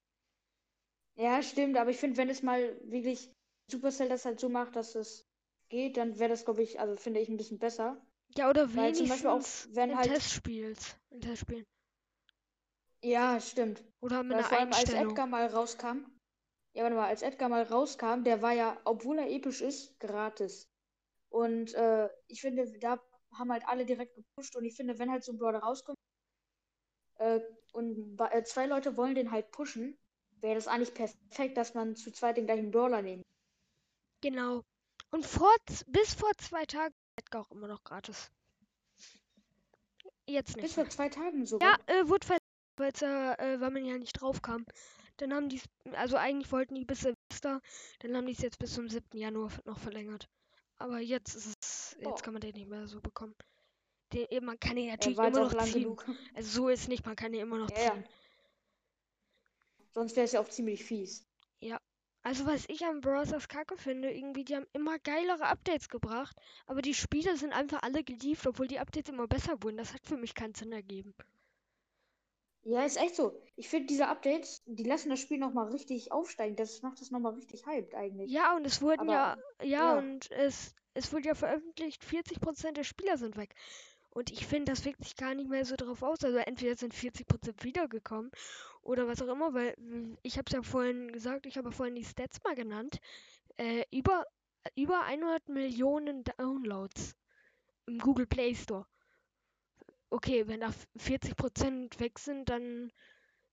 Ja, 1.15 1.41
stimmt, 1.41 1.77
aber 1.77 1.89
ich 1.89 1.97
finde, 1.97 2.17
wenn 2.17 2.29
es 2.29 2.43
mal 2.43 2.77
wirklich 2.83 3.31
Supercell 3.71 4.09
das 4.09 4.25
halt 4.25 4.39
so 4.39 4.49
macht, 4.49 4.75
dass 4.75 4.95
es 4.95 5.25
geht, 5.73 5.97
dann 5.97 6.19
wäre 6.19 6.29
das, 6.29 6.45
glaube 6.45 6.61
ich, 6.61 6.79
also 6.79 6.95
finde 6.95 7.19
ich 7.19 7.29
ein 7.29 7.37
bisschen 7.37 7.59
besser. 7.59 7.99
Ja, 8.37 8.49
oder 8.49 8.73
Weil 8.75 8.93
zum 8.95 9.09
Beispiel 9.09 9.29
auch, 9.29 9.41
wenn 9.69 9.97
halt. 9.97 10.07
Testspiels, 10.07 10.95
in 11.09 11.21
Testspielen. 11.21 11.65
Ja, 13.03 13.39
stimmt. 13.39 13.83
Oder 13.99 14.23
mit 14.23 14.31
Weil 14.31 14.39
einer 14.39 14.47
vor 14.47 14.59
allem 14.59 14.73
als. 14.73 14.93
Edgar 14.93 15.27
mal 15.27 15.47
rauskam. 15.47 16.05
Ja, 16.75 16.83
warte 16.83 16.95
mal, 16.95 17.07
als 17.07 17.21
Edgar 17.21 17.49
mal 17.49 17.63
rauskam, 17.63 18.23
der 18.23 18.41
war 18.41 18.53
ja, 18.53 18.79
obwohl 18.85 19.19
er 19.19 19.29
episch 19.29 19.61
ist, 19.61 19.99
gratis. 19.99 20.67
Und 21.29 21.73
äh, 21.73 22.09
ich 22.27 22.41
finde, 22.41 22.71
da 22.79 22.99
haben 23.33 23.51
halt 23.51 23.63
alle 23.67 23.85
direkt 23.85 24.15
gepusht 24.15 24.55
und 24.55 24.65
ich 24.65 24.75
finde, 24.75 24.97
wenn 24.99 25.11
halt 25.11 25.23
so 25.23 25.33
ein 25.33 25.37
Brawler 25.37 25.59
rauskommt 25.59 25.97
äh, 27.19 27.39
und 27.73 28.19
äh, 28.19 28.43
zwei 28.43 28.67
Leute 28.67 28.95
wollen 28.97 29.15
den 29.15 29.31
halt 29.31 29.51
pushen, 29.51 29.97
wäre 30.39 30.55
das 30.55 30.67
eigentlich 30.67 30.93
perfekt, 30.93 31.57
dass 31.57 31.73
man 31.73 31.95
zu 31.95 32.11
zweit 32.11 32.37
den 32.37 32.45
gleichen 32.45 32.71
Brawler 32.71 33.01
nimmt. 33.01 33.23
Genau. 34.21 34.63
Und 35.13 35.27
vor, 35.27 35.53
bis 35.85 36.15
vor 36.15 36.31
zwei 36.39 36.65
Tagen 36.65 36.93
ist 36.93 37.25
Edgar 37.25 37.41
auch 37.41 37.51
immer 37.51 37.67
noch 37.67 37.83
gratis. 37.83 38.31
Jetzt 40.25 40.55
Bis 40.55 40.63
nicht. 40.63 40.73
vor 40.73 40.83
mehr. 40.85 40.91
zwei 40.91 41.09
Tagen 41.09 41.41
Ja, 41.41 41.45
sogar. 41.45 41.79
äh, 41.87 42.07
wurde 42.09 42.25
verletzt, 42.25 42.47
weil's, 42.77 43.01
äh, 43.03 43.59
weil 43.61 43.69
man 43.69 43.85
ja 43.85 43.95
nicht 43.97 44.13
drauf 44.13 44.41
kam. 44.41 44.65
Dann 45.17 45.31
haben 45.33 45.49
die 45.49 45.61
also 45.91 46.17
eigentlich 46.17 46.51
wollten 46.51 46.73
die 46.73 46.85
bis 46.85 47.01
Silvester, 47.01 47.61
dann 47.99 48.17
haben 48.17 48.25
die 48.25 48.31
es 48.33 48.39
jetzt 48.41 48.57
bis 48.57 48.73
zum 48.73 48.89
7. 48.89 49.15
Januar 49.19 49.51
noch 49.65 49.77
verlängert. 49.77 50.27
Aber 50.77 50.99
jetzt 50.99 51.35
ist 51.35 51.55
es, 51.61 51.95
Oh. 52.03 52.09
jetzt 52.09 52.23
kann 52.23 52.33
man 52.33 52.41
den 52.41 52.53
nicht 52.55 52.67
mehr 52.67 52.87
so 52.87 52.99
bekommen. 52.99 53.35
Den, 54.13 54.43
man 54.43 54.59
kann 54.59 54.77
ihn 54.77 54.89
natürlich 54.89 55.17
immer 55.19 55.29
noch 55.29 55.63
ziehen. 55.65 55.83
genug. 55.83 56.05
Also 56.33 56.49
so 56.61 56.69
ist 56.69 56.87
nicht, 56.87 57.05
man 57.05 57.15
kann 57.15 57.33
ihn 57.35 57.41
immer 57.41 57.59
noch 57.59 57.69
Ja, 57.69 57.79
ja. 57.83 57.91
ziehen. 57.93 58.07
Sonst 59.91 60.15
wäre 60.15 60.25
es 60.25 60.31
ja 60.31 60.39
auch 60.39 60.49
ziemlich 60.49 60.83
fies. 60.83 61.27
Also 62.23 62.45
was 62.45 62.65
ich 62.69 62.85
am 62.85 63.01
Browsers 63.01 63.47
kacke 63.49 63.77
finde, 63.77 64.09
irgendwie, 64.11 64.45
die 64.45 64.55
haben 64.55 64.65
immer 64.73 64.97
geilere 64.99 65.45
Updates 65.45 65.89
gebracht, 65.89 66.35
aber 66.65 66.81
die 66.81 66.93
Spiele 66.93 67.35
sind 67.37 67.53
einfach 67.53 67.83
alle 67.83 68.03
geliefert, 68.03 68.47
obwohl 68.47 68.67
die 68.67 68.79
Updates 68.79 69.09
immer 69.13 69.27
besser 69.27 69.61
wurden. 69.61 69.77
Das 69.77 69.93
hat 69.93 70.05
für 70.05 70.17
mich 70.17 70.33
keinen 70.33 70.55
Sinn 70.55 70.71
ergeben. 70.71 71.13
Ja, 72.65 72.85
ist 72.85 72.95
echt 72.97 73.15
so. 73.15 73.37
Ich 73.57 73.67
finde 73.67 73.87
diese 73.87 74.07
Updates, 74.07 74.61
die 74.65 74.83
lassen 74.83 75.09
das 75.09 75.19
Spiel 75.19 75.37
nochmal 75.37 75.69
richtig 75.69 76.13
aufsteigen. 76.13 76.55
Das 76.55 76.81
macht 76.81 77.01
das 77.01 77.11
nochmal 77.11 77.33
richtig 77.33 77.65
hyped 77.65 77.93
eigentlich. 77.93 78.31
Ja, 78.31 78.55
und 78.55 78.65
es 78.65 78.81
wurden 78.81 79.09
ja, 79.09 79.33
Aber, 79.33 79.65
ja, 79.65 79.95
ja. 79.95 79.97
und 79.97 80.31
es, 80.31 80.73
es 80.93 81.11
wurde 81.11 81.27
ja 81.27 81.35
veröffentlicht, 81.35 82.03
40% 82.03 82.71
der 82.71 82.85
Spieler 82.85 83.17
sind 83.17 83.35
weg. 83.35 83.53
Und 84.13 84.31
ich 84.31 84.45
finde, 84.45 84.71
das 84.71 84.85
wirkt 84.85 85.03
sich 85.03 85.15
gar 85.15 85.33
nicht 85.33 85.49
mehr 85.49 85.65
so 85.65 85.75
drauf 85.75 86.03
aus. 86.03 86.23
Also 86.23 86.37
entweder 86.37 86.75
sind 86.75 86.93
40% 86.93 87.63
wiedergekommen 87.63 88.31
oder 88.83 89.07
was 89.07 89.21
auch 89.21 89.27
immer, 89.27 89.53
weil 89.53 89.75
mm, 89.77 90.17
ich 90.21 90.37
habe 90.37 90.45
es 90.47 90.53
ja 90.53 90.61
vorhin 90.61 91.11
gesagt, 91.11 91.45
ich 91.47 91.57
habe 91.57 91.69
ja 91.69 91.75
vorhin 91.75 91.95
die 91.95 92.05
Stats 92.05 92.43
mal 92.43 92.55
genannt. 92.55 92.99
Äh, 93.57 93.85
über, 93.91 94.25
über 94.75 95.03
100 95.03 95.49
Millionen 95.49 96.23
Downloads 96.23 97.15
im 97.87 97.97
Google 97.99 98.27
Play 98.27 98.53
Store. 98.53 98.85
Okay, 100.11 100.47
wenn 100.47 100.61
da 100.61 100.71
40% 100.99 101.99
weg 101.99 102.19
sind, 102.19 102.49
dann 102.49 102.91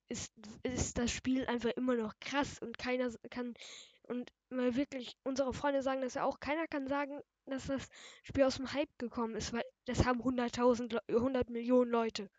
ist, 0.08 0.32
ist 0.62 0.98
das 0.98 1.11
Spiel 1.11 1.46
einfach 1.46 1.70
immer 1.70 1.94
noch 1.94 2.12
krass 2.20 2.58
und 2.58 2.76
keiner 2.76 3.11
kann, 3.30 3.55
und 4.02 4.30
mal 4.51 4.74
wirklich, 4.74 5.16
unsere 5.22 5.55
Freunde 5.55 5.82
sagen 5.82 6.02
das 6.02 6.14
ja 6.14 6.24
auch, 6.24 6.40
keiner 6.40 6.66
kann 6.66 6.86
sagen, 6.86 7.22
dass 7.51 7.66
das 7.66 7.89
Spiel 8.22 8.44
aus 8.44 8.56
dem 8.56 8.72
Hype 8.72 8.97
gekommen 8.98 9.35
ist, 9.35 9.52
weil 9.52 9.64
das 9.86 10.05
haben 10.05 10.20
100.000, 10.22 10.93
Le- 10.93 11.02
100 11.16 11.51
Millionen 11.51 11.90
Leute. 11.90 12.31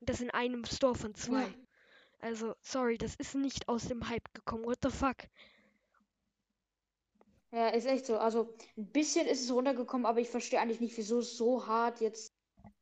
Und 0.00 0.08
das 0.08 0.20
in 0.20 0.30
einem 0.30 0.64
Store 0.64 0.94
von 0.94 1.14
zwei. 1.14 1.42
Ja. 1.42 1.54
Also, 2.20 2.54
sorry, 2.62 2.98
das 2.98 3.14
ist 3.16 3.34
nicht 3.34 3.68
aus 3.68 3.86
dem 3.86 4.08
Hype 4.08 4.32
gekommen. 4.34 4.64
What 4.64 4.78
the 4.82 4.90
fuck? 4.90 5.16
Ja, 7.50 7.68
ist 7.68 7.86
echt 7.86 8.06
so. 8.06 8.18
Also 8.18 8.54
ein 8.76 8.90
bisschen 8.92 9.26
ist 9.26 9.42
es 9.42 9.50
runtergekommen, 9.50 10.04
aber 10.06 10.20
ich 10.20 10.28
verstehe 10.28 10.60
eigentlich 10.60 10.80
nicht, 10.80 10.96
wieso 10.96 11.20
es 11.20 11.36
so 11.36 11.66
hart 11.66 12.00
jetzt 12.00 12.34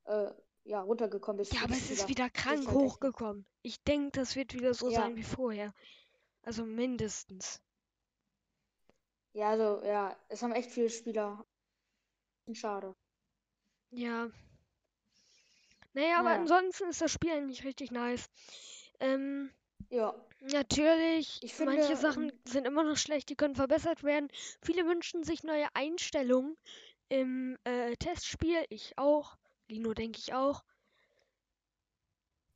äh, 0.05 0.31
ja, 0.65 0.81
runtergekommen 0.81 1.41
ist. 1.41 1.53
Ja, 1.53 1.63
aber 1.63 1.75
es 1.75 1.91
ist 1.91 2.09
wieder 2.09 2.29
krank 2.31 2.67
halt 2.67 2.71
hochgekommen. 2.71 3.47
Ich 3.63 3.83
denke, 3.85 4.19
das 4.19 4.35
wird 4.35 4.55
wieder 4.55 4.75
so 4.75 4.91
Ja. 4.91 5.01
sein 5.03 5.17
wie 5.17 5.23
vorher. 5.23 5.73
Also 6.43 6.65
mindestens. 6.65 7.61
Ja, 9.35 9.51
also 9.51 9.85
ja, 9.85 10.17
es 10.29 10.43
haben 10.43 10.53
echt 10.53 10.71
viele 10.71 10.91
Spieler. 10.91 11.45
Schade. 12.55 12.95
Ja. 13.91 14.31
Naja, 15.95 16.19
aber 16.21 16.31
Naja. 16.31 16.41
ansonsten 16.41 16.89
ist 16.91 17.01
das 17.01 17.11
Spiel 17.13 17.31
eigentlich 17.33 17.65
richtig 17.65 17.91
nice. 17.91 18.29
Ähm, 19.01 19.51
Ja, 19.91 20.15
natürlich, 20.41 21.43
Ich 21.43 21.59
manche 21.59 21.97
finde, 21.97 21.97
Sachen 21.97 22.29
ähm, 22.31 22.41
sind 22.45 22.67
immer 22.67 22.85
noch 22.85 22.97
schlecht, 22.97 23.29
die 23.29 23.37
können 23.37 23.55
verbessert 23.57 24.03
werden. 24.05 24.29
Viele 24.63 24.87
wünschen 24.87 25.25
sich 25.25 25.43
neue 25.45 25.67
Einstellungen 25.75 26.57
im 27.09 27.59
äh, 27.65 27.97
Testspiel. 27.97 28.65
Ich 28.69 28.97
auch. 28.99 29.37
Lino 29.69 29.95
denke 29.95 30.19
ich 30.19 30.35
auch. 30.35 30.63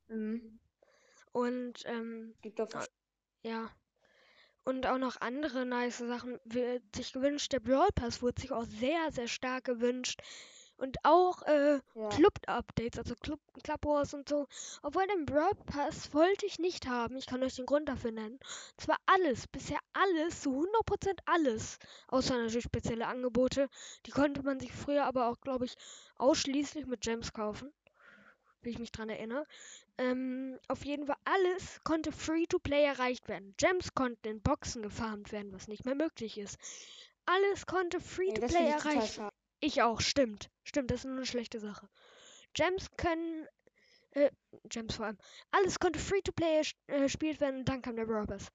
mhm. 0.09 0.59
Und 1.33 1.83
ähm, 1.87 2.35
gibt 2.43 2.61
Ah. 2.61 2.87
ja. 3.43 3.71
Und 4.71 4.87
auch 4.87 4.99
noch 4.99 5.21
andere 5.21 5.67
nice 5.67 5.99
Sachen 5.99 6.39
wird 6.45 6.85
sich 6.95 7.13
gewünscht. 7.13 7.53
Der 7.53 7.59
Brawl 7.59 7.89
Pass 7.93 8.23
wurde 8.23 8.41
sich 8.41 8.53
auch 8.53 8.65
sehr, 8.65 9.11
sehr 9.11 9.27
stark 9.27 9.65
gewünscht. 9.65 10.21
Und 10.77 10.97
auch 11.03 11.43
äh, 11.43 11.81
Ja. 11.97 12.09
Club-Updates, 12.11 13.01
also 13.01 13.17
Club, 13.17 13.41
Club 13.65 13.85
Wars 13.85 14.15
und 14.15 14.29
so. 14.29 14.47
Obwohl 14.83 15.09
den 15.09 15.27
Brawl 15.27 15.57
Pass 15.67 16.15
wollte 16.15 16.47
ich 16.47 16.61
nicht 16.61 16.87
haben. 16.87 17.17
Ich 17.17 17.27
kann 17.27 17.43
euch 17.43 17.57
den 17.57 17.67
Grund 17.67 17.89
dafür 17.89 18.13
nennen. 18.13 18.37
Und 18.37 18.81
zwar 18.81 18.99
alles, 19.07 19.49
bisher 19.49 19.81
alles, 19.93 20.43
zu 20.43 20.51
100% 20.51 21.19
alles. 21.27 21.81
Außer 22.07 22.39
natürlich 22.39 22.63
spezielle 22.63 23.09
Angebote. 23.09 23.69
Die 24.07 24.13
konnte 24.13 24.45
man 24.45 24.61
sich 24.61 24.71
früher 24.73 25.05
aber 25.05 25.27
auch, 25.31 25.41
glaube 25.41 25.65
ich, 25.65 25.75
ausschließlich 26.15 26.87
mit 26.87 27.01
Gems 27.01 27.33
kaufen. 27.33 27.73
Wie 28.63 28.71
ich 28.71 28.79
mich 28.79 28.93
dran 28.93 29.09
erinnere. 29.09 29.47
Ähm, 30.01 30.59
auf 30.69 30.85
jeden 30.87 31.07
Fall 31.07 31.17
alles 31.27 31.79
konnte 31.85 32.11
Free-to-Play 32.11 32.85
erreicht 32.85 33.29
werden. 33.29 33.55
Gems 33.59 33.93
konnten 33.95 34.27
in 34.29 34.41
Boxen 34.41 34.81
gefarmt 34.83 35.31
werden, 35.31 35.53
was 35.53 35.69
nicht 35.69 35.85
mehr 35.85 35.95
möglich 35.95 36.39
ist. 36.39 36.57
Alles 37.27 37.67
konnte 37.67 38.01
Free-to-Play 38.01 38.47
total 38.49 38.67
erreicht 38.95 39.19
werden. 39.19 39.31
Ich 39.61 39.83
auch, 39.83 40.01
stimmt. 40.01 40.49
Stimmt, 40.65 40.91
das 40.91 41.01
ist 41.01 41.05
nur 41.05 41.17
eine 41.17 41.27
schlechte 41.27 41.61
Sache. 41.61 41.87
Gems 42.55 42.87
können. 42.97 43.47
Äh, 44.13 44.31
Gems 44.65 44.95
vor 44.97 45.05
allem. 45.07 45.19
Alles 45.51 45.79
konnte 45.79 45.99
Free-to-Play 45.99 46.63
äh, 46.87 47.01
gespielt 47.01 47.39
werden 47.41 47.61
und 47.61 47.69
dann 47.69 47.83
kam 47.83 47.97
der 47.97 48.07
Pass. 48.07 48.49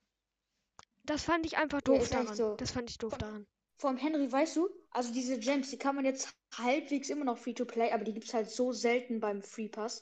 Das 1.04 1.24
fand 1.24 1.46
ich 1.46 1.58
einfach 1.58 1.78
Ja, 1.78 1.82
doof 1.82 2.02
echt 2.02 2.14
daran. 2.16 2.36
so. 2.36 2.56
Das 2.56 2.72
fand 2.72 2.90
ich 2.90 2.98
doof 2.98 3.12
Von- 3.12 3.20
daran. 3.20 3.48
Vor 3.78 3.90
allem, 3.92 4.00
Henry, 4.00 4.32
weißt 4.32 4.56
du, 4.56 4.70
also 4.90 5.14
diese 5.14 5.38
Gems, 5.38 5.70
die 5.70 5.78
kann 5.78 5.96
man 5.96 6.06
jetzt 6.06 6.34
halbwegs 6.58 7.10
immer 7.10 7.26
noch 7.26 7.38
Free-to-Play, 7.38 7.92
aber 7.92 8.04
die 8.04 8.14
gibt 8.14 8.26
es 8.26 8.34
halt 8.34 8.50
so 8.50 8.72
selten 8.72 9.20
beim 9.20 9.44
Free 9.44 9.68
Pass. 9.70 10.02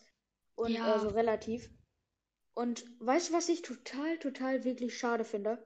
Und 0.55 0.71
Ja. 0.71 0.95
äh, 0.95 0.99
so 0.99 1.09
relativ. 1.09 1.69
Und 2.55 2.85
weißt 2.99 3.30
du, 3.30 3.34
was 3.34 3.49
ich 3.49 3.61
total, 3.61 4.17
total 4.19 4.63
wirklich 4.63 4.97
schade 4.97 5.23
finde? 5.25 5.65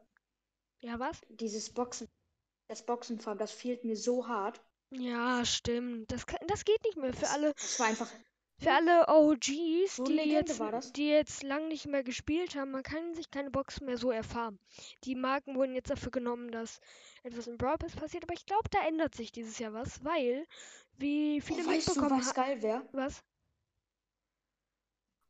Ja, 0.82 1.00
was? 1.00 1.22
Dieses 1.30 1.74
Boxen, 1.74 2.08
das 2.70 2.86
Boxenfarm, 2.86 3.38
das 3.38 3.52
fehlt 3.52 3.84
mir 3.84 3.98
so 3.98 4.28
hart. 4.28 4.62
Ja, 4.92 5.44
stimmt. 5.44 6.12
Das, 6.12 6.26
kann, 6.26 6.40
das 6.48 6.64
geht 6.64 6.82
nicht 6.86 6.98
mehr 6.98 7.14
für 7.14 7.22
Das, 7.22 7.34
alle. 7.34 7.54
das 7.54 7.80
war 7.80 7.88
einfach. 7.88 8.10
Für 8.60 8.72
alle 8.72 9.08
OGs, 9.08 9.98
So 9.98 10.04
die 10.06 10.16
jetzt, 10.16 10.60
die 10.96 11.10
jetzt 11.10 11.44
lang 11.44 11.68
nicht 11.68 11.86
mehr 11.86 12.04
gespielt 12.04 12.56
haben, 12.56 12.72
man 12.72 12.82
kann 12.82 13.14
sich 13.14 13.30
keine 13.30 13.52
Boxen 13.52 13.86
mehr 13.86 13.98
so 13.98 14.10
erfahren. 14.10 14.58
Die 15.04 15.14
Marken 15.14 15.56
wurden 15.56 15.76
jetzt 15.76 15.92
dafür 15.92 16.10
genommen, 16.10 16.50
dass 16.52 16.80
etwas 17.22 17.46
im 17.46 17.58
Brawl 17.58 17.78
Pass 17.78 17.96
passiert, 17.96 18.24
aber 18.24 18.34
ich 18.34 18.48
glaube, 18.48 18.68
da 18.72 18.88
ändert 18.88 19.14
sich 19.14 19.32
dieses 19.32 19.60
Jahr 19.60 19.74
was, 19.74 20.04
weil, 20.04 20.48
wie 20.98 21.40
viele 21.42 21.62
Oh, 21.64 21.68
weißt 21.68 21.96
du, 21.96 22.02
mitbekommen 22.02 22.20
was 22.20 22.28
haben. 22.30 22.36
geil 22.36 22.62
wäre? 22.64 22.90
Was? 22.94 23.24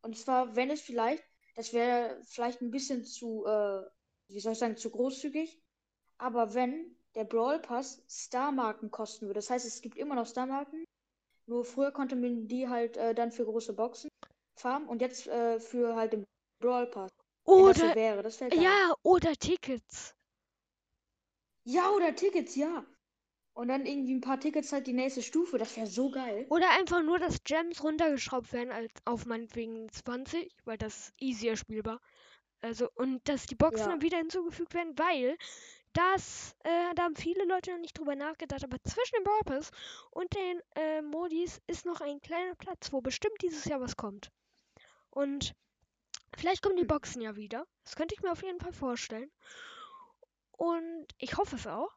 Und 0.07 0.17
zwar, 0.17 0.55
wenn 0.55 0.69
es 0.69 0.79
vielleicht, 0.79 1.21
das 1.55 1.73
wäre 1.73 2.21
vielleicht 2.23 2.61
ein 2.61 2.71
bisschen 2.71 3.03
zu, 3.03 3.45
äh, 3.45 3.81
wie 4.29 4.39
soll 4.39 4.53
ich 4.53 4.57
sagen, 4.57 4.77
zu 4.77 4.89
großzügig. 4.89 5.61
Aber 6.17 6.53
wenn 6.53 6.95
der 7.13 7.25
Brawl 7.25 7.59
Pass 7.59 8.01
Star-Marken 8.09 8.89
kosten 8.89 9.25
würde, 9.25 9.39
das 9.39 9.49
heißt, 9.49 9.65
es 9.65 9.81
gibt 9.81 9.97
immer 9.97 10.15
noch 10.15 10.25
Star-Marken, 10.25 10.85
nur 11.45 11.65
früher 11.65 11.91
konnte 11.91 12.15
man 12.15 12.47
die 12.47 12.69
halt 12.69 12.95
äh, 12.95 13.13
dann 13.13 13.33
für 13.33 13.43
große 13.43 13.73
Boxen 13.73 14.09
farmen 14.55 14.87
und 14.87 15.01
jetzt 15.01 15.27
äh, 15.27 15.59
für 15.59 15.93
halt 15.97 16.13
den 16.13 16.23
Brawl 16.61 16.87
Pass. 16.87 17.11
Wenn 17.53 17.65
das 17.65 17.79
so 17.81 17.87
Oder, 17.87 17.93
wäre, 17.93 18.23
das 18.23 18.39
wäre 18.39 18.51
geil. 18.53 18.63
ja, 18.63 18.95
oder 19.03 19.35
Tickets. 19.35 20.15
Ja, 21.65 21.91
oder 21.91 22.15
Tickets, 22.15 22.55
ja. 22.55 22.85
Und 23.57 23.67
dann 23.67 23.85
irgendwie 23.85 24.13
ein 24.13 24.21
paar 24.21 24.39
Tickets 24.39 24.71
halt 24.71 24.87
die 24.87 24.93
nächste 24.93 25.21
Stufe, 25.21 25.57
das 25.57 25.75
wäre 25.75 25.87
so 25.87 26.09
geil. 26.09 26.49
Oder 26.49 26.69
einfach 26.71 27.03
nur, 27.03 27.19
dass 27.19 27.43
Gems 27.43 27.83
runtergeschraubt 27.83 28.51
werden 28.53 28.71
als 28.71 28.91
auf 29.05 29.25
meinetwegen 29.25 29.89
20, 29.91 30.53
weil 30.65 30.77
das 30.77 31.09
ist 31.09 31.13
easier 31.21 31.55
spielbar. 31.57 32.01
Also, 32.61 32.89
und 32.95 33.27
dass 33.29 33.45
die 33.47 33.55
Boxen 33.55 33.89
Ja. 33.89 33.91
dann 33.91 34.01
wieder 34.01 34.17
hinzugefügt 34.17 34.73
werden, 34.73 34.97
weil 34.99 35.37
das, 35.93 36.55
äh, 36.63 36.93
da 36.95 37.03
haben 37.03 37.15
viele 37.15 37.45
Leute 37.45 37.71
noch 37.71 37.79
nicht 37.79 37.97
drüber 37.97 38.15
nachgedacht, 38.15 38.63
aber 38.63 38.77
zwischen 38.83 39.15
dem 39.23 39.45
Pass 39.45 39.71
und 40.11 40.33
den 40.35 40.61
äh, 40.75 41.01
Modis 41.01 41.61
ist 41.67 41.85
noch 41.85 42.01
ein 42.01 42.21
kleiner 42.21 42.55
Platz, 42.55 42.91
wo 42.93 43.01
bestimmt 43.01 43.41
dieses 43.41 43.65
Jahr 43.65 43.81
was 43.81 43.97
kommt. 43.97 44.31
Und 45.11 45.53
vielleicht 46.37 46.63
kommen 46.63 46.77
die 46.77 46.83
Hm. 46.83 46.87
Boxen 46.87 47.21
ja 47.21 47.35
wieder. 47.37 47.65
Das 47.85 47.95
könnte 47.95 48.15
ich 48.15 48.23
mir 48.23 48.31
auf 48.31 48.43
jeden 48.43 48.59
Fall 48.61 48.73
vorstellen. 48.73 49.31
Und 50.57 51.07
ich 51.19 51.37
hoffe 51.37 51.55
es 51.55 51.67
auch. 51.67 51.95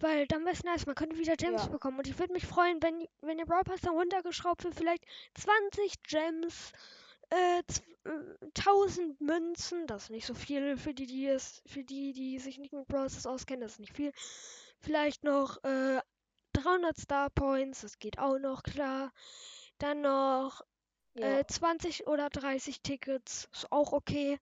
Weil 0.00 0.26
dann 0.26 0.44
wäre 0.44 0.54
es 0.54 0.64
nice, 0.64 0.86
man 0.86 0.94
könnte 0.94 1.18
wieder 1.18 1.36
Gems 1.36 1.64
Ja. 1.64 1.68
bekommen. 1.68 1.98
Und 1.98 2.06
ich 2.08 2.18
würde 2.18 2.32
mich 2.32 2.46
freuen, 2.46 2.82
wenn, 2.82 3.06
wenn 3.20 3.38
der 3.38 3.44
Brawl 3.44 3.62
Pass 3.64 3.80
dann 3.82 3.94
runtergeschraubt 3.94 4.64
wird, 4.64 4.74
vielleicht 4.74 5.04
20 5.34 6.02
Gems, 6.02 6.72
äh, 7.28 7.62
z- 7.68 7.84
äh, 8.04 8.46
1000 8.54 9.20
Münzen, 9.20 9.86
das 9.86 10.04
ist 10.04 10.10
nicht 10.10 10.26
so 10.26 10.34
viel 10.34 10.76
für 10.78 10.94
die, 10.94 11.06
die 11.06 11.26
es, 11.26 11.62
für 11.66 11.84
die, 11.84 12.12
die 12.12 12.38
sich 12.38 12.58
nicht 12.58 12.72
mit 12.72 12.88
Brawl 12.88 13.10
Stars 13.10 13.26
auskennen, 13.26 13.60
das 13.60 13.72
ist 13.72 13.80
nicht 13.80 13.94
viel. 13.94 14.12
Vielleicht 14.78 15.22
noch 15.22 15.62
äh, 15.64 16.00
300 16.54 16.96
Star 16.98 17.30
Points, 17.30 17.82
das 17.82 17.98
geht 17.98 18.18
auch 18.18 18.38
noch 18.38 18.62
klar. 18.62 19.12
Dann 19.78 20.00
noch 20.00 20.62
Ja. 21.14 21.38
äh, 21.40 21.44
20 21.46 22.06
oder 22.06 22.30
30 22.30 22.80
Tickets, 22.82 23.48
ist 23.52 23.70
auch 23.70 23.92
okay. 23.92 24.38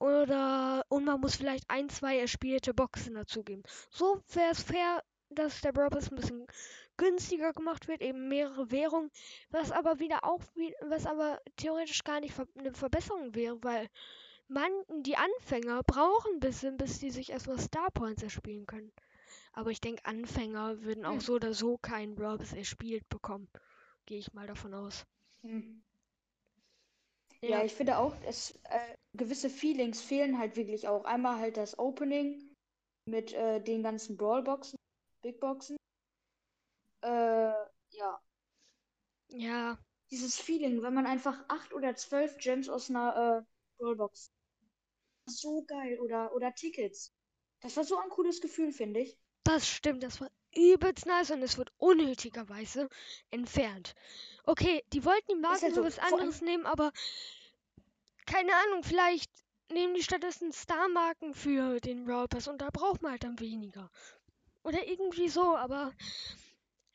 Oder, 0.00 0.84
und 0.88 1.04
man 1.04 1.20
muss 1.20 1.36
vielleicht 1.36 1.70
ein, 1.70 1.88
zwei 1.90 2.18
erspielte 2.18 2.74
Boxen 2.74 3.14
dazugeben. 3.14 3.62
So 3.90 4.20
wäre 4.34 4.50
es 4.52 4.62
fair, 4.62 5.04
dass 5.30 5.60
der 5.62 5.72
Brawl 5.72 5.90
Pass 5.90 6.10
ein 6.10 6.16
bisschen 6.16 6.46
günstiger 6.98 7.52
gemacht 7.52 7.88
wird, 7.88 8.02
eben 8.02 8.28
mehrere 8.28 8.70
Währungen, 8.72 9.10
was 9.50 9.72
aber 9.72 10.00
wieder 10.00 10.24
auch, 10.24 10.42
was 10.82 11.06
aber 11.06 11.40
theoretisch 11.56 12.04
gar 12.04 12.20
nicht 12.20 12.34
eine 12.58 12.74
Verbesserung 12.74 13.34
wäre, 13.36 13.62
weil 13.62 13.88
man, 14.48 14.70
die 15.02 15.16
Anfänger 15.16 15.82
brauchen 15.84 16.34
ein 16.34 16.40
bisschen, 16.40 16.76
bis 16.78 16.98
die 17.00 17.10
sich 17.10 17.30
erstmal 17.30 17.58
Star 17.60 17.90
Points 17.92 18.22
erspielen 18.22 18.66
können. 18.66 18.92
Aber 19.52 19.70
ich 19.70 19.80
denke, 19.80 20.04
Anfänger 20.06 20.82
würden 20.82 21.04
auch 21.06 21.20
Hm. 21.20 21.20
so 21.20 21.34
oder 21.34 21.54
so 21.54 21.78
keinen 21.78 22.16
Brawl 22.16 22.38
Pass 22.38 22.52
erspielt 22.54 23.08
bekommen. 23.08 23.48
Gehe 24.06 24.18
ich 24.18 24.32
mal 24.34 24.46
davon 24.48 24.74
aus. 24.74 25.06
Hm. 25.42 25.82
Ja, 27.42 27.64
ich 27.64 27.74
finde 27.74 27.98
auch, 27.98 28.14
es, 28.26 28.50
äh, 28.64 28.96
gewisse 29.14 29.48
Feelings 29.48 30.02
fehlen 30.02 30.38
halt 30.38 30.56
wirklich 30.56 30.88
auch. 30.88 31.04
Einmal 31.04 31.38
halt 31.38 31.56
das 31.56 31.78
Opening 31.78 32.54
mit 33.06 33.32
äh, 33.32 33.60
den 33.62 33.82
ganzen 33.82 34.16
Brawlboxen, 34.16 34.76
Big 35.22 35.40
Boxen. 35.40 35.76
Äh, 37.02 37.52
ja, 37.90 38.20
Ja, 39.32 39.78
dieses 40.10 40.38
Feeling, 40.38 40.82
wenn 40.82 40.94
man 40.94 41.06
einfach 41.06 41.44
acht 41.48 41.72
oder 41.72 41.94
zwölf 41.94 42.36
Gems 42.38 42.68
aus 42.68 42.90
einer 42.90 43.44
äh, 43.46 43.52
Brawlbox. 43.78 44.30
So 45.26 45.64
geil. 45.64 45.98
Oder, 46.00 46.34
oder 46.34 46.54
Tickets. 46.54 47.12
Das 47.60 47.76
war 47.76 47.84
so 47.84 47.96
ein 47.98 48.08
cooles 48.10 48.40
Gefühl, 48.40 48.72
finde 48.72 49.00
ich. 49.00 49.18
das 49.44 49.68
stimmt. 49.68 50.02
Das 50.02 50.20
war 50.20 50.30
übelst 50.54 51.06
nice 51.06 51.30
und 51.30 51.42
es 51.42 51.58
wird 51.58 51.72
unnötigerweise 51.78 52.88
entfernt. 53.30 53.94
Okay, 54.44 54.84
die 54.92 55.04
wollten 55.04 55.28
die 55.28 55.34
Marken 55.36 55.62
halt 55.62 55.74
für 55.74 55.80
so, 55.80 55.84
was 55.84 55.98
anderes 55.98 56.40
nehmen, 56.40 56.66
aber 56.66 56.92
keine 58.26 58.54
Ahnung, 58.54 58.82
vielleicht 58.82 59.30
nehmen 59.70 59.94
die 59.94 60.02
stattdessen 60.02 60.52
Star-Marken 60.52 61.34
für 61.34 61.80
den 61.80 62.04
Brawl 62.04 62.28
Pass 62.28 62.48
und 62.48 62.60
da 62.60 62.70
braucht 62.70 63.02
man 63.02 63.12
halt 63.12 63.24
dann 63.24 63.38
weniger. 63.38 63.90
Oder 64.62 64.86
irgendwie 64.86 65.28
so, 65.28 65.56
aber 65.56 65.92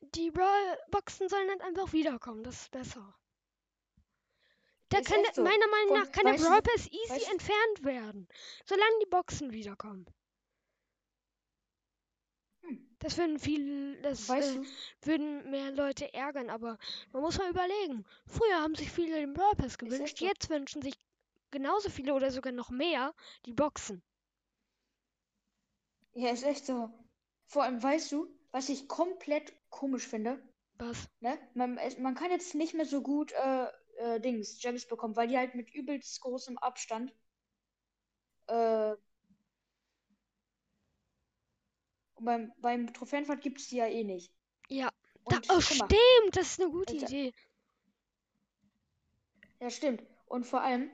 die 0.02 0.32
Brawl-Boxen 0.32 1.30
sollen 1.30 1.50
halt 1.50 1.62
einfach 1.62 1.94
wiederkommen. 1.94 2.44
Das 2.44 2.62
ist 2.64 2.72
besser. 2.72 3.16
Da 4.90 5.00
Ist 5.00 5.10
kann 5.10 5.24
der, 5.24 5.34
so. 5.34 5.44
meiner 5.44 5.68
Meinung 5.68 5.94
nach 6.00 6.12
kann 6.12 6.26
der 6.26 6.34
Brawl 6.34 6.62
Pass 6.62 6.88
easy 6.88 7.10
weißt 7.10 7.32
entfernt 7.32 7.84
werden, 7.84 8.28
solange 8.66 9.00
die 9.02 9.10
Boxen 9.10 9.52
wiederkommen. 9.52 10.06
Das 13.06 13.20
würden 13.20 13.38
viel, 13.38 14.02
das 14.02 14.28
Weißt 14.28 14.56
äh, 14.56 14.60
du? 14.60 14.66
würden 15.04 15.52
mehr 15.52 15.70
Leute 15.70 16.12
ärgern, 16.16 16.50
aber 16.50 16.80
man 17.14 17.22
muss 17.22 17.38
mal 17.38 17.52
überlegen. 17.52 18.04
Früher 18.26 18.60
haben 18.60 18.74
sich 18.74 18.90
viele 18.90 19.18
den 19.18 19.34
Brawl 19.36 19.54
Pass 19.56 19.78
gewünscht, 19.78 20.18
so. 20.18 20.26
jetzt 20.26 20.50
wünschen 20.50 20.82
sich 20.82 20.96
genauso 21.52 21.92
viele 21.92 22.16
oder 22.16 22.32
sogar 22.32 22.52
noch 22.52 22.72
mehr 22.72 23.14
die 23.46 23.54
Boxen. 23.54 24.02
Ja, 26.16 26.32
ist 26.32 26.42
echt 26.42 26.66
so. 26.66 26.90
Vor 27.46 27.62
allem, 27.62 27.84
weißt 27.84 28.12
du, 28.12 28.28
was 28.50 28.70
ich 28.70 28.88
komplett 28.88 29.54
komisch 29.70 30.08
finde? 30.08 30.42
Was? 30.80 31.08
Ne? 31.20 31.38
Man, 31.54 31.80
man 32.00 32.16
kann 32.16 32.32
jetzt 32.32 32.56
nicht 32.56 32.74
mehr 32.74 32.88
so 32.88 33.04
gut 33.04 33.34
äh, 33.34 33.68
äh, 33.98 34.20
Dings, 34.20 34.58
Gems 34.60 34.88
bekommen, 34.88 35.16
weil 35.16 35.28
die 35.28 35.38
halt 35.38 35.54
mit 35.54 35.70
übelst 35.70 36.20
großem 36.22 36.58
Abstand 36.58 37.14
äh, 38.48 38.96
und 42.15 42.15
beim, 42.26 42.52
beim 42.60 42.94
Trophäenfahrt 42.94 43.42
gibt 43.42 43.60
es 43.60 43.68
die 43.70 43.78
ja 43.78 43.88
eh 43.88 44.04
nicht. 44.04 44.32
Ja. 44.70 44.90
Da, 45.28 45.38
Und 45.38 45.46
oh, 45.50 45.54
guck 45.54 45.56
mal, 45.56 45.62
stimmt, 45.62 46.36
das 46.36 46.48
ist 46.52 46.62
eine 46.62 46.72
gute 46.72 46.94
Alter. 46.94 47.08
Idee. 47.08 47.34
ja 49.60 49.70
stimmt. 49.70 50.04
Und 50.28 50.46
vor 50.46 50.62
allem, 50.62 50.90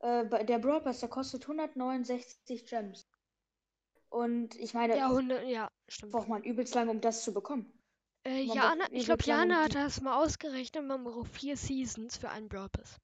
äh, 0.00 0.44
der 0.44 0.58
Brawl 0.58 0.80
Pass, 0.82 1.00
der 1.00 1.08
kostet 1.08 1.42
169 1.42 2.66
Gems. 2.66 3.06
Und 4.08 4.54
ich 4.56 4.74
meine, 4.74 4.96
Ja, 4.96 5.08
100, 5.08 5.46
ja, 5.46 5.70
stimmt. 5.88 6.12
braucht 6.12 6.28
man 6.28 6.42
übelst 6.44 6.74
lange, 6.74 6.90
um 6.90 7.00
das 7.00 7.24
zu 7.24 7.32
bekommen. 7.34 7.72
Äh, 8.24 8.42
Jana, 8.42 8.86
ich 8.90 9.06
glaube, 9.06 9.22
Jana 9.24 9.64
hat 9.64 9.74
das 9.74 10.00
mal 10.00 10.22
ausgerechnet, 10.22 10.84
man 10.84 11.04
braucht 11.04 11.28
vier 11.30 11.56
Seasons 11.56 12.16
für 12.16 12.28
einen 12.30 12.48
Brawl 12.48 12.68
Pass. 12.68 12.98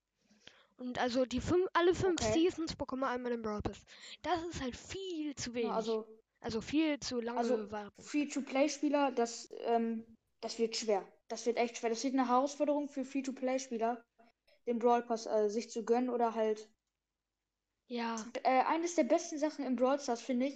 Und 0.79 0.99
also 0.99 1.25
die 1.27 1.41
fünf, 1.41 1.67
alle 1.75 1.95
fünf 1.95 2.21
Okay. 2.21 2.33
Seasons 2.33 2.75
bekommen 2.75 3.03
wir 3.03 3.09
einmal 3.09 3.31
den 3.31 3.43
Brawl 3.43 3.63
Pass. 3.63 3.79
Das 4.23 4.43
ist 4.45 4.61
halt 4.61 4.77
viel 4.77 5.35
zu 5.37 5.55
wenig. 5.55 5.71
Also 5.71 6.07
also 6.43 6.61
viel 6.61 6.99
zu 7.01 7.21
lange 7.21 7.39
Also, 7.39 7.71
warten. 7.71 8.03
Free-to-Play-Spieler, 8.03 9.13
das, 9.13 9.49
ähm, 9.65 10.05
das 10.41 10.59
wird 10.59 10.77
schwer. 10.77 11.07
das 11.29 11.47
wird 11.47 11.57
echt 11.57 11.79
schwer. 11.79 11.91
Das 11.91 12.05
wird 12.05 12.13
eine 12.15 12.29
Herausforderung 12.29 12.89
für 12.89 13.05
Free-to-Play-Spieler, 13.05 14.05
den 14.67 14.79
Brawl 14.79 15.03
Pass 15.03 15.27
äh, 15.27 15.49
sich 15.49 15.71
zu 15.71 15.85
gönnen 15.85 16.11
oder 16.11 16.35
halt. 16.35 16.71
Ja. 17.89 18.17
Äh, 18.43 18.65
eines 18.65 18.95
der 18.95 19.05
besten 19.05 19.39
Sachen 19.39 19.65
im 19.65 19.77
Brawl 19.77 19.99
Stars 19.99 20.21
finde 20.23 20.47
ich, 20.47 20.55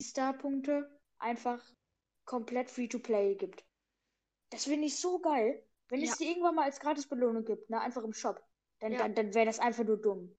die 0.00 0.04
Star-Punkte 0.04 1.00
einfach 1.18 1.64
komplett 2.26 2.70
Free-to-Play 2.70 3.36
gibt. 3.36 3.64
Das 4.50 4.64
finde 4.64 4.86
ich 4.86 4.96
so 4.96 5.18
geil. 5.20 5.64
Wenn 5.88 6.00
Ja. 6.00 6.10
es 6.12 6.18
die 6.18 6.28
irgendwann 6.28 6.54
mal 6.54 6.64
als 6.64 6.80
Gratis-Belohnung 6.80 7.44
gibt, 7.44 7.70
ne, 7.70 7.80
einfach 7.80 8.02
im 8.04 8.12
Shop, 8.12 8.42
dann, 8.80 8.92
Ja. 8.92 8.98
dann, 8.98 9.14
dann 9.14 9.34
wäre 9.34 9.46
das 9.46 9.58
einfach 9.58 9.84
nur 9.84 10.00
dumm. 10.00 10.37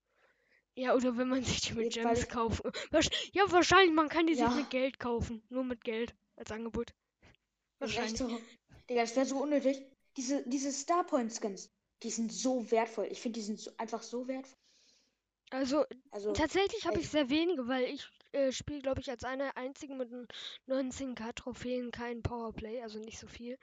Ja, 0.79 0.95
oder 0.95 1.17
wenn 1.17 1.27
man 1.27 1.43
sich 1.43 1.59
die 1.59 1.73
mit 1.73 1.93
Jetzt, 1.93 2.05
Gems 2.05 2.29
kauft. 2.29 2.63
Ja, 3.33 3.51
wahrscheinlich, 3.51 3.93
man 3.93 4.07
kann 4.07 4.27
die 4.27 4.33
Ja. 4.33 4.47
sich 4.49 4.61
mit 4.61 4.69
Geld 4.69 4.97
kaufen. 4.97 5.43
Nur 5.49 5.65
mit 5.65 5.83
Geld 5.83 6.15
als 6.37 6.51
Angebot. 6.51 6.93
Wahrscheinlich. 7.79 8.17
so. 8.17 8.27
Digga, 8.89 9.01
das 9.01 9.13
wäre 9.15 9.25
so 9.25 9.41
unnötig. 9.43 9.81
Diese, 10.15 10.41
diese 10.47 10.71
Starpoint-Skins, 10.71 11.69
die 12.01 12.09
sind 12.09 12.31
so 12.31 12.71
wertvoll. 12.71 13.07
Ich 13.11 13.19
finde, 13.19 13.39
die 13.39 13.45
sind 13.45 13.59
so, 13.59 13.71
einfach 13.77 14.01
so 14.01 14.25
wertvoll. 14.27 14.55
Also, 15.51 15.85
Also, 16.11 16.31
tatsächlich 16.31 16.85
habe 16.87 16.99
ich 16.99 17.09
sehr 17.09 17.29
wenige, 17.29 17.67
weil 17.67 17.83
ich 17.85 18.07
äh, 18.31 18.51
spiele, 18.53 18.81
glaube 18.81 19.01
ich, 19.01 19.09
als 19.09 19.23
einer 19.25 19.57
einzigen 19.57 19.97
mit 19.97 20.11
n- 20.13 20.27
19k-Trophäen 20.67 21.91
kein 21.91 22.21
Powerplay, 22.21 22.81
also 22.83 22.99
nicht 22.99 23.19
so 23.19 23.27
viel. 23.27 23.57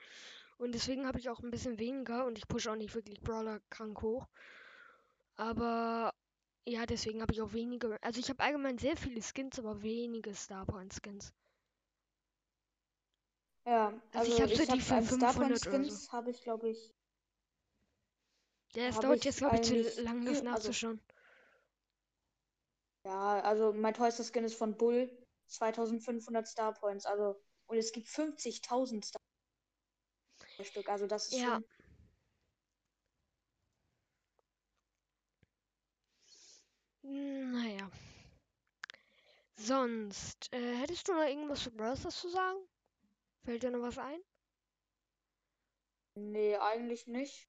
Und 0.59 0.73
deswegen 0.73 1.07
habe 1.07 1.19
ich 1.19 1.31
auch 1.31 1.41
ein 1.41 1.51
bisschen 1.51 1.79
weniger 1.79 2.27
und 2.27 2.37
ich 2.37 2.47
pushe 2.49 2.71
auch 2.71 2.77
nicht 2.77 2.95
wirklich 2.95 3.21
Brawler 3.23 3.61
krank 3.71 4.03
hoch. 4.03 4.27
Aber 5.37 6.13
ja, 6.67 6.85
deswegen 6.87 7.23
habe 7.23 7.33
ich 7.33 7.41
auch 7.43 7.53
wenige. 7.53 7.97
Also 8.03 8.21
ich 8.21 8.29
habe 8.29 8.43
allgemein 8.43 8.79
sehr 8.79 8.97
viele 8.97 9.23
Skins, 9.23 9.59
aber 9.59 9.83
wenige 9.83 10.35
Starpoint-Skins. 10.35 11.33
ja, 13.65 13.93
Also 14.13 14.33
also, 14.33 14.33
ich 14.33 14.41
hab 14.43 14.49
so 14.51 14.63
die 14.65 14.71
habe 14.71 14.81
für 14.83 14.95
an 14.95 15.03
500 15.05 15.37
oder 15.37 15.57
Starpoint-Skins 15.57 16.13
habe 16.13 16.31
ich, 16.31 16.43
glaube 16.43 16.69
ich, 16.71 16.93
Ja, 18.75 18.89
es 18.89 19.01
dauert 19.01 19.25
jetzt, 19.25 19.39
glaube 19.39 19.57
ich, 19.57 19.63
zu 19.63 20.03
lang, 20.03 20.25
das 20.25 20.39
also- 20.39 20.45
nachzuschauen. 20.45 21.01
ja, 23.05 23.41
also 23.41 23.73
mein 23.73 23.95
teuerster 23.95 24.25
Skin 24.25 24.45
ist 24.45 24.57
von 24.57 24.77
Bull, 24.77 25.11
2500 25.47 26.49
Starpoints, 26.49 27.07
also, 27.07 27.41
und 27.69 27.77
es 27.79 27.93
gibt 27.93 28.09
50.000 28.09 29.05
Star 29.05 29.21
Stück, 30.63 30.89
also 30.89 31.07
das 31.07 31.29
ist 31.29 31.39
Ja. 31.39 31.55
schon, 31.55 31.65
Naja. 37.09 37.91
Sonst, 39.57 40.53
äh, 40.53 40.77
hättest 40.77 41.09
du 41.09 41.13
noch 41.15 41.23
irgendwas 41.27 41.63
zu 41.63 41.71
Stars 41.71 42.03
zu 42.21 42.29
sagen? 42.29 42.59
Fällt 43.45 43.63
dir 43.63 43.71
noch 43.71 43.83
was 43.83 43.99
ein? 43.99 44.21
nee, 46.17 46.57
eigentlich 46.57 47.07
nicht. 47.07 47.49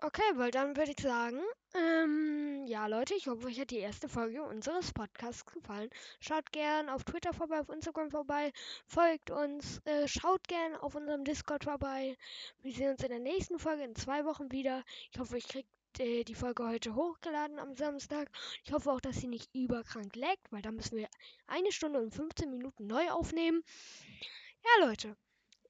Okay, 0.00 0.22
weil 0.34 0.50
dann 0.50 0.76
würde 0.76 0.90
ich 0.90 1.00
sagen, 1.00 1.40
ähm, 1.74 2.64
ja 2.66 2.86
Leute, 2.88 3.14
ich 3.14 3.28
hoffe, 3.28 3.46
euch 3.46 3.60
hat 3.60 3.70
die 3.70 3.78
erste 3.78 4.08
Folge 4.08 4.42
unseres 4.42 4.92
Podcasts 4.92 5.46
gefallen. 5.46 5.90
Schaut 6.18 6.50
gern 6.50 6.88
auf 6.88 7.04
Twitter 7.04 7.32
vorbei, 7.32 7.60
auf 7.60 7.68
Instagram 7.68 8.10
vorbei, 8.10 8.52
folgt 8.86 9.30
uns, 9.30 9.80
äh, 9.84 10.08
schaut 10.08 10.46
gern 10.48 10.74
auf 10.74 10.96
unserem 10.96 11.24
Discord 11.24 11.64
vorbei. 11.64 12.16
Wir 12.62 12.72
sehen 12.72 12.90
uns 12.90 13.02
in 13.04 13.10
der 13.10 13.20
nächsten 13.20 13.58
Folge 13.60 13.84
in 13.84 13.94
zwei 13.94 14.24
Wochen 14.24 14.50
wieder. 14.50 14.82
Ich 15.12 15.20
hoffe, 15.20 15.38
ich 15.38 15.46
kriegt 15.46 15.70
äh, 16.00 16.24
die 16.24 16.34
Folge 16.34 16.66
heute 16.66 16.94
hochgeladen 16.94 17.58
am 17.58 17.74
Samstag. 17.74 18.30
Ich 18.64 18.72
hoffe 18.72 18.90
auch, 18.92 19.00
dass 19.00 19.16
sie 19.16 19.28
nicht 19.28 19.48
überkrank 19.54 20.14
laggt, 20.16 20.50
weil 20.50 20.62
dann 20.62 20.76
müssen 20.76 20.96
wir 20.96 21.08
eine 21.46 21.72
Stunde 21.72 22.00
und 22.00 22.14
15 22.14 22.50
Minuten 22.50 22.86
neu 22.86 23.10
aufnehmen. 23.10 23.62
Ja, 24.62 24.86
Leute. 24.86 25.16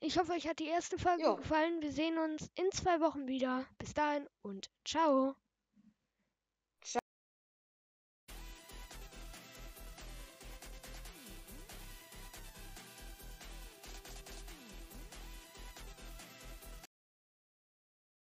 Ich 0.00 0.18
hoffe, 0.18 0.32
euch 0.32 0.48
hat 0.48 0.58
die 0.58 0.66
erste 0.66 0.98
Folge 0.98 1.22
Ja. 1.22 1.34
gefallen. 1.34 1.80
Wir 1.80 1.92
sehen 1.92 2.18
uns 2.18 2.50
in 2.56 2.70
zwei 2.72 3.00
Wochen 3.00 3.26
wieder. 3.28 3.66
Bis 3.78 3.94
dahin 3.94 4.28
und 4.42 4.70
ciao. 4.84 5.36